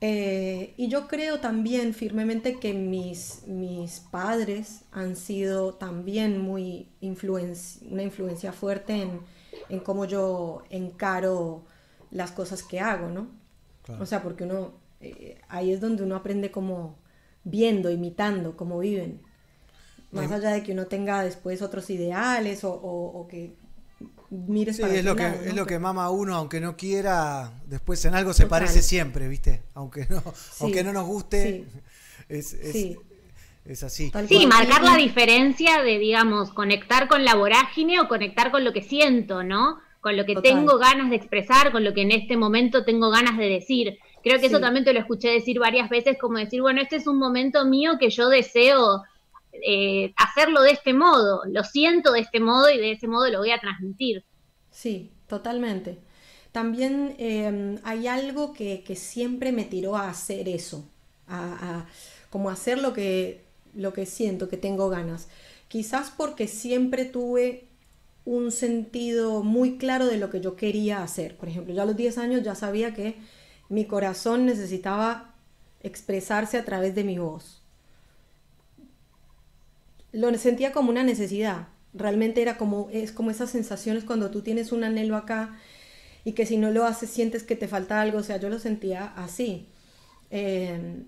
Eh, 0.00 0.74
y 0.76 0.88
yo 0.88 1.08
creo 1.08 1.40
también 1.40 1.92
firmemente 1.92 2.60
que 2.60 2.72
mis, 2.72 3.42
mis 3.48 3.98
padres 3.98 4.82
han 4.92 5.16
sido 5.16 5.74
también 5.74 6.40
muy 6.40 6.88
influenci- 7.02 7.82
una 7.90 8.04
influencia 8.04 8.52
fuerte 8.52 9.02
en, 9.02 9.20
en 9.68 9.80
cómo 9.80 10.04
yo 10.04 10.62
encaro 10.70 11.64
las 12.12 12.30
cosas 12.30 12.62
que 12.62 12.78
hago, 12.78 13.08
¿no? 13.08 13.26
Claro. 13.82 14.02
O 14.02 14.06
sea, 14.06 14.22
porque 14.22 14.44
uno, 14.44 14.77
eh, 15.00 15.40
ahí 15.48 15.72
es 15.72 15.80
donde 15.80 16.02
uno 16.02 16.16
aprende 16.16 16.50
como 16.50 16.96
viendo, 17.44 17.90
imitando, 17.90 18.56
cómo 18.56 18.78
viven. 18.78 19.20
Más 20.10 20.32
allá 20.32 20.50
de 20.52 20.62
que 20.62 20.72
uno 20.72 20.86
tenga 20.86 21.22
después 21.22 21.60
otros 21.60 21.90
ideales 21.90 22.64
o, 22.64 22.72
o- 22.72 23.20
o 23.20 23.28
que 23.28 23.52
mires 24.30 24.76
Sí, 24.76 24.82
para 24.82 24.94
es 24.94 25.04
lo 25.04 25.14
que, 25.16 25.22
lado, 25.22 25.40
es 25.42 25.48
¿no? 25.48 25.54
lo 25.56 25.66
que 25.66 25.78
mama 25.78 26.04
a 26.04 26.10
uno, 26.10 26.34
aunque 26.34 26.60
no 26.60 26.76
quiera, 26.76 27.52
después 27.66 28.02
en 28.06 28.14
algo 28.14 28.32
se 28.32 28.44
Total. 28.44 28.60
parece 28.60 28.82
siempre, 28.82 29.28
¿viste? 29.28 29.62
Aunque 29.74 30.06
no, 30.08 30.20
Sí, 30.34 30.64
aunque 30.64 30.82
no 30.84 30.92
nos 30.92 31.06
guste, 31.06 31.66
sí. 31.72 31.80
es, 32.28 32.54
es- 32.54 32.72
Sí. 32.72 32.96
es 33.66 33.82
así. 33.82 34.10
Sí, 34.28 34.46
marcar 34.46 34.82
la 34.82 34.96
diferencia 34.96 35.82
de, 35.82 35.98
digamos, 35.98 36.52
conectar 36.52 37.06
con 37.08 37.24
la 37.24 37.34
vorágine 37.34 38.00
o 38.00 38.08
conectar 38.08 38.50
con 38.50 38.64
lo 38.64 38.72
que 38.72 38.82
siento, 38.82 39.42
¿no? 39.42 39.78
Con 40.00 40.16
lo 40.16 40.24
que 40.24 40.34
Total. 40.34 40.54
tengo 40.54 40.78
ganas 40.78 41.10
de 41.10 41.16
expresar, 41.16 41.70
con 41.70 41.84
lo 41.84 41.92
que 41.92 42.00
en 42.02 42.12
este 42.12 42.36
momento 42.38 42.84
tengo 42.84 43.10
ganas 43.10 43.36
de 43.36 43.46
decir. 43.48 43.98
Creo 44.22 44.40
que 44.40 44.46
eso 44.46 44.60
también 44.60 44.84
te 44.84 44.92
lo 44.92 45.00
escuché 45.00 45.30
decir 45.30 45.58
varias 45.58 45.88
veces, 45.90 46.18
como 46.20 46.38
decir, 46.38 46.60
bueno, 46.62 46.80
este 46.82 46.96
es 46.96 47.06
un 47.06 47.18
momento 47.18 47.64
mío 47.64 47.92
que 48.00 48.10
yo 48.10 48.28
deseo 48.28 49.02
eh, 49.52 50.12
hacerlo 50.16 50.62
de 50.62 50.72
este 50.72 50.92
modo, 50.94 51.42
lo 51.46 51.64
siento 51.64 52.12
de 52.12 52.20
este 52.20 52.40
modo 52.40 52.70
y 52.70 52.78
de 52.78 52.92
ese 52.92 53.08
modo 53.08 53.28
lo 53.30 53.38
voy 53.38 53.50
a 53.52 53.60
transmitir. 53.60 54.24
Sí, 54.70 55.10
totalmente. 55.26 55.98
También 56.52 57.14
eh, 57.18 57.78
hay 57.84 58.06
algo 58.06 58.52
que, 58.52 58.82
que 58.84 58.96
siempre 58.96 59.52
me 59.52 59.64
tiró 59.64 59.96
a 59.96 60.08
hacer 60.10 60.48
eso, 60.48 60.84
a, 61.26 61.80
a- 61.80 61.86
como 62.30 62.50
hacer 62.50 62.78
lo 62.78 62.92
que, 62.92 63.42
lo 63.74 63.92
que 63.92 64.06
siento, 64.06 64.48
que 64.48 64.56
tengo 64.56 64.88
ganas. 64.88 65.28
Quizás 65.68 66.10
porque 66.16 66.46
siempre 66.48 67.04
tuve 67.04 67.64
un 68.24 68.52
sentido 68.52 69.42
muy 69.42 69.78
claro 69.78 70.06
de 70.06 70.18
lo 70.18 70.30
que 70.30 70.40
yo 70.40 70.56
quería 70.56 71.02
hacer. 71.02 71.36
Por 71.36 71.48
ejemplo, 71.48 71.74
yo 71.74 71.82
a 71.82 71.86
los 71.86 71.96
10 71.96 72.18
años 72.18 72.42
ya 72.42 72.54
sabía 72.54 72.94
que 72.94 73.16
mi 73.68 73.84
corazón 73.84 74.46
necesitaba 74.46 75.34
expresarse 75.82 76.58
a 76.58 76.64
través 76.64 76.94
de 76.94 77.04
mi 77.04 77.18
voz. 77.18 77.62
Lo 80.12 80.36
sentía 80.38 80.72
como 80.72 80.90
una 80.90 81.02
necesidad. 81.02 81.68
Realmente 81.94 82.42
era 82.42 82.56
como, 82.56 82.88
es 82.92 83.12
como 83.12 83.30
esas 83.30 83.50
sensaciones 83.50 84.04
cuando 84.04 84.30
tú 84.30 84.42
tienes 84.42 84.72
un 84.72 84.84
anhelo 84.84 85.16
acá 85.16 85.58
y 86.24 86.32
que 86.32 86.46
si 86.46 86.56
no 86.56 86.70
lo 86.70 86.84
haces 86.84 87.10
sientes 87.10 87.42
que 87.42 87.56
te 87.56 87.68
falta 87.68 88.00
algo. 88.00 88.18
O 88.18 88.22
sea, 88.22 88.38
yo 88.38 88.48
lo 88.48 88.58
sentía 88.58 89.12
así. 89.16 89.66
Eh, 90.30 91.04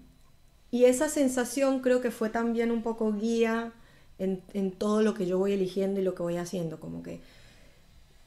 y 0.70 0.84
esa 0.84 1.08
sensación 1.08 1.80
creo 1.80 2.00
que 2.00 2.10
fue 2.10 2.30
también 2.30 2.70
un 2.70 2.82
poco 2.82 3.12
guía 3.12 3.72
en, 4.18 4.42
en 4.52 4.70
todo 4.70 5.02
lo 5.02 5.14
que 5.14 5.26
yo 5.26 5.38
voy 5.38 5.52
eligiendo 5.52 6.00
y 6.00 6.04
lo 6.04 6.14
que 6.14 6.22
voy 6.22 6.36
haciendo. 6.36 6.78
Como 6.78 7.02
que 7.02 7.20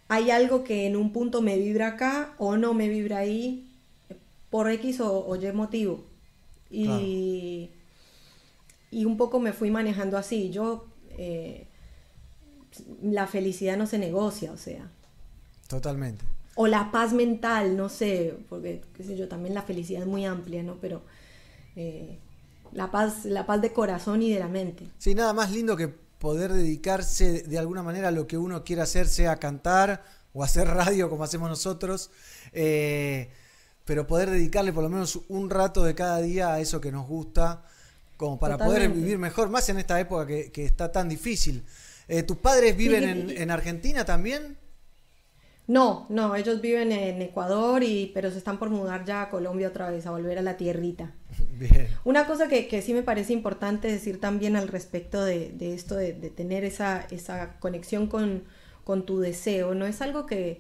hay 0.07 0.31
algo 0.31 0.63
que 0.63 0.87
en 0.87 0.95
un 0.95 1.13
punto 1.13 1.41
me 1.41 1.57
vibra 1.57 1.87
acá 1.89 2.33
o 2.37 2.57
no 2.57 2.73
me 2.73 2.89
vibra 2.89 3.19
ahí 3.19 3.72
por 4.53 4.69
X 4.69 4.99
o, 4.99 5.25
o 5.25 5.35
Y 5.35 5.51
motivo. 5.51 6.03
Y, 6.69 7.71
y 8.91 9.05
un 9.05 9.17
poco 9.17 9.39
me 9.39 9.51
fui 9.51 9.71
manejando 9.71 10.15
así. 10.15 10.51
Yo, 10.51 10.85
eh, 11.17 11.65
la 13.01 13.25
felicidad 13.25 13.77
no 13.77 13.87
se 13.87 13.97
negocia, 13.97 14.51
o 14.51 14.57
sea. 14.57 14.91
Totalmente. 15.67 16.23
O 16.53 16.67
la 16.67 16.91
paz 16.91 17.13
mental, 17.13 17.75
no 17.75 17.89
sé, 17.89 18.37
porque, 18.47 18.83
qué 18.95 19.03
sé 19.03 19.17
yo, 19.17 19.27
también 19.27 19.55
la 19.55 19.63
felicidad 19.63 20.03
es 20.03 20.07
muy 20.07 20.23
amplia, 20.23 20.61
¿no? 20.61 20.75
Pero 20.79 21.01
eh, 21.75 22.19
la, 22.73 22.91
paz, 22.91 23.25
la 23.25 23.47
paz 23.47 23.59
de 23.59 23.73
corazón 23.73 24.21
y 24.21 24.31
de 24.31 24.37
la 24.37 24.49
mente. 24.49 24.85
Sí, 24.99 25.15
nada 25.15 25.33
más 25.33 25.51
lindo 25.51 25.75
que 25.75 25.87
poder 25.87 26.53
dedicarse 26.53 27.41
de 27.41 27.57
alguna 27.57 27.81
manera 27.81 28.09
a 28.09 28.11
lo 28.11 28.27
que 28.27 28.37
uno 28.37 28.63
quiera 28.63 28.83
hacer, 28.83 29.07
sea 29.07 29.37
cantar 29.37 30.03
o 30.31 30.43
hacer 30.43 30.67
radio 30.67 31.09
como 31.09 31.23
hacemos 31.23 31.49
nosotros, 31.49 32.11
eh, 32.51 33.31
pero 33.85 34.07
poder 34.07 34.29
dedicarle 34.29 34.73
por 34.73 34.83
lo 34.83 34.89
menos 34.89 35.19
un 35.27 35.49
rato 35.49 35.83
de 35.83 35.95
cada 35.95 36.21
día 36.21 36.53
a 36.53 36.59
eso 36.59 36.79
que 36.79 36.91
nos 36.91 37.07
gusta, 37.07 37.63
como 38.17 38.39
para 38.39 38.57
poder 38.57 38.89
vivir 38.89 39.17
mejor, 39.17 39.49
más 39.49 39.67
en 39.69 39.79
esta 39.79 39.99
época 39.99 40.25
que, 40.25 40.51
que 40.51 40.65
está 40.65 40.91
tan 40.91 41.09
difícil. 41.09 41.63
Eh, 42.07 42.23
¿Tus 42.23 42.37
padres 42.37 42.75
viven 42.77 43.03
en, 43.03 43.29
en 43.29 43.51
Argentina 43.51 44.05
también? 44.05 44.57
No, 45.65 46.05
no, 46.09 46.35
ellos 46.35 46.59
viven 46.59 46.91
en 46.91 47.21
Ecuador, 47.21 47.83
y, 47.83 48.11
pero 48.13 48.29
se 48.31 48.37
están 48.37 48.59
por 48.59 48.69
mudar 48.69 49.05
ya 49.05 49.21
a 49.21 49.29
Colombia 49.29 49.69
otra 49.69 49.89
vez, 49.89 50.05
a 50.05 50.11
volver 50.11 50.37
a 50.37 50.41
la 50.41 50.57
tierrita. 50.57 51.13
Bien. 51.57 51.87
Una 52.03 52.27
cosa 52.27 52.47
que, 52.49 52.67
que 52.67 52.81
sí 52.81 52.93
me 52.93 53.03
parece 53.03 53.31
importante 53.31 53.87
decir 53.87 54.19
también 54.19 54.57
al 54.57 54.67
respecto 54.67 55.23
de, 55.23 55.51
de 55.51 55.73
esto 55.73 55.95
de, 55.95 56.11
de 56.13 56.29
tener 56.29 56.65
esa, 56.65 57.07
esa 57.11 57.59
conexión 57.59 58.07
con, 58.07 58.43
con 58.83 59.05
tu 59.05 59.19
deseo, 59.19 59.73
no 59.73 59.85
es 59.85 60.01
algo 60.01 60.25
que, 60.25 60.59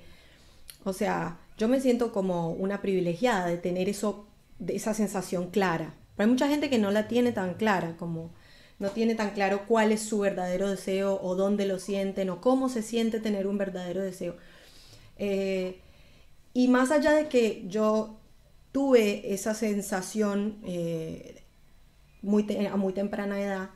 o 0.85 0.93
sea, 0.93 1.37
yo 1.57 1.67
me 1.67 1.79
siento 1.79 2.11
como 2.11 2.49
una 2.51 2.81
privilegiada 2.81 3.47
de 3.47 3.57
tener 3.57 3.89
eso, 3.89 4.27
de 4.59 4.75
esa 4.75 4.93
sensación 4.93 5.49
clara. 5.49 5.95
Pero 6.15 6.27
hay 6.27 6.31
mucha 6.31 6.47
gente 6.47 6.69
que 6.69 6.79
no 6.79 6.91
la 6.91 7.07
tiene 7.07 7.31
tan 7.31 7.55
clara, 7.55 7.95
como 7.97 8.31
no 8.79 8.89
tiene 8.89 9.15
tan 9.15 9.31
claro 9.31 9.65
cuál 9.67 9.91
es 9.91 10.01
su 10.01 10.19
verdadero 10.19 10.69
deseo 10.69 11.19
o 11.21 11.35
dónde 11.35 11.65
lo 11.65 11.79
sienten 11.79 12.29
o 12.29 12.41
cómo 12.41 12.69
se 12.69 12.81
siente 12.81 13.19
tener 13.19 13.47
un 13.47 13.57
verdadero 13.57 14.01
deseo. 14.01 14.35
Eh, 15.17 15.79
y 16.53 16.67
más 16.67 16.91
allá 16.91 17.13
de 17.13 17.27
que 17.27 17.63
yo 17.67 18.19
tuve 18.71 19.33
esa 19.33 19.53
sensación 19.53 20.57
eh, 20.65 21.43
muy 22.21 22.45
a 22.67 22.75
muy 22.75 22.93
temprana 22.93 23.39
edad, 23.41 23.69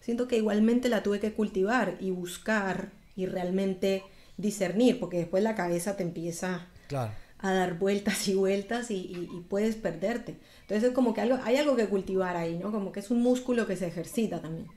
siento 0.00 0.28
que 0.28 0.36
igualmente 0.36 0.88
la 0.88 1.02
tuve 1.02 1.20
que 1.20 1.32
cultivar 1.32 1.96
y 2.00 2.10
buscar 2.10 2.92
y 3.16 3.26
realmente 3.26 4.02
discernir, 4.36 4.98
porque 4.98 5.18
después 5.18 5.42
la 5.42 5.54
cabeza 5.54 5.96
te 5.96 6.02
empieza 6.02 6.68
Claro. 6.92 7.12
A 7.42 7.52
dar 7.52 7.78
vueltas 7.78 8.26
y 8.28 8.34
vueltas 8.34 8.90
y, 8.90 8.96
y- 8.96 9.28
y 9.32 9.40
puedes 9.42 9.76
perderte. 9.76 10.40
Entonces 10.62 10.90
es 10.90 10.94
como 10.94 11.12
que 11.14 11.20
algo, 11.22 11.38
hay 11.44 11.56
algo 11.56 11.76
que 11.76 11.88
cultivar 11.88 12.36
ahí, 12.36 12.56
¿no? 12.58 12.72
Como 12.72 12.92
que 12.92 13.00
es 13.00 13.10
un 13.10 13.20
músculo 13.22 13.66
que 13.66 13.76
se 13.76 13.88
ejercita 13.88 14.40
también. 14.40 14.68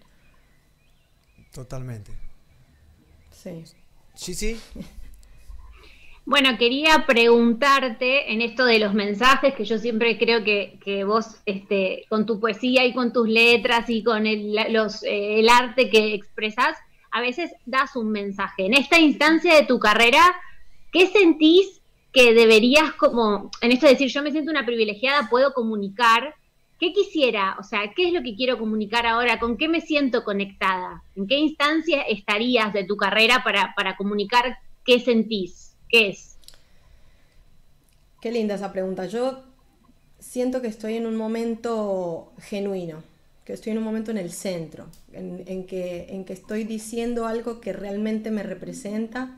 Totalmente. 1.53 2.11
Sí. 3.31 3.63
Sí, 4.13 4.33
sí. 4.33 4.59
Bueno, 6.27 6.57
quería 6.57 7.05
preguntarte 7.05 8.33
en 8.33 8.41
esto 8.41 8.65
de 8.65 8.79
los 8.79 8.95
mensajes, 8.95 9.53
que 9.53 9.63
yo 9.63 9.77
siempre 9.77 10.17
creo 10.17 10.43
que, 10.43 10.79
que 10.83 11.03
vos, 11.03 11.35
este, 11.45 12.05
con 12.09 12.25
tu 12.25 12.39
poesía 12.39 12.83
y 12.83 12.93
con 12.95 13.13
tus 13.13 13.29
letras 13.29 13.87
y 13.91 14.03
con 14.03 14.25
el, 14.25 14.55
los, 14.73 15.03
eh, 15.03 15.39
el 15.39 15.49
arte 15.49 15.91
que 15.91 16.15
expresas, 16.15 16.75
a 17.11 17.21
veces 17.21 17.51
das 17.67 17.95
un 17.95 18.11
mensaje. 18.11 18.65
En 18.65 18.73
esta 18.73 18.97
instancia 18.97 19.53
de 19.53 19.67
tu 19.67 19.77
carrera, 19.77 20.33
¿qué 20.91 21.05
sentís 21.05 21.83
que 22.15 22.33
deberías 22.33 22.93
como, 22.93 23.51
en 23.59 23.73
esto 23.73 23.87
de 23.87 23.91
decir, 23.91 24.07
yo 24.07 24.23
me 24.23 24.31
siento 24.31 24.49
una 24.49 24.65
privilegiada, 24.65 25.27
puedo 25.29 25.53
comunicar? 25.53 26.33
¿Qué 26.79 26.93
quisiera? 26.93 27.57
O 27.59 27.63
sea, 27.63 27.91
¿qué 27.93 28.07
es 28.07 28.13
lo 28.13 28.23
que 28.23 28.37
quiero 28.37 28.57
comunicar 28.57 29.05
ahora? 29.05 29.37
¿Con 29.37 29.57
qué 29.57 29.67
me 29.67 29.81
siento 29.81 30.23
conectada? 30.23 31.03
¿En 31.17 31.27
qué 31.27 31.35
instancia 31.35 32.03
estarías 32.03 32.71
de 32.71 32.85
tu 32.85 32.95
carrera 32.95 33.43
para, 33.43 33.73
para 33.75 33.97
comunicar 33.97 34.57
qué 34.85 35.01
sentís? 35.01 35.75
¿Qué 35.89 36.07
es? 36.07 36.37
Qué 38.21 38.31
linda 38.31 38.55
esa 38.55 38.71
pregunta. 38.71 39.07
Yo 39.07 39.43
siento 40.17 40.61
que 40.61 40.69
estoy 40.69 40.95
en 40.95 41.07
un 41.07 41.17
momento 41.17 42.31
genuino, 42.39 43.03
que 43.43 43.51
estoy 43.51 43.73
en 43.73 43.79
un 43.79 43.83
momento 43.83 44.11
en 44.11 44.19
el 44.19 44.31
centro, 44.31 44.85
en, 45.11 45.43
en 45.47 45.65
que, 45.65 46.07
en 46.11 46.23
que 46.23 46.31
estoy 46.31 46.63
diciendo 46.63 47.27
algo 47.27 47.59
que 47.59 47.73
realmente 47.73 48.31
me 48.31 48.43
representa, 48.43 49.37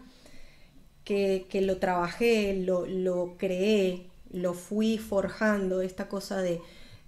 que, 1.08 1.46
que 1.50 1.62
lo 1.62 1.78
trabajé, 1.78 2.54
lo, 2.54 2.86
lo 2.86 3.36
creé, 3.38 4.08
lo 4.32 4.54
fui 4.54 4.98
forjando, 4.98 5.82
esta 5.82 6.10
cosa 6.10 6.42
de, 6.42 6.60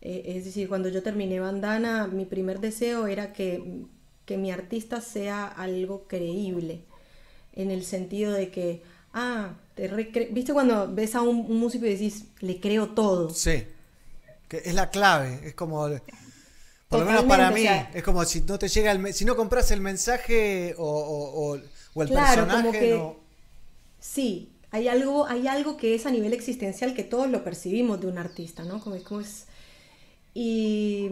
eh, 0.01 0.23
es 0.38 0.45
decir, 0.45 0.69
cuando 0.69 0.88
yo 0.88 1.03
terminé 1.03 1.41
Bandana, 1.41 2.07
mi 2.07 2.23
primer 2.23 2.61
deseo 2.61 3.07
era 3.07 3.34
que, 3.34 3.61
que 4.26 4.38
mi 4.38 4.51
artista 4.51 5.01
sea 5.01 5.45
algo 5.47 6.05
creíble, 6.07 6.80
en 7.53 7.71
el 7.71 7.84
sentido 7.84 8.31
de 8.31 8.49
que, 8.51 8.81
ah, 9.13 9.55
te 9.76 9.89
¿viste 10.31 10.53
cuando 10.53 10.88
ves 10.93 11.15
a 11.15 11.21
un, 11.21 11.39
un 11.51 11.57
músico 11.59 11.85
y 11.85 11.89
decís, 11.89 12.27
le 12.39 12.61
creo 12.61 12.91
todo? 12.91 13.30
Sí. 13.31 13.65
Que 14.47 14.57
es 14.63 14.73
la 14.73 14.89
clave. 14.89 15.41
Es 15.43 15.53
como. 15.55 15.88
Por 16.89 16.99
lo 17.01 17.05
menos 17.05 17.23
para 17.26 17.51
mí. 17.51 17.63
Totalmente, 17.63 17.69
o 17.69 17.91
sea- 17.91 17.91
es 17.99 18.03
como 18.03 18.26
si 18.26 18.41
no 18.41 18.57
te 18.57 18.67
llega 18.67 18.91
el. 18.91 19.13
Si 19.13 19.26
no 19.26 19.35
compras 19.35 19.71
el 19.71 19.81
mensaje 19.81 20.73
o, 20.77 20.85
o- 20.88 21.51
o- 21.51 22.01
el 22.01 22.07
Claro, 22.09 22.45
personaje. 22.47 22.91
no- 22.91 23.28
Sí, 23.99 24.49
hay 24.71 24.88
algo, 24.88 25.26
hay 25.26 25.47
algo 25.47 25.77
que 25.77 25.95
es 25.95 26.05
a 26.05 26.11
nivel 26.11 26.34
existencial 26.34 26.93
que 26.93 27.03
todos 27.03 27.30
lo 27.30 27.43
percibimos 27.43 27.99
de 28.01 28.07
un 28.07 28.17
artista, 28.17 28.63
¿no? 28.63 28.80
Como, 28.81 28.95
es... 28.95 29.47
Y, 30.34 31.09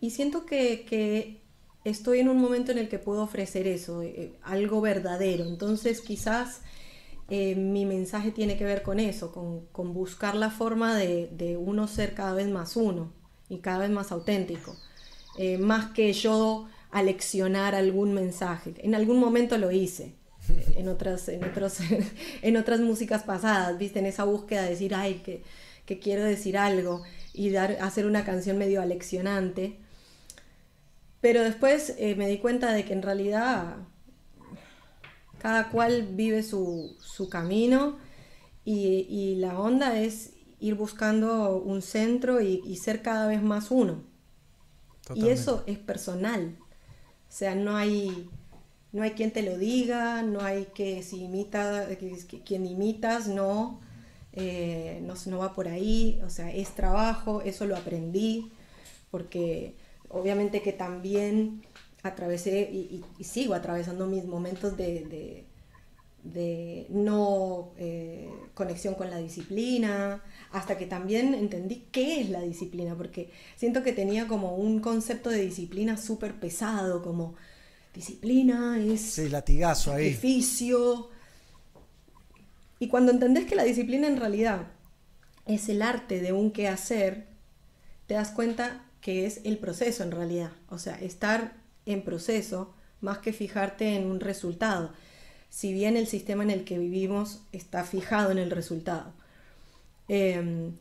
y 0.00 0.10
siento 0.10 0.46
que, 0.46 0.84
que 0.88 1.42
estoy 1.84 2.20
en 2.20 2.28
un 2.28 2.38
momento 2.38 2.72
en 2.72 2.78
el 2.78 2.88
que 2.88 2.98
puedo 2.98 3.22
ofrecer 3.22 3.66
eso, 3.66 4.02
eh, 4.02 4.32
algo 4.42 4.80
verdadero. 4.80 5.44
Entonces 5.44 6.00
quizás 6.00 6.62
eh, 7.28 7.54
mi 7.56 7.84
mensaje 7.86 8.30
tiene 8.32 8.56
que 8.56 8.64
ver 8.64 8.82
con 8.82 9.00
eso, 9.00 9.32
con, 9.32 9.66
con 9.66 9.92
buscar 9.94 10.34
la 10.34 10.50
forma 10.50 10.96
de, 10.96 11.28
de 11.32 11.56
uno 11.56 11.88
ser 11.88 12.14
cada 12.14 12.34
vez 12.34 12.48
más 12.48 12.76
uno 12.76 13.12
y 13.48 13.58
cada 13.58 13.78
vez 13.80 13.90
más 13.90 14.12
auténtico. 14.12 14.76
Eh, 15.38 15.58
más 15.58 15.92
que 15.92 16.12
yo 16.12 16.66
aleccionar 16.90 17.74
algún 17.74 18.14
mensaje. 18.14 18.74
En 18.78 18.94
algún 18.94 19.18
momento 19.20 19.58
lo 19.58 19.70
hice, 19.70 20.04
eh, 20.04 20.27
en 20.76 20.88
otras, 20.88 21.28
en 21.28 21.44
otros, 21.44 21.78
en 22.42 22.56
otras 22.56 22.80
músicas 22.80 23.22
pasadas, 23.22 23.78
viste, 23.78 23.98
en 23.98 24.06
esa 24.06 24.24
búsqueda 24.24 24.62
de 24.62 24.70
decir, 24.70 24.94
ay, 24.94 25.22
que, 25.24 25.42
que 25.86 25.98
quiero 25.98 26.24
decir 26.24 26.58
algo 26.58 27.02
y 27.32 27.50
dar, 27.50 27.78
hacer 27.80 28.06
una 28.06 28.24
canción 28.24 28.58
medio 28.58 28.80
aleccionante. 28.82 29.78
Pero 31.20 31.42
después 31.42 31.94
eh, 31.98 32.14
me 32.14 32.28
di 32.28 32.38
cuenta 32.38 32.72
de 32.72 32.84
que 32.84 32.92
en 32.92 33.02
realidad 33.02 33.76
cada 35.38 35.70
cual 35.70 36.08
vive 36.12 36.42
su, 36.42 36.96
su 37.00 37.28
camino 37.28 37.98
y, 38.64 39.06
y 39.08 39.36
la 39.36 39.58
onda 39.58 39.98
es 39.98 40.32
ir 40.60 40.74
buscando 40.74 41.56
un 41.56 41.82
centro 41.82 42.40
y, 42.40 42.62
y 42.64 42.76
ser 42.76 43.02
cada 43.02 43.26
vez 43.26 43.42
más 43.42 43.70
uno. 43.70 44.02
Y 45.14 45.28
eso 45.28 45.64
es 45.66 45.78
personal. 45.78 46.56
O 47.28 47.32
sea, 47.32 47.54
no 47.54 47.76
hay, 47.76 48.28
no 48.92 49.02
hay 49.02 49.12
quien 49.12 49.32
te 49.32 49.42
lo 49.42 49.58
diga, 49.58 50.22
no 50.22 50.40
hay 50.40 50.66
que 50.74 51.02
si 51.02 51.22
imita, 51.24 51.86
quien 52.44 52.66
imitas, 52.66 53.28
no, 53.28 53.80
eh, 54.32 55.00
no, 55.02 55.14
no 55.26 55.38
va 55.38 55.54
por 55.54 55.68
ahí. 55.68 56.20
O 56.24 56.30
sea, 56.30 56.50
es 56.52 56.70
trabajo, 56.74 57.42
eso 57.42 57.66
lo 57.66 57.76
aprendí, 57.76 58.50
porque 59.10 59.74
obviamente 60.08 60.62
que 60.62 60.72
también 60.72 61.62
atravesé 62.02 62.70
y, 62.72 63.04
sigo 63.24 63.54
atravesando 63.54 64.06
mis 64.06 64.24
momentos 64.26 64.76
de, 64.76 65.04
de- 65.06 65.46
de 66.24 66.86
no 66.90 67.72
eh, 67.78 68.50
conexión 68.54 68.94
con 68.94 69.08
la 69.10 69.18
disciplina, 69.18 70.22
hasta 70.50 70.76
que 70.76 70.86
también 70.86 71.32
entendí 71.34 71.86
qué 71.92 72.20
es 72.20 72.30
la 72.30 72.40
disciplina, 72.42 72.94
porque 72.96 73.30
siento 73.56 73.82
que 73.82 73.92
tenía 73.92 74.26
como 74.26 74.56
un 74.56 74.80
concepto 74.80 75.30
de 75.30 75.40
disciplina 75.42 75.96
súper 75.96 76.34
pesado, 76.40 77.02
como 77.02 77.34
disciplina 77.98 78.78
es 78.80 79.00
Sí, 79.00 79.28
latigazo 79.28 79.92
ahí. 79.92 80.14
Y 82.78 82.86
cuando 82.86 83.10
entendés 83.10 83.44
que 83.46 83.56
la 83.56 83.64
disciplina 83.64 84.06
en 84.06 84.18
realidad 84.18 84.68
es 85.46 85.68
el 85.68 85.82
arte 85.82 86.20
de 86.20 86.32
un 86.32 86.52
quehacer, 86.52 87.26
te 88.06 88.14
das 88.14 88.30
cuenta 88.30 88.84
que 89.00 89.26
es 89.26 89.40
el 89.42 89.58
proceso 89.58 90.04
en 90.04 90.12
realidad. 90.12 90.52
O 90.68 90.78
sea, 90.78 90.94
estar 90.94 91.56
en 91.86 92.02
proceso 92.02 92.72
más 93.00 93.18
que 93.18 93.32
fijarte 93.32 93.96
en 93.96 94.06
un 94.06 94.20
resultado. 94.20 94.92
Si 95.50 95.72
bien 95.72 95.96
el 95.96 96.06
sistema 96.06 96.44
en 96.44 96.50
el 96.50 96.64
que 96.64 96.78
vivimos 96.78 97.40
está 97.50 97.82
fijado 97.82 98.30
en 98.30 98.38
el 98.38 98.52
resultado. 98.52 99.12
Em, 100.06 100.74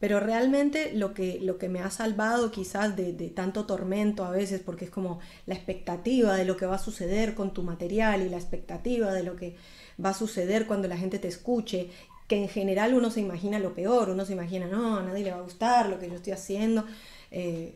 pero 0.00 0.18
realmente 0.18 0.92
lo 0.94 1.12
que, 1.12 1.38
lo 1.40 1.58
que 1.58 1.68
me 1.68 1.80
ha 1.80 1.90
salvado 1.90 2.50
quizás 2.50 2.96
de, 2.96 3.12
de 3.12 3.28
tanto 3.28 3.66
tormento 3.66 4.24
a 4.24 4.30
veces, 4.30 4.60
porque 4.64 4.86
es 4.86 4.90
como 4.90 5.20
la 5.46 5.54
expectativa 5.54 6.36
de 6.36 6.46
lo 6.46 6.56
que 6.56 6.66
va 6.66 6.76
a 6.76 6.78
suceder 6.78 7.34
con 7.34 7.52
tu 7.52 7.62
material 7.62 8.22
y 8.22 8.30
la 8.30 8.38
expectativa 8.38 9.12
de 9.12 9.22
lo 9.22 9.36
que 9.36 9.56
va 10.02 10.10
a 10.10 10.14
suceder 10.14 10.66
cuando 10.66 10.88
la 10.88 10.96
gente 10.96 11.18
te 11.18 11.28
escuche, 11.28 11.90
que 12.26 12.36
en 12.36 12.48
general 12.48 12.94
uno 12.94 13.10
se 13.10 13.20
imagina 13.20 13.58
lo 13.58 13.74
peor, 13.74 14.08
uno 14.08 14.24
se 14.24 14.32
imagina, 14.32 14.66
no, 14.66 14.98
a 14.98 15.02
nadie 15.02 15.24
le 15.24 15.32
va 15.32 15.38
a 15.38 15.42
gustar 15.42 15.88
lo 15.88 15.98
que 15.98 16.08
yo 16.08 16.14
estoy 16.14 16.32
haciendo, 16.32 16.86
eh, 17.30 17.74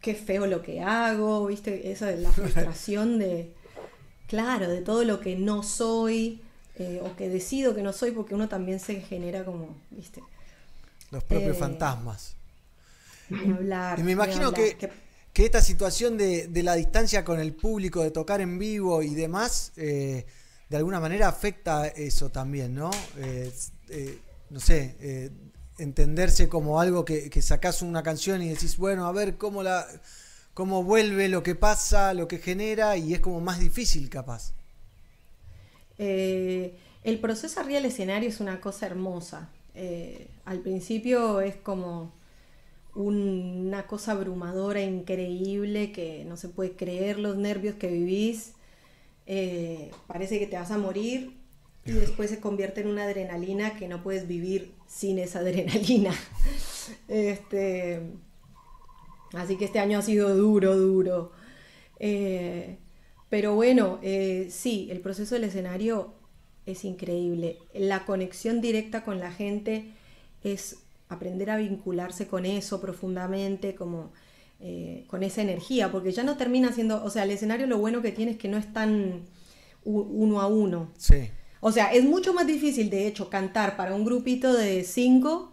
qué 0.00 0.14
feo 0.14 0.46
lo 0.46 0.62
que 0.62 0.80
hago, 0.80 1.46
viste, 1.46 1.90
esa 1.90 2.12
es 2.12 2.20
la 2.20 2.30
frustración 2.32 3.18
de, 3.18 3.52
claro, 4.28 4.68
de 4.68 4.82
todo 4.82 5.04
lo 5.04 5.20
que 5.20 5.36
no 5.36 5.64
soy 5.64 6.40
eh, 6.76 7.00
o 7.02 7.16
que 7.16 7.28
decido 7.28 7.74
que 7.74 7.82
no 7.82 7.92
soy, 7.92 8.10
porque 8.10 8.34
uno 8.34 8.48
también 8.48 8.78
se 8.78 9.00
genera 9.00 9.44
como, 9.44 9.74
viste, 9.90 10.22
Los 11.14 11.24
propios 11.24 11.56
Eh, 11.56 11.58
fantasmas. 11.58 12.36
hablar. 13.30 13.98
Y 13.98 14.02
me 14.02 14.12
imagino 14.12 14.46
hablar, 14.48 14.52
que, 14.52 14.76
que 15.32 15.44
esta 15.44 15.60
situación 15.62 16.16
de, 16.18 16.48
de 16.48 16.62
la 16.62 16.74
distancia 16.74 17.24
con 17.24 17.40
el 17.40 17.54
público, 17.54 18.02
de 18.02 18.10
tocar 18.10 18.40
en 18.40 18.58
vivo 18.58 19.02
y 19.02 19.14
demás, 19.14 19.72
eh, 19.76 20.26
de 20.68 20.76
alguna 20.76 21.00
manera 21.00 21.28
afecta 21.28 21.86
eso 21.88 22.30
también, 22.30 22.74
¿no? 22.74 22.90
Eh, 23.16 23.52
no 24.50 24.60
sé, 24.60 25.30
entenderse 25.78 26.48
como 26.48 26.80
algo 26.80 27.04
que, 27.04 27.30
que 27.30 27.42
sacás 27.42 27.82
una 27.82 28.02
canción 28.02 28.42
y 28.42 28.48
decís, 28.48 28.76
bueno, 28.76 29.06
a 29.06 29.12
ver 29.12 29.36
cómo 29.36 29.62
la 29.62 29.86
cómo 30.54 30.84
vuelve 30.84 31.28
lo 31.28 31.42
que 31.42 31.54
pasa, 31.56 32.14
lo 32.14 32.28
que 32.28 32.38
genera, 32.38 32.96
y 32.96 33.12
es 33.14 33.20
como 33.20 33.40
más 33.40 33.58
difícil 33.60 34.08
capaz. 34.08 34.54
El 35.98 37.20
proceso 37.20 37.60
arriba 37.60 37.76
del 37.80 37.86
escenario 37.90 38.28
es 38.28 38.40
una 38.40 38.60
cosa 38.60 38.86
hermosa. 38.86 39.48
Eh, 39.74 40.28
al 40.44 40.60
principio 40.60 41.40
es 41.40 41.56
como 41.56 42.12
un- 42.94 43.64
una 43.68 43.86
cosa 43.86 44.12
abrumadora, 44.12 44.82
increíble, 44.82 45.92
que 45.92 46.24
no 46.26 46.36
se 46.36 46.48
puede 46.48 46.72
creer 46.72 47.18
los 47.18 47.36
nervios 47.36 47.76
que 47.76 47.88
vivís. 47.88 48.52
Eh, 49.26 49.90
parece 50.06 50.38
que 50.38 50.46
te 50.46 50.56
vas 50.56 50.70
a 50.72 50.78
morir 50.78 51.32
y 51.86 51.92
después 51.92 52.30
se 52.30 52.40
convierte 52.40 52.82
en 52.82 52.88
una 52.88 53.04
adrenalina 53.04 53.76
que 53.76 53.88
no 53.88 54.02
puedes 54.02 54.28
vivir 54.28 54.72
sin 54.88 55.18
esa 55.18 55.40
adrenalina. 55.40 56.12
Este, 57.08 58.00
así 59.32 59.56
que 59.56 59.64
este 59.66 59.78
año 59.78 59.98
ha 59.98 60.02
sido 60.02 60.34
duro, 60.36 60.76
duro. 60.76 61.32
Eh, 62.00 62.78
pero 63.30 63.54
bueno, 63.54 63.98
eh, 64.02 64.48
sí, 64.50 64.88
el 64.90 65.00
proceso 65.00 65.34
del 65.34 65.44
escenario 65.44 66.14
es 66.66 66.84
increíble. 66.84 67.58
La 67.74 68.04
conexión 68.06 68.60
directa 68.60 69.04
con 69.04 69.20
la 69.20 69.32
gente 69.32 69.86
es 70.42 70.76
aprender 71.08 71.50
a 71.50 71.56
vincularse 71.56 72.26
con 72.26 72.46
eso 72.46 72.80
profundamente, 72.80 73.74
como 73.74 74.12
eh, 74.60 75.04
con 75.08 75.22
esa 75.22 75.42
energía, 75.42 75.92
porque 75.92 76.12
ya 76.12 76.22
no 76.22 76.36
termina 76.36 76.72
siendo, 76.72 77.04
o 77.04 77.10
sea, 77.10 77.24
el 77.24 77.30
escenario 77.32 77.66
lo 77.66 77.78
bueno 77.78 78.00
que 78.02 78.12
tiene 78.12 78.32
es 78.32 78.38
que 78.38 78.48
no 78.48 78.56
es 78.56 78.72
tan 78.72 79.22
uno 79.84 80.40
a 80.40 80.46
uno. 80.46 80.90
Sí. 80.96 81.28
O 81.60 81.70
sea, 81.72 81.92
es 81.92 82.04
mucho 82.04 82.32
más 82.32 82.46
difícil, 82.46 82.88
de 82.90 83.06
hecho, 83.06 83.28
cantar 83.28 83.76
para 83.76 83.94
un 83.94 84.04
grupito 84.04 84.52
de 84.54 84.84
cinco 84.84 85.52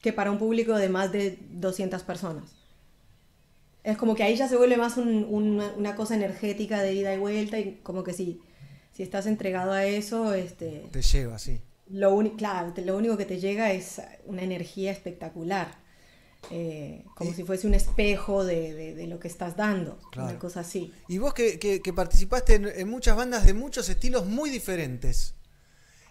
que 0.00 0.12
para 0.12 0.30
un 0.30 0.38
público 0.38 0.74
de 0.76 0.88
más 0.88 1.12
de 1.12 1.38
200 1.50 2.02
personas. 2.02 2.44
Es 3.84 3.96
como 3.96 4.14
que 4.14 4.22
ahí 4.22 4.36
ya 4.36 4.48
se 4.48 4.56
vuelve 4.56 4.76
más 4.76 4.96
un- 4.96 5.24
un- 5.28 5.60
una 5.76 5.94
cosa 5.96 6.14
energética 6.14 6.80
de 6.82 6.94
ida 6.94 7.14
y 7.14 7.18
vuelta 7.18 7.58
y 7.58 7.78
como 7.82 8.02
que 8.02 8.12
si, 8.12 8.40
si 8.96 9.02
estás 9.02 9.26
entregado 9.26 9.72
a 9.72 9.84
eso, 9.84 10.32
este, 10.32 10.86
Te 10.90 11.02
lleva, 11.02 11.38
sí. 11.38 11.60
lo, 11.90 12.18
claro, 12.36 12.72
te- 12.72 12.82
lo 12.84 12.96
único 12.96 13.16
que 13.18 13.26
te 13.26 13.38
llega 13.38 13.72
es 13.72 14.00
una 14.24 14.42
energía 14.42 14.90
espectacular. 14.92 15.84
eh, 16.52 17.04
como 17.16 17.32
si 17.34 17.42
fuese 17.42 17.66
un 17.66 17.74
espejo 17.74 18.44
de, 18.44 18.72
de- 18.72 18.94
de 18.94 19.06
lo 19.08 19.18
que 19.18 19.26
estás 19.26 19.56
dando, 19.56 19.98
Claro. 20.12 20.28
una 20.30 20.38
cosa 20.38 20.60
así. 20.60 20.92
Y 21.08 21.18
vos 21.18 21.34
que, 21.34 21.58
que- 21.58 21.82
que 21.82 21.92
participaste 21.92 22.54
en, 22.54 22.66
en 22.68 22.88
muchas 22.88 23.16
bandas 23.16 23.44
de 23.46 23.52
muchos 23.54 23.88
estilos 23.88 24.26
muy 24.26 24.48
diferentes. 24.50 25.34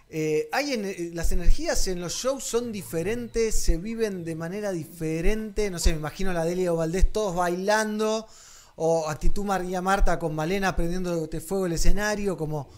eh, 0.10 0.50
hay 0.52 0.74
en- 0.74 0.86
eh, 0.86 1.12
las 1.14 1.32
energías 1.32 1.88
en 1.88 2.00
los 2.02 2.14
shows 2.14 2.44
son 2.44 2.72
diferentes, 2.74 3.56
se 3.56 3.78
viven 3.78 4.24
de 4.26 4.36
manera 4.36 4.72
diferente. 4.74 5.72
No 5.72 5.80
sé, 5.80 5.94
me 5.94 5.98
imagino 6.00 6.30
a 6.32 6.34
la 6.34 6.44
Delia 6.46 6.72
o 6.74 6.76
Valdés 6.76 7.12
todos 7.12 7.34
bailando, 7.36 8.28
o 8.76 9.10
actitud 9.10 9.46
María 9.46 9.82
Marta 9.82 10.20
con 10.20 10.36
Malena 10.36 10.76
prendiendo 10.76 11.28
de 11.28 11.42
fuego 11.42 11.66
el 11.68 11.74
escenario, 11.74 12.38
como, 12.38 12.70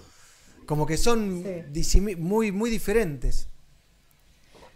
como 0.66 0.86
que 0.86 0.98
son 0.98 1.52
muy, 2.18 2.52
muy 2.52 2.70
diferentes. 2.70 3.50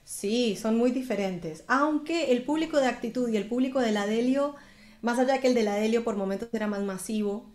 Sí, 0.03 0.55
son 0.55 0.77
muy 0.77 0.91
diferentes. 0.91 1.63
Aunque 1.67 2.31
el 2.31 2.43
público 2.43 2.77
de 2.79 2.87
actitud 2.87 3.29
y 3.29 3.37
el 3.37 3.47
público 3.47 3.79
de 3.79 3.91
la 3.91 4.05
Delio, 4.07 4.55
más 5.01 5.19
allá 5.19 5.39
que 5.39 5.47
el 5.47 5.53
de 5.55 5.63
la 5.63 5.75
Delio 5.75 6.03
por 6.03 6.15
momentos 6.17 6.49
era 6.53 6.67
más 6.67 6.81
masivo, 6.83 7.45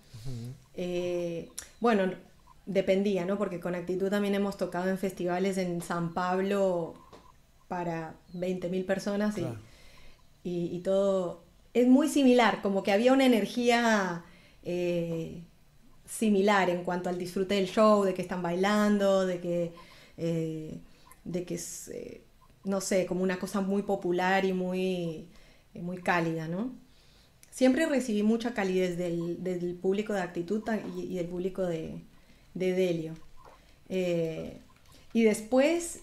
eh, 0.75 1.51
bueno, 1.81 2.13
dependía, 2.67 3.25
¿no? 3.27 3.39
Porque 3.39 3.61
con 3.61 3.75
actitud 3.75 4.11
también 4.11 4.35
hemos 4.35 4.57
tocado 4.59 4.91
en 4.91 4.99
festivales 4.99 5.59
en 5.59 5.83
San 5.83 6.15
Pablo 6.15 6.95
para 7.69 8.15
20.000 8.35 8.85
personas 8.87 9.39
y, 9.39 9.43
Claro. 9.43 9.61
y- 10.45 10.77
y 10.77 10.81
todo 10.81 11.46
es 11.77 11.87
muy 11.87 12.09
similar, 12.09 12.63
como 12.63 12.83
que 12.83 12.91
había 12.91 13.13
una 13.13 13.27
energía 13.27 14.25
eh, 14.63 15.43
similar 16.07 16.71
en 16.71 16.83
cuanto 16.85 17.11
al 17.11 17.19
disfrute 17.19 17.57
del 17.57 17.67
show, 17.67 18.03
de 18.03 18.15
que 18.15 18.23
están 18.23 18.41
bailando, 18.43 19.27
de 19.27 19.41
que, 19.41 19.73
eh, 20.17 20.79
de 21.25 21.45
que 21.45 21.57
es, 21.57 21.89
eh, 21.89 22.23
no 22.65 22.81
sé, 22.81 23.05
como 23.05 23.23
una 23.23 23.39
cosa 23.39 23.61
muy 23.61 23.83
popular 23.83 24.47
y 24.47 24.55
muy, 24.55 25.29
muy 25.75 25.99
cálida, 25.99 26.49
¿no? 26.49 26.73
Siempre 27.51 27.85
recibí 27.85 28.23
mucha 28.23 28.55
calidez 28.55 28.97
del, 28.97 29.45
del 29.45 29.75
público 29.75 30.15
de 30.15 30.23
actitud 30.23 30.63
y, 30.97 31.17
del 31.17 31.27
público 31.27 31.61
de, 31.63 32.01
de 32.55 32.73
Delio. 32.73 33.15
Y 35.13 35.25
después, 35.25 36.01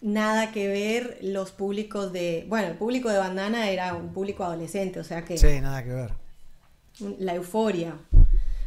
nada 0.00 0.52
que 0.52 0.68
ver 0.68 1.18
los 1.22 1.50
públicos 1.52 2.12
de... 2.12 2.46
Bueno, 2.48 2.68
el 2.68 2.74
público 2.76 3.08
de 3.10 3.18
Bandana 3.18 3.70
era 3.70 3.94
un 3.94 4.12
público 4.12 4.44
adolescente, 4.44 5.00
o 5.00 5.04
sea 5.04 5.24
que 5.24 5.38
Sí, 5.38 5.60
nada 5.60 5.82
que 5.84 5.90
ver. 5.90 6.12
la 7.18 7.34
euforia, 7.34 7.94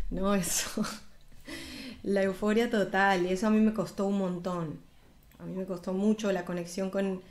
¿no? 0.09 0.35
Eso. 0.35 0.83
La 2.03 2.23
euforia 2.23 2.69
total, 2.69 3.25
y 3.27 3.29
eso 3.29 3.45
a 3.47 3.49
mí 3.51 3.59
me 3.59 3.73
costó 3.73 4.07
un 4.07 4.17
montón. 4.17 4.79
A 5.39 5.45
mí 5.45 5.55
me 5.55 5.65
costó 5.65 5.93
mucho 5.93 6.31
la 6.31 6.45
conexión 6.45 6.89
con, 6.89 7.21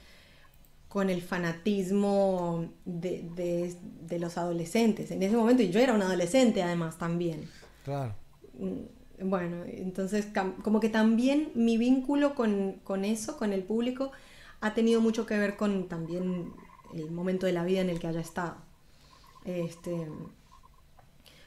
con 0.89 1.11
el 1.11 1.23
fanatismo 1.23 2.69
de, 2.85 3.25
de- 3.35 3.75
de 4.03 4.19
los 4.21 4.39
adolescentes. 4.39 5.11
En 5.11 5.23
ese 5.25 5.37
momento, 5.37 5.63
y 5.63 5.71
yo 5.71 5.81
era 5.81 5.93
un 5.93 6.03
adolescente 6.03 6.63
además 6.63 6.99
también. 6.99 7.49
Claro. 7.85 8.15
Bueno, 9.23 9.65
entonces 9.67 10.29
como 10.63 10.81
que 10.81 10.89
también 10.89 11.51
mi 11.55 11.77
vínculo 11.77 12.35
con, 12.35 12.81
con 12.85 13.05
eso, 13.05 13.37
con 13.37 13.53
el 13.53 13.63
público, 13.63 14.13
ha 14.61 14.75
tenido 14.75 15.01
mucho 15.01 15.27
que 15.27 15.39
ver 15.39 15.57
con 15.57 15.89
también 15.89 16.53
el 16.95 17.11
momento 17.11 17.47
de 17.47 17.53
la 17.53 17.65
vida 17.65 17.81
en 17.81 17.91
el 17.91 17.99
que 17.99 18.07
haya 18.07 18.21
estado. 18.21 18.57
Este, 19.45 20.07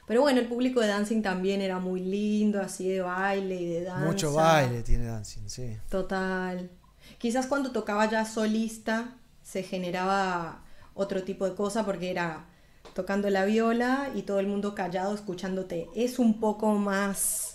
pero 0.06 0.20
bueno, 0.20 0.40
el 0.40 0.48
público 0.48 0.80
de 0.80 0.88
dancing 0.88 1.22
también 1.22 1.62
era 1.62 1.78
muy 1.78 2.00
lindo, 2.00 2.60
así 2.60 2.88
de 2.88 3.00
baile 3.00 3.54
y 3.54 3.66
de 3.66 3.84
danza. 3.84 4.06
Mucho 4.06 4.32
baile 4.32 4.82
tiene 4.82 5.06
Dancing, 5.06 5.48
sí. 5.48 5.76
Total. 5.88 6.70
Quizás 7.18 7.46
cuando 7.46 7.72
tocaba 7.72 8.08
ya 8.10 8.24
solista 8.24 9.16
se 9.42 9.62
generaba 9.62 10.62
otro 10.94 11.22
tipo 11.22 11.48
de 11.48 11.54
cosa 11.54 11.84
porque 11.84 12.10
era 12.10 12.46
tocando 12.94 13.30
la 13.30 13.44
viola 13.44 14.10
y 14.14 14.22
todo 14.22 14.40
el 14.40 14.46
mundo 14.46 14.74
callado 14.74 15.14
escuchándote. 15.14 15.88
Es 15.94 16.18
un 16.18 16.38
poco 16.38 16.74
más 16.74 17.53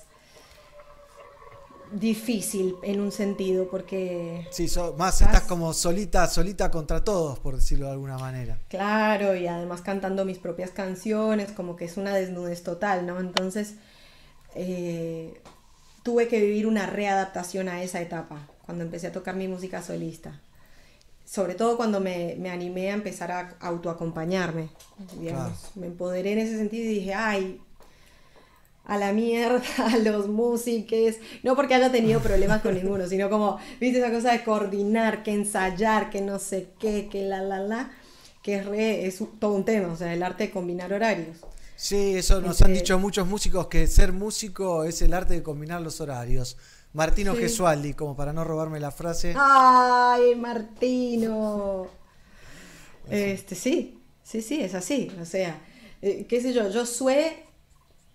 difícil 1.92 2.76
en 2.84 3.00
un 3.02 3.12
sentido 3.12 3.68
porque 3.70 4.48
Sí, 4.52 4.68
so- 4.68 4.96
más 4.98 5.22
estás 5.22 5.44
como 5.44 5.74
solita, 5.74 6.28
solita 6.28 6.70
contra 6.72 7.04
todos, 7.04 7.40
por 7.40 7.56
decirlo 7.56 7.88
de 7.88 7.94
alguna 7.94 8.18
manera. 8.18 8.60
Claro, 8.70 9.36
y 9.36 9.48
además 9.48 9.82
cantando 9.82 10.26
mis 10.26 10.38
propias 10.38 10.72
canciones, 10.72 11.52
como 11.52 11.76
que 11.76 11.86
es 11.86 11.98
una 11.98 12.14
desnudez 12.16 12.64
total, 12.64 13.06
¿no? 13.06 13.20
Entonces, 13.20 13.76
eh, 14.56 15.42
tuve 16.04 16.28
que 16.28 16.40
vivir 16.42 16.68
una 16.68 16.86
readaptación 16.88 17.70
a 17.70 17.84
esa 17.84 18.02
etapa, 18.02 18.48
cuando 18.66 18.84
empecé 18.84 19.08
a 19.08 19.12
tocar 19.12 19.36
mi 19.36 19.48
música 19.48 19.82
solista. 19.82 20.40
Sobre 21.26 21.54
todo 21.54 21.78
cuando 21.78 22.00
me, 22.00 22.36
me 22.40 22.50
animé 22.50 22.90
a 22.90 22.96
empezar 22.96 23.32
a 23.32 23.56
autoacompañarme, 23.60 24.70
digamos. 25.20 25.72
Me 25.76 25.88
empoderé 25.88 26.32
en 26.34 26.40
ese 26.40 26.58
sentido 26.58 26.86
y 26.86 26.96
dije, 26.96 27.14
ay, 27.14 27.62
a 28.90 28.98
la 28.98 29.14
mierda, 29.14 29.62
a 29.94 29.98
los 29.98 30.28
músicos, 30.28 31.16
no 31.44 31.56
porque 31.56 31.76
haya 31.76 31.92
tenido 31.92 32.20
problemas 32.20 32.62
con 32.62 32.74
ninguno, 32.74 33.08
sino 33.08 33.30
como, 33.30 33.58
viste, 33.80 34.00
esa 34.00 34.12
cosa 34.12 34.32
de 34.34 34.44
coordinar, 34.44 35.24
que 35.24 35.32
ensayar, 35.32 36.10
que 36.10 36.22
no 36.22 36.40
sé 36.40 36.68
qué, 36.80 37.08
que 37.10 37.24
la, 37.24 37.42
la, 37.42 37.60
la, 37.60 37.92
que 38.44 38.56
es, 38.58 38.66
re- 38.66 39.06
es 39.06 39.22
todo 39.40 39.54
un 39.54 39.64
tema, 39.64 39.94
o 39.94 39.96
sea, 39.96 40.14
el 40.14 40.24
arte 40.24 40.46
de 40.48 40.52
combinar 40.52 40.92
horarios. 40.92 41.38
Sí, 41.76 42.16
eso 42.18 42.42
nos 42.42 42.52
Este- 42.60 42.66
han 42.66 42.74
dicho 42.74 43.00
muchos 43.00 43.26
músicos 43.28 43.68
que 43.68 43.88
ser 43.88 44.12
músico 44.12 44.84
es 44.84 45.02
el 45.02 45.14
arte 45.14 45.36
de 45.36 45.44
combinar 45.44 45.80
los 45.82 46.02
horarios. 46.02 46.58
Martino 46.92 47.36
Sí. 47.36 47.42
Gesualdi, 47.42 47.94
como 47.94 48.16
para 48.16 48.34
no 48.34 48.44
robarme 48.44 48.80
la 48.80 48.92
frase. 48.92 49.34
¡Ay, 49.38 50.36
Martino! 50.36 51.88
Este, 53.10 53.56
sí, 53.56 54.00
sí, 54.24 54.42
sí, 54.42 54.62
es 54.62 54.74
así. 54.76 55.12
O 55.22 55.26
sea, 55.26 55.60
eh, 56.02 56.26
qué 56.28 56.42
sé 56.42 56.54
yo, 56.54 56.70
yo 56.70 56.86
sué, 56.86 57.44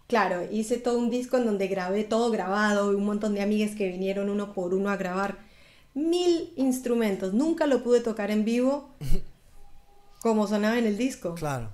claro, 0.07 0.47
hice 0.51 0.79
todo 0.79 0.99
un 0.99 1.11
disco 1.11 1.37
en 1.37 1.47
donde 1.47 1.69
grabé 1.69 2.05
todo 2.05 2.31
grabado 2.31 2.93
y 2.93 2.97
un 2.97 3.05
montón 3.05 3.35
de 3.35 3.43
amigas 3.43 3.75
que 3.77 3.89
vinieron 3.89 4.31
uno 4.31 4.53
por 4.53 4.75
uno 4.75 4.91
a 4.91 4.97
grabar 4.97 5.39
mil 5.95 6.53
instrumentos. 6.57 7.33
Nunca 7.33 7.67
lo 7.67 7.83
pude 7.83 8.01
tocar 8.01 8.31
en 8.31 8.45
vivo 8.45 8.91
como 10.23 10.47
sonaba 10.47 10.79
en 10.79 10.87
el 10.87 10.97
disco. 10.97 11.35
Claro. 11.35 11.71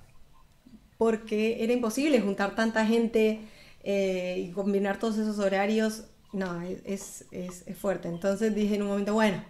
Porque 0.97 1.63
era 1.63 1.73
imposible 1.73 2.21
juntar 2.21 2.55
tanta 2.55 2.85
gente 2.85 3.41
eh, 3.83 4.45
y 4.47 4.51
combinar 4.51 4.99
todos 4.99 5.17
esos 5.17 5.39
horarios. 5.39 6.03
No, 6.31 6.61
es, 6.61 7.25
es, 7.31 7.63
es 7.65 7.77
fuerte. 7.77 8.07
Entonces 8.07 8.53
dije 8.55 8.75
en 8.75 8.83
un 8.83 8.89
momento, 8.89 9.13
bueno, 9.13 9.43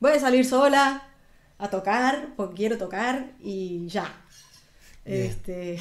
voy 0.00 0.12
a 0.12 0.20
salir 0.20 0.44
sola 0.44 1.08
a 1.58 1.70
tocar, 1.70 2.34
porque 2.36 2.56
quiero 2.56 2.78
tocar 2.78 3.32
y 3.40 3.86
ya. 3.86 4.12
Este, 5.04 5.78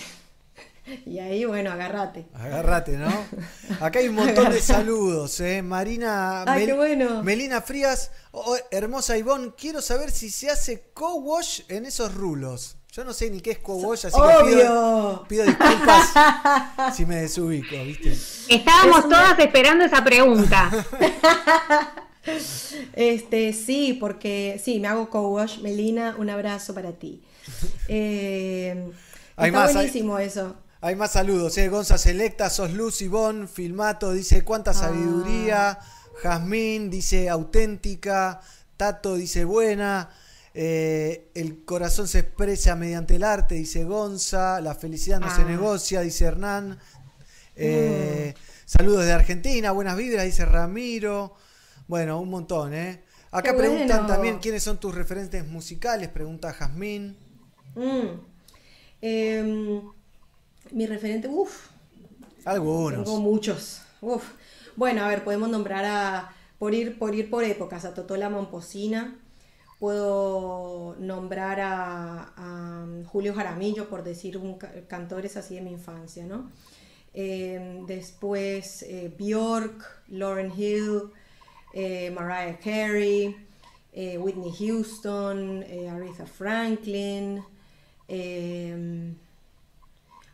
y 1.06 1.20
ahí, 1.20 1.46
bueno, 1.46 1.72
agárrate. 1.72 2.26
Agárrate, 2.34 2.98
¿no? 2.98 3.10
Acá 3.80 4.00
hay 4.00 4.08
un 4.10 4.16
montón 4.16 4.52
de 4.52 4.62
saludos, 4.62 5.40
¿eh? 5.40 5.62
Marina. 5.62 6.44
Ay, 6.48 6.66
qué 6.66 6.74
bueno. 6.74 7.24
Melina 7.24 7.62
Frías, 7.62 8.12
oh, 8.32 8.58
hermosa 8.72 9.18
Ivonne, 9.18 9.52
quiero 9.58 9.82
saber 9.82 10.12
si 10.12 10.30
se 10.30 10.50
hace 10.50 10.90
co-wash 10.94 11.62
en 11.70 11.86
esos 11.86 12.14
rulos. 12.14 12.78
Yo 12.92 13.06
no 13.06 13.14
sé 13.14 13.30
ni 13.30 13.40
qué 13.40 13.52
es 13.52 13.60
co-wash, 13.60 14.08
así 14.08 14.18
que 14.20 14.46
pido, 14.52 15.12
¡Obvio! 15.14 15.26
pido 15.30 15.46
disculpas 15.46 16.10
si 16.96 17.06
me 17.06 17.22
desubico, 17.22 17.76
¿viste? 17.86 18.12
Estábamos 18.50 19.00
Es 19.00 19.06
una- 19.06 19.16
todas 19.18 19.40
esperando 19.40 19.86
esa 19.86 20.04
pregunta. 20.04 20.70
Este, 22.94 23.52
sí, 23.54 23.98
porque 24.00 24.62
sí, 24.64 24.80
me 24.80 24.88
hago 24.88 25.10
co-wash. 25.10 25.60
Melina, 25.62 26.16
un 26.20 26.30
abrazo 26.30 26.74
para 26.76 26.92
ti. 26.92 27.24
Eh, 27.88 28.92
Hay 29.36 29.48
está 29.50 29.60
más, 29.60 29.70
hay- 29.70 29.76
buenísimo 29.76 30.20
eso. 30.20 30.56
Hay 30.82 30.96
más 30.96 31.12
saludos, 31.12 31.58
¿eh? 31.60 31.70
Gonza 31.70 31.98
Selecta, 31.98 32.50
sos 32.50 32.72
Luz, 32.74 33.02
Ivonne, 33.04 33.48
Filmato, 33.48 34.12
dice 34.14 34.44
cuánta 34.44 34.74
sabiduría. 34.74 35.78
Jazmín 36.24 36.90
dice 36.90 37.30
auténtica. 37.30 38.42
Tato 38.78 39.16
dice 39.16 39.46
buena. 39.46 40.10
eh, 40.54 41.32
el 41.34 41.64
corazón 41.64 42.10
se 42.10 42.20
expresa 42.20 42.76
mediante 42.76 43.16
el 43.16 43.24
arte, 43.24 43.56
dice 43.56 43.86
Gonza. 43.86 44.60
La 44.60 44.76
felicidad 44.76 45.20
no 45.22 45.34
se 45.34 45.44
Ah. 45.44 45.46
negocia, 45.46 46.02
dice 46.02 46.26
Hernán. 46.26 46.78
Eh, 47.56 48.34
Saludos 48.66 49.06
de 49.06 49.12
Argentina, 49.14 49.72
buenas 49.72 49.96
vibras, 49.98 50.26
dice 50.26 50.44
Ramiro. 50.46 51.36
Bueno, 51.88 52.20
un 52.20 52.30
montón, 52.30 52.74
¿eh? 52.74 53.04
Acá 53.32 53.52
Qué 53.52 53.58
preguntan 53.60 54.00
bueno. 54.00 54.08
también 54.08 54.40
quiénes 54.40 54.64
son 54.64 54.78
tus 54.80 54.94
referentes 54.96 55.48
musicales, 55.48 56.10
pregunta 56.10 56.52
Jazmín. 56.54 57.18
Mm. 57.76 58.20
Em, 59.02 59.82
mi 60.72 60.86
referente, 60.86 61.28
uff, 61.28 61.70
Algunos. 62.46 63.06
tengo 63.06 63.20
muchos. 63.20 63.82
Uf. 64.02 64.24
Bueno, 64.76 65.04
a 65.04 65.08
ver, 65.10 65.24
podemos 65.24 65.50
nombrar 65.50 65.86
a, 65.86 66.34
por 66.60 66.74
ir 66.74 66.98
por, 66.98 67.14
ir 67.16 67.30
por 67.30 67.44
épocas, 67.44 67.86
a 67.86 67.94
Totola 67.94 68.30
Momposina. 68.30 69.16
Puedo 69.80 70.96
nombrar 71.00 71.60
a, 71.60 72.34
a 72.38 72.86
Julio 73.08 73.34
Jaramillo, 73.34 73.90
por 73.90 74.04
decir 74.04 74.38
un 74.38 74.58
ca- 74.58 74.72
cantores 74.88 75.38
así 75.38 75.56
de 75.56 75.62
mi 75.62 75.72
infancia, 75.72 76.26
¿no? 76.26 76.52
Eh, 77.14 77.84
después 77.88 78.84
eh, 78.84 79.14
Bjork, 79.18 80.04
Lauren 80.10 80.52
Hill, 80.56 81.12
eh, 81.74 82.12
Mariah 82.12 82.60
Carey, 82.60 83.36
eh, 83.94 84.18
Whitney 84.20 84.54
Houston, 84.60 85.64
Aretha 85.90 86.26
Franklin. 86.28 87.44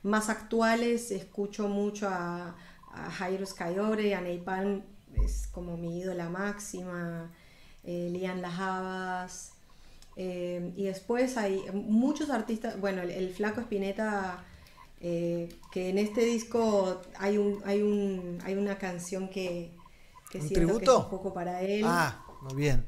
Más 0.03 0.29
actuales 0.29 1.11
escucho 1.11 1.67
mucho 1.67 2.07
a, 2.09 2.55
a 2.91 3.11
Jairo 3.11 3.45
Skyore, 3.45 4.15
a 4.15 4.21
Napalm 4.21 4.83
es 5.23 5.47
como 5.47 5.77
mi 5.77 5.99
ídola 5.99 6.29
máxima, 6.29 7.31
eh, 7.83 8.09
Lian 8.11 8.41
Las 8.41 8.59
Havas, 8.59 9.51
eh, 10.15 10.73
y 10.75 10.83
después 10.85 11.37
hay 11.37 11.63
muchos 11.73 12.29
artistas, 12.29 12.79
bueno, 12.79 13.01
el, 13.01 13.11
el 13.11 13.33
Flaco 13.33 13.61
Espineta, 13.61 14.45
eh, 14.99 15.49
que 15.71 15.89
en 15.89 15.97
este 15.99 16.21
disco 16.25 17.01
hay, 17.17 17.37
un, 17.37 17.61
hay, 17.65 17.81
un, 17.81 18.39
hay 18.43 18.55
una 18.55 18.77
canción 18.77 19.29
que, 19.29 19.71
que 20.29 20.39
¿Un 20.39 20.47
siento 20.47 20.75
que 20.75 20.85
es 20.85 20.93
tributo? 20.93 20.97
un 20.97 21.09
poco 21.09 21.33
para 21.33 21.61
él. 21.61 21.83
Ah, 21.83 22.25
muy 22.41 22.55
bien. 22.55 22.87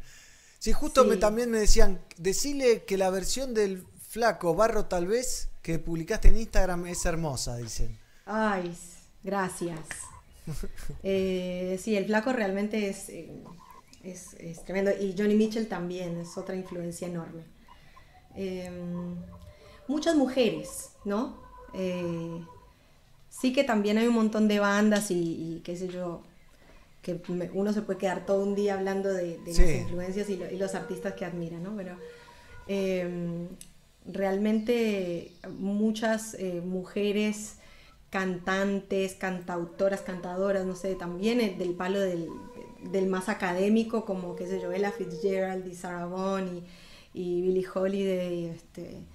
Sí, 0.60 0.74
justo 0.74 1.04
Sí. 1.04 1.08
Me, 1.08 1.18
también 1.18 1.50
me 1.52 1.60
decían, 1.60 2.02
decirle 2.18 2.84
que 2.86 2.98
la 2.98 3.10
versión 3.10 3.54
del 3.54 3.86
flaco 4.08 4.56
Barro 4.56 4.86
tal 4.86 5.08
vez 5.08 5.50
que 5.70 5.78
publicaste 5.78 6.30
en 6.30 6.38
Instagram 6.38 6.88
es 6.88 7.06
hermosa, 7.06 7.56
dicen. 7.58 7.96
Ay, 8.26 8.76
gracias. 9.24 9.80
Eh, 11.04 11.80
sí, 11.80 11.96
el 11.96 12.06
flaco 12.06 12.34
realmente 12.34 12.90
es, 12.90 13.08
eh, 13.10 13.30
es, 14.04 14.34
es 14.40 14.66
tremendo. 14.66 14.90
Y 15.00 15.14
Johnny 15.16 15.36
Mitchell 15.36 15.68
también 15.68 16.18
es 16.18 16.36
otra 16.40 16.56
influencia 16.56 17.08
enorme. 17.08 17.44
Eh, 18.36 18.72
muchas 19.88 20.16
mujeres, 20.16 20.90
¿no? 21.06 21.40
Eh, 21.76 22.44
sí 23.30 23.54
que 23.54 23.64
también 23.64 24.00
hay 24.00 24.08
un 24.08 24.16
montón 24.16 24.48
de 24.48 24.58
bandas 24.60 25.12
y, 25.12 25.20
y 25.58 25.62
qué 25.64 25.78
sé 25.78 25.88
yo, 25.88 26.24
que 27.04 27.22
me- 27.28 27.52
uno 27.52 27.74
se 27.74 27.84
puede 27.84 28.00
quedar 28.00 28.26
todo 28.26 28.42
un 28.44 28.56
día 28.56 28.74
hablando 28.74 29.10
de, 29.14 29.38
de 29.38 29.54
Sí. 29.54 29.62
las 29.62 29.76
influencias 29.82 30.30
y, 30.32 30.38
lo- 30.38 30.50
y 30.52 30.58
los 30.58 30.74
artistas 30.74 31.14
que 31.14 31.26
admira, 31.26 31.60
¿no? 31.60 31.76
Pero 31.76 31.96
eh, 32.68 33.48
realmente 34.06 35.34
muchas 35.60 36.34
eh, 36.36 36.62
mujeres 36.66 37.56
cantantes, 38.10 39.16
cantautoras, 39.16 40.02
cantadoras, 40.02 40.66
no 40.66 40.76
sé, 40.76 40.96
también 40.96 41.42
eh, 41.42 41.56
del 41.58 41.74
palo 41.76 42.00
del, 42.00 42.28
del 42.92 43.08
más 43.08 43.30
académico, 43.30 44.06
como, 44.06 44.36
qué 44.36 44.48
sé 44.48 44.60
yo, 44.62 44.72
Ella 44.72 44.92
Fitzgerald 44.92 45.68
y 45.68 45.76
Sarah 45.76 46.06
Vaughan 46.08 46.64
y, 47.14 47.20
y 47.22 47.42
Billie 47.42 47.68
Holiday, 47.74 48.46
este, 48.46 49.06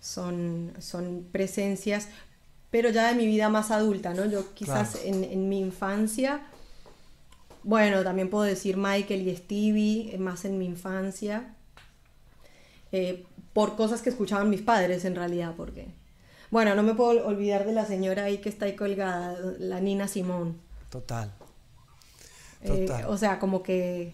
son, 0.00 0.72
son 0.80 1.26
presencias, 1.32 2.08
pero 2.70 2.90
ya 2.90 3.08
de 3.08 3.14
mi 3.14 3.26
vida 3.26 3.48
más 3.48 3.70
adulta, 3.70 4.14
¿no? 4.14 4.26
Yo 4.26 4.54
quizás 4.54 4.92
Claro. 4.92 5.04
en, 5.04 5.24
en 5.24 5.48
mi 5.48 5.60
infancia, 5.60 6.42
bueno, 7.62 8.02
también 8.04 8.30
puedo 8.30 8.44
decir 8.44 8.76
Michael 8.76 9.26
y 9.28 9.36
Stevie, 9.36 10.14
eh, 10.14 10.18
más 10.18 10.44
en 10.44 10.58
mi 10.58 10.66
infancia, 10.66 11.54
eh, 12.92 13.24
por 13.52 13.76
cosas 13.76 14.02
que 14.02 14.10
escuchaban 14.10 14.50
mis 14.50 14.62
padres 14.62 15.04
en 15.04 15.14
realidad, 15.14 15.54
porque, 15.56 15.88
bueno, 16.50 16.74
no 16.74 16.82
me 16.82 16.94
puedo 16.94 17.26
olvidar 17.26 17.66
de 17.66 17.72
la 17.72 17.86
señora 17.86 18.24
ahí 18.24 18.38
que 18.38 18.48
está 18.48 18.66
ahí 18.66 18.76
colgada, 18.76 19.38
la 19.58 19.80
Nina 19.80 20.08
Simón. 20.08 20.56
Total. 20.90 21.32
Eh, 22.62 22.86
Total. 22.86 23.04
o 23.06 23.16
sea, 23.16 23.38
como 23.38 23.62
que 23.62 24.12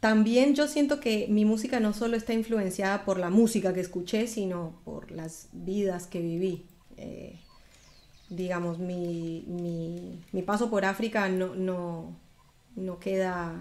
también 0.00 0.54
yo 0.54 0.66
siento 0.66 0.98
que 0.98 1.26
mi 1.28 1.44
música 1.44 1.78
no 1.78 1.92
solo 1.92 2.16
está 2.16 2.32
influenciada 2.32 3.04
por 3.04 3.18
la 3.18 3.28
música 3.28 3.74
que 3.74 3.80
escuché, 3.80 4.26
sino 4.26 4.80
por 4.84 5.10
las 5.10 5.48
vidas 5.52 6.06
que 6.06 6.20
viví. 6.20 6.66
Eh, 6.96 7.38
digamos, 8.30 8.78
mi, 8.78 9.44
mi, 9.46 10.24
mi 10.32 10.42
paso 10.42 10.70
por 10.70 10.86
África 10.86 11.28
no, 11.28 11.54
no, 11.54 12.16
no 12.76 12.98
queda 12.98 13.54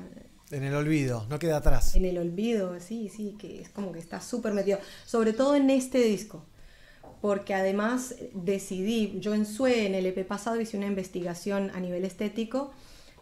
En 0.52 0.64
el 0.64 0.76
olvido, 0.76 1.26
no 1.30 1.40
queda 1.40 1.58
atrás. 1.58 1.96
en 1.96 2.06
el 2.06 2.18
olvido, 2.18 2.80
sí, 2.80 3.10
sí, 3.10 3.36
que 3.40 3.62
es 3.62 3.70
como 3.70 3.92
que 3.92 4.00
está 4.00 4.22
súper 4.22 4.54
metido, 4.54 4.78
sobre 5.06 5.34
todo 5.34 5.56
en 5.56 5.70
este 5.70 6.00
disco, 6.04 6.46
porque 7.22 7.54
además 7.54 8.16
decidí, 8.34 9.20
yo 9.20 9.34
en 9.34 9.46
Sue, 9.46 9.86
en 9.88 9.96
el 9.96 10.06
EP 10.08 10.26
pasado, 10.26 10.62
hice 10.62 10.78
una 10.78 10.88
investigación 10.88 11.72
a 11.74 11.80
nivel 11.80 12.06
estético, 12.06 12.72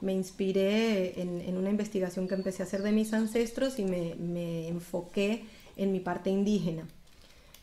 me 0.01 0.13
inspiré 0.13 1.21
en, 1.21 1.57
una 1.57 1.69
investigación 1.71 2.27
que 2.27 2.35
empecé 2.35 2.63
a 2.63 2.65
hacer 2.67 2.83
de 2.83 2.91
mis 2.91 3.13
ancestros 3.13 3.79
y 3.79 3.85
me, 3.85 4.15
me 4.15 4.67
enfoqué 4.67 5.45
en 5.77 5.91
mi 5.91 5.99
parte 6.01 6.29
indígena. 6.29 6.87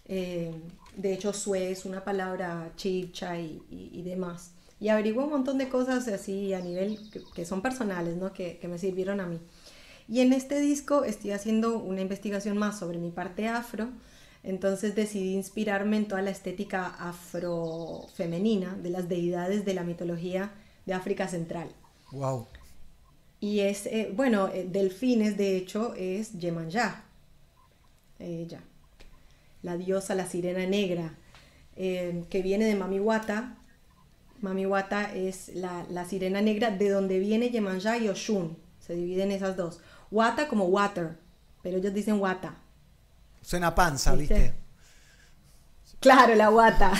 Eh, 0.06 0.52
de 0.96 1.12
hecho, 1.12 1.32
Sue 1.32 1.70
es 1.70 1.84
una 1.84 2.04
palabra 2.04 2.72
y- 3.70 3.90
y 3.92 4.02
demás. 4.02 4.52
Y 4.80 4.88
averigué 4.88 5.18
un 5.18 5.30
montón 5.30 5.58
de 5.58 5.68
cosas 5.68 6.06
así 6.08 6.52
a 6.52 6.60
nivel 6.60 6.98
que, 7.10 7.22
que 7.34 7.44
son 7.46 7.62
personales, 7.62 8.16
¿no? 8.16 8.32
que, 8.32 8.58
que 8.58 8.68
me 8.68 8.78
sirvieron 8.78 9.20
a 9.20 9.26
mí. 9.26 9.40
Y 10.08 10.20
en 10.20 10.32
este 10.32 10.60
disco 10.60 11.04
estoy 11.04 11.30
haciendo 11.30 11.78
una 11.78 12.02
investigación 12.02 12.58
más 12.58 12.78
sobre 12.78 12.98
mi 12.98 13.10
parte 13.10 13.48
afro, 13.48 13.88
entonces 14.42 14.94
decidí 14.94 15.34
inspirarme 15.34 15.96
en 15.96 16.06
toda 16.06 16.20
la 16.20 16.30
estética 16.30 16.86
afrofemenina 16.98 18.74
de 18.74 18.90
las 18.90 19.08
deidades 19.08 19.64
de 19.64 19.74
la 19.74 19.84
mitología 19.84 20.52
de 20.84 20.92
África 20.92 21.28
Central. 21.28 21.70
Wow. 22.12 22.46
Y 23.40 23.60
es, 23.60 23.86
eh, 23.86 24.12
bueno, 24.14 24.48
eh, 24.48 24.66
Delfines 24.70 25.36
de 25.36 25.56
hecho 25.56 25.94
es 25.94 26.38
Yemanja, 26.38 27.04
ella, 28.18 28.60
la 29.62 29.76
diosa, 29.76 30.14
la 30.14 30.26
sirena 30.26 30.66
negra, 30.66 31.14
eh, 31.76 32.24
que 32.28 32.42
viene 32.42 32.66
de 32.66 32.74
Mami 32.74 33.00
Wata. 33.00 33.56
Mami 34.40 34.66
Wata 34.66 35.14
es 35.14 35.54
la, 35.54 35.86
la 35.90 36.04
sirena 36.04 36.42
negra 36.42 36.70
de 36.70 36.90
donde 36.90 37.18
viene 37.18 37.50
Yemanja 37.50 37.96
y 37.96 38.08
Oshun, 38.08 38.56
se 38.78 38.94
dividen 38.94 39.30
esas 39.30 39.56
dos. 39.56 39.80
Wata 40.14 40.46
como 40.46 40.66
water, 40.66 41.18
pero 41.60 41.78
ellos 41.78 41.92
dicen 41.92 42.20
Wata. 42.20 42.54
Suena 43.42 43.74
panza, 43.74 44.14
¿Viste? 44.14 44.34
¿viste? 44.34 44.54
Claro, 45.98 46.36
la 46.36 46.50
Wata. 46.50 46.92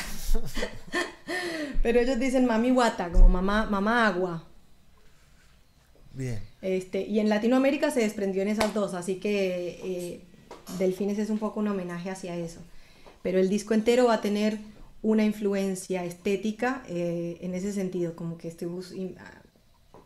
pero 1.82 2.00
ellos 2.00 2.18
dicen 2.18 2.44
Mami 2.44 2.72
Wata, 2.72 3.12
como 3.12 3.28
mamá, 3.28 3.66
mamá 3.66 4.08
agua. 4.08 4.42
Bien. 6.12 6.40
Este, 6.60 7.02
y 7.02 7.20
en 7.20 7.28
Latinoamérica 7.28 7.92
se 7.92 8.00
desprendió 8.00 8.42
en 8.42 8.48
esas 8.48 8.74
dos, 8.74 8.94
así 8.94 9.20
que 9.20 9.78
eh, 9.84 10.24
Delfines 10.78 11.18
es 11.20 11.30
un 11.30 11.38
poco 11.38 11.60
un 11.60 11.68
homenaje 11.68 12.10
hacia 12.10 12.36
eso. 12.36 12.62
Pero 13.22 13.38
el 13.38 13.48
disco 13.48 13.74
entero 13.74 14.06
va 14.06 14.14
a 14.14 14.20
tener 14.20 14.58
una 15.02 15.24
influencia 15.24 16.04
estética 16.04 16.82
eh, 16.88 17.38
en 17.42 17.54
ese 17.54 17.72
sentido, 17.72 18.16
como 18.16 18.38
que 18.38 18.48
estoy 18.48 18.68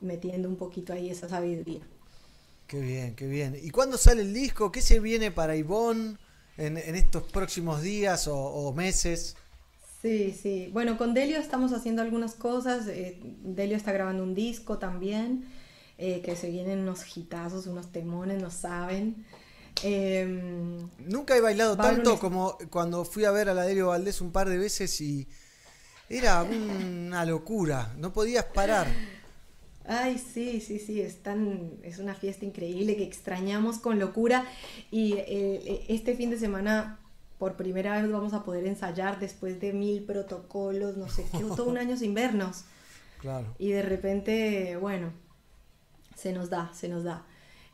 metiendo 0.02 0.46
un 0.46 0.56
poquito 0.56 0.92
ahí 0.92 1.08
esa 1.08 1.26
sabiduría. 1.26 1.80
Qué 2.68 2.80
bien, 2.80 3.16
qué 3.16 3.26
bien. 3.26 3.56
¿Y 3.60 3.70
cuándo 3.70 3.98
sale 3.98 4.22
el 4.22 4.32
disco? 4.34 4.70
¿Qué 4.70 4.80
se 4.82 5.00
viene 5.00 5.30
para 5.32 5.56
Ivonne 5.56 6.18
en, 6.56 6.76
en 6.76 6.94
estos 6.96 7.24
próximos 7.24 7.82
días 7.82 8.28
o, 8.28 8.36
o 8.38 8.72
meses? 8.74 9.36
Sí, 10.02 10.32
sí. 10.32 10.70
Bueno, 10.72 10.96
con 10.96 11.12
Delio 11.14 11.38
estamos 11.38 11.72
haciendo 11.72 12.02
algunas 12.02 12.34
cosas. 12.34 12.86
eh, 12.88 13.18
Delio 13.42 13.76
está 13.76 13.92
grabando 13.92 14.22
un 14.22 14.34
disco 14.34 14.78
también, 14.78 15.44
eh, 15.98 16.22
que 16.22 16.36
se 16.36 16.50
vienen 16.50 16.80
unos 16.80 17.16
hitazos, 17.16 17.66
unos 17.66 17.90
temones, 17.92 18.40
no 18.40 18.50
saben. 18.50 19.26
Em, 19.82 20.88
Nunca 20.98 21.36
he 21.36 21.40
bailado 21.40 21.78
tanto 21.78 22.18
un- 22.18 22.18
como 22.18 22.58
cuando 22.70 23.04
fui 23.04 23.24
a 23.24 23.30
ver 23.30 23.48
a 23.48 23.54
la 23.54 23.62
Delio 23.64 23.88
Valdés 23.88 24.20
un 24.20 24.32
par 24.32 24.48
de 24.48 24.58
veces 24.58 25.00
y 25.00 25.28
era 26.08 26.44
una 26.44 27.24
locura. 27.24 27.94
No 27.98 28.12
podías 28.12 28.46
parar. 28.46 29.02
Ay, 29.90 30.18
sí, 30.18 30.60
sí, 30.60 30.78
sí, 30.78 31.00
es, 31.00 31.22
tan- 31.22 31.72
es 31.82 31.98
una 31.98 32.14
fiesta 32.14 32.44
increíble 32.44 32.94
que 32.96 33.04
extrañamos 33.04 33.78
con 33.78 33.98
locura 33.98 34.44
y 34.90 35.14
eh, 35.14 35.84
este 35.88 36.14
fin 36.14 36.28
de 36.30 36.38
semana 36.38 37.00
por 37.38 37.56
primera 37.56 38.00
vez 38.00 38.10
vamos 38.12 38.34
a 38.34 38.44
poder 38.44 38.66
ensayar 38.66 39.18
después 39.18 39.60
de 39.60 39.72
mil 39.72 40.02
protocolos, 40.04 40.96
no 40.98 41.08
sé 41.08 41.24
qué, 41.32 41.38
todo 41.38 41.64
un 41.70 41.78
año 41.84 41.96
sin 41.96 42.12
vernos 42.14 42.64
Claro. 43.20 43.46
y 43.58 43.70
de 43.70 43.82
repente, 43.82 44.76
bueno, 44.76 45.10
se 46.14 46.32
nos 46.32 46.50
da, 46.50 46.70
se 46.74 46.88
nos 46.88 47.02
da. 47.04 47.24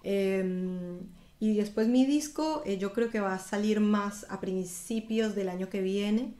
Eh, 0.04 1.00
y 1.40 1.56
después 1.56 1.88
mi 1.88 2.06
disco, 2.06 2.62
eh, 2.64 2.78
yo 2.78 2.92
creo 2.92 3.10
que 3.10 3.20
va 3.20 3.34
a 3.34 3.38
salir 3.40 3.80
más 3.80 4.24
a 4.30 4.40
principios 4.40 5.34
del 5.34 5.48
año 5.48 5.68
que 5.68 5.80
viene. 5.82 6.34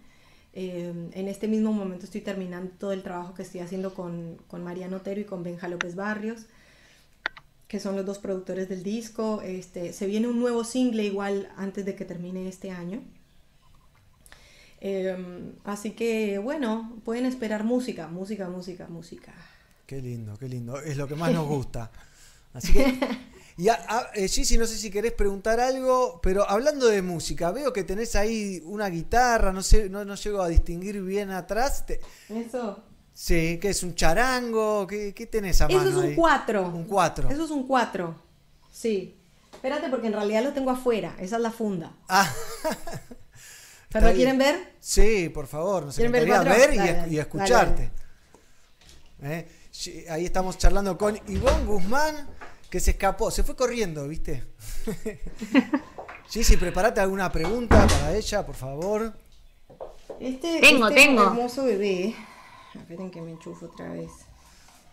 Eh, 0.57 1.11
en 1.13 1.29
este 1.29 1.49
mismo 1.49 1.73
momento 1.73 2.05
estoy 2.05 2.21
terminando 2.21 2.71
todo 2.79 2.93
el 2.93 3.03
trabajo 3.03 3.35
que 3.35 3.43
estoy 3.43 3.61
haciendo 3.61 3.93
con, 3.93 4.39
con 4.47 4.63
Mariano 4.63 4.99
Otero 4.99 5.21
y 5.21 5.25
con 5.25 5.43
Benja 5.43 5.67
López 5.67 5.97
Barrios, 5.97 6.47
que 7.67 7.81
son 7.81 7.97
los 7.97 8.07
dos 8.07 8.19
productores 8.19 8.69
del 8.69 8.85
disco. 8.85 9.43
Este, 9.43 9.93
se 9.93 10.07
viene 10.07 10.29
un 10.29 10.39
nuevo 10.39 10.63
single 10.63 11.05
igual 11.05 11.49
antes 11.57 11.85
de 11.85 11.97
que 11.97 12.05
termine 12.05 12.49
este 12.49 12.71
año. 12.71 13.03
Eh, 14.81 15.53
así 15.65 15.91
que 15.93 16.39
bueno, 16.39 17.01
pueden 17.05 17.27
esperar 17.27 17.65
música, 17.65 18.07
música, 18.07 18.49
música, 18.49 18.87
música. 18.87 19.35
Qué 19.87 20.01
lindo, 20.01 20.37
qué 20.39 20.49
lindo. 20.49 20.81
Es 20.81 20.97
lo 20.97 21.09
que 21.09 21.17
más 21.17 21.33
nos 21.33 21.49
gusta. 21.49 21.91
Así 22.53 22.73
que. 22.73 22.99
Y 23.57 23.69
a, 23.69 23.75
a- 23.89 24.11
eh, 24.15 24.27
Gigi, 24.29 24.59
no 24.59 24.67
sé 24.67 24.77
si 24.77 24.91
querés 24.91 25.13
preguntar 25.13 25.61
algo, 25.61 26.19
pero 26.23 26.49
hablando 26.49 26.87
de 26.89 27.03
música, 27.03 27.53
veo 27.53 27.73
que 27.73 27.85
tenés 27.85 28.17
ahí 28.17 28.61
una 28.65 28.89
guitarra, 28.89 29.53
no 29.53 29.63
sé, 29.63 29.89
no, 29.89 30.05
no 30.05 30.17
llego 30.17 30.43
a 30.43 30.49
distinguir 30.49 31.01
bien 31.03 31.31
atrás. 31.31 31.87
Te- 31.87 32.01
Eso. 32.29 32.83
sí, 33.13 33.59
¿qué 33.63 33.71
es 33.71 33.83
un 33.85 33.95
charango? 33.95 34.87
¿Qué, 34.89 35.15
qué 35.15 35.27
tenés 35.27 35.61
a 35.61 35.69
mano 35.69 35.81
Eso 35.81 35.91
es 35.91 35.95
un 35.97 36.05
ahí? 36.11 36.15
4. 36.17 36.69
Un 36.69 36.85
4. 36.85 37.31
Eso 37.31 37.45
es 37.45 37.51
un 37.53 37.67
4. 37.67 38.15
Sí. 38.73 39.17
Espérate 39.53 39.89
porque 39.89 40.09
en 40.09 40.15
realidad 40.15 40.43
lo 40.43 40.53
tengo 40.53 40.71
afuera. 40.73 41.15
Esa 41.21 41.37
es 41.37 41.43
la 41.43 41.53
funda. 41.53 41.93
Ah. 42.09 42.31
¿Pero 43.89 44.09
lo 44.09 44.15
quieren 44.15 44.37
ver? 44.37 44.73
Sí, 44.81 45.29
por 45.29 45.47
favor, 45.47 45.85
nos 45.87 45.95
¿Quieren 45.95 46.11
ver 46.11 46.25
encantaría 46.25 46.57
cuatro? 46.57 46.73
ver, 46.73 46.75
y, 46.75 46.79
Dale, 46.79 46.91
y 46.91 47.17
dale, 47.17 47.21
escucharte. 47.21 47.91
¿Eh? 49.23 49.49
Ahí 50.11 50.25
estamos 50.25 50.59
charlando 50.59 50.99
con 50.99 51.17
Ivonne 51.29 51.65
Guzmán, 51.65 52.29
que 52.75 52.81
se 52.81 52.91
escapó, 52.91 53.31
se 53.31 53.45
fue 53.45 53.55
corriendo, 53.55 54.09
¿viste? 54.09 54.43
sí, 56.29 56.43
sí, 56.43 56.57
prepárate 56.57 57.01
alguna 57.01 57.31
pregunta 57.31 57.87
para 57.87 58.17
ella, 58.17 58.45
por 58.45 58.57
favor. 58.57 59.13
Este, 60.19 60.59
Tengo, 60.61 60.89
este 60.89 61.01
tengo. 61.01 61.23
hermoso 61.23 61.63
bebé. 61.67 62.17
Esperen 62.75 63.13
que 63.13 63.21
me 63.21 63.31
enchufo 63.31 63.67
otra 63.67 63.93
vez. 63.93 64.11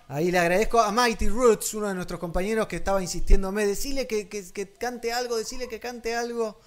Ahí 0.09 0.29
le 0.29 0.37
agradezco 0.37 0.79
a 0.79 0.91
Mighty 0.91 1.27
Roots, 1.29 1.73
uno 1.73 1.87
de 1.87 1.95
nuestros 1.95 2.19
compañeros 2.19 2.67
que 2.67 2.75
estaba 2.75 3.01
insistiéndome, 3.01 3.65
decirle 3.65 4.05
que, 4.05 4.29
que- 4.29 4.51
que 4.53 4.71
cante 4.73 5.11
algo, 5.11 5.35
decirle 5.35 5.67
que 5.67 5.79
cante 5.79 6.13
algo. 6.15 6.59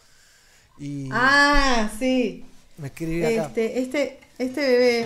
Y 0.78 1.08
Ah, 1.12 1.92
sí. 1.96 2.44
me 2.76 2.88
escribí 2.88 3.24
acá. 3.24 3.46
Este, 3.46 3.78
este, 3.78 4.20
este 4.38 4.60
bebé. 4.60 5.04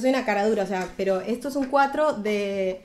Yo 0.00 0.04
soy 0.04 0.10
una 0.14 0.24
cara 0.24 0.48
dura, 0.48 0.62
o 0.62 0.66
sea, 0.66 0.88
pero 0.96 1.20
esto 1.20 1.48
es 1.48 1.56
un 1.56 1.66
4 1.66 2.14
de, 2.14 2.80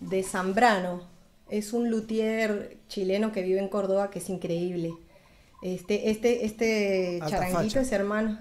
de 0.00 0.22
Zambrano. 0.22 1.00
Es 1.48 1.72
un 1.72 1.88
luthier 1.88 2.76
chileno 2.88 3.32
que 3.32 3.40
vive 3.40 3.58
en 3.58 3.68
Córdoba 3.68 4.10
que 4.10 4.18
es 4.18 4.28
increíble. 4.28 4.92
Este, 5.62 6.10
este, 6.10 6.44
este 6.44 7.20
Alta 7.22 7.30
charanguito 7.38 7.62
facha. 7.76 7.80
es 7.80 7.92
hermano. 7.92 8.38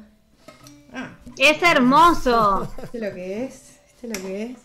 Ah, 0.91 1.11
Es 1.37 1.63
hermoso. 1.63 2.69
¿Este 2.83 2.99
lo 2.99 3.13
que 3.15 3.45
es? 3.45 3.79
¿Este 3.87 4.07
lo 4.09 4.13
que 4.15 4.43
es? 4.43 4.57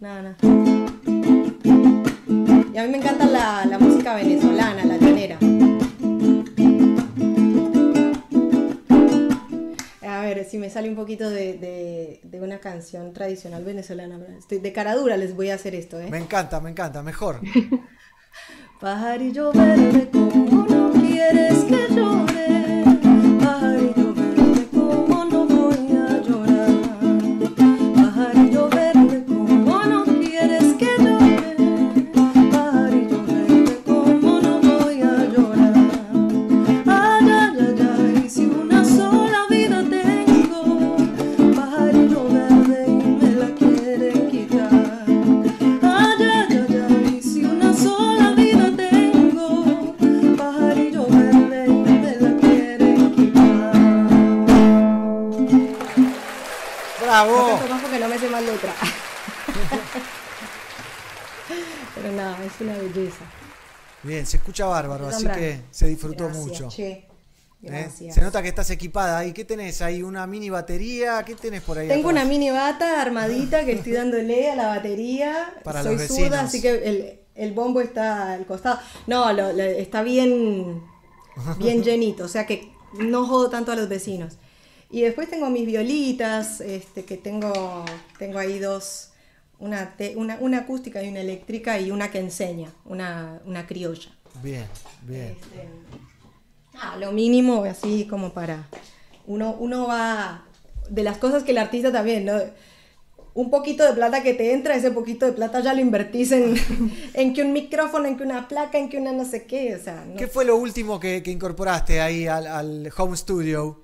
Nada, 0.00 0.20
nada. 0.22 0.36
Y 2.70 2.76
a 2.76 2.82
mí 2.82 2.88
me 2.90 2.98
encanta 2.98 3.24
la, 3.24 3.64
la 3.64 3.78
música 3.78 4.14
venezolana, 4.14 4.84
la 4.84 4.98
llanera. 4.98 5.38
A 10.14 10.20
ver, 10.20 10.44
si 10.44 10.58
me 10.58 10.70
sale 10.70 10.88
un 10.88 10.94
poquito 10.94 11.28
de, 11.28 11.54
de- 11.58 12.20
de 12.22 12.40
una 12.40 12.58
canción 12.60 13.12
tradicional 13.12 13.64
venezolana. 13.64 14.18
Estoy 14.38 14.58
de 14.58 14.72
cara 14.72 14.94
dura 14.94 15.16
les 15.16 15.34
voy 15.34 15.50
a 15.50 15.56
hacer 15.56 15.74
esto, 15.74 15.98
¿eh? 16.00 16.08
Me 16.08 16.18
encanta, 16.18 16.60
me 16.60 16.70
encanta, 16.70 17.02
mejor. 17.02 17.40
Pajarillo 18.80 19.52
verde, 19.52 20.08
¿cómo 20.12 20.66
no 20.66 20.92
quieres 21.00 21.64
que 21.64 21.94
llore? 21.94 22.63
¡Bravo! 57.22 57.48
No 57.48 57.58
canto 57.58 57.68
más 57.74 57.82
porque 57.82 57.98
no 58.00 58.08
me 58.08 58.18
sé 58.18 58.28
más 58.28 58.42
letra. 58.42 58.74
Pero 61.94 62.12
nada, 62.12 62.36
es 62.44 62.52
una 62.60 62.76
belleza. 62.76 63.24
Bien, 64.02 64.26
se 64.26 64.38
escucha 64.38 64.66
bárbaro, 64.66 65.06
así 65.06 65.26
que 65.28 65.60
se 65.70 65.86
disfrutó 65.86 66.24
Gracias, 66.24 66.46
mucho. 66.46 66.68
che. 66.68 67.06
¿Eh? 67.62 67.88
Se 68.12 68.20
nota 68.20 68.42
que 68.42 68.48
estás 68.48 68.68
equipada 68.70 69.18
ahí. 69.18 69.32
¿Qué 69.32 69.44
tenés 69.44 69.80
ahí? 69.80 70.02
¿Una 70.02 70.26
mini 70.26 70.50
batería? 70.50 71.22
¿Qué 71.24 71.34
tenés 71.34 71.62
por 71.62 71.78
ahí? 71.78 71.88
Tengo 71.88 72.10
atrás? 72.10 72.24
una 72.24 72.30
mini 72.30 72.50
bata 72.50 73.00
armadita 73.00 73.64
que 73.64 73.72
estoy 73.72 73.92
dándole 73.92 74.50
a 74.50 74.56
la 74.56 74.66
batería. 74.66 75.54
Para 75.62 75.82
Soy 75.82 75.96
los 75.96 76.06
zurda, 76.08 76.40
así 76.42 76.60
que 76.60 76.68
el, 76.70 77.20
el 77.34 77.52
bombo 77.54 77.80
está 77.80 78.32
al 78.34 78.44
costado. 78.44 78.78
No, 79.06 79.32
lo- 79.32 79.52
lo- 79.54 79.62
está 79.62 80.02
bien, 80.02 80.82
bien 81.56 81.82
llenito, 81.84 82.24
o 82.24 82.28
sea 82.28 82.44
que 82.44 82.70
no 82.98 83.26
jodo 83.26 83.48
tanto 83.48 83.72
a 83.72 83.76
los 83.76 83.88
vecinos. 83.88 84.36
Y 84.94 85.00
después 85.02 85.28
tengo 85.28 85.50
mis 85.50 85.66
violitas, 85.66 86.60
este, 86.60 87.04
que 87.04 87.16
tengo, 87.16 87.84
tengo 88.16 88.38
ahí 88.38 88.60
dos, 88.60 89.10
una, 89.58 89.96
te- 89.96 90.14
una, 90.14 90.38
una 90.40 90.58
acústica 90.58 91.02
y 91.02 91.08
una 91.08 91.18
eléctrica 91.20 91.80
y 91.80 91.90
una 91.90 92.12
que 92.12 92.20
enseña, 92.20 92.72
una, 92.84 93.40
una 93.44 93.66
criolla. 93.66 94.10
Bien, 94.40 94.66
bien. 95.02 95.36
Ah, 96.80 96.96
lo 96.96 97.10
mínimo, 97.10 97.64
así 97.64 98.06
como 98.08 98.32
para. 98.32 98.68
Uno, 99.26 99.56
uno 99.58 99.88
va. 99.88 100.44
De 100.88 101.02
las 101.02 101.18
cosas 101.18 101.42
que 101.42 101.50
el 101.50 101.58
artista 101.58 101.90
también, 101.90 102.24
¿no? 102.24 102.34
Un 103.34 103.50
poquito 103.50 103.84
de 103.84 103.94
plata 103.94 104.22
que 104.22 104.34
te 104.34 104.52
entra, 104.52 104.76
ese 104.76 104.92
poquito 104.92 105.26
de 105.26 105.32
plata 105.32 105.58
ya 105.58 105.74
lo 105.74 105.80
invertís 105.80 106.30
en, 106.30 106.54
en 107.14 107.34
que 107.34 107.42
un 107.42 107.52
micrófono, 107.52 108.06
en 108.06 108.16
que 108.16 108.22
una 108.22 108.46
placa, 108.46 108.78
en 108.78 108.88
que 108.88 108.98
una 108.98 109.10
no 109.10 109.24
sé 109.24 109.44
qué. 109.44 109.74
O 109.74 109.82
sea, 109.82 110.04
no- 110.04 110.14
¿Qué 110.14 110.28
fue 110.28 110.44
lo 110.44 110.54
último 110.56 111.00
que, 111.00 111.20
que 111.24 111.32
incorporaste 111.32 112.00
ahí 112.00 112.28
al, 112.28 112.46
al 112.46 112.92
home 112.96 113.16
studio? 113.16 113.83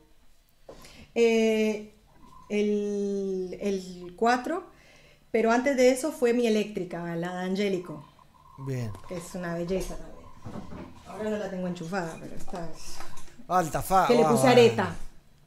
Eh, 1.14 1.94
el, 2.48 3.56
el 3.60 4.14
4, 4.16 4.64
pero 5.30 5.50
antes 5.52 5.76
de 5.76 5.90
eso 5.90 6.12
fue 6.12 6.32
mi 6.32 6.46
eléctrica, 6.46 7.14
la 7.16 7.34
de 7.34 7.44
Angélico, 7.44 8.04
Bien. 8.66 8.90
que 9.08 9.16
es 9.16 9.34
una 9.34 9.54
belleza 9.54 9.96
también. 9.96 10.26
Ahora 11.06 11.30
no 11.30 11.36
la 11.38 11.50
tengo 11.50 11.66
enchufada, 11.66 12.16
pero 12.20 12.34
está. 12.34 12.68
Alta 13.48 13.82
fa. 13.82 14.06
Que 14.06 14.14
le 14.14 14.22
ah, 14.24 14.28
puse 14.30 14.48
areta. 14.48 14.94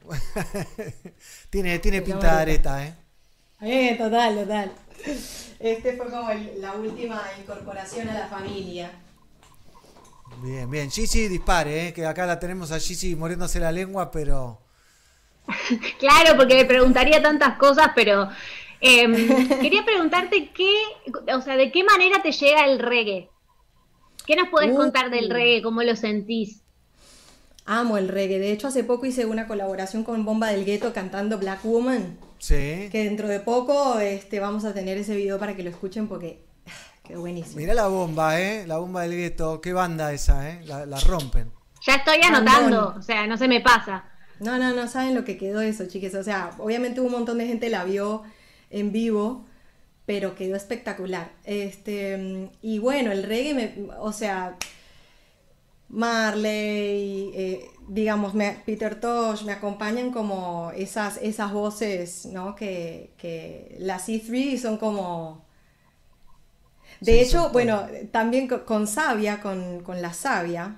tiene 1.50 1.78
tiene 1.78 2.02
pinta 2.02 2.36
de 2.36 2.42
areta, 2.42 2.86
¿eh? 2.86 2.94
Eh, 3.60 3.96
total, 3.96 4.36
total. 4.36 4.72
Este 5.58 5.96
fue 5.96 6.10
como 6.10 6.30
el- 6.30 6.60
la 6.60 6.74
última 6.74 7.22
incorporación 7.40 8.08
a 8.08 8.14
la 8.14 8.26
familia. 8.28 8.90
Bien, 10.42 10.68
bien. 10.70 10.90
Gigi 10.90 11.28
dispare, 11.28 11.88
¿eh? 11.88 11.92
Que 11.94 12.04
acá 12.06 12.26
la 12.26 12.38
tenemos 12.38 12.72
a 12.72 12.78
Gigi 12.78 13.14
muriéndose 13.16 13.60
la 13.60 13.72
lengua, 13.72 14.10
pero. 14.10 14.60
Claro, 15.98 16.36
porque 16.36 16.54
me 16.54 16.64
preguntaría 16.64 17.22
tantas 17.22 17.56
cosas, 17.56 17.90
pero 17.94 18.28
em, 18.80 19.12
quería 19.60 19.84
preguntarte 19.84 20.50
qué, 20.52 20.72
o 21.34 21.40
sea, 21.40 21.56
de 21.56 21.70
qué 21.70 21.84
manera 21.84 22.22
te 22.22 22.32
llega 22.32 22.64
el 22.66 22.78
reggae. 22.78 23.30
¿Qué 24.26 24.36
nos 24.36 24.48
podés 24.48 24.72
Uh. 24.72 24.76
contar 24.76 25.10
del 25.10 25.28
reggae? 25.30 25.62
¿Cómo 25.62 25.82
lo 25.82 25.94
sentís? 25.96 26.62
Amo 27.66 27.96
el 27.98 28.08
reggae. 28.08 28.38
De 28.38 28.52
hecho, 28.52 28.68
hace 28.68 28.84
poco 28.84 29.06
hice 29.06 29.24
una 29.26 29.46
colaboración 29.46 30.04
con 30.04 30.24
Bomba 30.24 30.48
del 30.48 30.64
Gueto 30.64 30.92
cantando 30.92 31.38
Black 31.38 31.64
Woman. 31.64 32.18
Sí. 32.38 32.88
Que 32.90 33.04
dentro 33.04 33.26
de 33.28 33.40
poco 33.40 33.98
este, 34.00 34.38
vamos 34.40 34.64
a 34.66 34.74
tener 34.74 34.98
ese 34.98 35.16
video 35.16 35.38
para 35.38 35.56
que 35.56 35.62
lo 35.62 35.70
escuchen 35.70 36.06
porque 36.08 36.44
quedó 37.02 37.20
buenísimo. 37.20 37.56
Mirá 37.56 37.72
la 37.74 37.86
bomba, 37.88 38.38
¿eh? 38.40 38.66
La 38.66 38.78
bomba 38.78 39.02
del 39.02 39.12
gueto. 39.12 39.60
Qué 39.62 39.72
banda 39.72 40.12
esa, 40.12 40.50
¿eh? 40.50 40.60
La, 40.66 40.84
la 40.84 41.00
rompen. 41.00 41.50
Ya 41.86 41.96
estoy 41.96 42.20
anotando, 42.22 42.94
o 42.98 43.02
sea, 43.02 43.26
no 43.26 43.36
se 43.36 43.46
me 43.48 43.60
pasa. 43.60 44.04
No, 44.40 44.58
no, 44.58 44.74
no 44.74 44.88
saben 44.88 45.14
lo 45.14 45.24
que 45.24 45.36
quedó 45.38 45.60
eso, 45.60 45.86
chiques. 45.86 46.14
O 46.14 46.22
sea, 46.22 46.50
obviamente 46.58 47.00
un 47.00 47.12
montón 47.12 47.38
de 47.38 47.46
gente 47.46 47.68
la 47.70 47.84
vio 47.84 48.22
en 48.70 48.92
vivo, 48.92 49.46
pero 50.06 50.34
quedó 50.36 50.56
espectacular. 50.56 51.32
Este, 51.44 52.50
y 52.62 52.78
bueno, 52.80 53.12
el 53.12 53.22
reggae, 53.24 53.54
me- 53.54 53.88
o 53.98 54.12
sea, 54.12 54.58
Marley, 55.88 57.30
eh, 57.34 57.70
digamos, 57.88 58.34
me- 58.34 58.62
Peter 58.66 58.98
Tosh, 59.00 59.44
me 59.44 59.52
acompañan 59.52 60.10
como 60.12 60.72
esas, 60.76 61.18
esas 61.22 61.52
voces, 61.52 62.26
¿no? 62.26 62.54
Que, 62.56 63.12
que 63.18 63.76
las 63.78 64.06
C3 64.06 64.62
son 64.62 64.78
como... 64.78 65.44
De 67.00 67.20
Sí, 67.20 67.20
hecho, 67.20 67.50
bueno, 67.50 67.86
también 68.10 68.48
co- 68.48 68.64
con 68.64 68.86
Sabia, 68.86 69.40
con, 69.40 69.80
con 69.82 70.00
la 70.02 70.12
Sabia, 70.14 70.76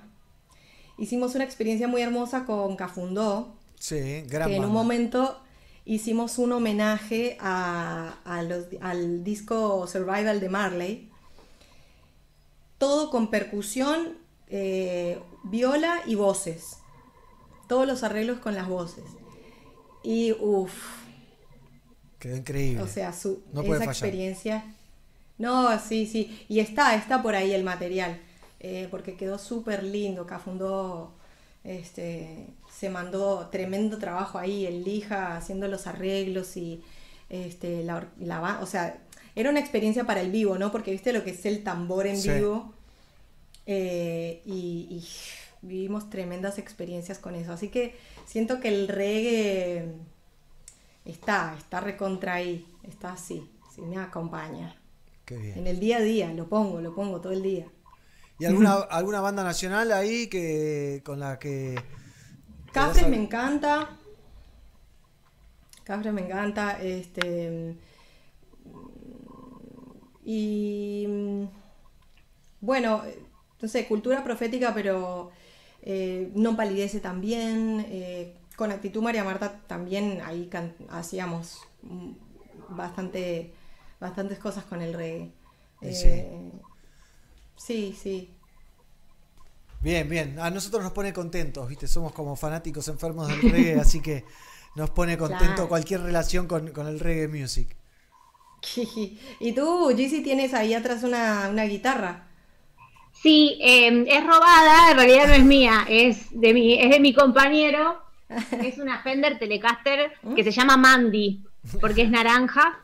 hicimos 0.97 1.35
una 1.35 1.43
experiencia 1.43 1.87
muy 1.87 2.01
hermosa 2.01 2.45
con 2.45 2.75
Cafundó, 2.75 3.53
Sí, 3.79 4.23
gran 4.27 4.49
que 4.49 4.55
en 4.55 4.65
un 4.65 4.71
momento 4.71 5.39
hicimos 5.85 6.37
un 6.39 6.51
homenaje 6.51 7.37
a, 7.39 8.15
a 8.25 8.41
los- 8.41 8.65
al 8.81 9.23
disco 9.23 9.85
Survival 9.87 10.39
de 10.39 10.49
Marley. 10.49 11.09
Todo 12.77 13.09
con 13.09 13.29
percusión, 13.29 14.17
eh, 14.47 15.19
viola 15.43 16.01
y 16.05 16.15
voces. 16.15 16.77
todos 17.67 17.85
los 17.85 18.01
arreglos 18.03 18.39
con 18.39 18.55
las 18.55 18.67
voces. 18.69 19.03
Y 20.01 20.31
uff, 20.39 20.71
Quedó 22.17 22.37
increíble. 22.37 22.81
o 22.81 22.87
sea, 22.87 23.11
su, 23.11 23.43
No 23.51 23.61
esa 23.61 23.83
experiencia. 23.83 24.73
No, 25.37 25.77
sí, 25.79 26.05
sí. 26.07 26.45
Y 26.47 26.61
está, 26.61 26.95
está 26.95 27.21
por 27.21 27.35
ahí 27.35 27.51
el 27.53 27.63
material. 27.65 28.21
Eh, 28.59 28.87
porque 28.91 29.15
quedó 29.15 29.37
súper 29.37 29.83
lindo. 29.83 30.25
Cafundó 30.25 31.13
este, 31.63 32.47
se 32.71 32.89
mandó 32.89 33.49
tremendo 33.49 33.97
trabajo 33.97 34.37
ahí, 34.37 34.65
el 34.65 34.83
Lija 34.83 35.35
haciendo 35.37 35.67
los 35.67 35.87
arreglos 35.87 36.55
y 36.57 36.81
este, 37.29 37.83
la, 37.83 38.59
o 38.61 38.65
sea, 38.65 39.01
era 39.35 39.49
una 39.49 39.59
experiencia 39.59 40.05
para 40.05 40.21
el 40.21 40.31
vivo, 40.31 40.57
¿no? 40.57 40.71
Porque 40.71 40.91
viste 40.91 41.13
lo 41.13 41.23
que 41.23 41.31
es 41.31 41.45
el 41.45 41.63
tambor 41.63 42.07
en 42.07 42.17
Sí. 42.17 42.29
vivo 42.29 42.73
eh, 43.65 44.41
y, 44.45 44.87
y 44.89 45.03
vivimos 45.61 46.09
tremendas 46.09 46.57
experiencias 46.57 47.19
con 47.19 47.35
eso. 47.35 47.51
Así 47.53 47.69
que 47.69 47.95
siento 48.25 48.59
que 48.59 48.69
el 48.69 48.87
reggae 48.87 49.93
está, 51.05 51.55
está 51.57 51.79
recontra 51.81 52.35
ahí, 52.35 52.65
está 52.83 53.13
así, 53.13 53.49
sí, 53.73 53.81
me 53.81 53.97
acompaña. 53.97 54.75
Qué 55.25 55.37
bien. 55.37 55.57
En 55.59 55.67
el 55.67 55.79
día 55.79 55.97
a 55.97 56.01
día, 56.01 56.33
lo 56.33 56.47
pongo, 56.47 56.81
lo 56.81 56.95
pongo 56.95 57.19
todo 57.21 57.33
el 57.33 57.43
día. 57.43 57.67
¿Y 58.39 58.45
alguna, 58.45 58.75
alguna 58.75 59.21
banda 59.21 59.43
nacional 59.43 59.91
ahí 59.91 60.27
que 60.27 61.01
con 61.05 61.19
la 61.19 61.39
que... 61.39 61.75
Cafres 62.71 63.07
me 63.09 63.17
encanta. 63.17 63.97
Cafres 65.83 66.13
me 66.13 66.21
encanta. 66.21 66.79
Este. 66.81 67.77
Y. 70.23 71.05
mm, 71.07 71.45
Bueno, 72.61 73.03
no 73.61 73.67
sé, 73.67 73.87
cultura 73.87 74.23
profética, 74.23 74.73
pero. 74.73 75.31
eh, 75.81 76.31
no 76.35 76.55
palidece 76.57 76.99
también. 76.99 77.85
eh, 77.89 78.35
con 78.55 78.71
actitud 78.71 79.01
María 79.03 79.23
Marta 79.23 79.61
también 79.67 80.21
ahí 80.25 80.49
hacíamos 80.89 81.61
mm, 81.83 82.11
bastante, 82.69 83.53
bastantes 83.99 84.39
cosas 84.39 84.65
con 84.65 84.81
el 84.81 84.93
reggae. 84.93 85.31
Sí. 85.91 86.07
Eh, 86.07 86.51
sí, 87.57 87.93
sí. 87.93 88.29
Bien, 89.79 90.09
bien. 90.09 90.39
A 90.39 90.49
nosotros 90.49 90.83
nos 90.83 90.91
pone 90.93 91.13
contentos, 91.13 91.67
¿viste? 91.69 91.87
Somos 91.87 92.11
como 92.13 92.35
fanáticos 92.35 92.87
enfermos 92.87 93.27
del 93.27 93.43
reggae, 93.43 93.79
así 93.79 94.01
que 94.01 94.25
nos 94.75 94.89
pone 94.91 95.17
contento 95.17 95.67
Claro. 95.67 95.69
cualquier 95.69 96.01
relación 96.01 96.47
con, 96.47 96.71
con 96.71 96.87
el 96.87 96.99
reggae 96.99 97.27
music. 97.27 97.75
Y 99.39 99.53
tú, 99.53 99.89
Gizzy, 99.95 100.21
tienes 100.23 100.53
ahí 100.53 100.73
atrás 100.73 101.03
una, 101.03 101.49
una 101.49 101.63
guitarra. 101.65 102.27
Sí, 103.11 103.57
eh, 103.61 104.05
es 104.07 104.25
robada, 104.25 104.91
en 104.91 104.97
realidad 104.97 105.27
no 105.27 105.33
es 105.33 105.43
mía, 105.43 105.85
es 105.89 106.27
de 106.31 106.53
mi, 106.53 106.75
es 106.79 106.91
de 106.91 106.99
mi 106.99 107.13
compañero. 107.13 108.01
Es 108.61 108.77
una 108.77 109.01
Fender 109.03 109.39
Telecaster 109.39 110.11
que 110.35 110.43
se 110.43 110.51
llama 110.51 110.75
Mandy, 110.75 111.45
porque 111.79 112.01
es 112.01 112.09
naranja. 112.09 112.81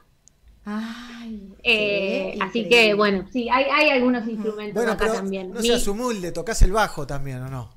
Ay, 0.66 1.58
Eh, 1.64 2.32
sí, 2.34 2.40
así 2.40 2.60
increíble. 2.62 2.70
que 2.70 2.94
bueno, 2.94 3.28
sí, 3.32 3.50
hay, 3.50 3.66
hay 3.66 3.90
algunos 3.90 4.28
instrumentos 4.28 4.74
Bueno, 4.74 4.94
acá 4.94 5.06
pero 5.08 5.14
también. 5.16 5.52
no 5.52 5.62
seas 5.62 5.88
humilde, 5.88 6.32
tocas 6.32 6.62
el 6.62 6.72
bajo 6.72 7.06
también, 7.08 7.42
¿o 7.44 7.50
no? 7.50 7.70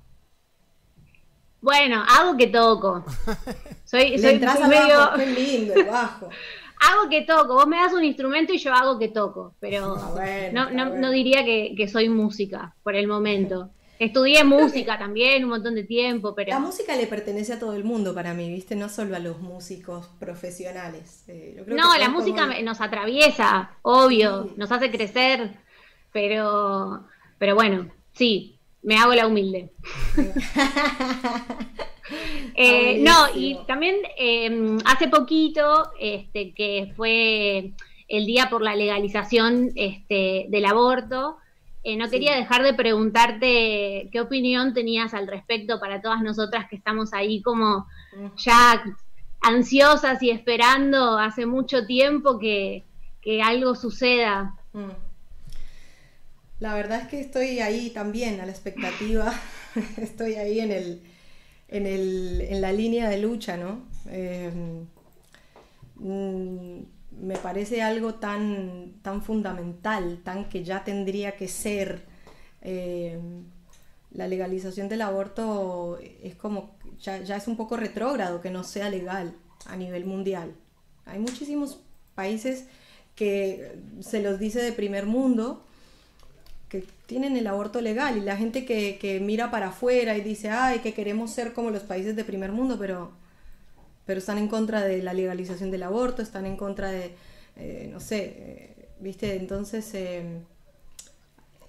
bueno, 1.60 2.02
hago 2.06 2.36
que 2.36 2.46
toco. 2.48 3.04
Soy, 3.84 4.16
Le 4.18 4.18
soy, 4.18 4.44
al 4.44 4.68
medio. 4.68 5.10
qué 5.16 5.26
lindo 5.26 5.74
el 5.74 5.86
bajo. 5.86 6.28
hago 6.80 7.08
que 7.08 7.22
toco. 7.22 7.54
Vos 7.54 7.66
me 7.66 7.76
das 7.76 7.92
un 7.92 8.04
instrumento 8.04 8.52
y 8.52 8.58
yo 8.58 8.72
hago 8.72 8.98
que 8.98 9.08
toco, 9.08 9.54
pero 9.60 9.96
Ah, 9.96 10.10
bueno, 10.12 10.64
no, 10.66 10.70
no, 10.70 10.90
bueno. 10.90 11.00
no 11.08 11.10
diría 11.10 11.44
que, 11.44 11.74
que 11.76 11.88
soy 11.88 12.08
música 12.08 12.74
por 12.82 12.94
el 12.94 13.08
momento. 13.08 13.70
Estudié 13.98 14.44
música 14.44 14.98
también 14.98 15.44
un 15.44 15.51
montón 15.51 15.74
de 15.74 15.85
tiempo, 15.85 16.35
pero 16.35 16.51
La 16.51 16.59
música 16.59 16.94
le 16.97 17.06
pertenece 17.06 17.55
a 17.55 17.59
todo 17.59 17.74
el 17.74 17.85
mundo 17.85 18.14
para 18.14 18.35
mí, 18.35 18.51
¿viste? 18.51 18.77
No 18.77 18.89
solo 18.89 19.16
a 19.16 19.18
los 19.18 19.40
músicos 19.40 20.06
profesionales. 20.18 21.24
Eh, 21.28 21.55
yo 21.56 21.64
creo 21.64 21.77
que 21.77 21.82
no, 21.82 21.97
la 21.97 22.09
música 22.09 22.47
como- 22.47 22.60
nos 22.62 22.81
atraviesa, 22.81 23.70
obvio, 23.82 24.51
nos 24.56 24.70
hace 24.73 24.90
crecer, 24.90 25.55
pero, 26.12 27.05
pero 27.39 27.55
bueno, 27.55 27.89
sí, 28.12 28.59
me 28.82 28.97
hago 28.98 29.14
la 29.14 29.27
humilde. 29.27 29.70
Eh, 32.55 33.01
no, 33.02 33.27
y 33.35 33.59
también 33.66 33.97
eh, 34.16 34.78
hace 34.85 35.09
poquito, 35.09 35.90
este, 35.98 36.55
que 36.55 36.93
fue 36.97 37.73
el 38.09 38.27
día 38.27 38.48
por 38.48 38.62
la 38.62 38.77
legalización 38.77 39.73
este, 39.74 40.47
del 40.48 40.64
aborto, 40.64 41.36
eh, 41.88 41.96
no 41.96 42.10
quería 42.10 42.34
dejar 42.34 42.64
de 42.64 42.74
preguntarte 42.74 44.08
qué 44.10 44.20
opinión 44.20 44.74
tenías 44.74 45.14
al 45.14 45.28
respecto 45.28 45.78
para 45.78 46.02
todas 46.02 46.20
nosotras 46.20 46.66
que 46.68 46.74
estamos 46.74 47.12
ahí 47.12 47.40
como 47.42 47.86
ya 48.36 48.82
ansiosas 49.40 50.20
y 50.20 50.30
esperando 50.30 51.16
hace 51.16 51.46
mucho 51.46 51.86
tiempo 51.86 52.40
que, 52.40 52.82
que 53.22 53.40
algo 53.40 53.76
suceda. 53.76 54.56
La 56.58 56.74
verdad 56.74 57.02
es 57.02 57.06
que 57.06 57.20
estoy 57.20 57.60
ahí 57.60 57.90
también 57.90 58.40
a 58.40 58.46
la 58.46 58.50
expectativa. 58.50 59.32
estoy 59.96 60.34
ahí 60.34 60.58
en 60.58 60.72
el, 60.72 61.02
en 61.68 61.86
el, 61.86 62.40
en 62.48 62.62
la 62.62 62.72
línea 62.72 63.08
de 63.08 63.18
lucha, 63.18 63.56
¿no? 63.56 63.84
Eh, 64.08 64.50
mm, 65.94 66.95
me 67.20 67.36
parece 67.36 67.82
algo 67.82 68.14
tan, 68.14 68.94
tan 69.02 69.22
fundamental, 69.22 70.20
tan 70.24 70.48
que 70.48 70.64
ya 70.64 70.84
tendría 70.84 71.36
que 71.36 71.48
ser. 71.48 72.05
eh, 72.62 73.18
la 74.12 74.28
legalización 74.28 74.88
del 74.88 75.02
aborto 75.02 75.98
es 76.22 76.34
como, 76.36 76.76
ya, 77.01 77.22
ya 77.22 77.36
es 77.36 77.48
un 77.48 77.56
poco 77.56 77.76
retrógrado 77.76 78.40
que 78.40 78.51
no 78.51 78.64
sea 78.64 78.88
legal 78.88 79.34
a 79.66 79.76
nivel 79.76 80.06
mundial. 80.06 80.55
Hay 81.05 81.18
muchísimos 81.18 81.80
países 82.14 82.66
que 83.14 83.78
se 84.01 84.22
los 84.22 84.38
dice 84.38 84.60
de 84.62 84.72
primer 84.72 85.06
mundo, 85.06 85.64
que 86.68 86.84
tienen 87.06 87.36
el 87.36 87.47
aborto 87.47 87.80
legal 87.80 88.16
y 88.16 88.20
la 88.20 88.36
gente 88.36 88.64
que, 88.64 88.98
que 88.98 89.20
mira 89.20 89.51
para 89.51 89.68
afuera 89.68 90.16
y 90.16 90.20
dice, 90.22 90.51
ay, 90.51 90.80
que 90.80 90.94
queremos 90.94 91.30
ser 91.30 91.52
como 91.52 91.70
los 91.70 91.82
países 91.82 92.16
de 92.16 92.24
primer 92.24 92.52
mundo, 92.52 92.76
pero, 92.78 93.12
pero 94.06 94.18
están 94.18 94.38
en 94.38 94.48
contra 94.48 94.82
de 94.82 95.02
la 95.02 95.12
legalización 95.12 95.70
del 95.70 95.82
aborto, 95.82 96.22
están 96.22 96.46
en 96.46 96.56
contra 96.56 96.90
de, 96.90 97.14
eh, 97.56 97.88
no 97.92 98.00
sé, 98.00 98.34
eh, 98.38 98.88
viste, 99.00 99.34
entonces 99.36 99.92
eh, 99.94 100.40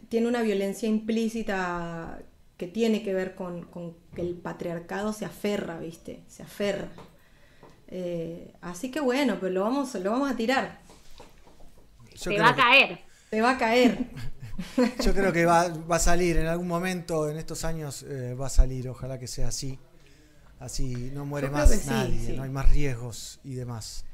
tiene 0.09 0.27
una 0.27 0.41
violencia 0.41 0.88
implícita 0.88 2.19
que 2.57 2.68
tiene 2.68 3.03
que 3.03 3.14
ver 3.14 3.35
con, 3.35 3.64
con 3.65 3.95
que 4.15 4.22
el 4.22 4.35
patriarcado 4.35 5.14
se 5.14 5.26
aferra, 5.26 5.77
viste, 5.80 6.23
se 6.27 6.43
aferra. 6.43 6.89
Eh, 7.89 8.53
así 8.61 8.89
que 8.91 8.99
bueno, 8.99 9.39
pues 9.39 9.51
lo 9.53 9.61
vamos, 9.61 9.93
lo 9.95 10.11
vamos 10.11 10.31
a 10.31 10.35
tirar. 10.35 10.80
Yo 12.15 12.31
Te 12.31 12.39
va 12.39 12.49
a 12.49 12.55
que- 12.55 12.61
caer. 12.61 12.99
Te 13.30 13.41
va 13.41 13.51
a 13.51 13.57
caer. 13.57 13.97
Yo 15.03 15.14
creo 15.14 15.31
que 15.31 15.45
va, 15.45 15.68
va 15.69 15.97
a 15.97 15.99
salir 15.99 16.38
en 16.38 16.47
algún 16.47 16.68
momento, 16.68 17.30
en 17.30 17.38
estos 17.38 17.64
años 17.64 18.03
eh, 18.03 18.34
va 18.34 18.47
a 18.47 18.49
salir, 18.49 18.89
ojalá 18.89 19.19
que 19.19 19.27
sea 19.27 19.49
así. 19.49 19.77
Así 20.60 21.12
no 21.14 21.26
muere 21.26 21.50
más 21.50 21.70
sí, 21.70 21.82
nadie, 21.86 22.20
sí. 22.20 22.34
no 22.34 22.44
hay 22.44 22.50
más 22.50 22.70
riesgos 22.70 23.40
y 23.44 23.54
demás. 23.56 24.06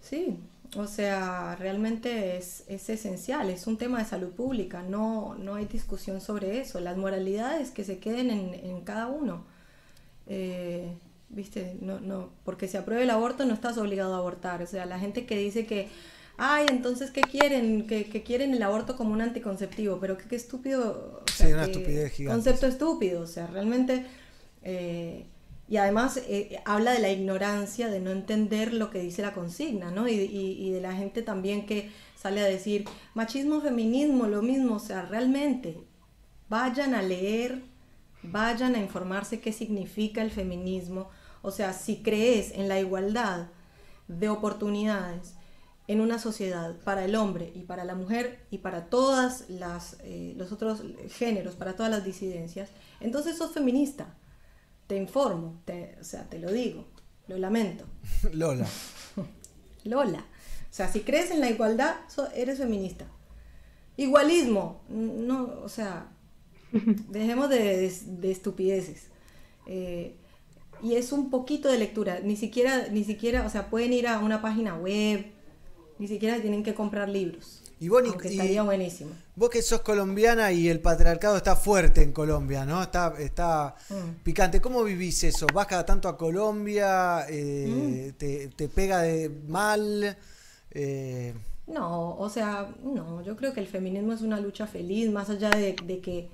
Sí, 0.00 0.38
o 0.76 0.86
sea, 0.86 1.56
realmente 1.56 2.36
es, 2.36 2.64
es 2.68 2.88
esencial, 2.90 3.48
es 3.50 3.66
un 3.66 3.78
tema 3.78 3.98
de 4.00 4.04
salud 4.04 4.30
pública, 4.32 4.82
no, 4.82 5.34
no 5.36 5.54
hay 5.54 5.64
discusión 5.66 6.20
sobre 6.20 6.60
eso, 6.60 6.80
las 6.80 6.96
moralidades 6.96 7.70
que 7.70 7.84
se 7.84 7.98
queden 7.98 8.30
en, 8.30 8.54
en 8.54 8.80
cada 8.82 9.08
uno. 9.08 9.44
Eh, 10.26 10.96
Viste, 11.30 11.76
no, 11.80 12.00
no, 12.00 12.30
porque 12.44 12.68
si 12.68 12.76
apruebe 12.76 13.04
el 13.04 13.10
aborto 13.10 13.44
no 13.46 13.54
estás 13.54 13.78
obligado 13.78 14.14
a 14.14 14.18
abortar, 14.18 14.62
o 14.62 14.66
sea, 14.66 14.86
la 14.86 15.00
gente 15.00 15.26
que 15.26 15.36
dice 15.38 15.66
que, 15.66 15.90
ay, 16.38 16.66
entonces, 16.70 17.10
¿qué 17.10 17.26
quieren? 17.26 17.86
Que, 17.88 18.08
que 18.08 18.22
quieren 18.22 18.54
el 18.54 18.62
aborto 18.62 18.96
como 18.96 19.12
un 19.12 19.20
anticonceptivo, 19.22 19.98
pero 20.00 20.18
qué, 20.18 20.26
qué 20.28 20.36
estúpido, 20.36 21.22
o 21.26 21.30
Sí, 21.30 21.46
sea, 21.46 21.52
una 21.52 21.64
qué 21.64 21.64
estupidez 21.64 22.12
gigante. 22.12 22.32
concepto 22.34 22.66
estúpido, 22.66 23.22
o 23.22 23.26
sea, 23.26 23.46
realmente... 23.48 24.06
eh, 24.62 25.26
y 25.68 25.78
además 25.78 26.18
eh, 26.18 26.60
habla 26.66 26.92
de 26.92 26.98
la 26.98 27.10
ignorancia, 27.10 27.88
de 27.88 28.00
no 28.00 28.10
entender 28.10 28.74
lo 28.74 28.90
que 28.90 29.00
dice 29.00 29.22
la 29.22 29.32
consigna, 29.32 29.90
¿no? 29.90 30.06
Y, 30.08 30.70
de 30.70 30.80
la 30.80 30.94
gente 30.94 31.22
también 31.22 31.66
que 31.66 31.90
sale 32.16 32.40
a 32.40 32.44
decir, 32.44 32.84
machismo, 33.14 33.60
feminismo, 33.60 34.26
lo 34.26 34.42
mismo, 34.42 34.76
o 34.76 34.80
sea, 34.80 35.02
realmente, 35.02 35.78
vayan 36.48 36.94
a 36.94 37.02
leer, 37.02 37.62
vayan 38.22 38.74
a 38.74 38.78
informarse 38.78 39.40
qué 39.40 39.52
significa 39.52 40.22
el 40.22 40.30
feminismo, 40.30 41.08
o 41.42 41.50
sea, 41.50 41.72
si 41.72 42.02
crees 42.02 42.52
en 42.52 42.68
la 42.68 42.78
igualdad 42.78 43.48
de 44.08 44.28
oportunidades 44.28 45.34
en 45.86 46.00
una 46.00 46.18
sociedad 46.18 46.76
para 46.84 47.04
el 47.04 47.14
hombre 47.14 47.52
y 47.54 47.60
para 47.60 47.84
la 47.84 47.94
mujer 47.94 48.46
y 48.50 48.58
para 48.58 48.86
todas 48.86 49.48
las 49.50 49.98
eh, 50.00 50.34
los 50.36 50.52
otros 50.52 50.82
géneros, 51.10 51.56
para 51.56 51.76
todas 51.76 51.90
las 51.90 52.04
disidencias, 52.04 52.70
entonces 53.00 53.36
sos 53.36 53.52
feminista. 53.52 54.14
Te 54.86 54.96
informo, 54.96 55.60
te- 55.64 55.96
o 56.00 56.04
sea, 56.04 56.28
te 56.28 56.38
lo 56.38 56.50
digo, 56.52 56.84
lo 57.28 57.38
lamento. 57.38 57.84
Lola. 58.32 58.66
Lola. 59.84 60.18
O 60.18 60.76
sea, 60.76 60.88
si 60.90 61.00
crees 61.00 61.30
en 61.30 61.40
la 61.40 61.50
igualdad, 61.50 61.94
so- 62.08 62.30
eres 62.32 62.58
feminista. 62.58 63.06
Igualismo, 63.96 64.82
no, 64.88 65.60
o 65.62 65.68
sea, 65.68 66.08
dejemos 67.08 67.48
de, 67.48 67.58
de- 67.58 68.00
de 68.06 68.30
estupideces. 68.30 69.04
Eh, 69.66 70.16
y 70.82 70.96
es 70.96 71.12
un 71.12 71.30
poquito 71.30 71.68
de 71.70 71.78
lectura, 71.78 72.20
ni 72.20 72.36
siquiera, 72.36 72.88
ni 72.90 73.04
siquiera, 73.04 73.46
o 73.46 73.50
sea, 73.50 73.70
pueden 73.70 73.92
ir 73.92 74.06
a 74.08 74.18
una 74.18 74.42
página 74.42 74.74
web, 74.74 75.24
ni 75.98 76.08
siquiera 76.08 76.40
tienen 76.40 76.62
que 76.62 76.74
comprar 76.74 77.08
libros. 77.08 77.60
Y 77.80 77.88
vos, 77.88 78.02
aunque 78.06 78.28
y- 78.28 78.32
estaría 78.32 78.62
buenísimo. 78.62 79.10
Vos 79.36 79.50
que 79.50 79.60
sos 79.60 79.80
colombiana 79.82 80.52
y 80.52 80.68
el 80.68 80.80
patriarcado 80.80 81.36
está 81.36 81.56
fuerte 81.56 82.02
en 82.02 82.12
Colombia, 82.12 82.64
¿no? 82.64 82.82
Está, 82.82 83.14
está 83.18 83.74
Mm. 83.90 84.22
picante. 84.22 84.60
¿Cómo 84.60 84.82
vivís 84.84 85.22
eso? 85.24 85.46
¿Vas 85.52 85.66
cada 85.66 85.84
tanto 85.84 86.08
a 86.08 86.16
Colombia? 86.16 87.26
Eh, 87.28 88.10
Mm. 88.12 88.16
te, 88.16 88.48
te 88.48 88.68
pega 88.68 89.02
de 89.02 89.28
mal? 89.48 90.16
Eh, 90.70 91.34
No, 91.66 92.16
o 92.16 92.28
sea, 92.28 92.74
no, 92.82 93.22
yo 93.22 93.36
creo 93.36 93.52
que 93.54 93.60
el 93.60 93.66
feminismo 93.66 94.12
es 94.12 94.20
una 94.22 94.38
lucha 94.38 94.66
feliz, 94.66 95.10
más 95.10 95.30
allá 95.30 95.48
de, 95.50 95.74
de 95.84 96.00
que 96.00 96.28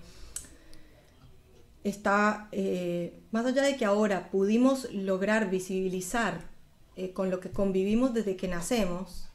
está, 1.85 2.49
eh, 2.53 3.21
más 3.31 3.47
allá 3.47 3.63
de 3.63 3.77
que 3.77 3.85
ahora 3.85 4.31
pudimos 4.31 4.93
lograr 4.93 5.49
visibilizar 5.51 6.49
eh, 6.97 7.13
con 7.13 7.31
lo 7.31 7.41
que 7.41 7.51
convivimos 7.51 8.13
desde 8.13 8.37
que 8.37 8.49
nacemos, 8.49 9.30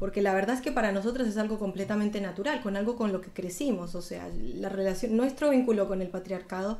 porque 0.00 0.22
la 0.22 0.32
verdad 0.32 0.56
es 0.56 0.62
que 0.62 0.72
para 0.72 0.92
nosotros 0.92 1.28
es 1.28 1.36
algo 1.36 1.58
completamente 1.58 2.22
natural, 2.22 2.62
con 2.62 2.74
algo 2.74 2.96
con 2.96 3.12
lo 3.12 3.20
que 3.20 3.28
crecimos, 3.30 3.94
o 3.94 4.00
sea, 4.00 4.28
la 4.34 4.70
relación, 4.70 5.14
nuestro 5.14 5.50
vínculo 5.50 5.86
con 5.86 6.00
el 6.00 6.08
patriarcado 6.08 6.78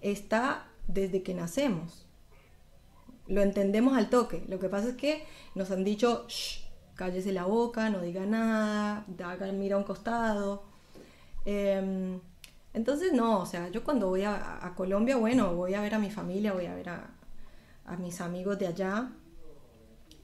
está 0.00 0.68
desde 0.86 1.24
que 1.24 1.34
nacemos. 1.34 2.06
Lo 3.26 3.42
entendemos 3.42 3.98
al 3.98 4.08
toque. 4.10 4.44
Lo 4.48 4.60
que 4.60 4.68
pasa 4.68 4.90
es 4.90 4.94
que 4.94 5.24
nos 5.56 5.72
han 5.72 5.82
dicho, 5.82 6.24
"Shh, 6.28 6.60
cállese 6.94 7.32
la 7.32 7.44
boca, 7.46 7.90
no 7.90 8.00
diga 8.00 8.24
nada, 8.26 9.04
haga- 9.24 9.50
mira 9.50 9.74
a 9.74 9.78
un 9.78 9.84
costado. 9.84 10.62
Em, 11.44 12.20
entonces, 12.74 13.12
no, 13.12 13.40
o 13.40 13.46
sea, 13.46 13.68
yo 13.70 13.82
cuando 13.82 14.06
voy 14.08 14.22
a, 14.22 14.72
Colombia, 14.76 15.16
bueno, 15.16 15.54
voy 15.56 15.74
a 15.74 15.80
ver 15.80 15.94
a 15.94 15.98
mi 15.98 16.10
familia, 16.10 16.52
voy 16.52 16.66
a 16.66 16.74
ver 16.76 16.90
a 16.90 17.96
mis 17.98 18.20
amigos 18.20 18.56
de 18.58 18.68
allá 18.68 19.10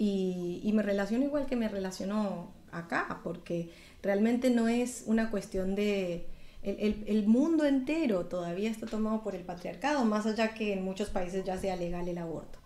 y, 0.02 0.60
y 0.64 0.72
me 0.72 0.82
relaciono 0.82 1.24
igual 1.24 1.47
que 1.47 1.56
me 1.56 1.68
relaciono 1.68 2.52
acá, 2.72 3.20
porque 3.22 3.70
realmente 4.02 4.50
no 4.50 4.68
es 4.68 5.02
una 5.06 5.31
cuestión 5.31 5.74
de... 5.74 6.26
El, 6.62 6.76
el- 6.81 7.05
el 7.08 7.26
mundo 7.26 7.64
entero 7.64 8.26
todavía 8.26 8.70
está 8.70 8.86
tomado 8.86 9.22
por 9.22 9.34
el 9.34 9.42
patriarcado, 9.44 10.05
más 10.05 10.26
allá 10.26 10.55
que 10.55 10.72
en 10.74 10.84
muchos 10.84 11.08
países 11.10 11.44
ya 11.44 11.56
sea 11.58 11.76
legal 11.76 12.06
el 12.08 12.18
aborto. 12.18 12.58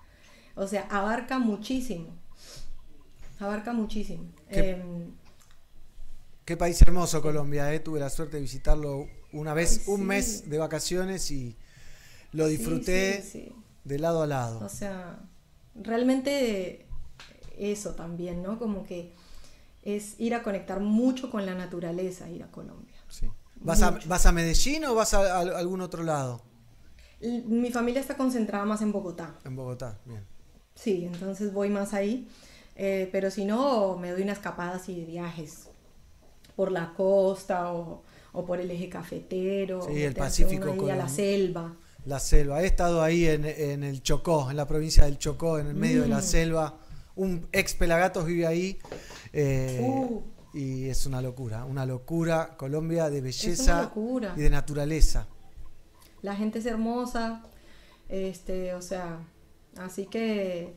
O 0.55 0.67
sea, 0.67 0.83
abarca 0.91 1.39
muchísimo. 1.39 2.09
Abarca 3.39 3.73
muchísimo. 3.73 4.25
¿Qué- 4.51 4.71
Em, 4.71 5.11
qué 6.45 6.57
país 6.57 6.81
hermoso 6.83 7.21
Colombia, 7.21 7.73
¿eh? 7.75 7.81
Tuve 7.81 8.01
la 8.01 8.09
suerte 8.11 8.37
de 8.37 8.43
visitarlo 8.43 9.07
una 9.33 9.53
vez, 9.55 9.81
Ay, 9.87 9.95
un 9.95 10.01
sí. 10.01 10.07
mes 10.07 10.51
de 10.51 10.59
vacaciones 10.59 11.31
y 11.31 11.57
lo 12.33 12.47
disfruté 12.49 13.23
sí, 13.23 13.31
sí. 13.31 13.53
de 13.85 13.99
lado 13.99 14.23
a 14.23 14.27
lado. 14.27 14.65
O 14.65 14.69
sea, 14.69 15.19
realmente 15.75 16.86
eso 17.59 17.95
también, 17.95 18.43
¿no? 18.43 18.59
Como 18.59 18.85
que 18.85 19.13
es 19.83 20.19
ir 20.21 20.35
a 20.35 20.43
conectar 20.43 20.81
mucho 20.81 21.31
con 21.31 21.47
la 21.47 21.55
naturaleza, 21.55 22.29
ir 22.29 22.43
a 22.43 22.51
Colombia. 22.51 22.97
Sí. 23.09 23.29
¿Vas 23.57 23.83
a, 23.83 23.93
Mucho. 23.93 24.09
¿Vas 24.09 24.27
a 24.27 24.33
Medellín 24.33 24.85
o 24.85 24.95
vas 24.95 25.15
a, 25.15 25.39
a 25.39 25.41
algún 25.59 25.81
otro 25.81 26.03
lado? 26.03 26.43
Mi 27.21 27.71
familia 27.71 28.01
está 28.01 28.17
concentrada 28.17 28.65
más 28.67 28.83
en 28.83 28.93
Bogotá. 28.93 29.37
En 29.45 29.57
Bogotá, 29.57 29.99
bien. 30.05 30.23
Sí, 30.75 31.05
entonces 31.11 31.53
voy 31.53 31.71
más 31.71 31.95
ahí. 31.95 32.29
Eh, 32.75 33.09
pero 33.11 33.31
si 33.31 33.47
no, 33.47 33.97
me 33.97 34.11
doy 34.11 34.23
una 34.23 34.33
escapada 34.33 34.77
así 34.77 34.95
de 35.01 35.07
viajes 35.07 35.71
por 36.55 36.71
la 36.71 36.93
costa 36.95 37.73
o, 37.73 38.03
o 38.33 38.45
por 38.45 38.61
el 38.61 38.71
eje 38.71 38.91
cafetero. 38.91 39.81
Sí, 39.83 40.03
el 40.03 40.15
Pacífico 40.15 40.75
a 40.91 40.97
la 40.97 41.09
selva. 41.09 41.75
La 42.05 42.21
selva. 42.21 42.63
He 42.63 42.67
estado 42.67 43.03
ahí 43.03 43.27
en, 43.27 43.47
en 43.47 43.83
el 43.83 44.03
Chocó, 44.03 44.51
en 44.51 44.57
la 44.59 44.67
provincia 44.69 45.05
del 45.07 45.19
Chocó, 45.19 45.59
en 45.59 45.69
el 45.69 45.75
medio 45.75 46.03
de 46.03 46.09
la 46.09 46.19
Mm. 46.19 46.23
selva. 46.23 46.79
Un 47.17 47.49
ex 47.53 47.75
Pelagatos 47.75 48.25
vive 48.27 48.47
ahí. 48.47 48.79
eh, 49.33 49.81
Uh. 49.83 50.23
Y 50.55 50.89
es 50.89 51.05
una 51.07 51.21
locura, 51.21 51.65
una 51.67 51.85
locura. 51.85 52.57
Colombia 52.57 53.11
de 53.11 53.21
belleza 53.21 53.93
y 54.37 54.41
de 54.41 54.51
naturaleza. 54.51 55.27
La 56.23 56.35
gente 56.35 56.59
es 56.61 56.67
hermosa, 56.67 57.43
este, 58.09 58.75
o 58.75 58.83
sea, 58.83 59.19
así 59.79 60.07
que... 60.07 60.75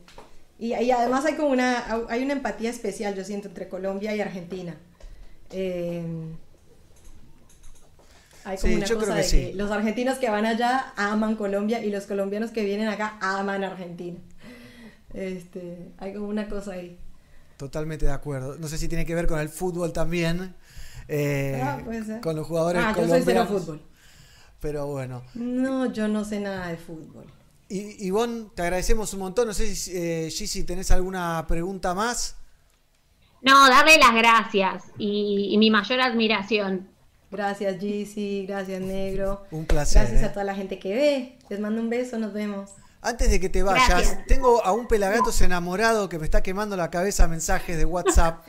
Y, 0.58 0.74
y 0.74 0.90
además 0.90 1.24
hay 1.24 1.34
como 1.36 1.48
una, 1.48 1.84
hay 2.08 2.22
una 2.22 2.34
empatía 2.34 2.68
especial, 2.70 3.14
yo 3.14 3.24
siento, 3.24 3.48
entre 3.48 3.68
Colombia 3.68 4.14
y 4.14 4.20
Argentina. 4.20 4.76
Eh, 5.50 6.04
hay 8.44 8.58
como 8.58 8.72
Sí, 8.72 8.76
una 8.76 8.86
yo 8.86 8.94
cosa 8.96 9.06
creo 9.06 9.16
de 9.16 9.22
que 9.22 9.30
que 9.30 9.50
sí. 9.50 9.52
los 9.54 9.70
argentinos 9.70 10.18
que 10.18 10.30
van 10.30 10.46
allá 10.46 10.92
aman 10.96 11.36
Colombia 11.36 11.82
y 11.84 11.90
los 11.90 12.06
colombianos 12.06 12.50
que 12.50 12.64
vienen 12.64 12.88
acá 12.88 13.18
aman 13.20 13.64
Argentina. 13.64 14.18
Este, 15.14 15.88
hay 15.98 16.14
como 16.14 16.28
una 16.28 16.48
cosa 16.48 16.72
ahí. 16.72 16.98
Totalmente 17.56 18.06
de 18.06 18.12
acuerdo. 18.12 18.56
No 18.58 18.68
sé 18.68 18.78
si 18.78 18.88
tiene 18.88 19.04
que 19.04 19.14
ver 19.14 19.26
con 19.26 19.38
el 19.40 19.48
fútbol 19.48 19.92
también. 19.92 20.54
eh, 21.08 21.60
Ah, 21.62 21.80
puede 21.84 22.04
ser. 22.04 22.20
con 22.20 22.36
los 22.36 22.46
jugadores 22.46 22.82
Ah, 22.84 22.94
yo 22.96 23.06
soy 23.08 23.22
cero 23.24 23.44
colombianos. 23.46 23.48
fútbol. 23.48 23.82
Pero 24.60 24.86
bueno. 24.86 25.22
No, 25.34 25.92
yo 25.92 26.06
no 26.08 26.24
sé 26.24 26.40
nada 26.40 26.68
de 26.68 26.76
fútbol. 26.76 27.24
Y, 27.68 28.06
Ivonne, 28.06 28.46
te 28.54 28.62
agradecemos 28.62 29.12
un 29.14 29.20
montón. 29.20 29.46
No 29.48 29.54
sé 29.54 29.74
si, 29.74 29.92
eh, 29.96 30.28
Gigi, 30.30 30.64
tenés 30.64 30.90
alguna 30.90 31.44
pregunta 31.48 31.94
más. 31.94 32.36
No, 33.42 33.68
darle 33.68 33.96
las 33.98 34.14
gracias 34.14 34.84
y, 34.98 35.48
y 35.52 35.58
mi 35.58 35.70
mayor 35.70 36.00
admiración. 36.00 36.88
Gracias, 37.30 37.78
Gizzy. 37.80 38.44
Gracias, 38.46 38.80
Negro. 38.82 39.44
Un 39.52 39.64
placer. 39.64 40.02
Gracias 40.02 40.22
eh. 40.22 40.26
a 40.26 40.32
toda 40.32 40.44
la 40.44 40.54
gente 40.54 40.78
que 40.78 40.94
ve. 40.94 41.38
Les 41.48 41.60
mando 41.60 41.80
un 41.80 41.88
beso. 41.88 42.18
Nos 42.18 42.32
vemos. 42.32 42.70
Antes 43.02 43.30
de 43.30 43.40
que 43.40 43.48
te 43.48 43.62
vayas, 43.62 43.88
Gracias. 43.88 44.26
tengo 44.26 44.64
a 44.64 44.72
un 44.72 44.86
pelagatos 44.86 45.40
enamorado 45.40 46.08
que 46.08 46.18
me 46.18 46.24
está 46.26 46.42
quemando 46.42 46.76
la 46.76 46.90
cabeza 46.90 47.26
mensajes 47.28 47.78
de 47.78 47.84
WhatsApp. 47.86 48.44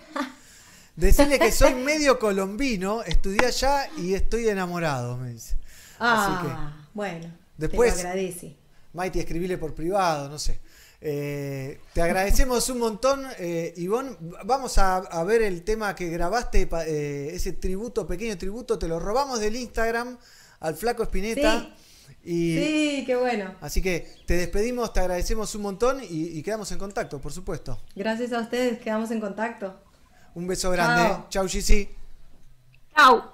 Decirle 0.96 1.40
que 1.40 1.52
soy 1.54 1.74
medio 1.74 2.20
colombino, 2.20 3.02
estudié 3.04 3.46
allá 3.46 3.90
y 3.98 4.14
estoy 4.14 4.50
enamorado, 4.50 5.16
me 5.18 5.32
dice. 5.32 5.56
Así 6.00 6.46
que, 6.48 6.52
Ah, 6.54 6.88
bueno. 6.94 7.32
Después- 7.58 7.96
Te 7.96 8.04
lo 8.04 8.10
agradece. 8.10 8.58
Maite, 8.94 9.20
escribile 9.22 9.58
por 9.58 9.74
privado, 9.74 10.28
no 10.28 10.38
sé. 10.38 10.60
Eh, 11.00 11.80
te 11.94 12.02
agradecemos 12.02 12.70
un 12.70 12.80
montón, 12.80 13.26
eh, 13.40 13.74
Ivonne. 13.78 14.18
Vamos 14.44 14.78
a, 14.78 14.98
a 14.98 15.24
ver 15.24 15.42
el 15.42 15.64
tema 15.64 15.96
que 15.96 16.10
grabaste, 16.10 16.68
eh, 16.88 17.32
ese 17.34 17.54
tributo, 17.54 18.06
pequeño 18.06 18.38
tributo, 18.38 18.78
te 18.78 18.88
lo 18.88 19.00
robamos 19.00 19.40
del 19.40 19.56
Instagram 19.56 20.18
al 20.60 20.76
Flaco 20.76 21.04
Espineta. 21.04 21.74
Y, 22.24 22.58
Sí, 22.58 23.04
qué 23.06 23.16
bueno. 23.16 23.56
Así 23.62 23.82
que 23.82 24.08
te 24.26 24.36
despedimos, 24.36 24.94
te 24.94 25.00
agradecemos 25.00 25.54
un 25.56 25.64
montón 25.64 26.04
y, 26.04 26.38
y 26.38 26.44
quedamos 26.44 26.72
en 26.72 26.78
contacto, 26.78 27.20
por 27.20 27.34
supuesto. 27.34 27.80
Gracias 27.96 28.32
a 28.34 28.42
ustedes. 28.42 28.80
Quedamos 28.80 29.12
en 29.12 29.20
contacto. 29.20 29.80
Un 30.34 30.48
beso 30.48 30.72
grande. 30.72 31.04
Chao. 31.04 31.28
Chau, 31.30 31.48
Gigi. 31.48 31.90
Canto 32.96 33.34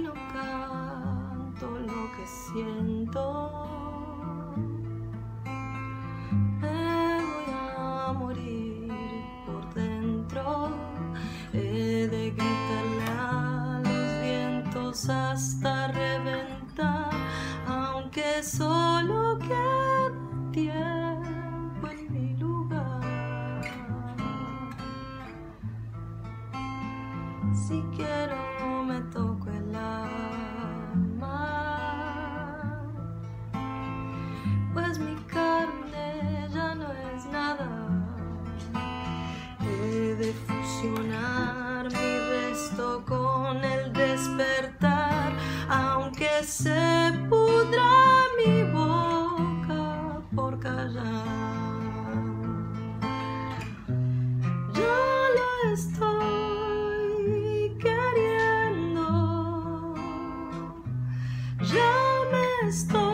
que 2.21 2.27
siento, 2.27 3.51
me 6.59 7.17
voy 7.17 7.53
a 7.77 8.13
morir 8.13 8.93
por 9.45 9.73
dentro. 9.73 10.69
He 11.53 12.07
de 12.07 12.31
gritarle 12.31 13.05
a 13.17 13.81
los 13.83 14.21
vientos 14.21 15.09
hasta 15.09 15.87
reventar, 15.87 17.09
aunque 17.67 18.43
solo 18.43 19.39
quede 19.39 20.51
tiempo 20.51 21.87
en 21.87 22.13
mi 22.13 22.37
lugar. 22.37 23.61
Si 27.53 27.81
quiero 27.95 28.83
me 28.83 29.01
toco 29.11 29.30
ya 36.53 36.75
no 36.75 36.91
es 37.15 37.25
nada. 37.25 37.67
He 39.59 40.15
de 40.15 40.33
fusionar 40.33 41.85
mi 41.85 42.19
resto 42.33 43.03
con 43.05 43.63
el 43.63 43.93
despertar, 43.93 45.33
aunque 45.69 46.43
se 46.43 47.13
pudra 47.29 47.89
mi 48.39 48.63
boca 48.71 50.21
por 50.35 50.59
callar. 50.59 51.25
Ya 54.73 54.99
lo 55.37 55.49
estoy 55.73 57.77
queriendo, 57.79 59.05
ya 61.73 61.93
me 62.31 62.43
estoy. 62.69 63.10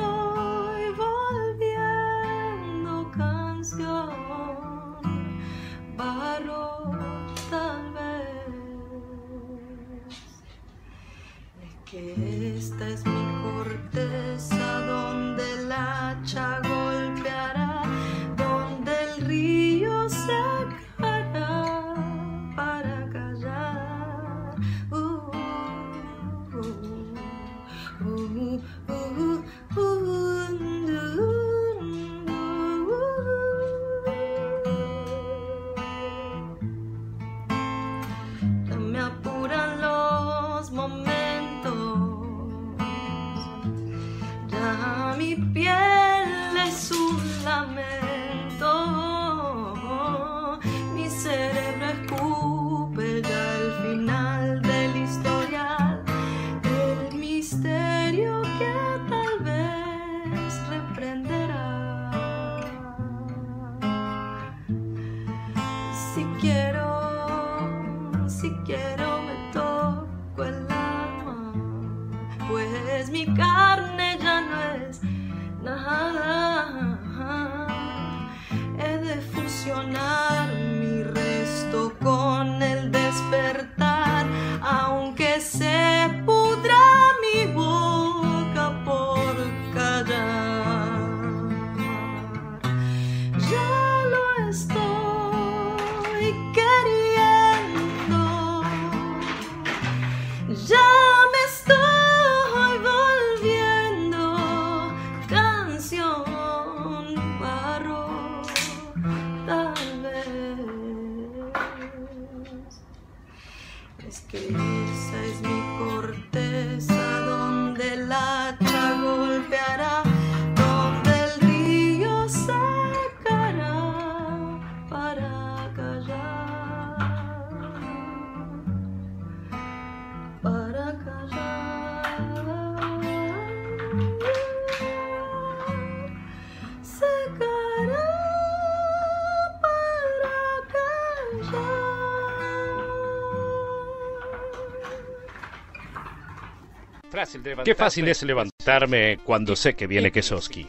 Qué 147.63 147.75
fácil 147.75 148.07
es 148.07 148.23
levantarme 148.23 149.17
cuando 149.23 149.55
sé 149.55 149.75
que 149.75 149.87
viene 149.87 150.11
Kesoski. 150.11 150.67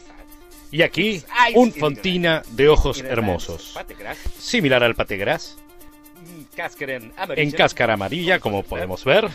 Y 0.71 0.83
aquí, 0.83 1.23
un 1.55 1.73
fontina 1.73 2.43
de 2.51 2.69
ojos 2.69 3.01
hermosos. 3.01 3.75
Similar 4.39 4.83
al 4.83 4.95
pategras, 4.95 5.57
en 7.37 7.51
cáscara 7.53 7.95
amarilla, 7.95 8.41
como 8.41 8.63
podemos 8.63 9.05
ver. 9.05 9.29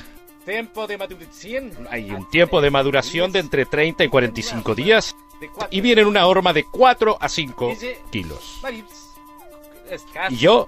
Hay 1.90 2.12
un 2.12 2.30
tiempo 2.30 2.62
de 2.62 2.70
maduración 2.70 3.32
de 3.32 3.40
entre 3.40 3.66
30 3.66 4.04
y 4.04 4.10
45 4.10 4.76
días. 4.76 5.16
Y 5.72 5.82
viene 5.82 6.02
en 6.02 6.08
una 6.08 6.26
horma 6.28 6.54
de 6.54 6.66
4 6.66 7.18
a 7.20 7.30
5 7.30 7.78
kilos. 8.12 8.62
Y 10.30 10.36
yo 10.38 10.68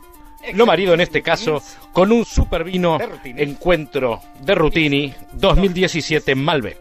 lo 0.54 0.66
marido 0.66 0.94
en 0.94 1.02
este 1.02 1.22
caso 1.22 1.62
con 1.92 2.12
un 2.12 2.26
super 2.26 2.64
vino 2.64 2.98
Encuentro 3.24 4.22
de 4.42 4.56
Rutini 4.56 5.14
2017 5.34 6.36
Malbec. 6.36 6.80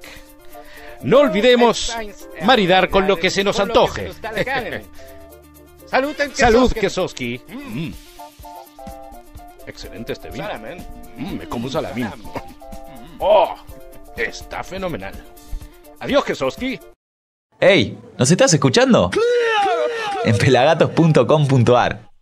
No 1.02 1.20
olvidemos 1.20 1.94
maridar 2.42 2.88
con 2.88 3.06
lo 3.06 3.18
que 3.18 3.30
se 3.30 3.44
nos 3.44 3.60
antoje. 3.60 4.10
Salud, 5.86 6.16
Kesoski. 6.16 6.80
Kesoski. 6.80 7.40
Mm. 7.48 7.92
Excelente 9.66 10.12
este 10.14 10.30
vino. 10.30 10.48
Mm, 11.16 11.34
me 11.36 11.48
como 11.48 11.66
un 11.66 11.72
salamín. 11.72 12.08
Oh, 13.20 13.54
está 14.16 14.64
fenomenal. 14.64 15.14
Adiós, 16.00 16.24
Kesoski. 16.24 16.80
¡Ey! 17.60 17.96
¿Nos 18.18 18.28
estás 18.28 18.52
escuchando? 18.52 19.12
En 20.24 20.36
pelagatos.com.ar 20.36 22.13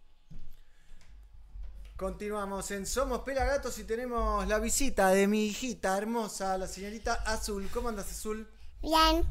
Continuamos 2.02 2.68
en 2.72 2.84
Somos 2.84 3.20
Pelagatos 3.20 3.78
y 3.78 3.84
tenemos 3.84 4.44
la 4.48 4.58
visita 4.58 5.10
de 5.10 5.28
mi 5.28 5.46
hijita 5.46 5.96
hermosa, 5.96 6.58
la 6.58 6.66
señorita 6.66 7.14
Azul. 7.14 7.70
¿Cómo 7.72 7.90
andas, 7.90 8.10
Azul? 8.10 8.50
Bien. 8.82 9.24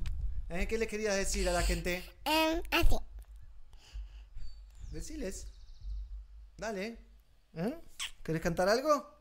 ¿Eh? 0.48 0.66
¿Qué 0.70 0.78
les 0.78 0.88
querías 0.88 1.18
decir 1.18 1.50
a 1.50 1.52
la 1.52 1.64
gente? 1.64 2.02
Em, 2.24 2.62
así. 2.72 2.96
Deciles. 4.90 5.48
Dale. 6.56 6.98
¿Eh? 7.56 7.78
¿Querés 8.24 8.42
cantar 8.42 8.70
algo? 8.70 9.20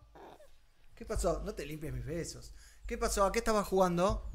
¿Qué 0.95 1.05
pasó? 1.05 1.43
No 1.45 1.53
te 1.53 1.67
limpies 1.67 1.93
mis 1.93 2.07
besos. 2.07 2.55
¿Qué 2.87 2.97
pasó? 2.99 3.25
¿A 3.25 3.33
qué 3.33 3.41
estabas 3.41 3.67
jugando? 3.67 4.31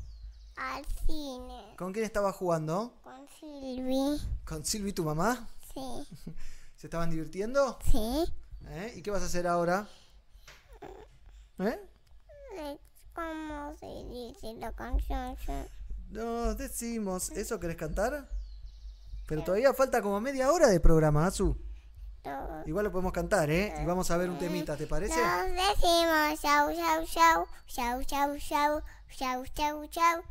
Al 0.58 0.86
cine. 1.08 1.74
¿Con 1.78 1.94
quién 1.94 2.04
estabas 2.04 2.36
jugando? 2.36 3.00
Con 3.02 3.26
Silvi. 3.40 4.22
¿Con 4.44 4.66
Silvi, 4.66 4.92
tu 4.92 5.06
mamá? 5.06 5.48
Sí. 5.74 6.06
¿Se 6.76 6.88
estaban 6.88 7.10
divirtiendo? 7.10 7.80
Sí. 7.90 8.26
¿Eh? 8.70 8.94
¿Y 8.96 9.02
qué 9.02 9.12
vas 9.12 9.24
a 9.24 9.26
hacer 9.26 9.48
ahora? 9.48 9.88
¿Eh? 11.60 11.80
Es 12.58 12.80
como 13.14 13.76
se 13.78 13.86
dice 14.10 14.54
la 14.60 14.72
canción. 14.74 15.36
Nos 16.10 16.58
decimos. 16.58 17.30
¿Eso 17.32 17.60
querés 17.60 17.78
cantar? 17.78 18.30
Pero 19.28 19.44
todavía 19.44 19.74
falta 19.74 20.02
como 20.02 20.20
media 20.22 20.52
hora 20.52 20.68
de 20.68 20.80
programa, 20.80 21.26
Azu. 21.26 21.58
Igual 22.66 22.86
lo 22.86 22.92
podemos 22.92 23.14
cantar, 23.14 23.50
¿eh? 23.52 23.74
Y 23.82 23.86
vamos 23.86 24.10
a 24.10 24.18
ver 24.18 24.30
un 24.30 24.40
temita, 24.40 24.76
¿te 24.76 24.88
parece? 24.88 25.16
Nos 25.16 25.46
decimos 25.52 26.42
chau, 26.42 26.74
chau, 26.74 27.06
chau, 27.06 27.48
chau, 27.68 28.04
chau, 28.04 28.38
chau, 28.40 28.82
chau, 29.10 29.46
chau, 29.54 29.88
chau. 29.88 30.24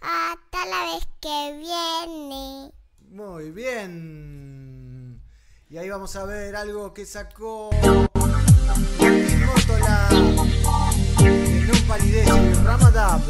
Hasta 0.00 0.66
la 0.66 0.92
vez 0.92 1.08
que 1.20 1.56
viene. 1.58 2.72
Muy 3.10 3.50
bien. 3.50 4.67
Y 5.70 5.76
ahí 5.76 5.90
vamos 5.90 6.16
a 6.16 6.24
ver 6.24 6.56
algo 6.56 6.94
que 6.94 7.04
sacó 7.04 7.68
Mótola 9.44 10.08
de 11.20 11.60
No 11.66 11.74
Palidez 11.86 12.64
Ramadab. 12.64 13.20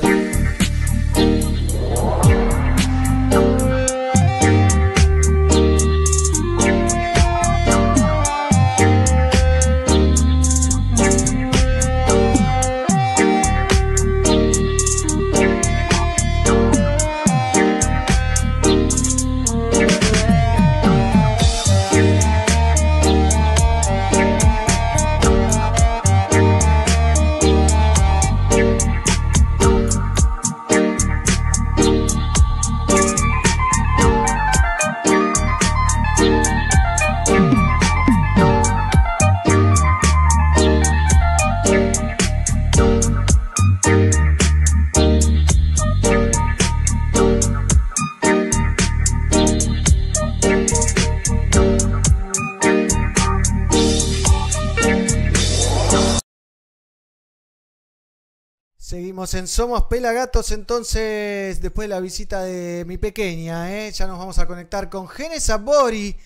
Seguimos 58.89 59.35
en 59.35 59.47
Somos 59.47 59.83
Pelagatos, 59.85 60.51
entonces, 60.51 61.61
después 61.61 61.87
de 61.87 61.95
la 61.95 62.01
visita 62.01 62.41
de 62.41 62.87
mi 62.87 62.97
pequeña, 62.97 63.71
¿eh? 63.71 63.93
ya 63.93 64.07
nos 64.07 64.19
vamos 64.19 64.39
a 64.39 64.47
conectar 64.47 64.89
con 64.89 65.07
Genes 65.07 65.51
Abori, 65.51 66.17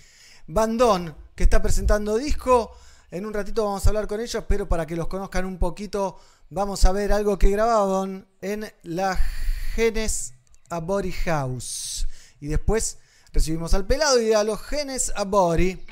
Bandón, 0.47 1.13
que 1.35 1.43
está 1.43 1.61
presentando 1.61 2.17
disco. 2.19 2.71
En 3.11 3.27
un 3.27 3.35
ratito 3.35 3.65
vamos 3.65 3.85
a 3.85 3.89
hablar 3.89 4.07
con 4.07 4.21
ellos, 4.21 4.45
pero 4.47 4.69
para 4.69 4.87
que 4.87 4.95
los 4.95 5.09
conozcan 5.09 5.45
un 5.45 5.59
poquito, 5.59 6.21
vamos 6.51 6.85
a 6.85 6.93
ver 6.93 7.13
algo 7.13 7.37
que 7.37 7.51
grababan 7.51 8.29
en 8.41 8.73
la 8.85 9.19
Genes 9.75 10.35
Abori 10.71 11.11
House. 11.11 12.07
Y 12.39 12.47
después 12.47 12.99
recibimos 13.33 13.75
al 13.75 13.89
pelado 13.89 14.23
y 14.23 14.35
a 14.35 14.45
los 14.45 14.63
Genes 14.63 15.13
Abori. 15.17 15.85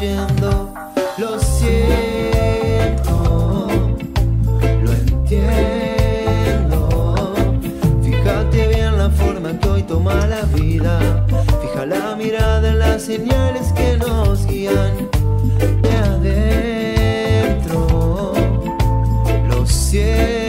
Lo 0.00 0.08
siento, 1.38 1.68
lo 4.82 4.92
entiendo. 4.92 6.14
Fíjate 8.02 8.68
bien 8.68 8.96
la 8.96 9.10
forma 9.10 9.52
que 9.60 9.68
hoy 9.68 9.82
toma 9.82 10.26
la 10.26 10.40
vida. 10.54 11.26
Fija 11.60 11.84
la 11.84 12.16
mirada 12.16 12.70
en 12.70 12.78
las 12.78 13.02
señales 13.02 13.74
que 13.74 13.98
nos 13.98 14.46
guían 14.46 15.10
de 15.82 15.92
adentro. 17.52 17.82
Lo 19.50 19.66
siento. 19.66 20.39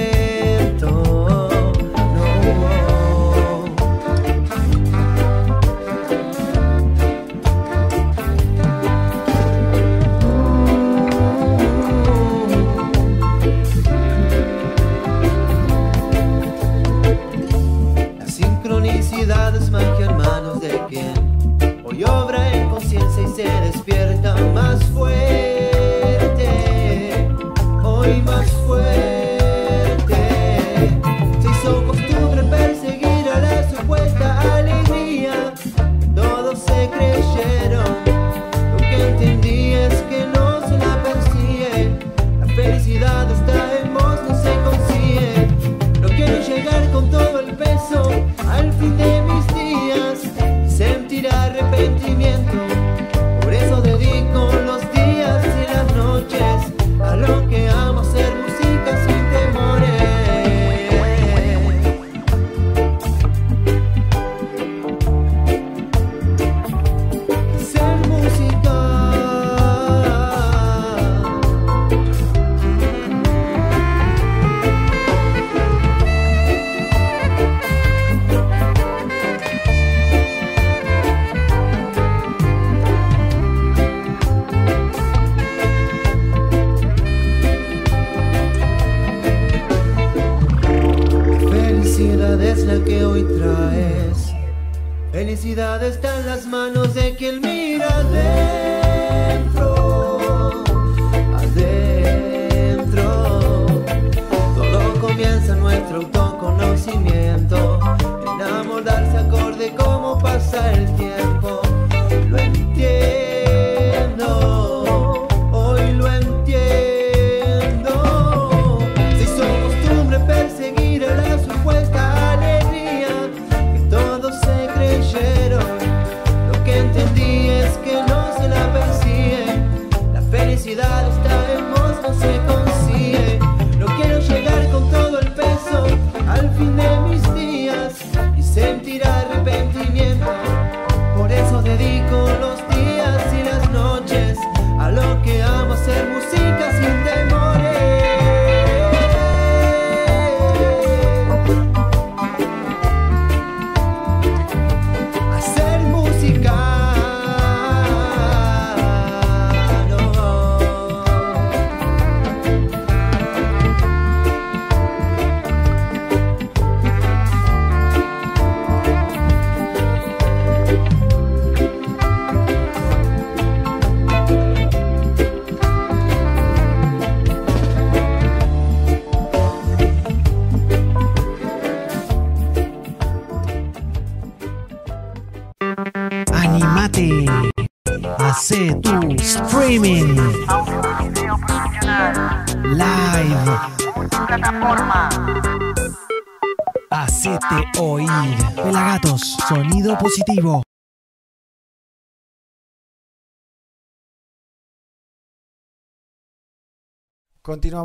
positivo. 200.12 200.64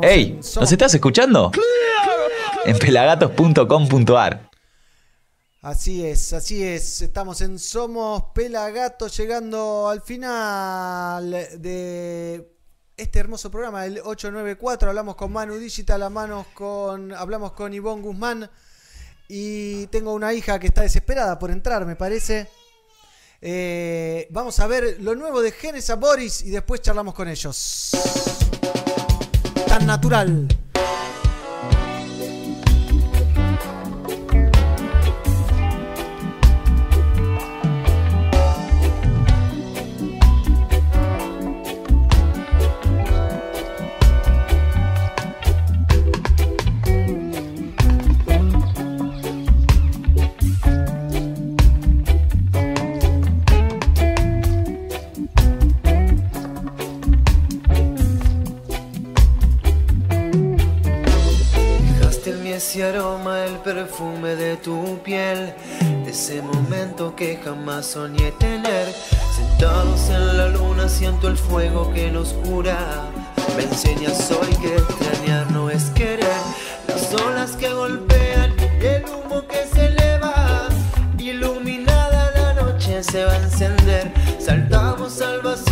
¡Ey! 0.03 0.33
¿Nos 0.35 0.71
estás 0.71 0.93
escuchando? 0.93 1.51
En 2.65 2.77
pelagatos.com.ar. 2.77 4.49
Así 5.61 6.05
es, 6.05 6.33
así 6.33 6.63
es. 6.63 7.01
Estamos 7.01 7.41
en 7.41 7.57
Somos 7.57 8.23
Pelagatos 8.35 9.17
llegando 9.17 9.89
al 9.89 10.01
final 10.01 11.31
de 11.31 12.55
este 12.95 13.19
hermoso 13.19 13.49
programa, 13.49 13.85
el 13.85 13.99
894. 13.99 14.89
Hablamos 14.89 15.15
con 15.15 15.31
Manu 15.31 15.55
Digital, 15.55 16.03
hablamos 16.03 16.47
con, 16.47 17.11
hablamos 17.13 17.53
con 17.53 17.73
Ivonne 17.73 18.03
Guzmán. 18.03 18.49
Y 19.27 19.87
tengo 19.87 20.13
una 20.13 20.33
hija 20.33 20.59
que 20.59 20.67
está 20.67 20.81
desesperada 20.83 21.37
por 21.37 21.51
entrar, 21.51 21.85
me 21.85 21.95
parece. 21.95 22.47
Eh, 23.41 24.27
vamos 24.31 24.59
a 24.59 24.67
ver 24.67 24.97
lo 24.99 25.15
nuevo 25.15 25.41
de 25.41 25.51
Genesa 25.51 25.95
Boris 25.95 26.41
y 26.41 26.49
después 26.49 26.81
charlamos 26.81 27.13
con 27.13 27.27
ellos. 27.27 27.91
Tan 29.67 29.85
natural. 29.85 30.47
perfume 63.97 64.35
de 64.35 64.57
tu 64.57 64.99
piel, 65.03 65.53
ese 66.05 66.41
momento 66.43 67.15
que 67.15 67.39
jamás 67.43 67.87
soñé 67.87 68.31
tener. 68.33 68.93
Sentados 69.35 70.09
en 70.09 70.37
la 70.37 70.49
luna 70.49 70.87
siento 70.87 71.27
el 71.27 71.35
fuego 71.35 71.91
que 71.93 72.11
nos 72.11 72.33
cura. 72.33 72.77
Me 73.55 73.63
enseñas 73.63 74.29
hoy 74.31 74.53
que 74.61 74.75
extrañar 74.75 75.51
no 75.51 75.71
es 75.71 75.85
querer. 75.95 76.41
Las 76.87 77.11
olas 77.21 77.55
que 77.55 77.73
golpean, 77.73 78.53
el 78.81 79.03
humo 79.05 79.47
que 79.47 79.65
se 79.65 79.87
eleva, 79.87 80.67
iluminada 81.17 82.31
la 82.35 82.53
noche 82.61 83.03
se 83.03 83.25
va 83.25 83.33
a 83.33 83.37
encender. 83.37 84.11
Saltamos 84.39 85.21
al 85.21 85.41
vacío 85.41 85.66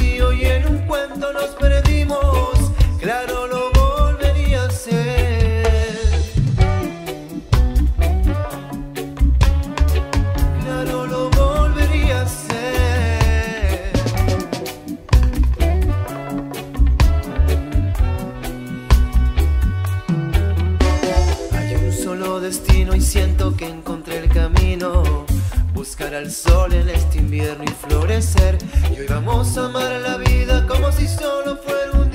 buscar 25.98 26.14
al 26.14 26.30
sol 26.30 26.74
en 26.74 26.90
este 26.90 27.19
invierno 27.19 27.64
y 27.64 27.67
florecer. 27.67 28.57
Y 28.93 28.99
hoy 28.99 29.06
vamos 29.07 29.57
a 29.57 29.67
amar 29.67 30.01
la 30.01 30.17
vida 30.17 30.67
como 30.67 30.91
si 30.91 31.07
solo 31.07 31.56
fuera 31.56 31.91
un 31.93 32.09
día. 32.09 32.14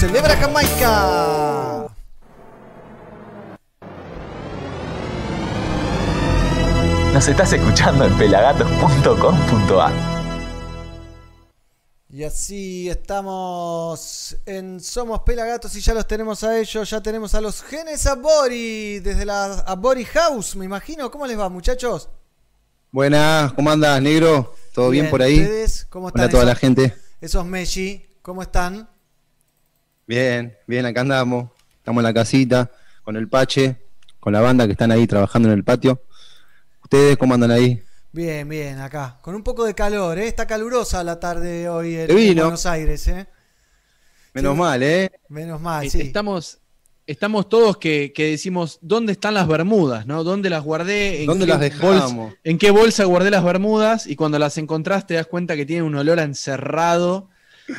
Celebra 0.00 0.34
Jamaica. 0.34 1.90
Nos 7.12 7.26
estás 7.28 7.52
escuchando 7.52 8.06
en 8.06 8.16
pelagatos.com.ar. 8.16 9.92
Y 12.12 12.24
así 12.24 12.88
estamos 12.88 14.36
en 14.46 14.80
Somos 14.80 15.20
Pelagatos 15.20 15.76
y 15.76 15.80
ya 15.80 15.94
los 15.94 16.06
tenemos 16.06 16.42
a 16.44 16.58
ellos. 16.58 16.88
Ya 16.90 17.00
tenemos 17.02 17.34
a 17.34 17.40
los 17.40 17.62
genes 17.62 18.06
Abori 18.06 18.98
desde 19.00 19.24
la 19.24 19.44
Abori 19.60 20.04
House, 20.04 20.56
me 20.56 20.64
imagino. 20.64 21.10
¿Cómo 21.10 21.26
les 21.26 21.38
va, 21.38 21.48
muchachos? 21.48 22.08
Buenas, 22.90 23.52
¿cómo 23.52 23.70
andas, 23.70 24.00
negro? 24.02 24.54
¿Todo 24.74 24.90
bien, 24.90 25.08
por 25.10 25.22
ahí? 25.22 25.40
¿Ustedes 25.40 25.86
cómo 25.90 26.08
están? 26.08 26.22
Hola 26.22 26.28
a 26.28 26.30
toda 26.30 26.44
la 26.44 26.52
Esos- 26.52 26.60
gente. 26.60 26.94
Esos 27.20 27.44
Meshi, 27.44 28.04
¿cómo 28.22 28.42
están? 28.42 28.88
Bien, 30.14 30.56
bien, 30.66 30.84
acá 30.86 31.02
andamos. 31.02 31.50
Estamos 31.76 32.00
en 32.00 32.02
la 32.04 32.12
casita, 32.12 32.68
con 33.04 33.14
el 33.16 33.28
Pache, 33.28 33.76
con 34.18 34.32
la 34.32 34.40
banda 34.40 34.66
que 34.66 34.72
están 34.72 34.90
ahí 34.90 35.06
trabajando 35.06 35.48
en 35.48 35.54
el 35.54 35.62
patio. 35.62 36.02
¿Ustedes 36.82 37.16
cómo 37.16 37.34
andan 37.34 37.52
ahí? 37.52 37.80
Bien, 38.10 38.48
bien, 38.48 38.80
acá. 38.80 39.20
Con 39.22 39.36
un 39.36 39.44
poco 39.44 39.64
de 39.64 39.72
calor, 39.72 40.18
¿eh? 40.18 40.26
Está 40.26 40.48
calurosa 40.48 41.04
la 41.04 41.20
tarde 41.20 41.68
hoy 41.68 41.94
en, 41.94 42.08
Buenos 42.08 42.66
Aires, 42.66 43.06
¿eh? 43.06 43.28
Menos 44.34 44.56
mal, 44.56 44.82
¿eh? 44.82 45.12
Menos 45.28 45.60
mal, 45.60 45.86
Eh, 45.86 45.90
sí. 45.90 46.00
Estamos, 46.00 46.58
estamos 47.06 47.48
todos 47.48 47.76
que, 47.76 48.12
que 48.12 48.30
decimos, 48.32 48.80
¿dónde 48.82 49.12
están 49.12 49.34
las 49.34 49.46
bermudas? 49.46 50.06
¿no? 50.06 50.24
¿Dónde 50.24 50.50
las 50.50 50.64
guardé? 50.64 51.20
¿En 51.20 51.26
¿Dónde 51.26 51.44
qué 51.44 51.50
las 51.52 51.60
dejamos? 51.60 52.12
bolsa- 52.12 52.36
¿En 52.42 52.58
qué 52.58 52.72
bolsa 52.72 53.04
guardé 53.04 53.30
las 53.30 53.44
bermudas? 53.44 54.08
Y 54.08 54.16
cuando 54.16 54.40
las 54.40 54.58
encontrás 54.58 55.06
te 55.06 55.14
das 55.14 55.28
cuenta 55.28 55.54
que 55.54 55.66
tienen 55.66 55.84
un 55.84 55.94
olor 55.94 56.18
a 56.18 56.24
encerrado. 56.24 57.28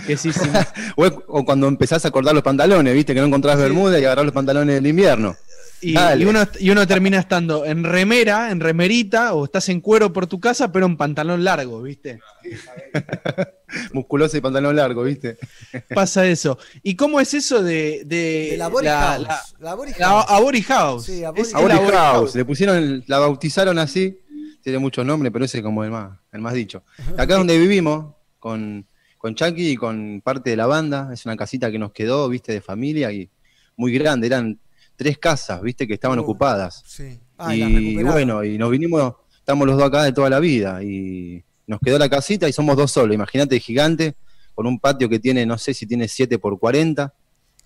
Que 0.08 0.18
sí, 0.18 0.32
sí. 0.34 0.42
O, 0.96 1.06
o 1.28 1.46
cuando 1.46 1.68
empezás 1.68 2.06
a 2.06 2.12
cortar 2.12 2.34
los 2.34 2.44
pantalones, 2.44 2.94
viste, 2.94 3.14
que 3.14 3.20
no 3.22 3.28
encontrás 3.28 3.58
bermuda 3.58 4.00
y 4.00 4.04
agarrás 4.06 4.26
los 4.26 4.34
pantalones 4.34 4.76
del 4.76 4.88
invierno. 4.88 5.36
Y, 5.84 5.96
uno, 6.26 6.48
y 6.60 6.70
uno 6.70 6.86
termina 6.86 7.18
estando 7.18 7.66
en 7.66 7.84
remera, 7.84 8.52
en 8.52 8.60
remerita, 8.60 9.34
o 9.34 9.46
estás 9.46 9.68
en 9.70 9.82
cuero 9.82 10.14
por 10.14 10.28
tu 10.28 10.40
casa, 10.40 10.72
pero 10.72 10.86
en 10.86 10.96
pantalón 10.96 11.44
largo, 11.44 11.82
¿viste? 11.82 12.20
Musculoso 13.94 14.38
y 14.38 14.42
pantalón 14.42 14.76
largo, 14.76 15.04
viste. 15.04 15.38
Pasa 15.96 16.26
eso. 16.28 16.58
¿Y 16.84 16.96
cómo 16.96 17.20
es 17.20 17.34
eso 17.34 17.64
de, 17.64 18.04
de, 18.06 18.50
De 18.52 18.58
la 18.58 18.68
Body 18.68 18.86
la- 18.86 19.02
House. 19.02 19.28
la- 19.60 19.76
La 19.98 20.08
House. 20.08 20.26
Abori 20.30 20.62
House? 20.62 21.06
Sí, 21.06 21.24
Abori 21.24 21.42
Es- 21.42 21.52
House, 21.92 22.36
le 22.36 22.46
pusieron, 22.46 22.78
el- 22.78 23.04
la 23.08 23.20
bautizaron 23.20 23.80
así, 23.80 24.20
tiene 24.62 24.78
muchos 24.78 25.04
nombres, 25.06 25.32
pero 25.34 25.46
ese 25.46 25.58
es 25.60 25.64
como 25.64 25.84
el 25.84 25.90
más, 25.92 26.12
el 26.32 26.42
más 26.42 26.54
dicho. 26.54 26.84
Acá 27.14 27.34
es 27.34 27.40
donde 27.40 27.58
vivimos, 27.58 28.14
con, 28.40 28.86
con 29.22 29.36
Chucky 29.36 29.70
y 29.72 29.76
con 29.76 30.22
parte 30.24 30.50
de 30.50 30.56
la 30.56 30.66
banda, 30.66 31.10
es 31.14 31.26
una 31.26 31.38
casita 31.38 31.70
que 31.70 31.78
nos 31.78 31.92
quedó, 31.92 32.28
viste, 32.28 32.52
de 32.54 32.62
familia 32.62 33.12
y 33.12 33.30
muy 33.78 33.94
grande, 33.94 34.26
eran 34.28 34.60
tres 34.96 35.18
casas, 35.20 35.62
viste, 35.62 35.88
que 35.88 35.94
estaban 35.94 36.18
Uh, 36.20 36.24
ocupadas. 36.24 36.82
Sí. 36.86 37.20
Ah, 37.38 37.56
y 37.56 37.62
y 38.00 38.04
bueno, 38.04 38.44
y 38.44 38.58
nos 38.58 38.72
vinimos, 38.72 39.14
estamos 39.38 39.68
los 39.68 39.78
dos 39.78 39.88
acá 39.88 40.04
de 40.04 40.12
toda 40.12 40.30
la 40.30 40.40
vida, 40.40 40.82
y 40.84 41.44
nos 41.68 41.80
quedó 41.80 41.98
la 42.00 42.10
casita 42.10 42.50
y 42.50 42.54
somos 42.54 42.76
dos 42.76 42.92
solos, 42.92 43.14
imagínate, 43.14 43.60
gigante, 43.60 44.16
con 44.56 44.66
un 44.68 44.80
patio 44.80 45.08
que 45.08 45.20
tiene, 45.20 45.46
no 45.46 45.58
sé 45.58 45.74
si 45.74 45.86
tiene 45.86 46.08
7 46.08 46.38
por 46.40 46.60
40, 46.60 47.14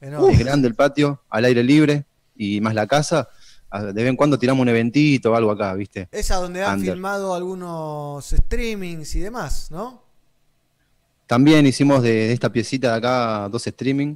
Enorme. 0.02 0.34
es 0.34 0.40
grande 0.40 0.68
el 0.68 0.76
patio, 0.76 1.22
al 1.30 1.46
aire 1.46 1.64
libre, 1.64 2.06
y 2.36 2.62
más 2.62 2.74
la 2.76 2.86
casa, 2.88 3.28
a- 3.70 3.84
de 3.84 3.94
vez 3.94 4.08
en 4.10 4.16
cuando 4.16 4.38
tiramos 4.38 4.62
un 4.62 4.70
eventito 4.70 5.32
o 5.32 5.36
algo 5.36 5.52
acá, 5.52 5.74
¿viste? 5.74 6.08
Es 6.12 6.32
a 6.32 6.36
donde 6.36 6.64
han 6.64 6.80
Under. 6.80 6.94
filmado 6.94 7.34
algunos 7.34 8.26
streamings 8.30 9.16
y 9.16 9.20
demás, 9.22 9.72
¿no? 9.72 10.05
También 11.28 11.66
hicimos 11.66 12.04
de, 12.04 12.12
de 12.14 12.34
esta 12.34 12.52
piecita 12.52 12.92
de 12.92 12.98
acá 12.98 13.50
dos 13.50 13.66
streaming 13.66 14.16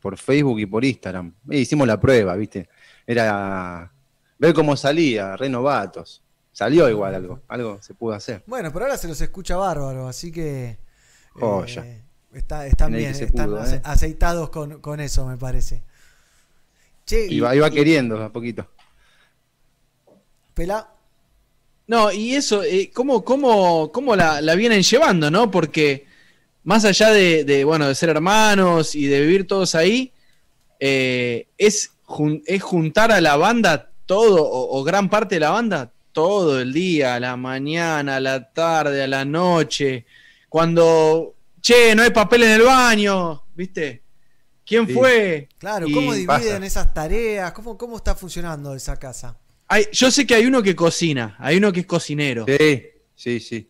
por 0.00 0.16
Facebook 0.16 0.60
y 0.60 0.66
por 0.66 0.84
Instagram. 0.84 1.32
E 1.50 1.58
hicimos 1.58 1.86
la 1.86 2.00
prueba, 2.00 2.36
¿viste? 2.36 2.68
Era 3.06 3.90
ver 4.38 4.54
cómo 4.54 4.76
salía, 4.76 5.36
renovatos. 5.36 6.22
Salió 6.52 6.88
igual 6.88 7.14
algo, 7.14 7.40
algo 7.48 7.82
se 7.82 7.94
pudo 7.94 8.14
hacer. 8.14 8.42
Bueno, 8.46 8.72
pero 8.72 8.86
ahora 8.86 8.96
se 8.96 9.08
los 9.08 9.20
escucha 9.20 9.56
bárbaro, 9.56 10.08
así 10.08 10.32
que 10.32 10.78
Joya. 11.34 11.84
eh, 11.84 12.02
está, 12.32 12.66
están 12.66 12.92
bien, 12.92 13.10
están 13.10 13.52
¿eh? 13.66 13.80
aceitados 13.84 14.48
con, 14.50 14.80
con 14.80 15.00
eso, 15.00 15.26
me 15.26 15.36
parece. 15.36 15.82
Che, 17.04 17.26
Iba, 17.26 17.54
iba 17.54 17.70
queriendo 17.70 18.22
a 18.22 18.32
poquito. 18.32 18.66
Pela, 20.54 20.88
No, 21.88 22.10
y 22.10 22.34
eso, 22.34 22.62
eh, 22.62 22.90
¿cómo, 22.94 23.22
cómo, 23.24 23.92
cómo 23.92 24.16
la, 24.16 24.40
la 24.40 24.54
vienen 24.54 24.82
llevando, 24.82 25.30
no? 25.30 25.50
Porque 25.50 26.06
más 26.66 26.84
allá 26.84 27.10
de, 27.10 27.44
de, 27.44 27.64
bueno, 27.64 27.86
de 27.88 27.94
ser 27.94 28.08
hermanos 28.10 28.94
y 28.94 29.06
de 29.06 29.20
vivir 29.20 29.46
todos 29.46 29.74
ahí, 29.74 30.12
eh, 30.80 31.46
es, 31.56 31.92
jun- 32.04 32.42
es 32.44 32.62
juntar 32.62 33.10
a 33.12 33.20
la 33.20 33.36
banda 33.36 33.90
todo, 34.04 34.44
o, 34.44 34.78
o 34.78 34.84
gran 34.84 35.08
parte 35.08 35.36
de 35.36 35.40
la 35.40 35.50
banda, 35.50 35.92
todo 36.12 36.60
el 36.60 36.72
día, 36.72 37.14
a 37.14 37.20
la 37.20 37.36
mañana, 37.36 38.16
a 38.16 38.20
la 38.20 38.52
tarde, 38.52 39.02
a 39.02 39.06
la 39.06 39.24
noche. 39.24 40.04
Cuando, 40.48 41.34
che, 41.60 41.94
no 41.94 42.02
hay 42.02 42.10
papel 42.10 42.42
en 42.44 42.50
el 42.50 42.62
baño, 42.62 43.44
¿viste? 43.54 44.02
¿Quién 44.64 44.86
Sí. 44.86 44.92
fue? 44.94 45.48
claro, 45.58 45.86
Y 45.88 45.92
¿cómo 45.92 46.12
dividen 46.12 46.26
pasa. 46.26 46.66
esas 46.66 46.92
tareas? 46.92 47.52
¿Cómo, 47.52 47.78
¿Cómo 47.78 47.96
está 47.96 48.14
funcionando 48.16 48.74
esa 48.74 48.96
casa? 48.98 49.38
hay- 49.68 49.86
yo 49.92 50.10
sé 50.10 50.26
que 50.26 50.34
hay 50.34 50.46
uno 50.46 50.62
que 50.62 50.74
cocina, 50.76 51.36
hay 51.38 51.56
uno 51.58 51.72
que 51.72 51.80
es 51.80 51.86
cocinero. 51.86 52.44
Sí, 52.46 52.82
sí, 53.14 53.40
sí. 53.40 53.68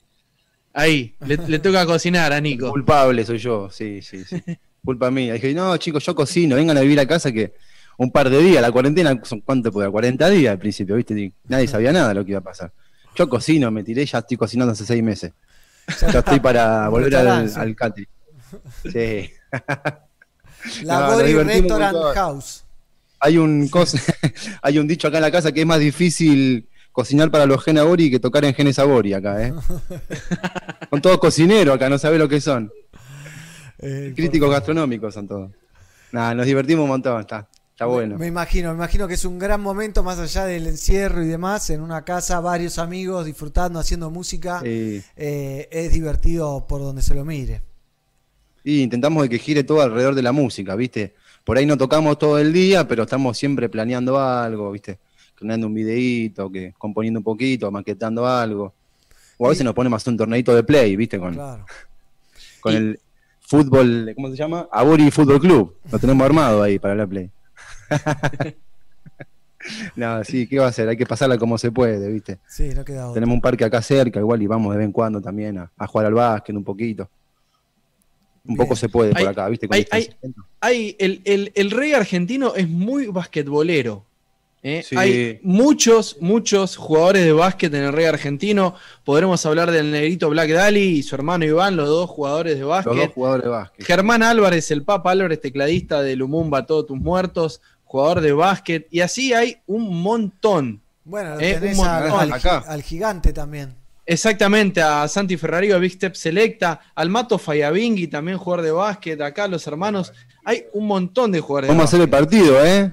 Ahí, 0.78 1.14
le, 1.26 1.38
le 1.38 1.58
toca 1.58 1.86
cocinar 1.86 2.34
a 2.34 2.40
Nico. 2.40 2.70
Culpable 2.70 3.24
soy 3.24 3.38
yo, 3.38 3.70
sí, 3.70 4.02
sí, 4.02 4.22
sí. 4.24 4.42
Culpa 4.84 5.10
mía. 5.10 5.32
Dije, 5.32 5.54
no, 5.54 5.74
chicos, 5.78 6.04
yo 6.04 6.14
cocino, 6.14 6.54
vengan 6.54 6.76
a 6.76 6.82
vivir 6.82 7.00
a 7.00 7.06
casa 7.06 7.32
que 7.32 7.54
un 7.96 8.10
par 8.10 8.28
de 8.28 8.38
días, 8.42 8.60
la 8.60 8.70
cuarentena, 8.70 9.18
son 9.22 9.40
¿cuánto 9.40 9.72
puede? 9.72 9.90
40 9.90 10.28
días 10.28 10.52
al 10.52 10.58
principio, 10.58 10.96
¿viste? 10.96 11.18
Y 11.18 11.32
Nadie 11.48 11.66
sabía 11.66 11.92
nada 11.92 12.08
de 12.08 12.14
lo 12.14 12.24
que 12.26 12.32
iba 12.32 12.40
a 12.40 12.44
pasar. 12.44 12.70
Yo 13.16 13.26
cocino, 13.26 13.70
me 13.70 13.82
tiré, 13.82 14.04
ya 14.04 14.18
estoy 14.18 14.36
cocinando 14.36 14.72
hace 14.74 14.84
seis 14.84 15.02
meses. 15.02 15.32
Ya 16.12 16.18
estoy 16.18 16.40
para 16.40 16.90
volver 16.90 17.16
al, 17.16 17.50
al 17.56 17.74
catering. 17.74 18.08
Sí. 18.92 19.30
La 20.82 21.00
No, 21.10 21.18
Restaurant. 21.18 22.14
House. 22.14 22.64
Hay 23.20 23.38
un 23.38 23.68
cos- 23.70 23.96
hay 24.62 24.78
un 24.78 24.86
dicho 24.86 25.08
acá 25.08 25.16
en 25.18 25.22
la 25.22 25.30
casa 25.30 25.52
que 25.52 25.60
es 25.62 25.66
más 25.66 25.80
difícil 25.80 26.66
cocinar 26.96 27.30
para 27.30 27.44
los 27.44 27.62
Genabori 27.62 28.10
que 28.10 28.18
tocar 28.18 28.42
en 28.46 28.54
Genesabori 28.54 29.12
acá, 29.12 29.46
¿eh? 29.46 29.52
Son 30.90 31.02
todos 31.02 31.18
cocineros 31.18 31.74
acá, 31.76 31.90
no 31.90 31.98
sabés 31.98 32.18
lo 32.18 32.26
que 32.26 32.40
son. 32.40 32.72
Eh, 33.78 34.14
Críticos 34.16 34.50
gastronómicos 34.50 35.12
son 35.12 35.28
todos. 35.28 35.50
Nada, 36.10 36.34
nos 36.34 36.46
divertimos 36.46 36.84
un 36.84 36.88
montón, 36.88 37.20
está, 37.20 37.46
está 37.70 37.84
bueno. 37.84 38.16
Me 38.16 38.26
imagino, 38.26 38.70
me 38.70 38.76
imagino 38.76 39.06
que 39.06 39.12
es 39.12 39.26
un 39.26 39.38
gran 39.38 39.60
momento 39.60 40.02
más 40.02 40.18
allá 40.18 40.46
del 40.46 40.66
encierro 40.66 41.22
y 41.22 41.26
demás, 41.26 41.68
en 41.68 41.82
una 41.82 42.02
casa, 42.02 42.40
varios 42.40 42.78
amigos 42.78 43.26
disfrutando, 43.26 43.78
haciendo 43.78 44.10
música. 44.10 44.60
Sí. 44.62 45.02
Eh, 45.16 45.68
es 45.70 45.92
divertido 45.92 46.66
por 46.66 46.80
donde 46.80 47.02
se 47.02 47.14
lo 47.14 47.26
mire. 47.26 47.60
Y 48.64 48.80
intentamos 48.80 49.22
de 49.22 49.28
que 49.28 49.38
gire 49.38 49.64
todo 49.64 49.82
alrededor 49.82 50.14
de 50.14 50.22
la 50.22 50.32
música, 50.32 50.74
¿viste? 50.74 51.14
Por 51.44 51.58
ahí 51.58 51.66
no 51.66 51.76
tocamos 51.76 52.18
todo 52.18 52.38
el 52.38 52.54
día, 52.54 52.88
pero 52.88 53.02
estamos 53.02 53.36
siempre 53.36 53.68
planeando 53.68 54.18
algo, 54.18 54.72
¿viste? 54.72 54.98
Creando 55.36 55.66
un 55.66 55.74
videíto, 55.74 56.50
que, 56.50 56.72
componiendo 56.78 57.20
un 57.20 57.24
poquito, 57.24 57.70
maquetando 57.70 58.26
algo. 58.26 58.72
O 59.38 59.46
a 59.46 59.50
veces 59.50 59.64
nos 59.64 59.74
ponemos 59.74 59.96
a 59.96 59.98
hacer 59.98 60.12
un 60.12 60.16
torneito 60.18 60.54
de 60.54 60.62
play, 60.64 60.96
¿viste? 60.96 61.18
Con, 61.18 61.34
Claro. 61.34 61.64
con 62.60 62.74
el 62.74 62.98
fútbol, 63.40 64.12
¿cómo 64.14 64.30
se 64.30 64.36
llama? 64.36 64.66
Abori 64.72 65.10
Fútbol 65.10 65.38
Club. 65.40 65.76
Lo 65.92 65.98
tenemos 65.98 66.24
armado 66.24 66.62
ahí 66.62 66.78
para 66.78 66.94
la 66.94 67.06
play. 67.06 67.30
no, 69.96 70.22
sí, 70.24 70.46
¿qué 70.46 70.58
va 70.58 70.66
a 70.66 70.68
hacer? 70.68 70.88
Hay 70.88 70.96
que 70.96 71.06
pasarla 71.06 71.38
como 71.38 71.58
se 71.58 71.70
puede, 71.72 72.10
¿viste? 72.12 72.38
Sí, 72.48 72.70
no 72.74 72.84
queda 72.84 73.04
otra. 73.06 73.14
Tenemos 73.14 73.34
un 73.34 73.40
parque 73.40 73.64
acá 73.64 73.82
cerca, 73.82 74.20
igual, 74.20 74.40
y 74.42 74.46
vamos 74.46 74.72
de 74.72 74.78
vez 74.78 74.84
en 74.86 74.92
cuando 74.92 75.20
también 75.20 75.58
a, 75.58 75.70
a 75.76 75.86
jugar 75.86 76.06
al 76.06 76.14
básquet 76.14 76.54
un 76.56 76.64
poquito. 76.64 77.08
Un 78.44 78.54
Bien. 78.54 78.58
poco 78.58 78.76
se 78.76 78.88
puede 78.88 79.10
por 79.10 79.20
Hay- 79.20 79.26
acá, 79.26 79.48
¿viste? 79.48 79.66
Con. 79.66 79.76
Hay, 80.60 80.96
el, 80.98 81.20
el, 81.24 81.52
el 81.54 81.70
rey 81.72 81.92
argentino 81.94 82.54
es 82.54 82.68
muy 82.68 83.06
basquetbolero. 83.08 84.04
¿Eh? 84.68 84.82
Sí. 84.82 84.96
Hay 84.96 85.38
muchos, 85.42 86.16
muchos 86.20 86.76
jugadores 86.76 87.24
de 87.24 87.32
básquet 87.32 87.72
en 87.74 87.84
el 87.84 87.92
rey 87.92 88.06
argentino. 88.06 88.74
Podremos 89.04 89.44
hablar 89.46 89.70
del 89.70 89.90
negrito 89.90 90.28
Black 90.30 90.50
Dali 90.50 90.80
y 90.98 91.02
su 91.02 91.14
hermano 91.14 91.44
Iván, 91.44 91.76
los 91.76 91.88
dos 91.88 92.10
jugadores 92.10 92.54
de 92.54 92.60
Los 92.60 92.68
básquet. 92.70 92.94
dos 92.96 93.12
jugadores 93.14 93.44
de 93.44 93.50
básquet. 93.50 93.86
Germán 93.86 94.22
Álvarez, 94.22 94.70
el 94.70 94.82
Papa 94.82 95.12
Álvarez, 95.12 95.40
tecladista 95.40 96.02
de 96.02 96.16
Lumumba, 96.16 96.66
Todos 96.66 96.86
tus 96.86 96.98
muertos, 96.98 97.60
jugador 97.84 98.20
de 98.20 98.32
básquet. 98.32 98.86
Y 98.90 99.00
así 99.00 99.32
hay 99.32 99.58
un 99.66 100.02
montón. 100.02 100.80
Bueno, 101.04 101.38
Eh, 101.38 101.54
un 101.54 101.60
tenés 101.60 101.76
montón. 101.76 101.94
al, 102.20 102.32
al 102.32 102.40
gi- 102.40 102.48
Acá. 102.48 102.64
al 102.66 102.82
gigante 102.82 103.32
también. 103.32 103.74
Exactamente, 104.08 104.80
a 104.80 105.08
Santi 105.08 105.36
Ferrari, 105.36 105.72
a 105.72 105.78
Big 105.78 105.92
Step 105.92 106.14
Selecta, 106.14 106.80
al 106.94 107.10
Mato 107.10 107.38
Fayabingui, 107.38 108.06
también 108.06 108.38
jugador 108.38 108.64
de 108.64 108.70
básquet, 108.70 109.20
acá 109.20 109.48
los 109.48 109.66
hermanos. 109.66 110.12
Hay 110.44 110.64
un 110.74 110.86
montón 110.86 111.32
de 111.32 111.40
jugadores 111.40 111.68
Vamos 111.68 111.80
a 111.82 111.84
de 111.84 111.88
hacer 111.88 112.00
el 112.02 112.08
partido, 112.08 112.64
¿eh? 112.64 112.92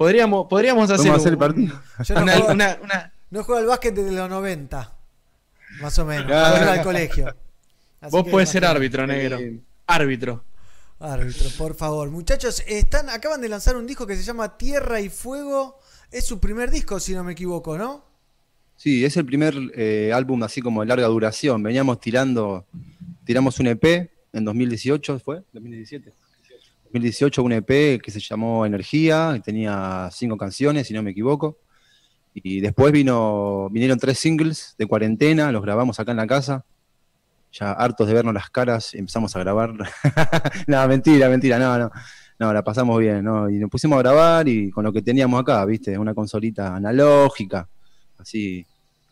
Podríamos, 0.00 0.46
podríamos 0.48 0.90
hacer, 0.90 1.30
el 1.30 1.36
partido. 1.36 1.78
Yo 2.06 2.14
no, 2.14 2.22
una, 2.22 2.32
juego, 2.32 2.52
una- 2.54 2.78
una- 2.82 3.12
no 3.28 3.44
juego 3.44 3.60
al 3.60 3.66
básquet 3.66 3.94
desde 3.94 4.12
los 4.12 4.30
90, 4.30 4.96
más 5.82 5.98
o 5.98 6.06
menos. 6.06 6.24
Claro. 6.24 6.70
al 6.70 6.82
colegio. 6.82 7.36
Así 8.00 8.10
Vos 8.10 8.26
podés 8.26 8.48
ser 8.48 8.64
árbitro, 8.64 9.06
negro. 9.06 9.38
Árbitro. 9.86 10.42
Árbitro, 11.00 11.50
por 11.58 11.74
favor. 11.74 12.08
Muchachos, 12.08 12.64
están, 12.66 13.10
acaban 13.10 13.42
de 13.42 13.50
lanzar 13.50 13.76
un 13.76 13.86
disco 13.86 14.06
que 14.06 14.16
se 14.16 14.22
llama 14.22 14.56
Tierra 14.56 15.02
y 15.02 15.10
Fuego. 15.10 15.78
Es 16.10 16.24
su 16.24 16.40
primer 16.40 16.70
disco, 16.70 16.98
si 16.98 17.12
no 17.12 17.22
me 17.22 17.32
equivoco, 17.32 17.76
¿no? 17.76 18.02
Sí, 18.76 19.04
es 19.04 19.18
el 19.18 19.26
primer 19.26 19.54
eh, 19.74 20.12
álbum 20.14 20.42
así 20.44 20.62
como 20.62 20.80
de 20.80 20.86
larga 20.86 21.08
duración. 21.08 21.62
Veníamos 21.62 22.00
tirando, 22.00 22.64
tiramos 23.26 23.60
un 23.60 23.66
EP 23.66 23.84
en 24.32 24.44
2018, 24.46 25.18
¿fue? 25.18 25.42
2017. 25.52 26.14
2018 26.92 27.42
un 27.44 27.52
EP 27.52 28.00
que 28.02 28.10
se 28.10 28.18
llamó 28.18 28.66
Energía, 28.66 29.40
tenía 29.44 30.08
cinco 30.12 30.36
canciones, 30.36 30.88
si 30.88 30.94
no 30.94 31.04
me 31.04 31.12
equivoco. 31.12 31.58
Y 32.34 32.60
después 32.60 32.92
vino, 32.92 33.68
vinieron 33.70 33.98
tres 33.98 34.18
singles 34.18 34.74
de 34.76 34.86
cuarentena, 34.86 35.52
los 35.52 35.62
grabamos 35.62 36.00
acá 36.00 36.10
en 36.10 36.16
la 36.16 36.26
casa. 36.26 36.64
Ya 37.52 37.72
hartos 37.72 38.08
de 38.08 38.14
vernos 38.14 38.34
las 38.34 38.50
caras, 38.50 38.94
empezamos 38.94 39.34
a 39.36 39.38
grabar. 39.38 39.72
no, 40.66 40.88
mentira, 40.88 41.28
mentira, 41.28 41.58
no, 41.60 41.78
no. 41.78 41.90
No, 42.40 42.52
la 42.52 42.64
pasamos 42.64 42.98
bien, 42.98 43.22
¿no? 43.22 43.48
Y 43.48 43.58
nos 43.58 43.70
pusimos 43.70 43.96
a 43.98 44.02
grabar 44.02 44.48
y 44.48 44.70
con 44.70 44.82
lo 44.82 44.92
que 44.92 45.02
teníamos 45.02 45.40
acá, 45.40 45.64
¿viste? 45.66 45.96
Una 45.96 46.14
consolita 46.14 46.74
analógica, 46.74 47.68
así, 48.18 48.66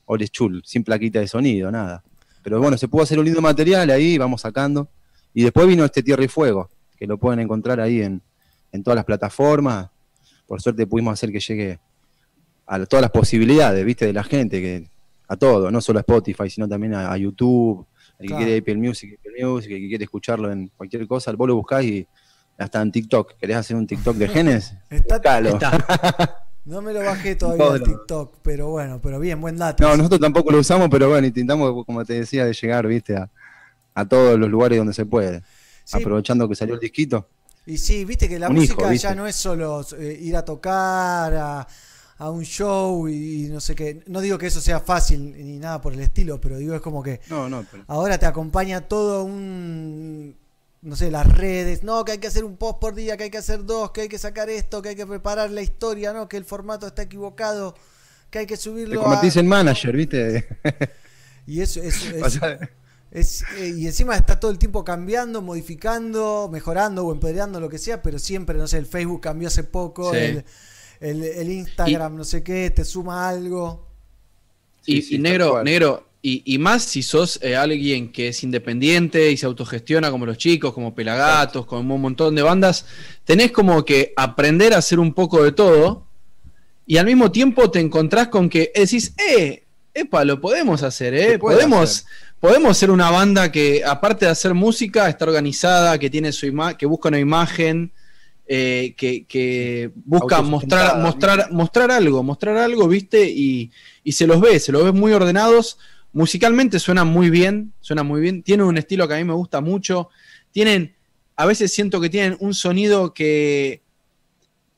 old 0.06 0.26
school, 0.34 0.62
sin 0.64 0.82
plaquita 0.82 1.20
de 1.20 1.28
sonido, 1.28 1.70
nada. 1.70 2.02
Pero 2.42 2.58
bueno, 2.58 2.76
se 2.76 2.88
pudo 2.88 3.02
hacer 3.02 3.18
un 3.18 3.26
lindo 3.26 3.42
material 3.42 3.90
ahí, 3.90 4.18
vamos 4.18 4.40
sacando. 4.40 4.88
Y 5.34 5.44
después 5.44 5.68
vino 5.68 5.84
este 5.84 6.02
Tierra 6.02 6.24
y 6.24 6.28
Fuego, 6.28 6.70
que 6.98 7.06
lo 7.06 7.18
pueden 7.18 7.40
encontrar 7.40 7.80
ahí 7.80 8.02
en, 8.02 8.20
en 8.72 8.82
todas 8.82 8.96
las 8.96 9.04
plataformas. 9.04 9.88
Por 10.46 10.60
suerte 10.62 10.86
pudimos 10.86 11.12
hacer 11.12 11.30
que 11.32 11.40
llegue 11.40 11.78
a 12.66 12.84
todas 12.86 13.02
las 13.02 13.10
posibilidades, 13.10 13.84
¿viste? 13.84 14.06
De 14.06 14.12
la 14.12 14.24
gente, 14.24 14.60
que 14.60 14.88
a 15.28 15.36
todo, 15.36 15.70
no 15.70 15.80
solo 15.80 15.98
a 15.98 16.00
Spotify, 16.00 16.48
sino 16.50 16.68
también 16.68 16.94
a, 16.94 17.12
a 17.12 17.16
YouTube. 17.16 17.86
El 18.18 18.28
que 18.28 18.34
quiere 18.36 18.58
Apple 18.58 18.76
Music, 18.76 19.18
Apple 19.20 19.44
Music, 19.46 19.70
el 19.72 19.78
que 19.80 19.88
quiere 19.88 20.04
escucharlo 20.04 20.50
en 20.50 20.70
cualquier 20.76 21.06
cosa, 21.06 21.30
vos 21.32 21.46
lo 21.48 21.54
buscás 21.54 21.84
y 21.84 22.06
hasta 22.56 22.82
en 22.82 22.90
TikTok. 22.90 23.34
¿Querés 23.38 23.56
hacer 23.58 23.76
un 23.76 23.86
TikTok 23.86 24.16
de 24.16 24.28
genes? 24.28 24.74
Está- 24.90 25.16
Buscalo. 25.16 25.58
No 26.64 26.82
me 26.82 26.92
lo 26.92 27.00
bajé 27.00 27.34
todavía 27.34 27.64
Todo 27.64 27.76
el 27.76 27.82
TikTok, 27.82 28.34
pero 28.42 28.68
bueno, 28.68 29.00
pero 29.02 29.18
bien, 29.18 29.40
buen 29.40 29.56
dato. 29.56 29.82
No, 29.82 29.96
nosotros 29.96 30.20
tampoco 30.20 30.50
lo 30.52 30.58
usamos, 30.58 30.90
pero 30.90 31.08
bueno, 31.08 31.26
intentamos, 31.26 31.82
como 31.86 32.04
te 32.04 32.12
decía, 32.12 32.44
de 32.44 32.52
llegar, 32.52 32.86
viste, 32.86 33.16
a, 33.16 33.30
a 33.94 34.04
todos 34.06 34.38
los 34.38 34.50
lugares 34.50 34.76
donde 34.76 34.92
se 34.92 35.06
puede. 35.06 35.42
Aprovechando 35.92 36.48
que 36.48 36.54
salió 36.54 36.74
el 36.74 36.80
disquito. 36.80 37.26
Y 37.66 37.76
sí, 37.78 38.04
viste 38.04 38.28
que 38.28 38.38
la 38.38 38.48
Un 38.48 38.54
música 38.56 38.92
ya 38.94 39.14
no 39.14 39.26
es 39.26 39.36
solo 39.36 39.84
eh, 39.98 40.18
ir 40.20 40.36
a 40.36 40.44
tocar 40.44 41.34
a, 41.34 41.66
a 42.18 42.30
un 42.30 42.42
show 42.44 43.08
y, 43.08 43.48
no 43.50 43.60
sé 43.60 43.74
qué. 43.74 44.02
No 44.06 44.20
digo 44.20 44.38
que 44.38 44.46
eso 44.46 44.60
sea 44.60 44.80
fácil 44.80 45.32
ni 45.36 45.58
nada 45.58 45.80
por 45.80 45.92
el 45.92 46.00
estilo, 46.00 46.40
pero 46.40 46.56
digo 46.58 46.74
es 46.74 46.80
como 46.80 47.02
que 47.02 47.20
No, 47.28 47.48
no, 47.48 47.64
pero- 47.70 47.84
ahora 47.88 48.18
te 48.18 48.26
acompaña 48.26 48.82
todo 48.82 49.24
un 49.24 50.36
no 50.80 50.94
sé, 50.94 51.10
las 51.10 51.26
redes, 51.26 51.82
no, 51.82 52.04
que 52.04 52.12
hay 52.12 52.18
que 52.18 52.28
hacer 52.28 52.44
un 52.44 52.56
post 52.56 52.78
por 52.78 52.94
día, 52.94 53.16
que 53.16 53.24
hay 53.24 53.30
que 53.30 53.38
hacer 53.38 53.64
dos, 53.64 53.90
que 53.90 54.02
hay 54.02 54.08
que 54.08 54.16
sacar 54.16 54.48
esto, 54.48 54.80
que 54.80 54.90
hay 54.90 54.96
que 54.96 55.06
preparar 55.08 55.50
la 55.50 55.60
historia, 55.60 56.12
no, 56.12 56.28
que 56.28 56.36
el 56.36 56.44
formato 56.44 56.86
está 56.86 57.02
equivocado, 57.02 57.74
que 58.30 58.38
hay 58.38 58.46
que 58.46 58.54
Te 58.56 58.62
subirlo 58.62 59.00
a... 59.00 59.04
convertís 59.04 59.36
en 59.36 59.48
manager, 59.48 59.96
viste. 59.96 60.46
Y 61.48 61.60
eso 61.62 61.82
es, 61.82 62.00
es- 62.14 62.22
O 62.22 62.30
sea, 62.30 62.58
es- 63.10 63.42
eh, 63.58 63.74
y 63.76 63.86
encima 63.86 64.16
está 64.16 64.38
todo 64.38 64.50
el 64.50 64.58
tiempo 64.58 64.84
cambiando, 64.84 65.42
modificando, 65.42 66.48
mejorando 66.52 67.06
o 67.06 67.12
empeorando 67.12 67.60
lo 67.60 67.68
que 67.68 67.78
sea, 67.78 68.02
pero 68.02 68.18
siempre, 68.18 68.58
no 68.58 68.66
sé, 68.66 68.78
el 68.78 68.86
Facebook 68.86 69.20
cambió 69.22 69.48
hace 69.48 69.64
poco, 69.64 70.12
Sí. 70.12 70.18
el, 70.18 70.44
el- 71.00 71.22
el 71.24 71.50
Instagram, 71.50 72.16
no 72.16 72.24
sé 72.24 72.42
qué, 72.42 72.70
te 72.70 72.84
suma 72.84 73.28
algo. 73.28 73.86
Y, 74.86 75.14
y 75.14 75.18
negro, 75.18 75.62
negro, 75.62 76.08
y, 76.22 76.42
y 76.44 76.58
más 76.58 76.82
si 76.82 77.02
sos 77.02 77.38
eh, 77.42 77.54
alguien 77.56 78.10
que 78.10 78.28
es 78.28 78.42
independiente 78.42 79.30
y 79.30 79.36
se 79.36 79.46
autogestiona 79.46 80.10
como 80.10 80.26
los 80.26 80.38
chicos, 80.38 80.72
como 80.72 80.94
Pelagatos, 80.94 81.66
como 81.66 81.94
un 81.94 82.00
montón 82.00 82.34
de 82.34 82.42
bandas, 82.42 82.86
tenés 83.24 83.52
como 83.52 83.84
que 83.84 84.12
aprender 84.16 84.74
a 84.74 84.78
hacer 84.78 84.98
un 84.98 85.12
poco 85.14 85.42
de 85.44 85.52
todo 85.52 86.06
y 86.86 86.96
al 86.96 87.06
mismo 87.06 87.30
tiempo 87.30 87.70
te 87.70 87.80
encontrás 87.80 88.28
con 88.28 88.48
que 88.48 88.72
decís, 88.74 89.12
eh, 89.18 89.64
epa, 89.92 90.24
lo 90.24 90.40
podemos 90.40 90.82
hacer, 90.82 91.14
eh, 91.14 91.38
podemos, 91.38 91.90
hacer. 91.90 92.06
Podemos 92.40 92.76
ser 92.76 92.90
una 92.90 93.10
banda 93.10 93.50
que 93.50 93.82
aparte 93.84 94.24
de 94.24 94.30
hacer 94.30 94.54
música, 94.54 95.08
está 95.08 95.24
organizada, 95.24 95.98
que 95.98 96.10
tiene 96.10 96.32
su 96.32 96.46
ima 96.46 96.76
que 96.76 96.86
busca 96.86 97.08
una 97.08 97.18
imagen, 97.18 97.92
eh, 98.46 98.94
que, 98.96 99.24
que 99.26 99.90
busca 99.94 100.40
mostrar, 100.42 100.98
mostrar, 101.00 101.52
mostrar 101.52 101.90
algo, 101.90 102.22
mostrar 102.22 102.56
algo, 102.56 102.88
viste, 102.88 103.28
y, 103.28 103.70
y 104.04 104.12
se 104.12 104.26
los 104.26 104.40
ve, 104.40 104.58
se 104.60 104.72
los 104.72 104.84
ve 104.84 104.92
muy 104.92 105.12
ordenados. 105.12 105.78
Musicalmente 106.12 106.78
suenan 106.78 107.08
muy 107.08 107.28
bien, 107.28 107.72
suena 107.80 108.02
muy 108.02 108.20
bien. 108.20 108.42
Tienen 108.42 108.66
un 108.66 108.78
estilo 108.78 109.06
que 109.06 109.14
a 109.14 109.18
mí 109.18 109.24
me 109.24 109.34
gusta 109.34 109.60
mucho. 109.60 110.08
Tienen, 110.50 110.94
a 111.36 111.44
veces 111.44 111.72
siento 111.72 112.00
que 112.00 112.08
tienen 112.08 112.36
un 112.40 112.54
sonido 112.54 113.12
que, 113.12 113.82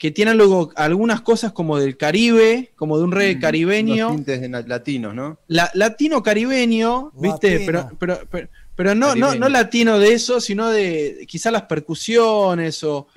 que 0.00 0.10
tiene 0.10 0.30
algo, 0.30 0.72
algunas 0.76 1.20
cosas 1.20 1.52
como 1.52 1.78
del 1.78 1.98
Caribe, 1.98 2.72
como 2.74 2.96
de 2.96 3.04
un 3.04 3.12
reggae 3.12 3.38
caribeño. 3.38 4.06
Unos 4.08 4.16
tintes 4.24 4.40
de 4.40 4.48
latinos, 4.48 5.14
¿no? 5.14 5.38
La- 5.46 5.70
latino 5.74 6.22
caribeño, 6.22 7.12
¿viste? 7.20 7.64
Pero, 7.66 7.90
pero, 7.98 8.18
pero, 8.30 8.48
pero 8.74 8.94
no, 8.94 9.08
no, 9.08 9.26
Caribeño. 9.26 9.40
no 9.40 9.48
latino 9.50 9.98
de 9.98 10.14
eso, 10.14 10.40
sino 10.40 10.70
de 10.70 11.26
quizás 11.28 11.52
las 11.52 11.64
percusiones 11.64 12.82
o, 12.82 13.08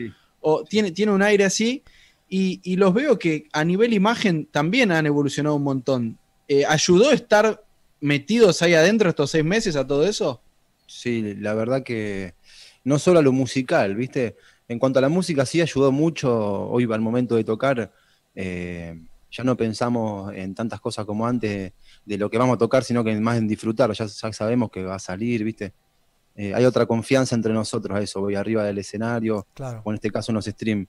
o 0.42 0.66
tiene, 0.66 0.92
tiene 0.92 1.14
un 1.14 1.22
aire 1.22 1.46
así. 1.46 1.84
Y, 2.28 2.60
y 2.64 2.76
los 2.76 2.94
veo 2.94 3.18
que 3.18 3.48
a 3.54 3.64
nivel 3.64 3.94
imagen 3.94 4.46
también 4.52 4.92
han 4.92 5.06
evolucionado 5.06 5.56
un 5.56 5.64
montón. 5.64 6.18
Eh, 6.50 6.66
¿Ayudó 6.68 7.12
estar 7.14 7.64
metidos 8.02 8.62
ahí 8.62 8.74
adentro 8.74 9.08
estos 9.10 9.32
seis 9.32 9.46
meses 9.46 9.78
a 9.78 9.88
todo 9.88 10.06
eso? 10.06 10.42
Sí, 10.86 11.34
la 11.40 11.54
verdad 11.54 11.82
que 11.84 12.34
no 12.84 13.00
solo 13.00 13.20
a 13.20 13.22
lo 13.22 13.32
musical, 13.32 13.96
¿viste? 13.96 14.36
En 14.68 14.80
cuanto 14.80 15.00
a 15.00 15.02
la 15.02 15.10
música, 15.10 15.46
sí 15.46 15.62
ayudó 15.62 15.92
mucho. 15.92 16.70
Hoy, 16.70 16.88
al 16.92 17.02
momento 17.02 17.36
de 17.36 17.44
tocar, 17.44 17.92
eh, 18.34 19.00
ya 19.30 19.44
no 19.44 19.58
pensamos 19.58 20.34
en 20.34 20.56
tantas 20.56 20.80
cosas 20.80 21.06
como 21.06 21.28
antes 21.28 21.74
de 22.06 22.18
lo 22.18 22.30
que 22.30 22.38
vamos 22.38 22.56
a 22.56 22.58
tocar, 22.58 22.84
sino 22.84 23.04
que 23.04 23.14
más 23.20 23.38
en 23.38 23.48
disfrutar. 23.48 23.92
Ya, 23.92 24.06
ya 24.06 24.34
sabemos 24.34 24.72
que 24.72 24.84
va 24.84 24.96
a 24.96 25.00
salir, 25.00 25.44
¿viste? 25.44 25.74
Eh, 26.36 26.54
hay 26.54 26.66
otra 26.66 26.86
confianza 26.86 27.36
entre 27.36 27.54
nosotros 27.54 28.00
eso. 28.00 28.22
Voy 28.22 28.36
arriba 28.36 28.64
del 28.64 28.78
escenario, 28.78 29.46
Claro. 29.54 29.82
o 29.84 29.92
en 29.92 29.96
este 29.96 30.10
caso 30.10 30.32
unos 30.32 30.46
streams. 30.46 30.88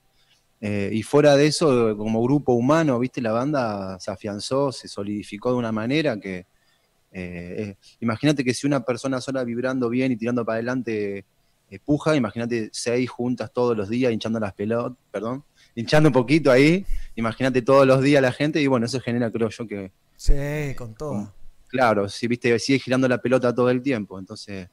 Eh, 0.61 0.89
y 0.93 1.03
fuera 1.03 1.35
de 1.35 1.47
eso, 1.47 1.95
como 1.97 2.23
grupo 2.23 2.53
humano, 2.53 2.97
¿viste? 2.97 3.21
La 3.21 3.33
banda 3.33 3.99
se 3.99 4.09
afianzó, 4.09 4.71
se 4.71 4.87
solidificó 4.87 5.51
de 5.51 5.57
una 5.57 5.71
manera 5.71 6.19
que. 6.19 6.45
imagínate 7.99 8.43
que 8.43 8.53
si 8.53 8.67
una 8.67 8.83
persona 8.83 9.21
sola 9.21 9.43
vibrando 9.43 9.89
bien 9.89 10.11
y 10.11 10.17
tirando 10.17 10.43
para 10.45 10.55
adelante 10.55 11.25
puja, 11.83 12.15
imagínate 12.15 12.69
seis 12.71 13.09
juntas 13.09 13.51
todos 13.53 13.75
los 13.75 13.89
días 13.89 14.11
hinchando 14.13 14.39
las 14.39 14.53
pelotas, 14.53 14.97
perdón, 15.11 15.43
hinchando 15.75 16.09
un 16.09 16.13
poquito 16.13 16.51
ahí, 16.51 16.85
imagínate 17.15 17.61
todos 17.61 17.85
los 17.85 18.01
días 18.01 18.21
la 18.21 18.31
gente 18.31 18.61
y 18.61 18.67
bueno, 18.67 18.85
eso 18.85 18.99
genera, 18.99 19.29
creo 19.31 19.49
yo, 19.49 19.67
que, 19.67 19.91
Sí, 20.15 20.73
con 20.77 20.95
todo. 20.95 21.33
claro, 21.67 22.07
si 22.07 22.27
viste, 22.27 22.57
sigue 22.59 22.79
girando 22.79 23.07
la 23.07 23.17
pelota 23.21 23.53
todo 23.53 23.69
el 23.69 23.81
tiempo, 23.81 24.17
entonces 24.19 24.69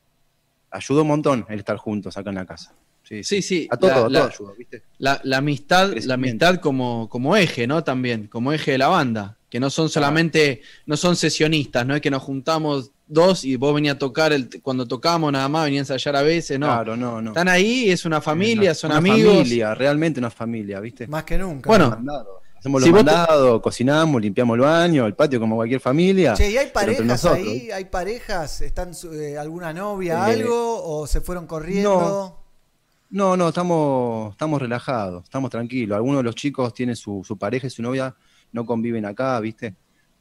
ayudó 0.71 1.03
un 1.03 1.09
montón 1.09 1.45
el 1.49 1.59
estar 1.59 1.77
juntos 1.77 2.17
acá 2.17 2.31
en 2.31 2.37
la 2.37 2.47
casa. 2.47 2.75
Sí, 3.03 3.25
Sí, 3.25 3.43
sí. 3.43 3.69
A 3.71 3.77
todo, 3.77 3.91
la- 3.91 3.97
a 3.97 4.01
todo 4.01 4.09
la- 4.11 4.25
ayudó, 4.27 4.55
¿viste? 4.55 4.83
La, 4.99 5.21
la 5.25 5.39
amistad, 5.39 5.93
la 6.05 6.15
amistad 6.15 6.57
como, 6.61 7.09
como 7.09 7.37
eje, 7.37 7.67
¿no? 7.67 7.83
También, 7.83 8.29
como 8.29 8.53
eje 8.53 8.73
de 8.73 8.79
la 8.79 8.87
banda. 8.89 9.39
Que 9.53 9.61
no 9.61 9.69
son 9.69 9.91
solamente, 9.91 10.63
no 10.87 10.97
son 10.97 11.15
sesionistas, 11.15 11.85
no 11.85 11.95
es 11.95 12.01
que 12.01 12.11
nos 12.11 12.23
juntamos 12.23 12.91
dos 13.07 13.45
y 13.45 13.57
vos 13.57 13.75
venías 13.75 13.97
a 13.97 13.99
tocar 13.99 14.33
el, 14.33 14.49
cuando 14.63 14.89
tocamos 14.89 15.31
nada 15.31 15.47
más, 15.47 15.65
venían 15.67 15.81
a 15.81 15.83
ensayar 15.83 16.17
a 16.17 16.23
veces, 16.23 16.59
no. 16.59 16.65
Claro, 16.69 16.97
no, 16.97 17.21
no. 17.21 17.33
Están 17.33 17.49
ahí, 17.49 17.91
es 17.91 18.07
una 18.07 18.23
familia, 18.23 18.75
son 18.75 18.93
Una 18.93 18.99
amigos. 18.99 19.35
familia, 19.37 19.75
realmente 19.75 20.19
una 20.21 20.31
familia, 20.31 20.81
¿viste? 20.81 21.07
Más 21.07 21.25
que 21.25 21.37
nunca. 21.37 21.69
Bueno, 21.69 21.99
Hacemos 22.59 22.83
si 22.83 22.89
los 22.91 22.99
te- 22.99 23.05
mandados, 23.05 23.61
cocinamos, 23.61 24.23
limpiamos 24.23 24.55
el 24.55 24.61
baño, 24.63 25.05
el 25.07 25.13
patio 25.15 25.39
como 25.39 25.57
cualquier 25.57 25.81
familia. 25.81 26.33
Che, 26.33 26.51
¿y 26.51 26.57
hay 26.57 26.69
parejas 26.69 27.05
nosotros. 27.05 27.39
ahí? 27.47 27.71
¿Hay 27.71 27.85
parejas? 27.85 28.63
¿Están 28.63 28.93
eh, 29.13 29.37
alguna 29.37 29.75
novia, 29.75 30.15
Eh, 30.15 30.33
algo? 30.41 30.83
¿O 30.83 31.07
se 31.07 31.21
fueron 31.21 31.47
corriendo? 31.47 32.39
No, 33.11 33.37
no, 33.37 33.49
estamos, 33.49 34.33
estamos 34.33 34.63
relajados, 34.63 35.25
estamos 35.25 35.51
tranquilos. 35.51 35.97
Algunos 35.97 36.21
de 36.21 36.23
los 36.23 36.35
chicos 36.35 36.73
tienen 36.73 36.97
su, 36.97 37.23
su 37.23 37.37
pareja 37.37 37.67
y 37.67 37.71
su 37.71 37.83
novia, 37.83 38.15
no 38.53 38.65
conviven 38.67 39.05
acá, 39.05 39.39
¿viste? 39.41 39.75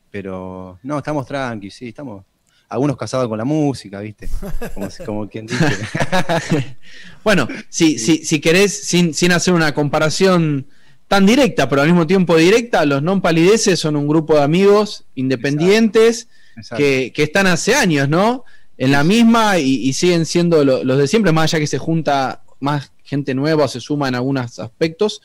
Pero 0.10 0.80
no, 0.84 0.98
estamos 0.98 1.26
tranquilos, 1.26 1.76
sí, 1.76 1.90
estamos. 1.90 2.24
Algunos 2.70 2.96
casados 2.96 3.28
con 3.28 3.38
la 3.38 3.44
música, 3.44 4.00
¿viste? 4.00 4.30
Como, 4.74 4.88
como 5.06 5.28
quien 5.30 5.46
dice. 5.46 5.66
Bueno, 7.24 7.48
si, 7.70 8.00
si, 8.00 8.24
si 8.26 8.40
querés, 8.40 8.86
sin, 8.88 9.14
sin 9.14 9.32
hacer 9.32 9.54
una 9.54 9.74
comparación 9.74 10.68
tan 11.08 11.26
directa, 11.26 11.68
pero 11.68 11.82
al 11.82 11.88
mismo 11.90 12.08
tiempo 12.08 12.38
directa, 12.38 12.86
los 12.86 13.04
non 13.04 13.20
palideces 13.22 13.78
son 13.80 13.96
un 13.98 14.08
grupo 14.08 14.36
de 14.36 14.44
amigos 14.44 15.04
independientes 15.16 16.30
Exacto. 16.56 16.78
que, 16.82 17.12
que 17.14 17.24
están 17.24 17.48
hace 17.48 17.76
años, 17.76 18.08
¿no? 18.08 18.46
En 18.78 18.92
la 18.92 19.04
misma 19.04 19.60
y, 19.60 19.76
y 19.88 19.94
siguen 19.94 20.26
siendo 20.26 20.64
lo- 20.64 20.84
los 20.84 20.98
de 20.98 21.08
siempre, 21.08 21.32
más 21.34 21.52
allá 21.54 21.60
que 21.60 21.68
se 21.68 21.78
junta 21.78 22.42
más 22.62 22.94
gente 23.04 23.34
nueva 23.36 23.68
se 23.68 23.82
suma 23.82 24.08
en 24.08 24.16
algunos 24.16 24.58
aspectos, 24.60 25.22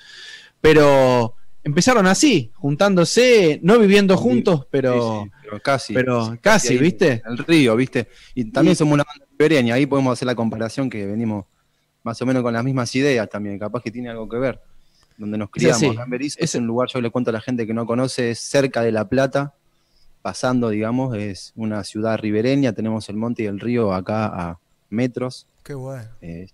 pero 0.60 1.35
empezaron 1.66 2.06
así, 2.06 2.52
juntándose, 2.54 3.58
no 3.64 3.76
viviendo 3.80 4.16
juntos, 4.16 4.68
pero, 4.70 5.24
Sí, 5.24 5.30
sí, 5.30 5.30
pero 5.42 5.60
casi. 5.60 5.94
pero 5.94 6.26
sí, 6.30 6.38
casi, 6.40 6.68
ahí, 6.68 6.78
¿viste? 6.78 7.22
El 7.28 7.38
río, 7.38 7.74
¿viste? 7.74 8.06
Y 8.36 8.44
también 8.52 8.74
Y- 8.74 8.76
somos 8.76 8.94
una 8.94 9.02
banda 9.02 9.26
ribereña, 9.32 9.74
ahí 9.74 9.84
podemos 9.84 10.12
hacer 10.12 10.26
la 10.26 10.36
comparación 10.36 10.88
que 10.88 11.04
venimos 11.04 11.44
más 12.04 12.22
o 12.22 12.26
menos 12.26 12.44
con 12.44 12.54
las 12.54 12.62
mismas 12.62 12.94
ideas 12.94 13.28
también, 13.28 13.58
capaz 13.58 13.82
que 13.82 13.90
tiene 13.90 14.08
algo 14.10 14.28
que 14.28 14.36
ver. 14.38 14.60
Donde 15.16 15.36
nos 15.38 15.50
criamos. 15.50 15.96
Berizo 16.06 16.36
es 16.40 16.54
un 16.54 16.66
lugar, 16.68 16.88
yo 16.92 17.00
le 17.00 17.10
cuento 17.10 17.30
a 17.30 17.32
la 17.32 17.40
gente 17.40 17.66
que 17.66 17.74
no 17.74 17.84
conoce, 17.84 18.30
es 18.30 18.38
cerca 18.38 18.82
de 18.82 18.92
La 18.92 19.08
Plata, 19.08 19.54
pasando, 20.22 20.68
digamos, 20.68 21.16
es 21.16 21.52
una 21.56 21.82
ciudad 21.82 22.16
ribereña, 22.18 22.74
tenemos 22.74 23.08
el 23.08 23.16
monte 23.16 23.42
y 23.42 23.46
el 23.46 23.58
río 23.58 23.92
acá 23.92 24.26
a 24.26 24.58
metros. 24.88 25.48
Qué 25.64 25.74
bueno. 25.74 26.08
Eh, 26.20 26.46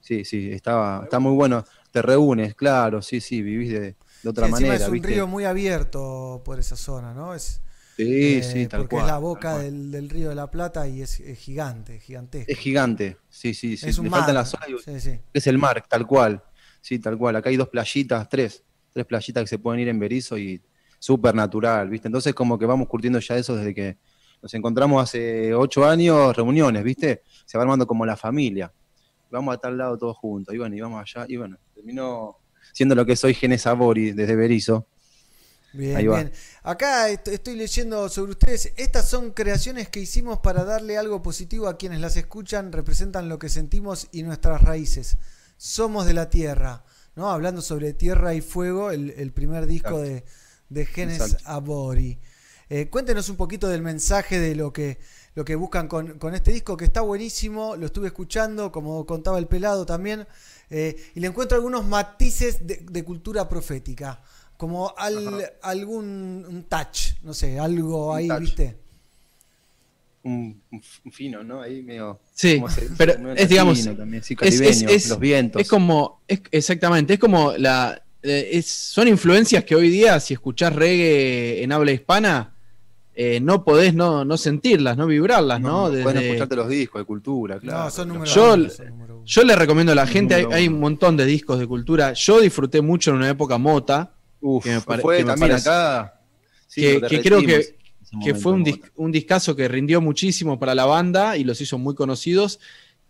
sí, 0.00 0.24
sí, 0.24 0.52
estaba, 0.52 1.00
está 1.02 1.18
muy 1.18 1.32
bueno. 1.32 1.64
Te 1.90 2.00
reúnes, 2.00 2.54
claro, 2.54 3.02
sí, 3.02 3.20
sí, 3.20 3.42
vivís 3.42 3.72
de, 3.72 3.96
de 4.22 4.30
otra 4.30 4.46
Sí, 4.46 4.52
manera. 4.52 4.74
es 4.74 4.86
un 4.86 4.92
¿viste? 4.94 5.08
río 5.08 5.26
muy 5.26 5.44
abierto 5.44 6.42
por 6.44 6.58
esa 6.58 6.76
zona, 6.76 7.12
¿no? 7.14 7.34
Es, 7.34 7.60
Sí, 7.96 8.36
eh, 8.36 8.42
sí, 8.42 8.66
tal 8.66 8.80
porque 8.80 8.96
cual. 8.96 9.04
es 9.06 9.12
la 9.12 9.18
boca 9.18 9.58
del, 9.58 9.90
del 9.90 10.08
río 10.08 10.28
de 10.30 10.34
la 10.34 10.50
Plata 10.50 10.88
y 10.88 11.02
es, 11.02 11.20
es 11.20 11.38
gigante, 11.38 12.00
gigantesco. 12.00 12.52
Es 12.52 12.58
gigante, 12.58 13.18
sí, 13.28 13.54
sí, 13.54 13.76
sí. 13.76 13.90
Es 13.90 13.98
un 13.98 14.04
Le 14.04 14.10
faltan 14.10 14.34
las 14.34 14.50
zonas 14.50 14.68
y- 14.68 14.78
sí, 14.78 15.00
sí. 15.00 15.20
Es 15.32 15.46
el 15.46 15.58
mar, 15.58 15.84
tal 15.88 16.06
cual. 16.06 16.42
Sí, 16.80 16.98
tal 16.98 17.16
cual. 17.18 17.36
Acá 17.36 17.50
hay 17.50 17.56
dos 17.56 17.68
playitas, 17.68 18.28
tres. 18.28 18.64
Tres 18.92 19.06
playitas 19.06 19.42
que 19.44 19.48
se 19.48 19.58
pueden 19.58 19.80
ir 19.80 19.88
en 19.88 19.98
Berizo 19.98 20.36
y 20.36 20.60
súper 20.98 21.34
natural, 21.34 21.88
¿viste? 21.88 22.08
Entonces 22.08 22.34
como 22.34 22.58
que 22.58 22.66
vamos 22.66 22.88
curtiendo 22.88 23.18
ya 23.18 23.36
eso 23.36 23.56
desde 23.56 23.74
que 23.74 23.98
nos 24.42 24.52
encontramos 24.54 25.02
hace 25.02 25.54
ocho 25.54 25.84
años, 25.86 26.34
reuniones, 26.36 26.82
¿viste? 26.82 27.22
Se 27.46 27.56
va 27.56 27.62
armando 27.62 27.86
como 27.86 28.04
la 28.04 28.16
familia. 28.16 28.72
Vamos 29.30 29.54
a 29.54 29.58
tal 29.58 29.78
lado 29.78 29.96
todos 29.96 30.16
juntos, 30.18 30.54
y 30.54 30.58
bueno, 30.58 30.76
y 30.76 30.80
vamos 30.80 31.00
allá, 31.00 31.24
y 31.28 31.36
bueno, 31.36 31.56
terminó 31.74 32.41
siendo 32.72 32.94
lo 32.94 33.04
que 33.06 33.16
soy 33.16 33.34
Genes 33.34 33.62
Sabori 33.62 34.12
desde 34.12 34.36
Berizo. 34.36 34.86
Bien, 35.72 35.96
Ahí 35.96 36.06
va. 36.06 36.16
bien. 36.16 36.32
Acá 36.62 37.08
est- 37.08 37.28
estoy 37.28 37.56
leyendo 37.56 38.08
sobre 38.10 38.32
ustedes. 38.32 38.72
Estas 38.76 39.08
son 39.08 39.30
creaciones 39.30 39.88
que 39.88 40.00
hicimos 40.00 40.38
para 40.40 40.64
darle 40.64 40.98
algo 40.98 41.22
positivo 41.22 41.66
a 41.66 41.78
quienes 41.78 42.00
las 42.00 42.16
escuchan, 42.16 42.72
representan 42.72 43.28
lo 43.28 43.38
que 43.38 43.48
sentimos 43.48 44.08
y 44.12 44.22
nuestras 44.22 44.60
raíces. 44.60 45.16
Somos 45.56 46.04
de 46.06 46.12
la 46.12 46.28
tierra, 46.28 46.84
¿no? 47.16 47.30
Hablando 47.30 47.62
sobre 47.62 47.94
tierra 47.94 48.34
y 48.34 48.42
fuego, 48.42 48.90
el, 48.90 49.10
el 49.16 49.32
primer 49.32 49.66
disco 49.66 49.98
de, 49.98 50.24
de 50.68 50.84
Genes. 50.86 51.38
Abori. 51.44 52.18
Eh, 52.68 52.88
cuéntenos 52.90 53.28
un 53.30 53.36
poquito 53.36 53.68
del 53.68 53.80
mensaje 53.82 54.40
de 54.40 54.54
lo 54.54 54.72
que, 54.72 54.98
lo 55.34 55.44
que 55.44 55.54
buscan 55.56 55.88
con, 55.88 56.18
con 56.18 56.34
este 56.34 56.52
disco, 56.52 56.76
que 56.76 56.84
está 56.84 57.00
buenísimo, 57.00 57.76
lo 57.76 57.86
estuve 57.86 58.08
escuchando, 58.08 58.72
como 58.72 59.04
contaba 59.06 59.38
el 59.38 59.46
pelado 59.46 59.84
también, 59.86 60.26
eh, 60.72 60.96
y 61.14 61.20
le 61.20 61.26
encuentro 61.28 61.56
algunos 61.56 61.84
matices 61.86 62.66
de, 62.66 62.76
de 62.90 63.04
cultura 63.04 63.48
profética, 63.48 64.20
como 64.56 64.92
al- 64.96 65.52
algún 65.62 66.44
un 66.48 66.64
touch, 66.64 67.14
no 67.22 67.34
sé, 67.34 67.58
algo 67.58 68.12
Un 68.12 68.16
ahí, 68.18 68.28
touch. 68.28 68.40
¿viste? 68.40 68.76
Un, 70.24 70.62
fino, 71.10 71.42
¿no? 71.42 71.60
Ahí 71.60 71.82
medio... 71.82 72.20
Sí, 72.32 72.62
pero 72.96 73.32
es, 73.34 73.48
digamos, 73.48 73.84
también, 73.96 74.22
sí, 74.22 74.36
es- 74.40 74.54
es- 74.54 74.60
caribeño, 74.60 74.88
es- 74.88 75.08
los 75.08 75.18
vientos. 75.18 75.60
Es 75.60 75.68
como, 75.68 76.22
es- 76.28 76.42
exactamente, 76.52 77.14
es 77.14 77.18
como 77.18 77.52
la, 77.56 78.00
eh, 78.22 78.50
es- 78.52 78.66
son 78.68 79.08
influencias 79.08 79.64
que 79.64 79.74
hoy 79.74 79.90
día, 79.90 80.20
si 80.20 80.34
escuchás 80.34 80.74
reggae 80.76 81.62
en 81.64 81.72
habla 81.72 81.90
hispana, 81.90 82.54
eh, 83.14 83.40
no 83.40 83.62
podés 83.64 83.92
no, 83.94 84.24
no 84.24 84.36
sentirlas, 84.36 84.96
no 84.96 85.06
vibrarlas, 85.06 85.60
¿no? 85.60 85.88
Pueden 85.88 86.04
Desde- 86.14 86.26
escucharte 86.28 86.56
los 86.56 86.68
discos 86.68 87.00
de 87.02 87.04
cultura, 87.04 87.58
claro. 87.58 87.84
No, 87.84 87.90
son 87.90 88.08
números 88.08 88.34
yo, 88.34 88.54
uno, 88.54 88.70
son 88.70 88.88
número 88.88 89.14
uno. 89.16 89.24
yo 89.26 89.44
le 89.44 89.56
recomiendo 89.56 89.92
a 89.92 89.94
la 89.94 90.06
gente, 90.06 90.34
hay, 90.34 90.46
hay 90.50 90.68
un 90.68 90.80
montón 90.80 91.16
de 91.16 91.26
discos 91.26 91.58
de 91.58 91.66
cultura. 91.66 92.12
Yo 92.14 92.40
disfruté 92.40 92.80
mucho 92.80 93.10
en 93.10 93.16
una 93.18 93.28
época 93.28 93.58
mota. 93.58 94.14
Uf, 94.40 94.64
que 94.64 94.70
me 94.70 94.80
pare- 94.80 95.02
fue 95.02 95.18
que 95.18 95.24
me 95.24 95.30
también 95.32 95.50
parece- 95.52 95.68
acá. 95.68 96.20
Sí, 96.66 96.80
que, 97.08 97.20
creo 97.20 97.40
que, 97.42 97.76
que 98.24 98.34
fue 98.34 98.52
un, 98.52 98.64
dis- 98.64 98.80
un 98.96 99.12
discazo 99.12 99.54
que 99.54 99.68
rindió 99.68 100.00
muchísimo 100.00 100.58
para 100.58 100.74
la 100.74 100.86
banda 100.86 101.36
y 101.36 101.44
los 101.44 101.60
hizo 101.60 101.76
muy 101.78 101.94
conocidos. 101.94 102.60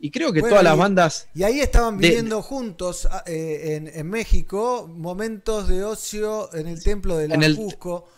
Y 0.00 0.10
creo 0.10 0.32
que 0.32 0.40
Bueno, 0.40 0.54
todas 0.54 0.64
las 0.64 0.76
bandas. 0.76 1.28
Y 1.32 1.44
ahí 1.44 1.60
estaban 1.60 1.96
de- 1.96 2.08
viviendo 2.08 2.42
juntos 2.42 3.06
ah, 3.08 3.22
eh, 3.24 3.76
en, 3.76 3.86
en 3.86 4.10
México 4.10 4.90
momentos 4.92 5.68
de 5.68 5.84
ocio 5.84 6.52
en 6.54 6.66
el 6.66 6.82
templo 6.82 7.16
de 7.16 7.28
la 7.28 7.36
En 7.36 7.44
el- 7.44 7.54
Cusco, 7.54 8.08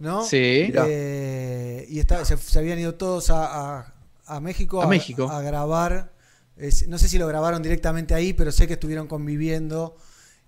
¿no? 0.00 0.24
Sí. 0.24 0.72
Eh, 0.74 1.86
y 1.88 2.00
está- 2.00 2.24
se, 2.24 2.36
se 2.36 2.58
habían 2.58 2.78
ido 2.80 2.94
todos 2.96 3.30
a, 3.30 3.78
a- 3.80 3.94
a 4.26 4.40
México 4.40 4.82
A 4.82 4.86
México. 4.88 5.30
a 5.30 5.40
grabar. 5.42 6.12
Es- 6.56 6.88
no 6.88 6.98
sé 6.98 7.08
si 7.08 7.18
lo 7.18 7.26
grabaron 7.28 7.62
directamente 7.62 8.14
ahí, 8.14 8.32
pero 8.32 8.50
sé 8.52 8.66
que 8.66 8.72
estuvieron 8.74 9.06
conviviendo 9.06 9.96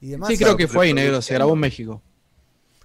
y 0.01 0.09
demás. 0.09 0.29
Sí, 0.31 0.37
creo 0.39 0.57
que 0.57 0.67
fue 0.69 0.87
ahí, 0.87 0.93
negro. 0.95 1.23
Se 1.23 1.35
grabó 1.35 1.55
en 1.55 1.61
México. 1.61 2.03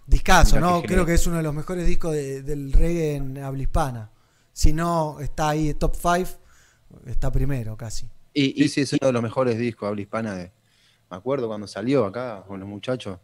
Discazo, 0.06 0.56
Mirá 0.56 0.68
¿no? 0.68 0.82
Creo 0.84 1.06
que 1.06 1.16
es 1.16 1.28
uno 1.28 1.38
de 1.38 1.44
los 1.44 1.54
mejores 1.54 1.86
discos 1.86 2.14
de- 2.14 2.42
del 2.42 2.72
reggae 2.72 3.16
en 3.16 3.38
habla 3.40 3.62
hispana. 3.64 4.12
Si 4.54 4.72
no, 4.74 5.20
está 5.20 5.50
ahí 5.50 5.74
top 5.74 5.96
5, 5.96 6.40
está 7.06 7.32
primero 7.32 7.76
casi. 7.76 8.10
Y, 8.34 8.52
sí, 8.64 8.70
sí, 8.70 8.82
es 8.82 8.94
uno 8.94 9.08
de 9.08 9.14
los 9.14 9.22
mejores 9.24 9.58
discos 9.58 9.88
habla 9.90 10.02
hispana 10.02 10.34
de. 10.36 10.52
Me 11.10 11.18
acuerdo 11.18 11.48
cuando 11.48 11.68
salió 11.68 12.06
acá 12.06 12.44
con 12.48 12.60
los 12.60 12.68
muchachos. 12.70 13.20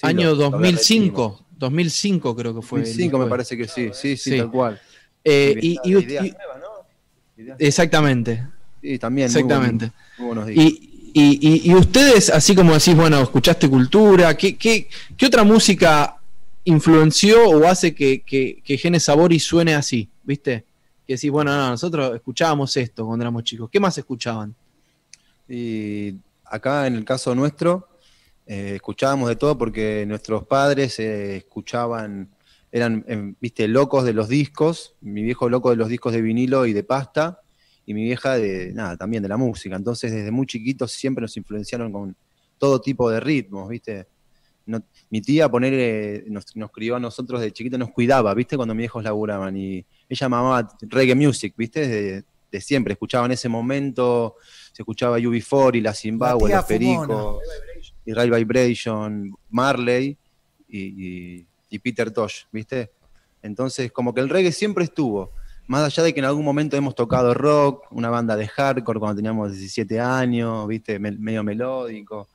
Sí, 0.00 0.06
Año 0.06 0.28
lo- 0.30 0.34
lo 0.36 0.50
2005. 0.50 1.44
2005 1.58 2.36
creo 2.36 2.54
que 2.54 2.62
fue. 2.62 2.78
el 2.80 2.84
2005 2.84 3.18
me 3.18 3.26
parece 3.26 3.56
que 3.56 3.66
sí, 3.66 3.90
sí, 3.92 4.16
sí, 4.16 4.30
Sí. 4.30 4.38
tal 4.38 4.50
cual. 4.50 4.80
Eh, 5.24 5.58
y, 5.60 5.76
y- 5.82 5.98
Ideas 5.98 6.26
y- 6.26 6.30
nuevas, 6.30 6.58
¿no? 6.60 7.42
Ideas- 7.42 7.56
exactamente. 7.60 8.46
Sí, 8.80 8.98
también. 8.98 9.26
muy 9.30 9.34
Exactamente. 9.40 9.86
buen- 9.86 9.92
muy 10.18 10.26
buenos 10.28 10.46
discos. 10.46 10.64
Y, 10.64 11.10
y- 11.14 11.48
y- 11.66 11.70
y 11.70 11.74
ustedes, 11.74 12.30
así 12.30 12.54
como 12.54 12.74
decís, 12.74 12.94
bueno, 12.94 13.20
escuchaste 13.20 13.68
cultura, 13.68 14.36
¿qué, 14.36 14.56
qué, 14.56 14.88
qué 15.16 15.26
otra 15.26 15.42
música 15.42 16.16
influenció 16.64 17.48
o 17.48 17.66
hace 17.66 17.92
que, 17.92 18.20
que, 18.20 18.60
que 18.64 18.78
Genes 18.78 19.02
Sabori 19.02 19.40
suene 19.40 19.74
así? 19.74 20.08
¿Viste? 20.22 20.64
Que 21.08 21.14
decís, 21.14 21.30
bueno, 21.30 21.50
no, 21.56 21.70
nosotros 21.70 22.14
escuchábamos 22.14 22.76
esto 22.76 23.04
cuando 23.04 23.24
éramos 23.24 23.42
chicos. 23.42 23.68
¿Qué 23.68 23.80
más 23.80 23.98
escuchaban? 23.98 24.54
Y 25.48 26.14
acá 26.44 26.86
en 26.86 26.94
el 26.96 27.04
caso 27.04 27.34
nuestro, 27.34 27.88
eh, 28.48 28.72
escuchábamos 28.76 29.28
de 29.28 29.36
todo 29.36 29.56
porque 29.58 30.04
nuestros 30.08 30.44
padres 30.46 30.98
eh, 30.98 31.36
escuchaban, 31.36 32.30
eran, 32.72 33.04
em, 33.06 33.34
viste, 33.40 33.68
locos 33.68 34.04
de 34.04 34.14
los 34.14 34.28
discos, 34.28 34.94
mi 35.02 35.22
viejo 35.22 35.48
loco 35.48 35.70
de 35.70 35.76
los 35.76 35.88
discos 35.88 36.12
de 36.14 36.22
vinilo 36.22 36.66
y 36.66 36.72
de 36.72 36.82
pasta, 36.82 37.40
y 37.86 37.94
mi 37.94 38.02
vieja 38.04 38.36
de, 38.36 38.72
nada, 38.72 38.96
también 38.96 39.22
de 39.22 39.28
la 39.28 39.36
música. 39.36 39.76
Entonces, 39.76 40.12
desde 40.12 40.30
muy 40.30 40.46
chiquitos 40.46 40.92
siempre 40.92 41.22
nos 41.22 41.36
influenciaron 41.36 41.92
con 41.92 42.16
todo 42.58 42.80
tipo 42.80 43.10
de 43.10 43.20
ritmos, 43.20 43.68
viste. 43.68 44.06
No- 44.66 44.82
mi 45.10 45.22
tía, 45.22 45.48
poner, 45.48 46.24
nos, 46.28 46.54
nos 46.56 46.70
crió 46.70 46.96
a 46.96 47.00
nosotros 47.00 47.40
de 47.40 47.52
chiquito, 47.52 47.78
nos 47.78 47.90
cuidaba, 47.90 48.34
viste, 48.34 48.56
cuando 48.56 48.74
mis 48.74 48.82
viejos 48.82 49.02
laburaban, 49.04 49.56
y 49.56 49.84
ella 50.08 50.26
amaba 50.26 50.68
reggae 50.82 51.14
music, 51.14 51.54
viste, 51.56 51.86
de, 51.88 52.24
de 52.52 52.60
siempre, 52.60 52.92
escuchaba 52.92 53.24
en 53.26 53.32
ese 53.32 53.48
momento, 53.48 54.36
se 54.72 54.82
escuchaba 54.82 55.18
UB4 55.18 55.76
y 55.76 55.80
la 55.80 55.94
Zimbabue, 55.94 56.48
tía 56.48 56.56
los 56.56 56.64
Pericos, 56.66 57.06
fumona. 57.06 57.38
Y 58.26 58.30
Vibration, 58.30 59.34
Marley 59.50 60.16
y, 60.68 61.44
Peter 61.82 62.10
Tosh, 62.10 62.44
¿viste? 62.52 62.90
Entonces, 63.42 63.92
como 63.92 64.14
que 64.14 64.20
el 64.20 64.28
reggae 64.28 64.52
siempre 64.52 64.84
estuvo. 64.84 65.30
Más 65.66 65.84
allá 65.84 66.02
de 66.02 66.14
que 66.14 66.20
en 66.20 66.24
algún 66.26 66.44
momento 66.44 66.76
hemos 66.76 66.94
tocado 66.94 67.34
rock, 67.34 67.84
una 67.90 68.08
banda 68.08 68.36
de 68.36 68.48
hardcore 68.48 68.98
cuando 68.98 69.16
teníamos 69.16 69.52
17 69.52 70.00
años, 70.00 70.66
¿viste? 70.66 70.98
Me- 70.98 71.12
medio 71.12 71.44
melódico. 71.44 72.26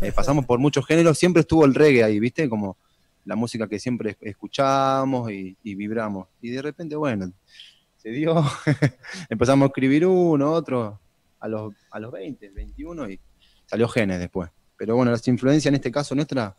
Eh, 0.00 0.10
pasamos 0.12 0.44
por 0.46 0.58
muchos 0.58 0.84
géneros, 0.86 1.16
siempre 1.16 1.40
estuvo 1.40 1.64
el 1.64 1.74
reggae 1.74 2.02
ahí, 2.02 2.18
¿viste? 2.18 2.48
Como 2.48 2.76
la 3.24 3.36
música 3.36 3.68
que 3.68 3.78
siempre 3.78 4.10
es- 4.10 4.16
escuchamos 4.20 5.30
y, 5.30 5.56
y 5.62 5.74
vibramos. 5.76 6.26
Y 6.40 6.50
de 6.50 6.60
repente, 6.60 6.96
bueno, 6.96 7.32
se 7.98 8.10
dio, 8.10 8.34
empezamos 9.30 9.66
a 9.66 9.68
escribir 9.68 10.04
uno, 10.06 10.50
otro, 10.52 10.98
a 11.38 11.46
los, 11.48 11.72
a 11.90 12.00
los 12.00 12.10
20, 12.10 12.50
21 12.50 13.10
y 13.10 13.20
salió 13.66 13.88
Genes 13.88 14.18
después. 14.18 14.50
Pero 14.82 14.96
bueno, 14.96 15.12
las 15.12 15.28
influencias 15.28 15.66
en 15.66 15.76
este 15.76 15.92
caso 15.92 16.12
nuestra, 16.16 16.56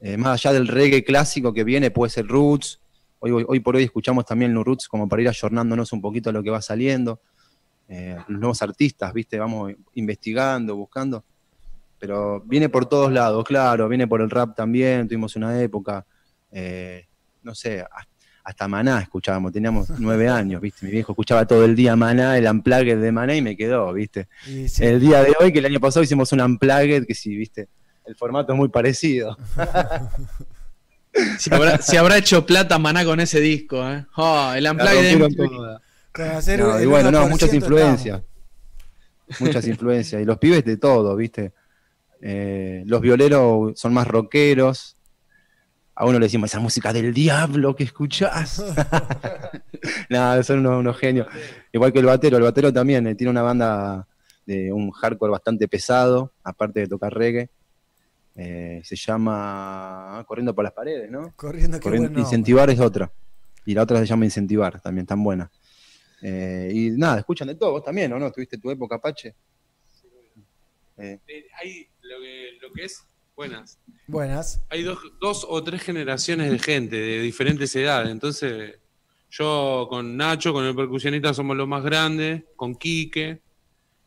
eh, 0.00 0.16
más 0.16 0.40
allá 0.40 0.54
del 0.54 0.68
reggae 0.68 1.04
clásico 1.04 1.52
que 1.52 1.64
viene, 1.64 1.90
puede 1.90 2.08
ser 2.08 2.26
roots. 2.26 2.80
Hoy, 3.18 3.44
hoy, 3.46 3.60
por 3.60 3.76
hoy 3.76 3.82
escuchamos 3.82 4.24
también 4.24 4.54
los 4.54 4.64
roots 4.64 4.88
como 4.88 5.06
para 5.06 5.20
ir 5.20 5.28
ayornándonos 5.28 5.92
un 5.92 6.00
poquito 6.00 6.30
a 6.30 6.32
lo 6.32 6.42
que 6.42 6.48
va 6.48 6.62
saliendo. 6.62 7.20
Eh, 7.86 8.16
los 8.26 8.40
nuevos 8.40 8.62
artistas, 8.62 9.12
¿viste? 9.12 9.38
Vamos 9.38 9.74
investigando, 9.92 10.76
buscando. 10.76 11.26
Pero 11.98 12.40
viene 12.40 12.70
por 12.70 12.86
todos 12.86 13.12
lados, 13.12 13.44
claro, 13.44 13.86
viene 13.86 14.08
por 14.08 14.22
el 14.22 14.30
rap 14.30 14.56
también, 14.56 15.06
tuvimos 15.06 15.36
una 15.36 15.60
época, 15.60 16.06
eh, 16.50 17.06
no 17.42 17.54
sé, 17.54 17.84
hasta- 18.48 18.68
Maná 18.68 19.00
escuchábamos, 19.00 19.52
teníamos 19.52 19.90
nueve 19.98 20.28
años, 20.28 20.60
¿viste? 20.60 20.84
Mi 20.86 20.92
viejo 20.92 21.12
escuchaba 21.12 21.46
todo 21.46 21.64
el 21.64 21.74
día 21.76 21.96
Maná, 21.96 22.36
el 22.38 22.46
unplugged 22.46 23.00
de 23.00 23.12
Maná 23.12 23.34
y 23.36 23.42
me 23.42 23.56
quedó, 23.56 23.92
¿viste? 23.92 24.28
Sí. 24.44 24.84
El 24.84 25.00
día 25.00 25.22
de 25.22 25.34
hoy, 25.38 25.52
que 25.52 25.58
el 25.58 25.66
año 25.66 25.80
pasado 25.80 26.02
hicimos 26.02 26.32
un 26.32 26.40
unplugged, 26.40 27.06
que 27.06 27.14
sí, 27.14 27.36
¿viste? 27.36 27.68
El 28.06 28.14
formato 28.16 28.52
es 28.52 28.58
muy 28.58 28.68
parecido. 28.68 29.36
Si 31.38 31.52
habrá, 31.52 31.78
si 31.78 31.96
habrá 31.96 32.16
hecho 32.18 32.46
plata 32.46 32.78
Maná 32.78 33.04
con 33.04 33.18
ese 33.18 33.40
disco, 33.40 33.76
¿eh? 33.90 34.06
Oh, 34.16 34.52
el 34.54 34.66
Unplugged 34.70 35.02
de 35.02 36.58
No, 36.58 36.80
y 36.80 36.86
bueno, 36.86 37.10
no, 37.10 37.24
1% 37.24 37.28
muchas 37.30 37.54
influencias. 37.54 38.22
Muchas 39.40 39.66
influencias. 39.66 40.22
Y 40.22 40.24
los 40.24 40.38
pibes 40.38 40.64
de 40.64 40.76
todo, 40.76 41.16
¿viste? 41.16 41.52
Eh, 42.20 42.84
los 42.86 43.00
violeros 43.00 43.78
son 43.80 43.94
más 43.94 44.06
rockeros. 44.06 44.96
A 46.00 46.04
uno 46.06 46.18
le 46.20 46.26
decimos, 46.26 46.48
esa 46.50 46.60
música 46.60 46.92
del 46.92 47.12
diablo 47.12 47.74
que 47.74 47.82
escuchás. 47.82 48.62
Nada, 50.08 50.42
son 50.44 50.60
unos, 50.60 50.78
unos 50.78 50.96
genios. 50.96 51.26
Igual 51.72 51.92
que 51.92 51.98
el 51.98 52.06
batero. 52.06 52.36
El 52.36 52.44
batero 52.44 52.72
también 52.72 53.06
eh, 53.08 53.14
tiene 53.16 53.30
una 53.32 53.42
banda 53.42 54.06
de 54.46 54.72
un 54.72 54.90
hardcore 54.92 55.32
bastante 55.32 55.66
pesado, 55.66 56.32
aparte 56.44 56.80
de 56.80 56.86
tocar 56.86 57.12
reggae. 57.12 57.50
Eh, 58.36 58.80
se 58.84 58.94
llama 58.94 60.24
Corriendo 60.28 60.54
por 60.54 60.62
las 60.62 60.72
paredes, 60.72 61.10
¿no? 61.10 61.32
Corriendo, 61.34 61.78
qué 61.78 61.82
Corriendo- 61.82 62.08
buen 62.10 62.12
nombre. 62.14 62.22
Incentivar 62.22 62.70
es 62.70 62.78
otra. 62.78 63.10
Y 63.66 63.74
la 63.74 63.82
otra 63.82 63.98
se 63.98 64.06
llama 64.06 64.24
Incentivar, 64.24 64.80
también 64.80 65.04
tan 65.06 65.22
buena. 65.22 65.50
Eh, 66.22 66.70
y 66.72 66.90
nada, 66.90 67.18
escuchan 67.18 67.48
de 67.48 67.56
todo, 67.56 67.72
vos 67.72 67.82
también, 67.84 68.12
¿o 68.12 68.18
no? 68.20 68.30
¿Tuviste 68.30 68.56
tu 68.58 68.70
época, 68.70 68.94
Apache? 68.96 69.34
Eh, 70.98 71.18
Eh, 71.26 71.44
hay 71.60 71.88
lo 72.02 72.18
que, 72.20 72.58
lo 72.62 72.72
que 72.72 72.84
es 72.84 73.04
buenas. 73.38 73.78
Buenas. 74.08 74.64
Hay 74.68 74.82
dos, 74.82 74.98
dos 75.20 75.46
o 75.48 75.62
tres 75.62 75.82
generaciones 75.82 76.50
de 76.50 76.58
gente 76.58 76.96
de 76.96 77.20
diferentes 77.20 77.74
edades. 77.76 78.10
Entonces, 78.10 78.78
yo 79.30 79.86
con 79.88 80.16
Nacho, 80.16 80.52
con 80.52 80.64
el 80.64 80.74
percusionista, 80.74 81.32
somos 81.32 81.56
los 81.56 81.68
más 81.68 81.84
grandes, 81.84 82.42
con 82.56 82.74
Quique, 82.74 83.40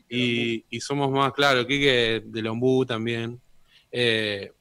y, 0.09 0.65
y 0.69 0.81
somos 0.81 1.09
más, 1.11 1.31
claro, 1.31 1.65
Quique 1.65 2.21
de 2.25 2.41
Lombú 2.41 2.85
también, 2.85 3.39
eh, 3.89 4.51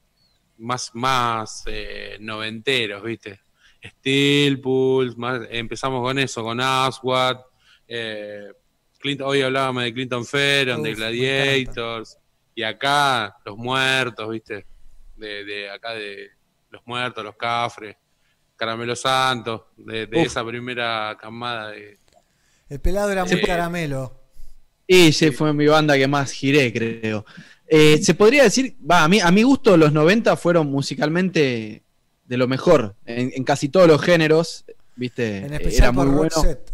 más, 0.59 0.91
más 0.93 1.63
eh, 1.65 2.17
noventeros, 2.21 3.03
¿viste? 3.03 3.41
Steel 3.83 4.61
Pulse, 4.61 5.17
más, 5.17 5.41
empezamos 5.49 6.01
con 6.01 6.17
eso, 6.17 6.43
con 6.43 6.61
Aswad, 6.61 7.39
eh, 7.87 8.53
Clinton- 8.99 9.27
hoy 9.27 9.41
hablábamos 9.41 9.83
de 9.83 9.93
Clinton 9.93 10.25
Ferron, 10.25 10.81
de 10.81 10.91
Uf, 10.91 10.97
Gladiators, 10.97 12.17
y 12.61 12.63
acá 12.63 13.35
los 13.43 13.57
muertos, 13.57 14.29
¿viste? 14.29 14.67
De, 15.15 15.43
de 15.43 15.69
acá 15.71 15.93
de 15.93 16.29
los 16.69 16.81
muertos, 16.85 17.23
los 17.23 17.35
cafres, 17.35 17.95
Caramelo 18.55 18.95
Santos, 18.95 19.63
de, 19.77 20.07
esa 20.11 20.45
primera 20.45 21.17
camada 21.19 21.71
de... 21.71 21.97
El 22.69 22.79
pelado 22.79 23.11
era 23.11 23.25
muy 23.25 23.41
caramelo. 23.41 24.13
Y 24.85 25.07
ese 25.07 25.31
fue 25.31 25.53
mi 25.53 25.65
banda 25.65 25.97
que 25.97 26.07
más 26.07 26.31
giré, 26.31 26.71
creo. 26.71 27.25
Eh, 27.67 27.97
se 28.03 28.13
podría 28.13 28.43
decir, 28.43 28.75
va, 28.79 29.03
a 29.05 29.07
mí, 29.07 29.19
a 29.19 29.31
mi 29.31 29.41
gusto 29.41 29.75
los 29.75 29.91
90 29.91 30.37
fueron 30.37 30.67
musicalmente 30.69 31.83
de 32.25 32.37
lo 32.37 32.47
mejor, 32.47 32.95
en, 33.05 33.31
en 33.33 33.43
casi 33.43 33.69
todos 33.69 33.87
los 33.87 34.01
géneros, 34.03 34.65
¿viste? 34.95 35.37
En 35.37 35.53
Eh, 35.53 35.55
especial 35.55 35.83
Era 35.85 35.91
muy 35.93 36.05
por 36.05 36.13
bueno. 36.15 36.29
Roxette. 36.35 36.71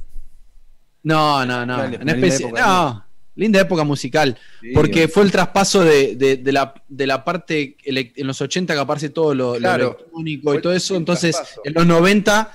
No, 1.04 1.46
no, 1.46 1.66
no. 1.66 1.78
Dale, 1.78 1.96
en 1.96 2.02
una 2.02 2.14
linda 2.14 2.28
especi- 2.28 2.42
época 2.48 2.62
no, 2.68 3.07
linda 3.38 3.62
época 3.62 3.84
musical. 3.86 4.38
Sí, 4.60 4.72
porque 4.74 5.08
fue 5.08 5.24
el 5.24 5.32
traspaso 5.32 5.84
de, 5.84 6.16
de- 6.18 6.38
de 6.38 6.52
la, 6.52 6.74
de 6.90 7.08
la 7.08 7.24
parte 7.24 7.78
en 7.86 8.28
los 8.28 8.42
80 8.42 8.74
que 8.74 8.80
aparece 8.80 9.10
todo 9.10 9.34
lo, 9.34 9.56
electrónico 9.56 10.54
y 10.56 10.62
todo 10.62 10.74
eso. 10.74 10.96
Entonces, 10.98 11.36
traspaso. 11.36 11.62
en 11.64 11.74
los 11.74 11.86
90 11.88 12.52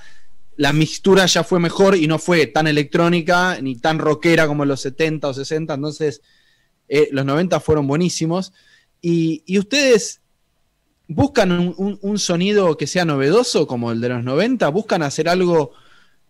la 0.57 0.71
mixtura 0.71 1.25
ya 1.25 1.43
fue 1.43 1.59
mejor 1.59 1.95
y 1.95 2.05
no 2.05 2.19
fue 2.19 2.45
tan 2.45 2.67
electrónica 2.67 3.57
ni 3.59 3.75
tan 3.77 3.97
rockera 3.97 4.45
como 4.45 4.61
en 4.63 4.69
los 4.69 4.81
70 4.81 5.29
o 5.29 5.33
60. 5.33 5.73
Entonces, 5.73 6.21
eh, 6.87 7.07
los 7.11 7.25
90 7.25 7.59
fueron 7.59 7.87
buenísimos. 7.87 8.53
Y, 9.01 9.41
y 9.47 9.57
ustedes 9.57 10.21
buscan 11.07 11.51
un, 11.51 11.73
un- 11.77 11.99
un 12.01 12.19
sonido 12.19 12.77
que 12.77 12.87
sea 12.87 13.03
novedoso 13.05 13.65
como 13.67 13.91
el 13.91 13.99
de 14.01 14.09
los 14.09 14.23
90, 14.23 14.69
buscan 14.69 15.01
hacer 15.03 15.27
algo 15.27 15.71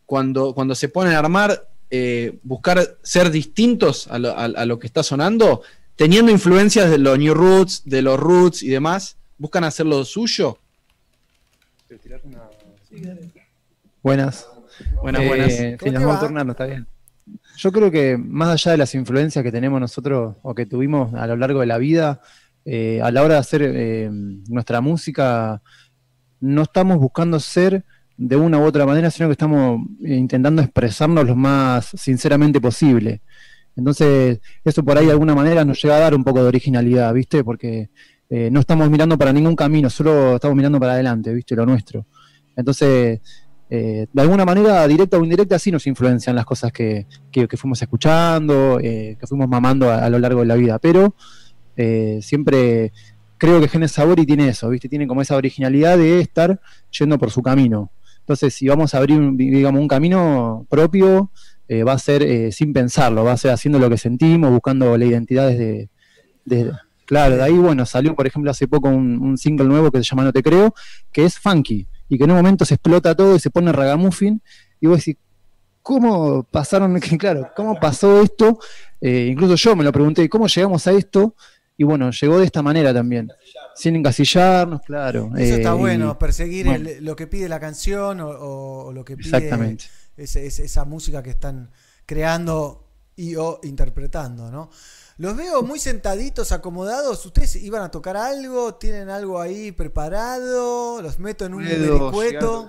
cuando, 0.05 0.53
cuando 0.53 0.73
se 0.75 0.89
ponen 0.89 1.13
a 1.13 1.19
armar, 1.19 1.69
eh, 1.95 2.39
buscar 2.41 2.97
ser 3.03 3.29
distintos 3.29 4.07
a 4.07 4.17
lo, 4.17 4.29
a- 4.31 4.45
a 4.45 4.65
lo 4.65 4.79
que 4.79 4.87
está 4.87 5.03
sonando, 5.03 5.61
teniendo 5.95 6.31
influencias 6.31 6.89
de 6.89 6.97
los 6.97 7.19
New 7.19 7.35
Roots, 7.35 7.83
de 7.85 8.01
los 8.01 8.19
Roots 8.19 8.63
y 8.63 8.69
demás, 8.69 9.15
buscan 9.37 9.63
hacer 9.63 9.85
lo 9.85 10.03
suyo. 10.03 10.57
Buenas. 14.01 14.47
Buenas, 15.01 15.21
Eh, 15.21 15.27
buenas. 15.27 15.53
Sí, 15.55 15.75
¿Cómo 15.79 15.91
nos 15.91 16.03
vamos 16.03 16.19
turnando, 16.19 16.51
está 16.53 16.65
bien. 16.65 16.87
Yo 17.57 17.71
creo 17.71 17.91
que 17.91 18.17
más 18.17 18.49
allá 18.49 18.71
de 18.71 18.77
las 18.77 18.95
influencias 18.95 19.43
que 19.43 19.51
tenemos 19.51 19.79
nosotros 19.79 20.35
o 20.41 20.55
que 20.55 20.65
tuvimos 20.65 21.13
a 21.13 21.27
lo 21.27 21.37
largo 21.37 21.59
de 21.61 21.67
la 21.67 21.77
vida, 21.77 22.21
eh, 22.65 23.01
a 23.03 23.11
la 23.11 23.21
hora 23.21 23.35
de 23.35 23.39
hacer 23.39 23.61
eh, 23.63 24.09
nuestra 24.11 24.81
música, 24.81 25.61
no 26.39 26.63
estamos 26.63 26.97
buscando 26.97 27.39
ser 27.39 27.85
de 28.17 28.35
una 28.35 28.59
u 28.59 28.63
otra 28.63 28.85
manera, 28.85 29.09
sino 29.11 29.27
que 29.27 29.33
estamos 29.33 29.81
intentando 30.01 30.61
expresarnos 30.61 31.25
lo 31.25 31.35
más 31.35 31.87
sinceramente 31.95 32.61
posible. 32.61 33.21
Entonces, 33.75 34.39
eso 34.63 34.83
por 34.83 34.97
ahí 34.97 35.05
de 35.07 35.11
alguna 35.13 35.33
manera 35.35 35.65
nos 35.65 35.81
llega 35.81 35.95
a 35.97 35.99
dar 35.99 36.13
un 36.15 36.23
poco 36.23 36.41
de 36.41 36.47
originalidad, 36.47 37.11
¿viste? 37.13 37.43
Porque 37.43 37.89
eh, 38.29 38.49
no 38.51 38.59
estamos 38.59 38.89
mirando 38.89 39.17
para 39.17 39.33
ningún 39.33 39.55
camino, 39.55 39.89
solo 39.89 40.35
estamos 40.35 40.55
mirando 40.55 40.79
para 40.79 40.93
adelante, 40.93 41.33
¿viste? 41.33 41.55
Lo 41.55 41.65
nuestro. 41.65 42.05
Entonces, 42.55 43.19
eh, 43.69 44.05
de 44.13 44.21
alguna 44.21 44.45
manera, 44.45 44.87
directa 44.87 45.17
o 45.17 45.23
indirecta, 45.23 45.57
sí 45.57 45.71
nos 45.71 45.87
influencian 45.87 46.35
las 46.35 46.45
cosas 46.45 46.71
que, 46.71 47.07
que- 47.31 47.47
que 47.47 47.57
fuimos 47.57 47.81
escuchando, 47.81 48.79
eh, 48.79 49.17
que 49.19 49.25
fuimos 49.25 49.47
mamando 49.47 49.91
a, 49.91 50.07
lo 50.09 50.19
largo 50.19 50.41
de 50.41 50.45
la 50.45 50.55
vida. 50.55 50.77
Pero 50.77 51.15
siempre 52.21 52.93
creo 53.37 53.59
que 53.59 53.67
Genes 53.67 53.91
Sabori 53.91 54.25
tiene 54.25 54.47
eso, 54.49 54.69
¿viste? 54.69 54.87
Tiene 54.87 55.07
como 55.07 55.21
esa 55.21 55.35
originalidad 55.35 55.97
de 55.97 56.19
estar 56.19 56.59
yendo 56.97 57.17
por 57.17 57.31
su 57.31 57.41
camino. 57.41 57.91
Entonces, 58.23 58.53
si 58.53 58.67
vamos 58.67 58.93
a 58.93 58.99
abrir, 58.99 59.19
digamos, 59.35 59.81
un 59.81 59.87
camino 59.87 60.65
propio, 60.69 61.29
eh, 61.67 61.83
va 61.83 61.93
a 61.93 61.99
ser 61.99 62.23
eh, 62.23 62.51
sin 62.53 62.71
pensarlo, 62.71 63.25
va 63.25 63.33
a 63.33 63.37
ser 63.37 63.51
haciendo 63.51 63.79
lo 63.79 63.89
que 63.89 63.97
sentimos, 63.97 64.49
buscando 64.49 64.97
la 64.97 65.05
identidad 65.05 65.49
desde, 65.49 65.89
desde- 66.45 66.71
Claro, 67.05 67.35
de 67.35 67.43
ahí, 67.43 67.57
bueno, 67.57 67.85
salió, 67.85 68.15
por 68.15 68.25
ejemplo, 68.25 68.49
hace 68.49 68.65
poco 68.65 68.87
un, 68.87 69.37
single 69.37 69.67
nuevo 69.67 69.91
que 69.91 69.97
se 69.97 70.03
llama 70.05 70.23
No 70.23 70.31
Te 70.31 70.41
Creo, 70.41 70.73
que 71.11 71.25
es 71.25 71.37
funky, 71.37 71.85
y 72.07 72.17
que 72.17 72.23
en 72.23 72.31
un 72.31 72.37
momento 72.37 72.63
se 72.63 72.75
explota 72.75 73.13
todo 73.13 73.35
y 73.35 73.39
se 73.39 73.49
pone 73.49 73.73
ragamuffin, 73.73 74.41
y 74.79 74.87
vos 74.87 74.99
decís, 74.99 75.17
¿cómo 75.81 76.43
pasaron? 76.43 76.97
Claro, 77.19 77.49
¿cómo 77.55 77.77
pasó 77.77 78.21
esto? 78.21 78.57
Eh, 79.01 79.27
incluso 79.31 79.55
yo 79.55 79.75
me 79.75 79.83
lo 79.83 79.91
pregunté, 79.91 80.29
¿cómo 80.29 80.47
llegamos 80.47 80.87
a 80.87 80.93
esto? 80.93 81.35
Y 81.77 81.83
bueno, 81.83 82.11
llegó 82.11 82.37
de 82.39 82.45
esta 82.45 82.61
manera 82.61 82.93
también, 82.93 83.31
sin 83.75 83.95
encasillarnos, 83.95 84.81
claro. 84.83 85.31
Eso 85.35 85.55
está 85.55 85.71
eh, 85.71 85.75
y- 85.75 85.79
bueno, 85.79 86.19
perseguir 86.19 86.65
bueno. 86.67 86.87
el- 86.89 87.03
lo 87.03 87.15
que 87.15 87.25
pide 87.27 87.49
la 87.49 87.59
canción 87.59 88.19
o, 88.21 88.29
o- 88.29 88.85
o 88.85 88.93
lo 88.93 89.03
que 89.03 89.17
pide 89.17 89.29
Exactamente. 89.29 89.85
ese- 90.15 90.45
ese- 90.45 90.65
esa 90.65 90.85
música 90.85 91.23
que 91.23 91.31
están 91.31 91.71
creando 92.05 92.87
y 93.15 93.35
o 93.35 93.59
interpretando, 93.63 94.51
¿no? 94.51 94.69
Los 95.17 95.35
veo 95.37 95.61
muy 95.61 95.77
sentaditos, 95.79 96.51
acomodados. 96.51 97.23
¿Ustedes 97.25 97.55
iban 97.57 97.83
a 97.83 97.91
tocar 97.91 98.17
algo? 98.17 98.75
¿Tienen 98.75 99.09
algo 99.09 99.39
ahí 99.39 99.71
preparado? 99.71 101.01
¿Los 101.01 101.19
meto 101.19 101.45
en 101.45 101.53
un 101.53 101.63
vericueto? 101.63 102.67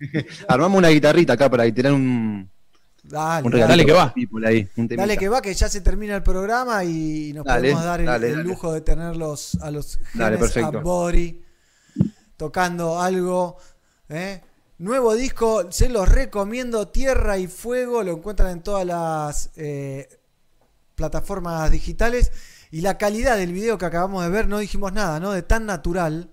Armamos 0.48 0.78
una 0.78 0.88
guitarrita 0.88 1.34
acá 1.34 1.48
para 1.48 1.72
tirar 1.72 1.92
un, 1.92 2.50
Dale, 3.04 3.84
que 3.84 3.92
va. 3.92 4.14
ahí. 4.46 4.68
Dale 4.76 5.18
que 5.18 5.28
va, 5.28 5.42
que 5.42 5.52
ya 5.52 5.68
se 5.68 5.82
termina 5.82 6.16
el 6.16 6.22
programa 6.22 6.84
y 6.84 7.32
nos 7.34 7.44
Dale, 7.44 7.72
podemos 7.72 7.84
dar 7.84 8.24
el, 8.24 8.40
lujo 8.42 8.72
de 8.72 8.80
tenerlos 8.80 9.56
a 9.60 9.70
los 9.70 9.98
Dale, 10.14 10.36
Genes 10.36 10.52
perfecto. 10.52 10.78
Abori 10.78 11.44
tocando 12.36 13.00
algo. 13.00 13.58
¿eh? 14.08 14.40
Nuevo 14.78 15.14
disco, 15.14 15.70
se 15.70 15.88
los 15.88 16.08
recomiendo, 16.08 16.88
Tierra 16.88 17.38
y 17.38 17.46
Fuego, 17.46 18.02
lo 18.02 18.12
encuentran 18.12 18.50
en 18.50 18.62
todas 18.62 18.86
las 18.86 19.50
eh, 19.56 20.08
plataformas 20.94 21.70
digitales. 21.70 22.32
Y 22.70 22.80
la 22.80 22.98
calidad 22.98 23.36
del 23.36 23.52
video 23.52 23.78
que 23.78 23.84
acabamos 23.84 24.24
de 24.24 24.30
ver, 24.30 24.48
no 24.48 24.58
dijimos 24.58 24.92
nada, 24.92 25.20
¿no? 25.20 25.30
De 25.30 25.42
tan 25.42 25.64
natural. 25.66 26.30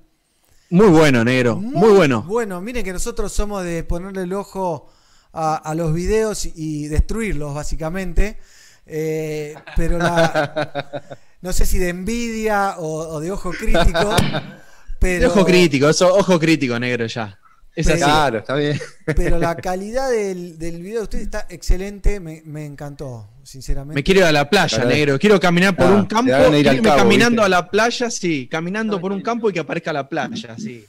Muy 0.72 0.88
bueno, 0.88 1.24
negro, 1.24 1.58
muy, 1.58 1.92
bueno. 1.94 2.24
Bueno, 2.24 2.62
miren 2.62 2.84
que 2.84 2.94
nosotros 2.94 3.32
somos 3.32 3.64
de 3.64 3.84
ponerle 3.84 4.24
el 4.24 4.34
ojo 4.34 4.90
a, 5.34 5.56
a 5.56 5.76
los 5.76 5.94
videos 5.94 6.46
y 6.56 6.88
destruirlos, 6.88 7.54
básicamente. 7.54 8.38
Eh, 8.86 9.56
pero 9.76 9.98
la. 9.98 11.04
No 11.42 11.52
sé 11.54 11.66
si 11.66 11.80
de 11.80 11.90
envidia 11.90 12.76
o, 12.78 13.16
o 13.16 13.20
de 13.20 13.32
ojo 13.32 13.50
crítico. 13.52 14.16
Pero, 15.00 15.22
De 15.22 15.26
ojo 15.26 15.44
crítico, 15.44 15.90
eso, 15.90 16.14
ojo 16.14 16.40
crítico, 16.40 16.78
negro, 16.80 17.08
ya. 17.08 17.40
Es 17.76 17.88
Pero- 17.88 17.96
así. 17.96 18.04
Claro, 18.04 18.38
está 18.38 18.54
bien. 18.54 18.80
Pero 19.16 19.40
la 19.40 19.56
calidad 19.70 20.12
del, 20.12 20.60
del 20.60 20.80
video 20.84 21.00
de 21.00 21.04
ustedes 21.06 21.24
está 21.24 21.48
excelente, 21.50 22.20
me, 22.20 22.44
me 22.46 22.64
encantó, 22.68 23.28
sinceramente. 23.42 23.96
Me 23.96 24.04
quiero 24.04 24.20
ir 24.20 24.26
a 24.28 24.32
la 24.32 24.48
playa, 24.48 24.78
Claro. 24.78 24.90
negro. 24.92 25.18
Quiero 25.18 25.40
caminar 25.40 25.76
por 25.76 25.88
Ah, 25.88 25.94
un 25.96 26.06
campo. 26.06 26.32
ir 26.56 26.68
irme 26.68 26.82
cabo, 26.84 26.98
caminando 27.00 27.42
¿viste? 27.42 27.46
a 27.46 27.50
la 27.50 27.72
playa, 27.72 28.12
sí. 28.12 28.48
Caminando 28.52 29.02
por 29.02 29.12
un 29.12 29.22
campo 29.24 29.50
y 29.50 29.54
que 29.54 29.60
aparezca 29.62 29.92
la 29.92 30.08
playa, 30.08 30.56
sí. 30.60 30.86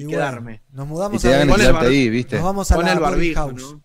Y 0.00 0.04
bueno, 0.06 0.58
nos 0.72 0.86
Y 0.86 0.88
mudamos 0.88 1.22
te 1.22 1.28
a 1.34 1.38
dan 1.44 1.50
el 1.50 1.76
ahí, 1.76 2.08
¿viste? 2.08 2.36
Nos 2.36 2.44
vamos 2.44 2.70
a 2.70 2.74
Pon 2.74 2.86
la 2.86 2.92
el 2.92 3.00
barbijo, 3.00 3.40
House. 3.40 3.72
¿no? 3.72 3.82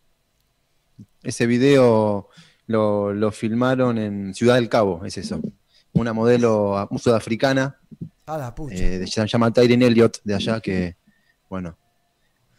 Ese 1.23 1.45
video 1.45 2.29
lo, 2.67 3.13
lo 3.13 3.31
filmaron 3.31 3.97
en 3.97 4.33
Ciudad 4.33 4.55
del 4.55 4.69
Cabo, 4.69 5.03
es 5.05 5.17
eso. 5.17 5.41
Una 5.91 6.13
modelo 6.13 6.77
ah, 6.77 6.87
sudafricana, 6.97 7.79
A 8.25 8.37
la 8.37 8.55
pucha. 8.55 8.75
eh, 8.75 9.05
se 9.07 9.27
llama 9.27 9.51
Tyrion 9.51 9.81
Elliott, 9.81 10.19
de 10.23 10.35
allá, 10.35 10.61
que, 10.61 10.95
bueno, 11.49 11.77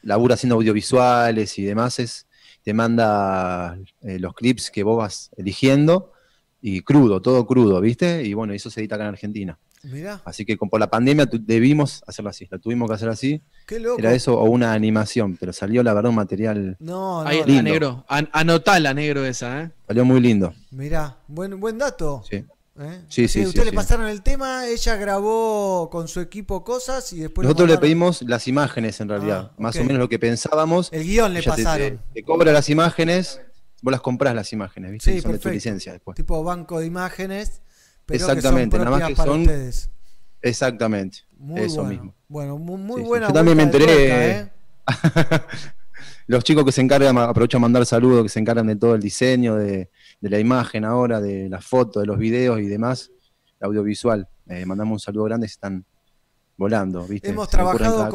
labura 0.02 0.34
haciendo 0.34 0.56
audiovisuales 0.56 1.58
y 1.58 1.64
demás. 1.64 1.98
Es, 1.98 2.26
te 2.62 2.74
manda 2.74 3.78
eh, 4.02 4.18
los 4.18 4.34
clips 4.34 4.70
que 4.70 4.82
vos 4.82 4.98
vas 4.98 5.30
eligiendo 5.36 6.12
y 6.60 6.82
crudo, 6.82 7.22
todo 7.22 7.46
crudo, 7.46 7.80
¿viste? 7.80 8.22
Y 8.24 8.34
bueno, 8.34 8.52
eso 8.52 8.70
se 8.70 8.80
edita 8.80 8.96
acá 8.96 9.04
en 9.04 9.10
Argentina. 9.10 9.58
Mirá, 9.82 10.20
Así 10.24 10.44
que 10.44 10.56
con- 10.56 10.68
por 10.68 10.80
la 10.80 10.88
pandemia 10.90 11.26
tu- 11.26 11.38
debimos 11.40 12.02
hacerlo 12.06 12.30
así, 12.30 12.48
lo 12.50 12.58
tuvimos 12.58 12.88
que 12.88 12.94
hacer 12.94 13.08
así. 13.08 13.40
qué 13.66 13.78
loco. 13.78 13.98
Era 13.98 14.12
eso 14.14 14.38
o 14.38 14.44
una 14.50 14.72
animación, 14.72 15.36
pero 15.38 15.52
salió 15.52 15.82
la 15.82 15.94
verdad 15.94 16.10
un 16.10 16.16
material, 16.16 16.76
No, 16.80 17.22
no, 17.22 17.28
Ahí 17.28 17.42
lindo. 17.46 17.62
negro. 17.62 18.04
An- 18.08 18.28
anotala, 18.32 18.94
negro, 18.94 19.24
esa, 19.24 19.62
¿eh? 19.62 19.70
salió 19.86 20.04
muy 20.04 20.20
lindo. 20.20 20.52
mirá, 20.70 21.18
buen, 21.28 21.60
buen 21.60 21.78
dato. 21.78 22.22
Sí. 22.28 22.36
¿eh? 22.36 23.00
Sí, 23.08 23.28
sí, 23.28 23.28
sí, 23.28 23.46
Ustedes 23.46 23.66
le 23.66 23.70
sí. 23.70 23.76
pasaron 23.76 24.06
el 24.06 24.22
tema, 24.22 24.66
ella 24.66 24.96
grabó 24.96 25.88
con 25.90 26.08
su 26.08 26.20
equipo 26.20 26.62
cosas 26.64 27.12
y 27.12 27.20
después. 27.20 27.44
lo 27.44 27.50
Nosotros 27.50 27.68
le 27.70 27.78
pedimos 27.78 28.22
las 28.22 28.48
imágenes 28.48 29.00
en 29.00 29.08
realidad, 29.08 29.52
más 29.58 29.76
ok. 29.76 29.82
o 29.82 29.84
menos 29.84 30.00
lo 30.00 30.08
que 30.08 30.18
pensábamos. 30.18 30.88
El 30.92 31.04
guion 31.04 31.32
le 31.32 31.42
te- 31.42 31.48
pasaron. 31.48 31.98
Te, 32.12 32.20
te 32.20 32.22
cobra 32.22 32.52
las 32.52 32.68
imágenes, 32.68 33.40
vos 33.82 33.92
las 33.92 34.00
comprás 34.00 34.34
las 34.34 34.52
imágenes, 34.52 34.90
¿viste? 34.92 35.12
Sí, 35.12 35.20
son 35.20 35.32
de 35.32 35.38
tu 35.38 35.48
licencia 35.48 35.92
después. 35.92 36.16
Tipo 36.16 36.42
banco 36.42 36.80
de 36.80 36.86
imágenes. 36.86 37.62
Pero 38.06 38.24
Exactamente, 38.24 38.76
que 38.76 38.82
son 38.82 38.84
nada 38.92 38.98
más 38.98 39.08
que 39.08 39.16
son. 39.16 39.40
ustedes. 39.40 39.90
Exactamente, 40.42 41.18
Muy 41.38 41.60
eso 41.62 41.76
bueno. 41.82 41.88
mismo. 41.90 42.14
Bueno, 42.28 42.58
muy, 42.58 42.76
muy 42.80 43.00
Sí, 43.02 43.06
buena. 43.06 43.28
Yo 43.28 43.32
también 43.32 43.56
me 43.56 43.62
enteré. 43.64 43.84
tuerca, 43.84 44.26
¿eh? 44.28 44.52
Los 46.28 46.42
chicos 46.44 46.64
que 46.64 46.72
se 46.72 46.80
encargan, 46.80 47.16
aprovecho 47.18 47.56
a 47.56 47.60
mandar 47.60 47.86
saludos, 47.86 48.24
que 48.24 48.28
se 48.28 48.40
encargan 48.40 48.66
de 48.66 48.76
todo 48.76 48.94
el 48.94 49.00
diseño, 49.00 49.56
de, 49.56 49.90
de 50.20 50.30
la 50.30 50.38
imagen 50.40 50.84
ahora, 50.84 51.20
de 51.20 51.48
las 51.48 51.64
fotos, 51.64 52.02
de 52.02 52.06
los 52.06 52.18
videos 52.18 52.58
y 52.60 52.66
demás, 52.66 53.10
el 53.60 53.66
audiovisual. 53.66 54.28
Eh, 54.48 54.64
mandamos 54.66 54.92
un 54.94 55.00
saludo 55.00 55.24
grande, 55.24 55.46
se 55.48 55.52
están 55.52 55.84
volando, 56.56 57.06
¿viste? 57.06 57.28
Hemos 57.28 57.46
Se 57.46 57.52
trabajado 57.52 58.08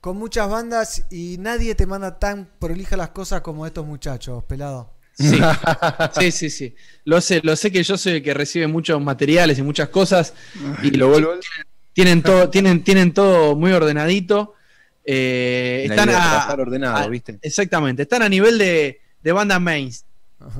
con 0.00 0.16
muchas 0.16 0.48
bandas 0.48 1.06
y 1.10 1.36
nadie 1.38 1.74
te 1.74 1.86
manda 1.86 2.18
tan 2.18 2.48
prolija 2.58 2.96
las 2.96 3.10
cosas 3.10 3.42
como 3.42 3.66
estos 3.66 3.84
muchachos, 3.86 4.42
pelado. 4.44 4.94
Sí, 5.20 5.38
sí, 6.18 6.30
sí, 6.32 6.50
sí. 6.50 6.74
Lo 7.04 7.20
sé, 7.20 7.40
lo 7.42 7.54
sé 7.56 7.70
que 7.70 7.82
yo 7.82 7.96
soy 7.98 8.14
el 8.14 8.22
que 8.22 8.32
recibe 8.34 8.66
muchos 8.66 9.00
materiales 9.02 9.58
y 9.58 9.62
muchas 9.62 9.88
cosas. 9.90 10.34
Y 10.82 10.90
lo 10.92 11.08
vuelvo. 11.08 11.32
Tienen 11.92 12.22
todo, 12.22 12.48
tienen, 12.50 12.82
tienen 12.84 13.12
todo 13.12 13.54
muy 13.56 13.72
ordenadito. 13.72 14.54
Eh, 15.04 15.86
están 15.88 16.08
a- 16.10 16.46
ordenado, 16.58 16.96
a- 16.96 17.08
¿viste? 17.08 17.38
Exactamente, 17.42 18.02
están 18.02 18.22
a 18.22 18.28
nivel 18.28 18.58
de, 18.58 19.00
de 19.22 19.32
banda 19.32 19.58
main. 19.58 19.90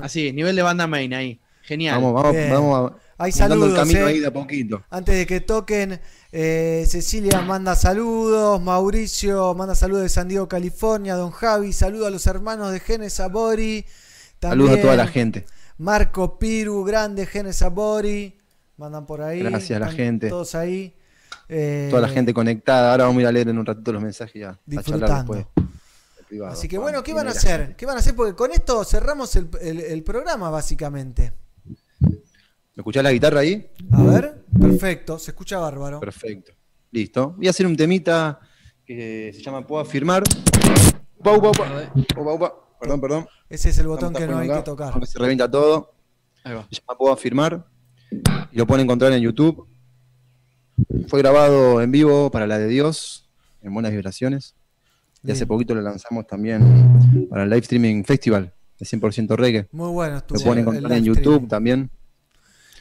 Así, 0.02 0.32
nivel 0.32 0.56
de 0.56 0.62
banda 0.62 0.86
main 0.86 1.14
ahí. 1.14 1.40
Genial. 1.62 1.96
Vamos, 1.96 2.14
vamos, 2.14 2.32
Bien. 2.32 2.50
vamos 2.50 2.90
a- 2.92 2.96
Hay 3.22 3.32
dando 3.32 3.54
el 3.54 3.60
saludos, 3.60 3.78
camino 3.78 4.00
eh. 4.00 4.10
ahí 4.10 4.18
de 4.18 4.26
a 4.26 4.32
poquito. 4.32 4.82
Antes 4.90 5.14
de 5.14 5.26
que 5.26 5.40
toquen, 5.40 6.00
eh, 6.32 6.84
Cecilia 6.88 7.42
manda 7.42 7.76
saludos, 7.76 8.60
Mauricio 8.60 9.54
manda 9.54 9.74
saludos 9.74 10.02
de 10.02 10.08
San 10.08 10.26
Diego, 10.26 10.48
California, 10.48 11.14
Don 11.14 11.30
Javi, 11.30 11.72
saludos 11.72 12.08
a 12.08 12.10
los 12.10 12.26
hermanos 12.26 12.72
de 12.72 12.80
Genes 12.80 13.20
Sabori. 14.40 14.60
Saludos 14.60 14.78
a 14.78 14.82
toda 14.82 14.96
la 14.96 15.04
También 15.04 15.32
gente. 15.32 15.46
Marco 15.78 16.38
Piru, 16.38 16.84
grande 16.84 17.26
Genes 17.26 17.56
Sabori, 17.56 18.38
mandan 18.76 19.06
por 19.06 19.22
ahí. 19.22 19.40
Gracias 19.42 19.76
a 19.76 19.80
la 19.86 19.92
gente. 19.92 20.28
Todos 20.28 20.54
ahí. 20.54 20.94
Eh, 21.48 21.88
Toda 21.90 22.02
la 22.02 22.08
gente 22.08 22.32
conectada. 22.34 22.92
Ahora 22.92 23.04
vamos 23.04 23.18
a 23.18 23.22
ir 23.22 23.26
a 23.26 23.32
leer 23.32 23.48
en 23.48 23.58
un 23.58 23.66
ratito 23.66 23.92
los 23.92 24.02
mensajes 24.02 24.36
y 24.36 24.42
a, 24.42 24.50
a 24.50 24.52
charlar 24.54 24.64
Disfrutando. 24.66 25.34
después. 25.34 25.46
en 26.18 26.24
privado. 26.26 26.52
Así 26.52 26.68
que 26.68 26.78
bueno, 26.78 27.02
¿qué 27.02 27.12
van 27.12 27.26
a 27.28 27.30
hacer? 27.30 27.74
¿Qué 27.76 27.86
van 27.86 27.96
a 27.96 28.00
hacer? 28.00 28.14
Porque 28.14 28.34
con 28.34 28.52
esto 28.52 28.84
cerramos 28.84 29.34
el, 29.36 29.48
el- 29.60 29.80
el 29.80 30.02
programa, 30.02 30.48
básicamente. 30.50 31.32
¿Me 32.00 32.82
escuchás 32.82 33.02
la 33.02 33.12
guitarra 33.12 33.40
ahí? 33.40 33.68
A 33.92 34.02
ver, 34.02 34.44
perfecto, 34.58 35.18
se 35.18 35.32
escucha 35.32 35.58
bárbaro. 35.58 35.98
Perfecto. 36.00 36.52
Listo. 36.92 37.34
Voy 37.36 37.46
a 37.46 37.50
hacer 37.50 37.66
un 37.66 37.76
temita 37.76 38.38
que 38.86 39.32
se 39.34 39.42
llama 39.42 39.66
Puedo 39.66 39.82
afirmar. 39.82 40.22
Upa, 41.18 41.32
upa, 41.32 41.50
upa. 42.32 42.54
Perdón, 42.80 43.00
perdón. 43.00 43.26
Ese 43.48 43.68
es 43.68 43.78
el 43.78 43.86
botón 43.86 44.14
que 44.14 44.26
no 44.26 44.38
hay 44.38 44.48
acá, 44.48 44.58
que 44.58 44.64
tocar. 44.64 45.06
se 45.06 45.18
revienta 45.18 45.50
todo. 45.50 45.94
Ahí 46.44 46.54
va. 46.54 46.66
Llama 46.70 46.98
Puedo 46.98 47.12
afirmar. 47.12 47.66
Y 48.52 48.58
lo 48.58 48.66
pueden 48.66 48.84
encontrar 48.84 49.12
en 49.12 49.20
YouTube. 49.20 49.68
Fue 51.08 51.18
grabado 51.20 51.82
en 51.82 51.92
vivo 51.92 52.30
para 52.30 52.46
la 52.46 52.58
de 52.58 52.66
Dios, 52.66 53.28
en 53.62 53.74
buenas 53.74 53.92
vibraciones. 53.92 54.54
Y 55.22 55.30
hace 55.30 55.46
poquito 55.46 55.74
lo 55.74 55.82
lanzamos 55.82 56.26
también 56.26 57.28
para 57.28 57.42
el 57.44 57.50
Live 57.50 57.60
Streaming 57.60 58.04
Festival 58.04 58.54
de 58.78 58.86
100% 58.86 59.36
reggae. 59.36 59.68
Muy 59.72 59.90
bueno 59.90 60.16
estuvo 60.16 60.38
Lo 60.38 60.44
pueden 60.44 60.62
encontrar 60.62 60.92
en 60.92 61.04
YouTube 61.04 61.18
streaming. 61.18 61.48
también. 61.48 61.90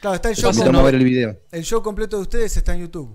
Claro, 0.00 0.16
está 0.16 0.30
el 0.30 0.36
show, 0.36 0.50
a 0.50 0.82
ver 0.82 0.94
el 0.94 1.04
video. 1.04 1.38
el 1.52 1.62
show 1.62 1.82
completo 1.82 2.16
de 2.16 2.22
ustedes 2.22 2.56
está 2.56 2.74
en 2.74 2.80
YouTube. 2.80 3.14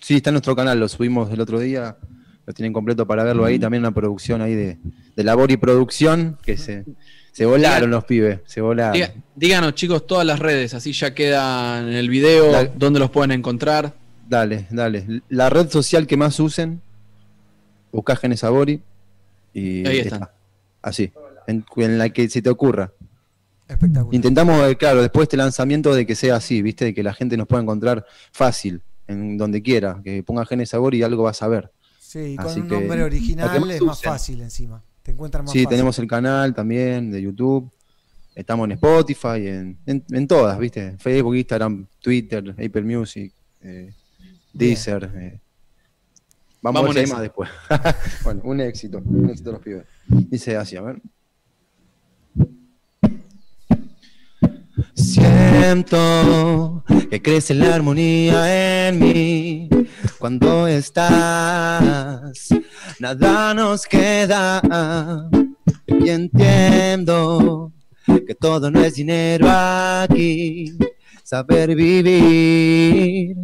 Sí, 0.00 0.16
está 0.16 0.30
en 0.30 0.34
nuestro 0.34 0.54
canal, 0.54 0.78
lo 0.78 0.86
subimos 0.88 1.32
el 1.32 1.40
otro 1.40 1.58
día, 1.58 1.98
lo 2.48 2.54
tienen 2.54 2.72
completo 2.72 3.06
para 3.06 3.24
verlo 3.24 3.44
ahí, 3.44 3.58
también 3.58 3.82
una 3.82 3.90
producción 3.92 4.40
ahí 4.40 4.54
de, 4.54 4.78
de 5.14 5.22
labor 5.22 5.50
y 5.50 5.58
producción, 5.58 6.38
que 6.42 6.56
se, 6.56 6.82
se 7.30 7.44
volaron 7.44 7.90
los 7.90 8.04
pibes, 8.06 8.40
se 8.46 8.62
volaron. 8.62 8.94
Diga- 8.98 9.12
díganos, 9.36 9.74
chicos, 9.74 10.06
todas 10.06 10.24
las 10.26 10.38
redes, 10.38 10.72
así 10.72 10.92
ya 10.92 11.12
quedan 11.12 11.88
en 11.88 11.94
el 11.94 12.08
video, 12.08 12.50
Dale. 12.50 12.72
dónde 12.74 13.00
los 13.00 13.10
pueden 13.10 13.32
encontrar. 13.32 13.92
Dale, 14.26 14.66
dale. 14.70 15.20
La 15.28 15.50
red 15.50 15.68
social 15.68 16.06
que 16.06 16.16
más 16.16 16.40
usen, 16.40 16.80
buscá 17.92 18.16
Genes 18.16 18.40
Sabori 18.40 18.80
y 19.52 19.86
Ahí 19.86 19.98
están. 19.98 20.30
Así, 20.80 21.12
en, 21.46 21.66
en 21.76 21.98
la 21.98 22.08
que 22.08 22.30
se 22.30 22.40
te 22.40 22.48
ocurra. 22.48 22.92
Espectacular. 23.68 24.14
Intentamos, 24.14 24.66
eh, 24.70 24.76
claro, 24.76 25.02
después 25.02 25.20
de 25.20 25.24
este 25.24 25.36
lanzamiento 25.36 25.94
de 25.94 26.06
que 26.06 26.14
sea 26.14 26.36
así, 26.36 26.62
¿viste? 26.62 26.86
De 26.86 26.94
que 26.94 27.02
la 27.02 27.12
gente 27.12 27.36
nos 27.36 27.46
pueda 27.46 27.62
encontrar 27.62 28.06
fácil, 28.32 28.80
en 29.06 29.36
donde 29.36 29.60
quiera, 29.60 30.00
que 30.02 30.22
ponga 30.22 30.46
Genes 30.46 30.70
Sabori 30.70 30.96
y 30.96 31.02
algo 31.02 31.24
vas 31.24 31.42
a 31.42 31.48
ver. 31.48 31.70
Sí, 32.08 32.36
con 32.36 32.46
Así 32.46 32.60
un 32.60 32.68
que, 32.68 32.74
nombre 32.74 33.02
original 33.02 33.60
más 33.60 33.70
es 33.70 33.82
más 33.82 33.98
usen. 33.98 34.10
fácil 34.12 34.40
encima. 34.40 34.82
Te 35.02 35.10
encuentran 35.12 35.44
más 35.44 35.52
Sí, 35.52 35.58
fácil. 35.58 35.68
tenemos 35.68 35.98
el 35.98 36.06
canal 36.06 36.54
también 36.54 37.10
de 37.10 37.20
YouTube. 37.20 37.70
Estamos 38.34 38.64
en 38.64 38.72
Spotify, 38.72 39.46
en, 39.48 39.78
en, 39.84 40.02
en 40.10 40.26
todas, 40.26 40.58
¿viste? 40.58 40.96
Facebook, 40.96 41.36
Instagram, 41.36 41.86
Twitter, 42.00 42.50
Apple 42.52 42.82
Music, 42.82 43.30
eh, 43.60 43.92
Deezer. 44.54 45.10
eh. 45.16 45.38
Vamos, 46.62 46.80
Vamos 46.82 46.82
a 46.82 46.84
ver 46.84 46.92
si 46.94 46.98
hay 47.00 47.12
más 47.14 47.20
después. 47.22 47.50
bueno, 48.24 48.40
un 48.44 48.60
éxito, 48.62 49.02
un 49.04 49.28
éxito 49.28 49.50
de 49.50 49.52
los 49.56 49.62
pibes. 49.62 49.84
Dice 50.06 50.56
así, 50.56 50.76
a 50.76 50.80
ver. 50.82 51.02
Siento 54.94 56.84
que 57.10 57.20
crece 57.22 57.54
la 57.54 57.74
armonía 57.74 58.88
en 58.88 58.98
mí 58.98 59.68
cuando 60.18 60.66
estás. 60.66 62.48
Nada 62.98 63.54
nos 63.54 63.86
queda 63.86 64.60
y 65.86 66.08
entiendo 66.10 67.72
que 68.26 68.34
todo 68.34 68.70
no 68.70 68.80
es 68.80 68.94
dinero 68.94 69.46
aquí. 69.48 70.72
Saber 71.22 71.74
vivir 71.74 73.36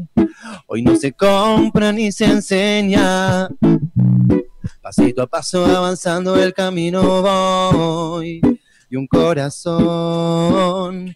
hoy 0.66 0.82
no 0.82 0.96
se 0.96 1.12
compra 1.12 1.92
ni 1.92 2.10
se 2.12 2.24
enseña. 2.26 3.48
Pasito 4.80 5.22
a 5.22 5.26
paso 5.26 5.64
avanzando 5.64 6.36
el 6.42 6.52
camino 6.54 7.22
voy 7.22 8.40
y 8.94 8.96
un 8.96 9.06
corazón 9.08 11.12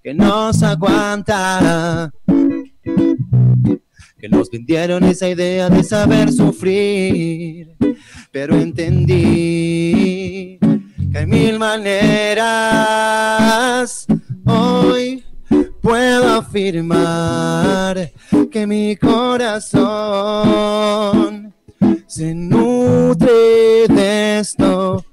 que 0.00 0.14
nos 0.14 0.62
aguanta. 0.62 2.12
Que 4.16 4.28
nos 4.28 4.48
vendieron 4.48 5.02
esa 5.02 5.28
idea 5.28 5.68
de 5.68 5.82
saber 5.82 6.32
sufrir, 6.32 7.74
pero 8.30 8.54
entendí 8.54 10.60
que 11.10 11.18
hay 11.18 11.26
mil 11.26 11.58
maneras. 11.58 12.46
Hoy 14.44 15.24
puedo 15.82 16.28
afirmar 16.28 18.12
que 18.52 18.68
mi 18.68 18.94
corazón 18.94 19.92
se 22.06 22.36
nutre 22.36 23.88
de 23.88 24.38
esto 24.38 25.04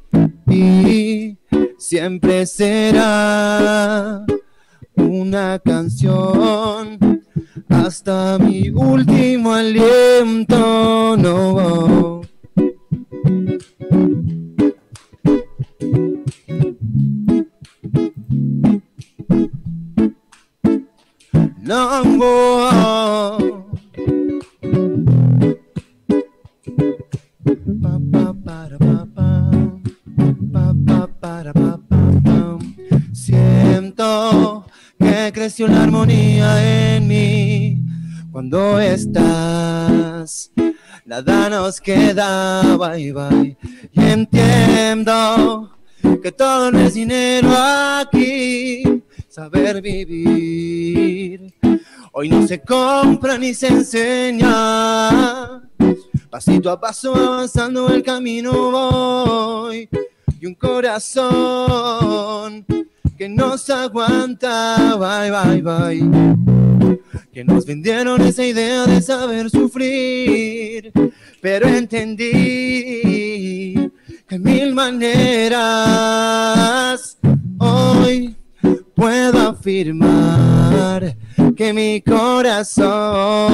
y 0.47 1.39
siempre 1.83 2.45
será 2.45 4.25
una 4.95 5.59
canción 5.59 6.97
hasta 7.67 8.39
mi 8.39 8.69
último 8.69 9.53
aliento. 9.53 11.17
No. 11.17 11.93
Creció 35.33 35.67
la 35.67 35.83
armonía 35.83 36.95
en 36.95 37.07
mí 37.07 37.77
cuando 38.31 38.79
estás. 38.79 40.51
Nada 41.05 41.49
nos 41.49 41.81
queda, 41.81 42.77
bye 42.77 43.11
bye. 43.11 43.57
Y 43.91 44.01
entiendo 44.01 45.71
que 46.21 46.31
todo 46.31 46.71
no 46.71 46.79
es 46.79 46.93
dinero 46.93 47.49
aquí. 47.53 48.83
Saber 49.27 49.81
vivir 49.81 51.53
hoy 52.11 52.29
no 52.29 52.47
se 52.47 52.61
compra 52.61 53.37
ni 53.37 53.53
se 53.55 53.67
enseña. 53.67 55.61
Pasito 56.29 56.69
a 56.69 56.79
paso 56.79 57.15
avanzando 57.15 57.89
el 57.89 58.03
camino 58.03 58.71
voy 58.71 59.89
y 60.39 60.45
un 60.45 60.55
corazón 60.55 62.65
que 63.17 63.29
nos 63.29 63.69
aguanta, 63.69 64.95
bye, 64.97 65.29
bye, 65.31 65.61
bye. 65.61 66.01
Que 67.31 67.43
nos 67.43 67.65
vendieron 67.65 68.21
esa 68.21 68.45
idea 68.45 68.85
de 68.85 69.01
saber 69.01 69.49
sufrir, 69.49 70.91
pero 71.41 71.67
entendí 71.67 72.31
que 74.27 74.39
mil 74.39 74.73
maneras 74.73 75.57
hoy 77.57 78.35
puedo 78.95 79.49
afirmar 79.49 81.15
que 81.55 81.73
mi 81.73 82.01
corazón 82.01 83.53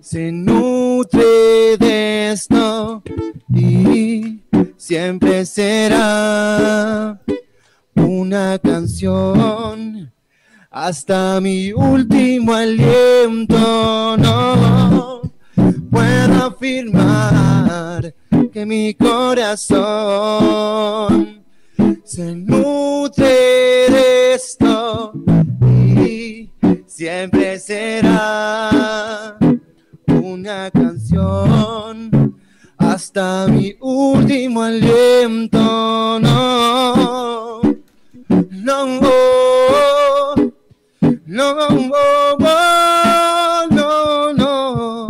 se 0.00 0.32
nutre 0.32 1.76
de 1.78 2.32
esto 2.32 3.02
y 3.54 4.40
siempre 4.76 5.44
será 5.46 7.20
una 8.06 8.58
canción 8.58 10.12
hasta 10.70 11.40
mi 11.40 11.72
último 11.72 12.54
aliento. 12.54 14.16
No 14.16 15.22
puedo 15.90 16.46
afirmar 16.46 18.14
que 18.52 18.66
mi 18.66 18.94
corazón 18.94 20.20
se 22.04 22.34
nutre 22.34 23.26
de 23.26 24.34
esto 24.34 25.12
y 25.70 26.50
siempre 26.86 27.58
será 27.58 29.36
una 30.06 30.70
canción 30.70 32.36
hasta 32.76 33.46
mi 33.46 33.76
último 33.80 34.62
aliento. 34.62 36.18
No, 36.20 37.39
no, 38.70 38.86
no, 41.26 41.56
no, 41.58 41.76
no, 43.68 44.32
no. 44.32 45.08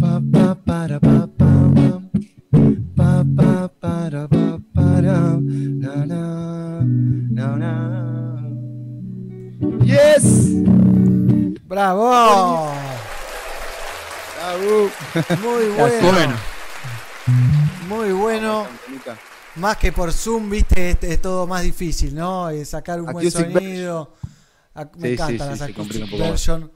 Pa, 0.00 0.20
pa, 0.32 0.54
para, 0.66 1.00
pa, 1.00 1.28
pa. 1.38 1.52
Pa, 2.96 3.24
pa, 3.36 3.68
para, 3.80 4.28
pa, 4.28 4.58
para. 4.74 5.40
Na, 5.80 5.94
na, 6.06 6.24
na, 7.30 7.56
na. 7.56 7.72
Yes. 9.84 10.26
¡Bravo! 11.66 12.79
Muy 14.60 15.66
bueno. 15.76 16.12
Bueno. 16.12 16.34
Muy 17.88 18.12
bueno. 18.12 18.66
Más 19.56 19.76
que 19.76 19.92
por 19.92 20.12
Zoom, 20.12 20.48
viste, 20.50 20.90
es, 20.90 20.96
es 21.02 21.20
todo 21.22 21.46
más 21.46 21.62
difícil, 21.62 22.14
¿no? 22.14 22.48
Eh, 22.50 22.64
sacar 22.64 23.00
un 23.00 23.12
buen 23.12 23.30
sonido. 23.30 24.14
Me 24.96 25.08
Sí, 25.08 25.12
encantan 25.14 25.58
sí, 25.58 25.74
sí, 25.90 25.98
las 25.98 26.10
version. 26.10 26.70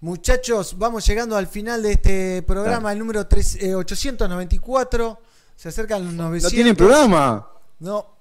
Muchachos, 0.00 0.76
vamos 0.78 1.06
llegando 1.06 1.36
al 1.36 1.46
final 1.46 1.82
de 1.82 1.92
este 1.92 2.42
programa, 2.42 2.92
el 2.92 2.98
número 2.98 3.26
tres- 3.26 3.56
eh, 3.62 3.74
894. 3.74 5.20
Se 5.56 5.68
acercan 5.68 6.04
los 6.04 6.14
900. 6.14 6.42
¿No 6.52 6.54
tienen 6.56 6.76
programa? 6.76 7.48
No. 7.78 8.16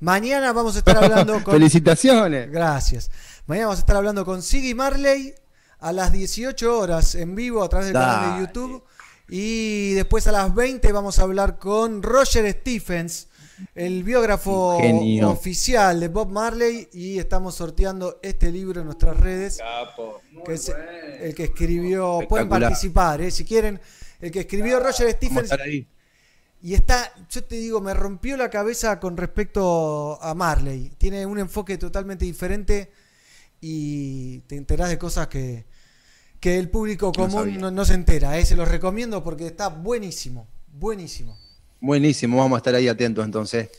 Mañana 0.00 0.52
vamos 0.52 0.74
a 0.76 0.78
estar 0.78 0.96
hablando 0.96 1.34
con. 1.44 1.52
Felicitaciones. 1.54 2.50
Gracias. 2.50 3.10
Mañana 3.46 3.66
vamos 3.66 3.78
a 3.78 3.82
estar 3.82 3.96
hablando 3.96 4.24
con 4.24 4.42
Siggy 4.42 4.74
Marley 4.74 5.34
a 5.80 5.92
las 5.92 6.12
18 6.12 6.78
horas 6.78 7.14
en 7.14 7.34
vivo 7.34 7.62
a 7.62 7.68
través 7.68 7.88
del 7.88 7.94
canal 7.94 8.40
de. 8.40 8.46
YouTube. 8.46 8.82
Y 9.28 9.92
después 9.92 10.26
a 10.26 10.32
las 10.32 10.54
20 10.54 10.90
vamos 10.92 11.18
a 11.18 11.22
hablar 11.22 11.58
con 11.58 12.02
Roger 12.02 12.50
Stephens, 12.50 13.28
el 13.74 14.02
biógrafo 14.02 14.78
oficial 15.24 16.00
de 16.00 16.08
Bob 16.08 16.30
Marley. 16.30 16.88
Y 16.92 17.18
estamos 17.18 17.54
sorteando 17.54 18.18
este 18.22 18.50
libro 18.50 18.80
en 18.80 18.86
nuestras 18.86 19.16
redes. 19.18 19.58
que 20.44 20.52
es 20.52 20.72
el 21.20 21.34
que 21.34 21.44
escribió. 21.44 22.20
Pueden 22.28 22.48
participar, 22.48 23.20
¿eh? 23.20 23.30
si 23.30 23.44
quieren. 23.44 23.80
El 24.20 24.30
que 24.30 24.40
escribió 24.40 24.80
Roger 24.80 25.10
Stephens. 25.12 25.50
Y 26.62 26.74
está, 26.74 27.10
yo 27.30 27.42
te 27.42 27.54
digo, 27.54 27.80
me 27.80 27.94
rompió 27.94 28.36
la 28.36 28.50
cabeza 28.50 29.00
con 29.00 29.16
respecto 29.16 30.18
a 30.20 30.34
Marley. 30.34 30.92
Tiene 30.98 31.24
un 31.24 31.38
enfoque 31.38 31.78
totalmente 31.78 32.26
diferente 32.26 32.90
y 33.60 34.40
te 34.40 34.56
enterás 34.56 34.88
de 34.88 34.98
cosas 34.98 35.28
que, 35.28 35.64
que 36.40 36.58
el 36.58 36.68
público 36.68 37.12
común 37.12 37.58
no, 37.58 37.70
no 37.70 37.84
se 37.84 37.94
entera. 37.94 38.38
¿eh? 38.38 38.44
Se 38.44 38.56
los 38.56 38.68
recomiendo 38.68 39.22
porque 39.22 39.46
está 39.46 39.68
buenísimo. 39.68 40.48
Buenísimo. 40.72 41.36
Buenísimo, 41.80 42.36
vamos 42.36 42.56
a 42.56 42.58
estar 42.58 42.74
ahí 42.74 42.88
atentos 42.88 43.24
entonces. 43.24 43.70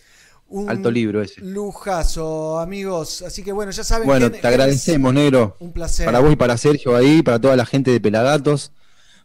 Un 0.48 0.70
Alto 0.70 0.92
libro 0.92 1.22
ese. 1.22 1.40
Lujazo, 1.42 2.60
amigos. 2.60 3.22
Así 3.22 3.42
que 3.42 3.54
bueno, 3.54 3.72
ya 3.72 3.86
saben 3.86 4.06
Bueno, 4.06 4.30
quién 4.30 4.42
te 4.42 4.48
agradecemos, 4.48 5.14
negro. 5.14 5.56
Un 5.60 5.72
placer. 5.72 6.06
Para 6.06 6.20
vos 6.20 6.34
y 6.34 6.36
para 6.36 6.58
Sergio 6.58 6.96
ahí, 6.96 7.22
para 7.22 7.40
toda 7.40 7.56
la 7.56 7.66
gente 7.66 7.90
de 7.92 8.02
Pelagatos, 8.02 8.74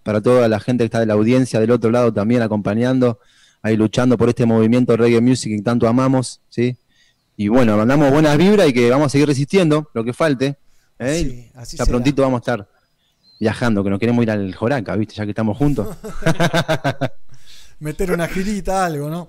para 0.05 0.21
toda 0.21 0.49
la 0.49 0.61
gente 0.61 0.83
que 0.83 0.87
está 0.87 1.01
de 1.01 1.07
la 1.07 1.15
audiencia 1.15 1.59
del 1.59 1.73
otro 1.73 1.91
lado 1.91 2.13
también 2.13 2.43
acompañando, 2.43 3.19
ahí 3.61 3.77
luchando 3.77 4.17
por 4.17 4.29
este 4.29 4.47
movimiento 4.47 4.97
reggae 4.97 5.21
music 5.21 5.57
que 5.57 5.63
tanto 5.63 5.89
amamos, 5.89 6.43
¿sí? 6.49 6.77
Y 7.37 7.49
bueno, 7.49 7.77
mandamos 7.77 8.11
buenas 8.11 8.37
vibras 8.39 8.69
y 8.69 8.73
que 8.73 8.91
vamos 8.91 9.07
a 9.07 9.09
seguir 9.11 9.27
resistiendo 9.29 9.91
lo 9.95 10.05
que 10.05 10.13
falte. 10.13 10.57
¿eh? 10.99 11.23
Sí, 11.23 11.51
así 11.55 11.77
ya 11.77 11.85
será. 11.85 11.95
prontito 11.97 12.23
vamos 12.23 12.39
a 12.39 12.41
estar 12.41 12.69
viajando, 13.39 13.85
que 13.85 13.91
nos 13.91 13.99
queremos 13.99 14.23
ir 14.23 14.31
al 14.31 14.55
Joraca, 14.55 14.97
¿viste? 14.97 15.15
Ya 15.15 15.25
que 15.25 15.31
estamos 15.31 15.57
juntos. 15.59 15.95
Meter 17.81 18.13
una 18.13 18.27
girita, 18.29 18.87
algo, 18.87 19.11
¿no? 19.11 19.29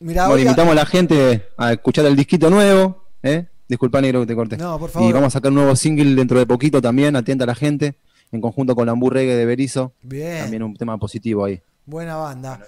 Mirá, 0.00 0.24
Bueno, 0.26 0.34
hoy- 0.36 0.42
invitamos 0.42 0.72
a 0.72 0.74
la 0.74 0.86
gente 0.86 1.48
a 1.56 1.72
escuchar 1.72 2.04
el 2.06 2.16
disquito 2.16 2.50
nuevo, 2.50 3.04
¿eh? 3.22 3.46
Disculpa, 3.68 4.00
negro, 4.00 4.20
que 4.20 4.26
te 4.26 4.34
corté. 4.34 4.56
No, 4.56 4.78
por 4.78 4.90
favor. 4.90 5.08
Y 5.08 5.12
vamos 5.12 5.28
a 5.28 5.30
sacar 5.30 5.50
un 5.50 5.56
nuevo 5.56 5.76
single 5.76 6.14
dentro 6.14 6.38
de 6.38 6.46
poquito 6.46 6.82
también, 6.82 7.14
atenta 7.16 7.44
a 7.44 7.46
la 7.46 7.54
gente, 7.54 7.94
en 8.32 8.40
conjunto 8.40 8.74
con 8.74 8.86
la 8.86 8.92
Ambú 8.92 9.08
Reggae 9.10 9.36
de 9.36 9.46
Berizo. 9.46 9.92
Bien. 10.02 10.42
También 10.42 10.62
un 10.64 10.74
tema 10.74 10.98
positivo 10.98 11.44
ahí. 11.44 11.62
Buena 11.86 12.16
banda. 12.16 12.60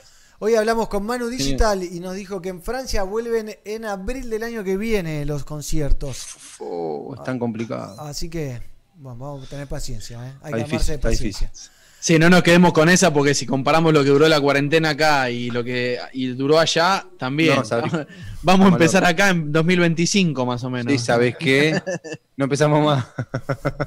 Hoy 0.44 0.56
hablamos 0.56 0.88
con 0.88 1.06
Manu 1.06 1.28
Digital 1.28 1.84
y 1.84 2.00
nos 2.00 2.14
dijo 2.16 2.42
que 2.42 2.48
en 2.48 2.60
Francia 2.60 3.04
vuelven 3.04 3.56
en 3.64 3.84
abril 3.84 4.28
del 4.28 4.42
año 4.42 4.64
que 4.64 4.76
viene 4.76 5.24
los 5.24 5.44
conciertos. 5.44 6.26
Oh, 6.58 7.14
es 7.16 7.22
tan 7.22 7.38
complicado. 7.38 8.00
Así 8.00 8.28
que 8.28 8.60
bueno, 8.96 9.18
vamos 9.18 9.46
a 9.46 9.50
tener 9.50 9.68
paciencia, 9.68 10.16
¿eh? 10.18 10.32
Hay 10.42 10.50
Está 10.52 10.56
que 10.56 10.56
difícil, 10.56 10.74
amarse 10.74 10.92
de 10.92 10.98
paciencia. 10.98 11.52
Sí, 12.00 12.18
no 12.18 12.28
nos 12.28 12.42
quedemos 12.42 12.72
con 12.72 12.88
esa 12.88 13.12
porque 13.14 13.34
si 13.34 13.46
comparamos 13.46 13.92
lo 13.92 14.02
que 14.02 14.10
duró 14.10 14.26
la 14.26 14.40
cuarentena 14.40 14.90
acá 14.90 15.30
y 15.30 15.48
lo 15.50 15.62
que 15.62 16.00
y 16.12 16.26
duró 16.34 16.58
allá, 16.58 17.06
también. 17.20 17.54
No, 17.54 17.62
sabés- 17.64 17.92
Vamos 17.92 18.06
a 18.08 18.42
Vamos 18.42 18.72
empezar 18.72 19.02
loco. 19.04 19.12
acá 19.12 19.28
en 19.28 19.52
2025 19.52 20.44
más 20.44 20.64
o 20.64 20.70
menos. 20.70 20.92
Sí, 20.92 20.98
¿sabes 20.98 21.36
qué? 21.38 21.80
No 22.36 22.46
empezamos 22.46 22.84
más. 22.84 23.04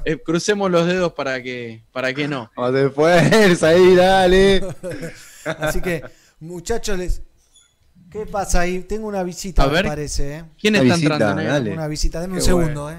Eh, 0.06 0.16
crucemos 0.24 0.70
los 0.70 0.86
dedos 0.86 1.12
para 1.12 1.42
que, 1.42 1.82
para 1.92 2.14
que 2.14 2.26
no. 2.26 2.50
Vamos 2.56 2.72
de 2.72 2.88
fuerza 2.88 3.68
ahí, 3.68 3.94
dale. 3.94 4.64
Así 5.44 5.82
que, 5.82 6.02
muchachos, 6.40 6.98
les... 6.98 7.22
¿qué 8.10 8.26
pasa 8.26 8.60
ahí? 8.60 8.80
Tengo 8.80 9.06
una 9.08 9.22
visita, 9.22 9.62
A 9.64 9.66
me 9.66 9.72
ver. 9.74 9.86
parece. 9.86 10.36
¿eh? 10.38 10.44
¿Quién 10.60 10.74
Una 10.74 10.82
está 10.82 10.94
visita, 10.96 11.14
entrando, 11.14 11.36
negro? 11.36 11.52
dale. 11.52 11.72
Una 11.72 11.88
visita, 11.88 12.20
denme 12.20 12.34
un 12.34 12.38
Qué 12.40 12.44
segundo. 12.44 12.90
¿eh? 12.90 12.98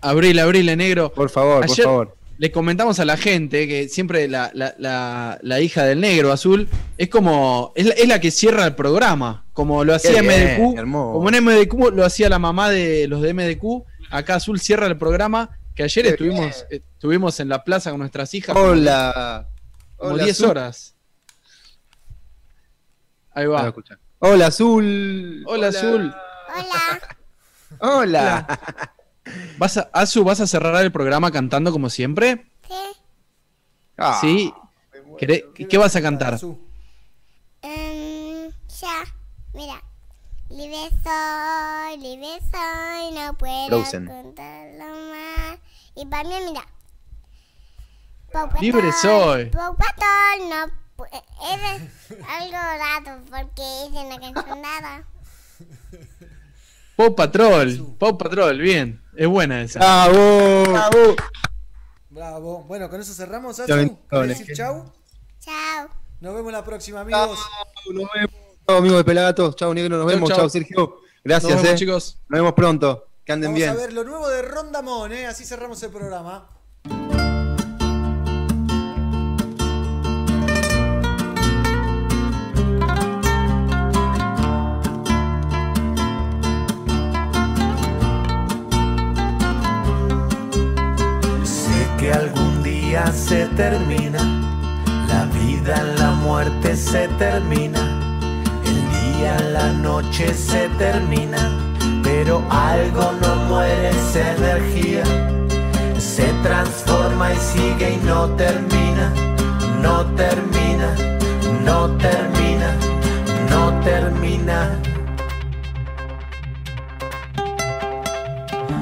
Abril, 0.00 0.38
abril, 0.38 0.76
negro. 0.76 1.12
Por 1.12 1.28
favor, 1.30 1.66
por 1.66 1.76
favor. 1.76 2.16
le 2.38 2.50
comentamos 2.50 2.98
a 3.00 3.04
la 3.04 3.16
gente 3.18 3.68
que 3.68 3.88
siempre 3.88 4.28
la, 4.28 4.50
la- 4.54 4.74
la- 4.78 5.38
la 5.42 5.60
hija 5.60 5.84
del 5.84 6.00
negro 6.00 6.32
azul 6.32 6.68
es 6.96 7.10
como. 7.10 7.72
Es 7.76 7.84
la, 7.86 7.92
es 7.94 8.08
la 8.08 8.18
que 8.20 8.30
cierra 8.30 8.64
el 8.64 8.74
programa. 8.74 9.44
Como 9.52 9.84
lo 9.84 9.94
hacía 9.94 10.22
bien, 10.22 10.56
MDQ. 10.72 10.78
hermoso. 10.78 11.12
Como 11.12 11.28
en 11.28 11.44
MDQ 11.44 11.92
lo 11.94 12.04
hacía 12.06 12.30
la 12.30 12.38
mamá 12.38 12.70
de 12.70 13.06
los 13.08 13.20
de 13.20 13.34
MDQ. 13.34 13.84
Acá 14.10 14.36
Azul 14.36 14.58
cierra 14.58 14.86
el 14.86 14.96
programa. 14.96 15.50
Que 15.74 15.82
ayer 15.84 16.04
Qué 16.04 16.10
estuvimos, 16.12 16.64
eh, 16.70 16.80
estuvimos 16.94 17.38
en 17.40 17.48
la 17.50 17.62
plaza 17.62 17.90
con 17.90 18.00
nuestras 18.00 18.32
hijas. 18.34 18.56
Hola. 18.56 19.46
Como 19.96 20.14
Hola, 20.14 20.24
10 20.24 20.36
Azul. 20.38 20.50
horas. 20.50 20.94
Ahí 23.40 23.46
va. 23.46 23.72
Hola, 24.18 24.46
Azul. 24.48 25.44
Hola, 25.46 25.68
Azul. 25.68 26.14
Hola. 27.80 28.46
¿Vas 29.56 29.76
a, 29.78 29.88
Azu, 29.92 30.24
¿vas 30.24 30.40
a 30.40 30.46
cerrar 30.46 30.74
el 30.84 30.92
programa 30.92 31.30
cantando 31.30 31.72
como 31.72 31.88
siempre? 31.88 32.50
Ah, 33.96 34.18
Sí. 34.20 34.52
¿Queré- 35.18 35.44
¿Qué 35.68 35.78
vas 35.78 35.94
a 35.96 36.02
cantar? 36.02 36.38
Em, 37.62 38.50
ya, 38.80 39.04
mira. 39.54 39.82
Libre 40.48 40.88
soy, 41.04 41.98
libre 41.98 42.38
soy, 42.50 43.12
no 43.14 43.34
puedo 43.38 43.68
Frozen. 43.68 44.06
contarlo 44.06 44.84
más. 45.10 45.58
Y 45.94 46.06
para 46.06 46.28
mí, 46.28 46.34
mira. 46.48 46.66
Libre 48.60 48.90
soy. 48.92 49.46
Patrol, 49.46 50.70
no. 51.00 51.06
pu- 51.06 51.90
Es 52.10 52.24
algo 52.28 52.56
raro 52.56 53.22
porque 53.30 53.62
es 53.84 53.90
una 53.90 54.18
canción 54.18 54.62
nada. 54.62 55.04
Pop 56.96 57.16
Patrol. 57.16 57.94
Pop 57.98 58.20
Patrol, 58.22 58.58
bien. 58.58 59.02
Es 59.16 59.26
buena 59.28 59.62
esa. 59.62 59.78
Bravo. 59.78 60.64
Bravo. 62.10 62.64
Bueno, 62.64 62.88
con 62.90 63.00
eso 63.00 63.14
cerramos, 63.14 63.56
Chau, 63.56 63.66
chau, 63.66 63.98
¿Querés 64.10 64.38
decir 64.38 64.56
chau? 64.56 64.92
Chao. 65.40 65.88
Nos 66.20 66.34
vemos 66.34 66.52
la 66.52 66.64
próxima, 66.64 67.00
amigos. 67.00 67.38
Chao, 68.66 68.76
amigos 68.78 68.98
de 68.98 69.04
Pelagatos. 69.04 69.56
Chao, 69.56 69.72
negro. 69.72 69.96
Nos 69.96 70.04
Chau, 70.06 70.14
vemos. 70.14 70.28
chau. 70.28 70.38
Chao, 70.38 70.48
Sergio. 70.50 71.00
Gracias, 71.24 71.52
Nos 71.52 71.62
vemos, 71.62 71.74
eh. 71.74 71.78
chicos. 71.78 72.18
Nos 72.28 72.38
vemos 72.40 72.52
pronto. 72.54 73.06
Que 73.24 73.32
anden 73.32 73.48
Vamos 73.50 73.58
bien. 73.58 73.70
a 73.70 73.74
ver 73.74 73.92
lo 73.92 74.04
nuevo 74.04 74.28
de 74.28 74.42
Rondamón, 74.42 75.12
¿eh? 75.12 75.26
Así 75.26 75.44
cerramos 75.44 75.82
el 75.82 75.90
programa. 75.90 76.48
Que 92.00 92.10
algún 92.10 92.62
día 92.62 93.06
se 93.12 93.44
termina, 93.48 94.20
la 95.06 95.26
vida, 95.26 95.82
la 95.98 96.12
muerte 96.12 96.74
se 96.74 97.06
termina, 97.18 97.78
el 98.64 98.80
día, 98.96 99.38
la 99.52 99.70
noche 99.74 100.32
se 100.32 100.70
termina, 100.78 101.50
pero 102.02 102.42
algo 102.48 103.12
no 103.20 103.34
muere, 103.48 103.90
esa 103.90 104.32
energía. 104.32 105.02
Se 105.98 106.24
transforma 106.42 107.34
y 107.34 107.36
sigue 107.36 107.92
y 107.92 108.06
no 108.06 108.30
termina, 108.30 109.12
no 109.82 110.06
termina, 110.16 110.94
no 111.62 111.90
termina, 111.98 112.70
no 113.50 113.78
termina. 113.80 114.70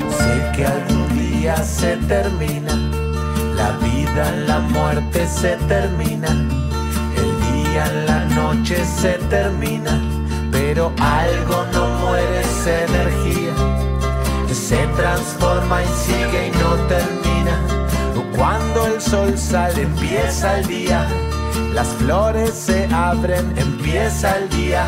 Sé 0.09 0.53
que 0.55 0.67
algún 0.67 1.19
día 1.19 1.57
se 1.57 1.97
termina, 2.09 2.75
la 3.59 3.70
vida, 3.87 4.33
la 4.47 4.61
muerte 4.61 5.27
se 5.27 5.57
termina, 5.69 6.28
el 7.23 7.31
día, 7.49 7.87
la 8.07 8.25
noche 8.35 8.85
se 8.85 9.15
termina, 9.28 10.01
pero 10.53 10.93
algo 11.01 11.67
no 11.73 11.89
muere 12.01 12.41
esa 12.41 12.85
energía, 12.85 13.53
se 14.53 14.87
transforma 14.97 15.83
y 15.83 15.89
sigue 16.07 16.49
y 16.49 16.51
no 16.53 16.75
termina. 16.87 17.28
Cuando 18.37 18.87
el 18.87 19.01
sol 19.01 19.37
sale 19.37 19.83
empieza 19.83 20.59
el 20.61 20.67
día, 20.69 21.05
las 21.75 21.89
flores 21.89 22.55
se 22.55 22.87
abren, 22.95 23.53
empieza 23.59 24.39
el 24.39 24.49
día, 24.51 24.85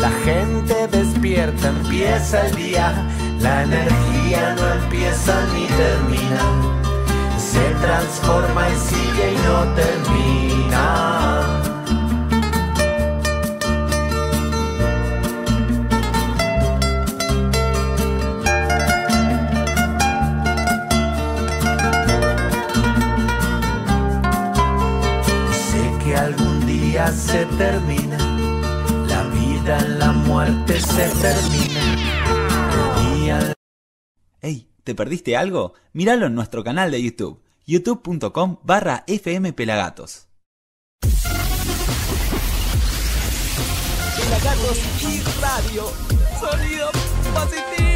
la 0.00 0.10
gente 0.24 0.88
despierta, 0.88 1.68
empieza 1.68 2.46
el 2.46 2.56
día, 2.56 2.94
la 3.40 3.64
energía 3.64 4.56
no 4.58 4.82
empieza 4.82 5.34
ni 5.52 5.66
termina, 5.66 6.42
se 7.52 7.64
transforma 7.80 8.68
y 8.68 8.76
sigue 8.76 9.32
y 9.32 9.36
no 9.46 9.58
termina. 9.74 10.84
Sé 25.52 25.82
que 26.02 26.16
algún 26.16 26.66
día 26.66 27.06
se 27.12 27.46
termina, 27.62 28.18
la 29.08 29.22
vida, 29.38 29.80
la 30.00 30.12
muerte 30.12 30.80
se 30.80 31.08
termina. 31.24 31.80
El 32.76 33.20
día, 33.20 33.38
¿te 34.86 34.94
perdiste 34.94 35.36
algo? 35.36 35.74
Míralo 35.92 36.26
en 36.26 36.36
nuestro 36.36 36.62
canal 36.62 36.92
de 36.92 37.02
YouTube, 37.02 37.42
youtube.com 37.66 38.58
barra 38.62 39.04
fmpelagatos. 39.08 40.28
Pelagatos 44.16 44.78
y 45.02 45.20
radio. 45.42 45.84
Sonido 46.40 46.90
positivo. 47.34 47.95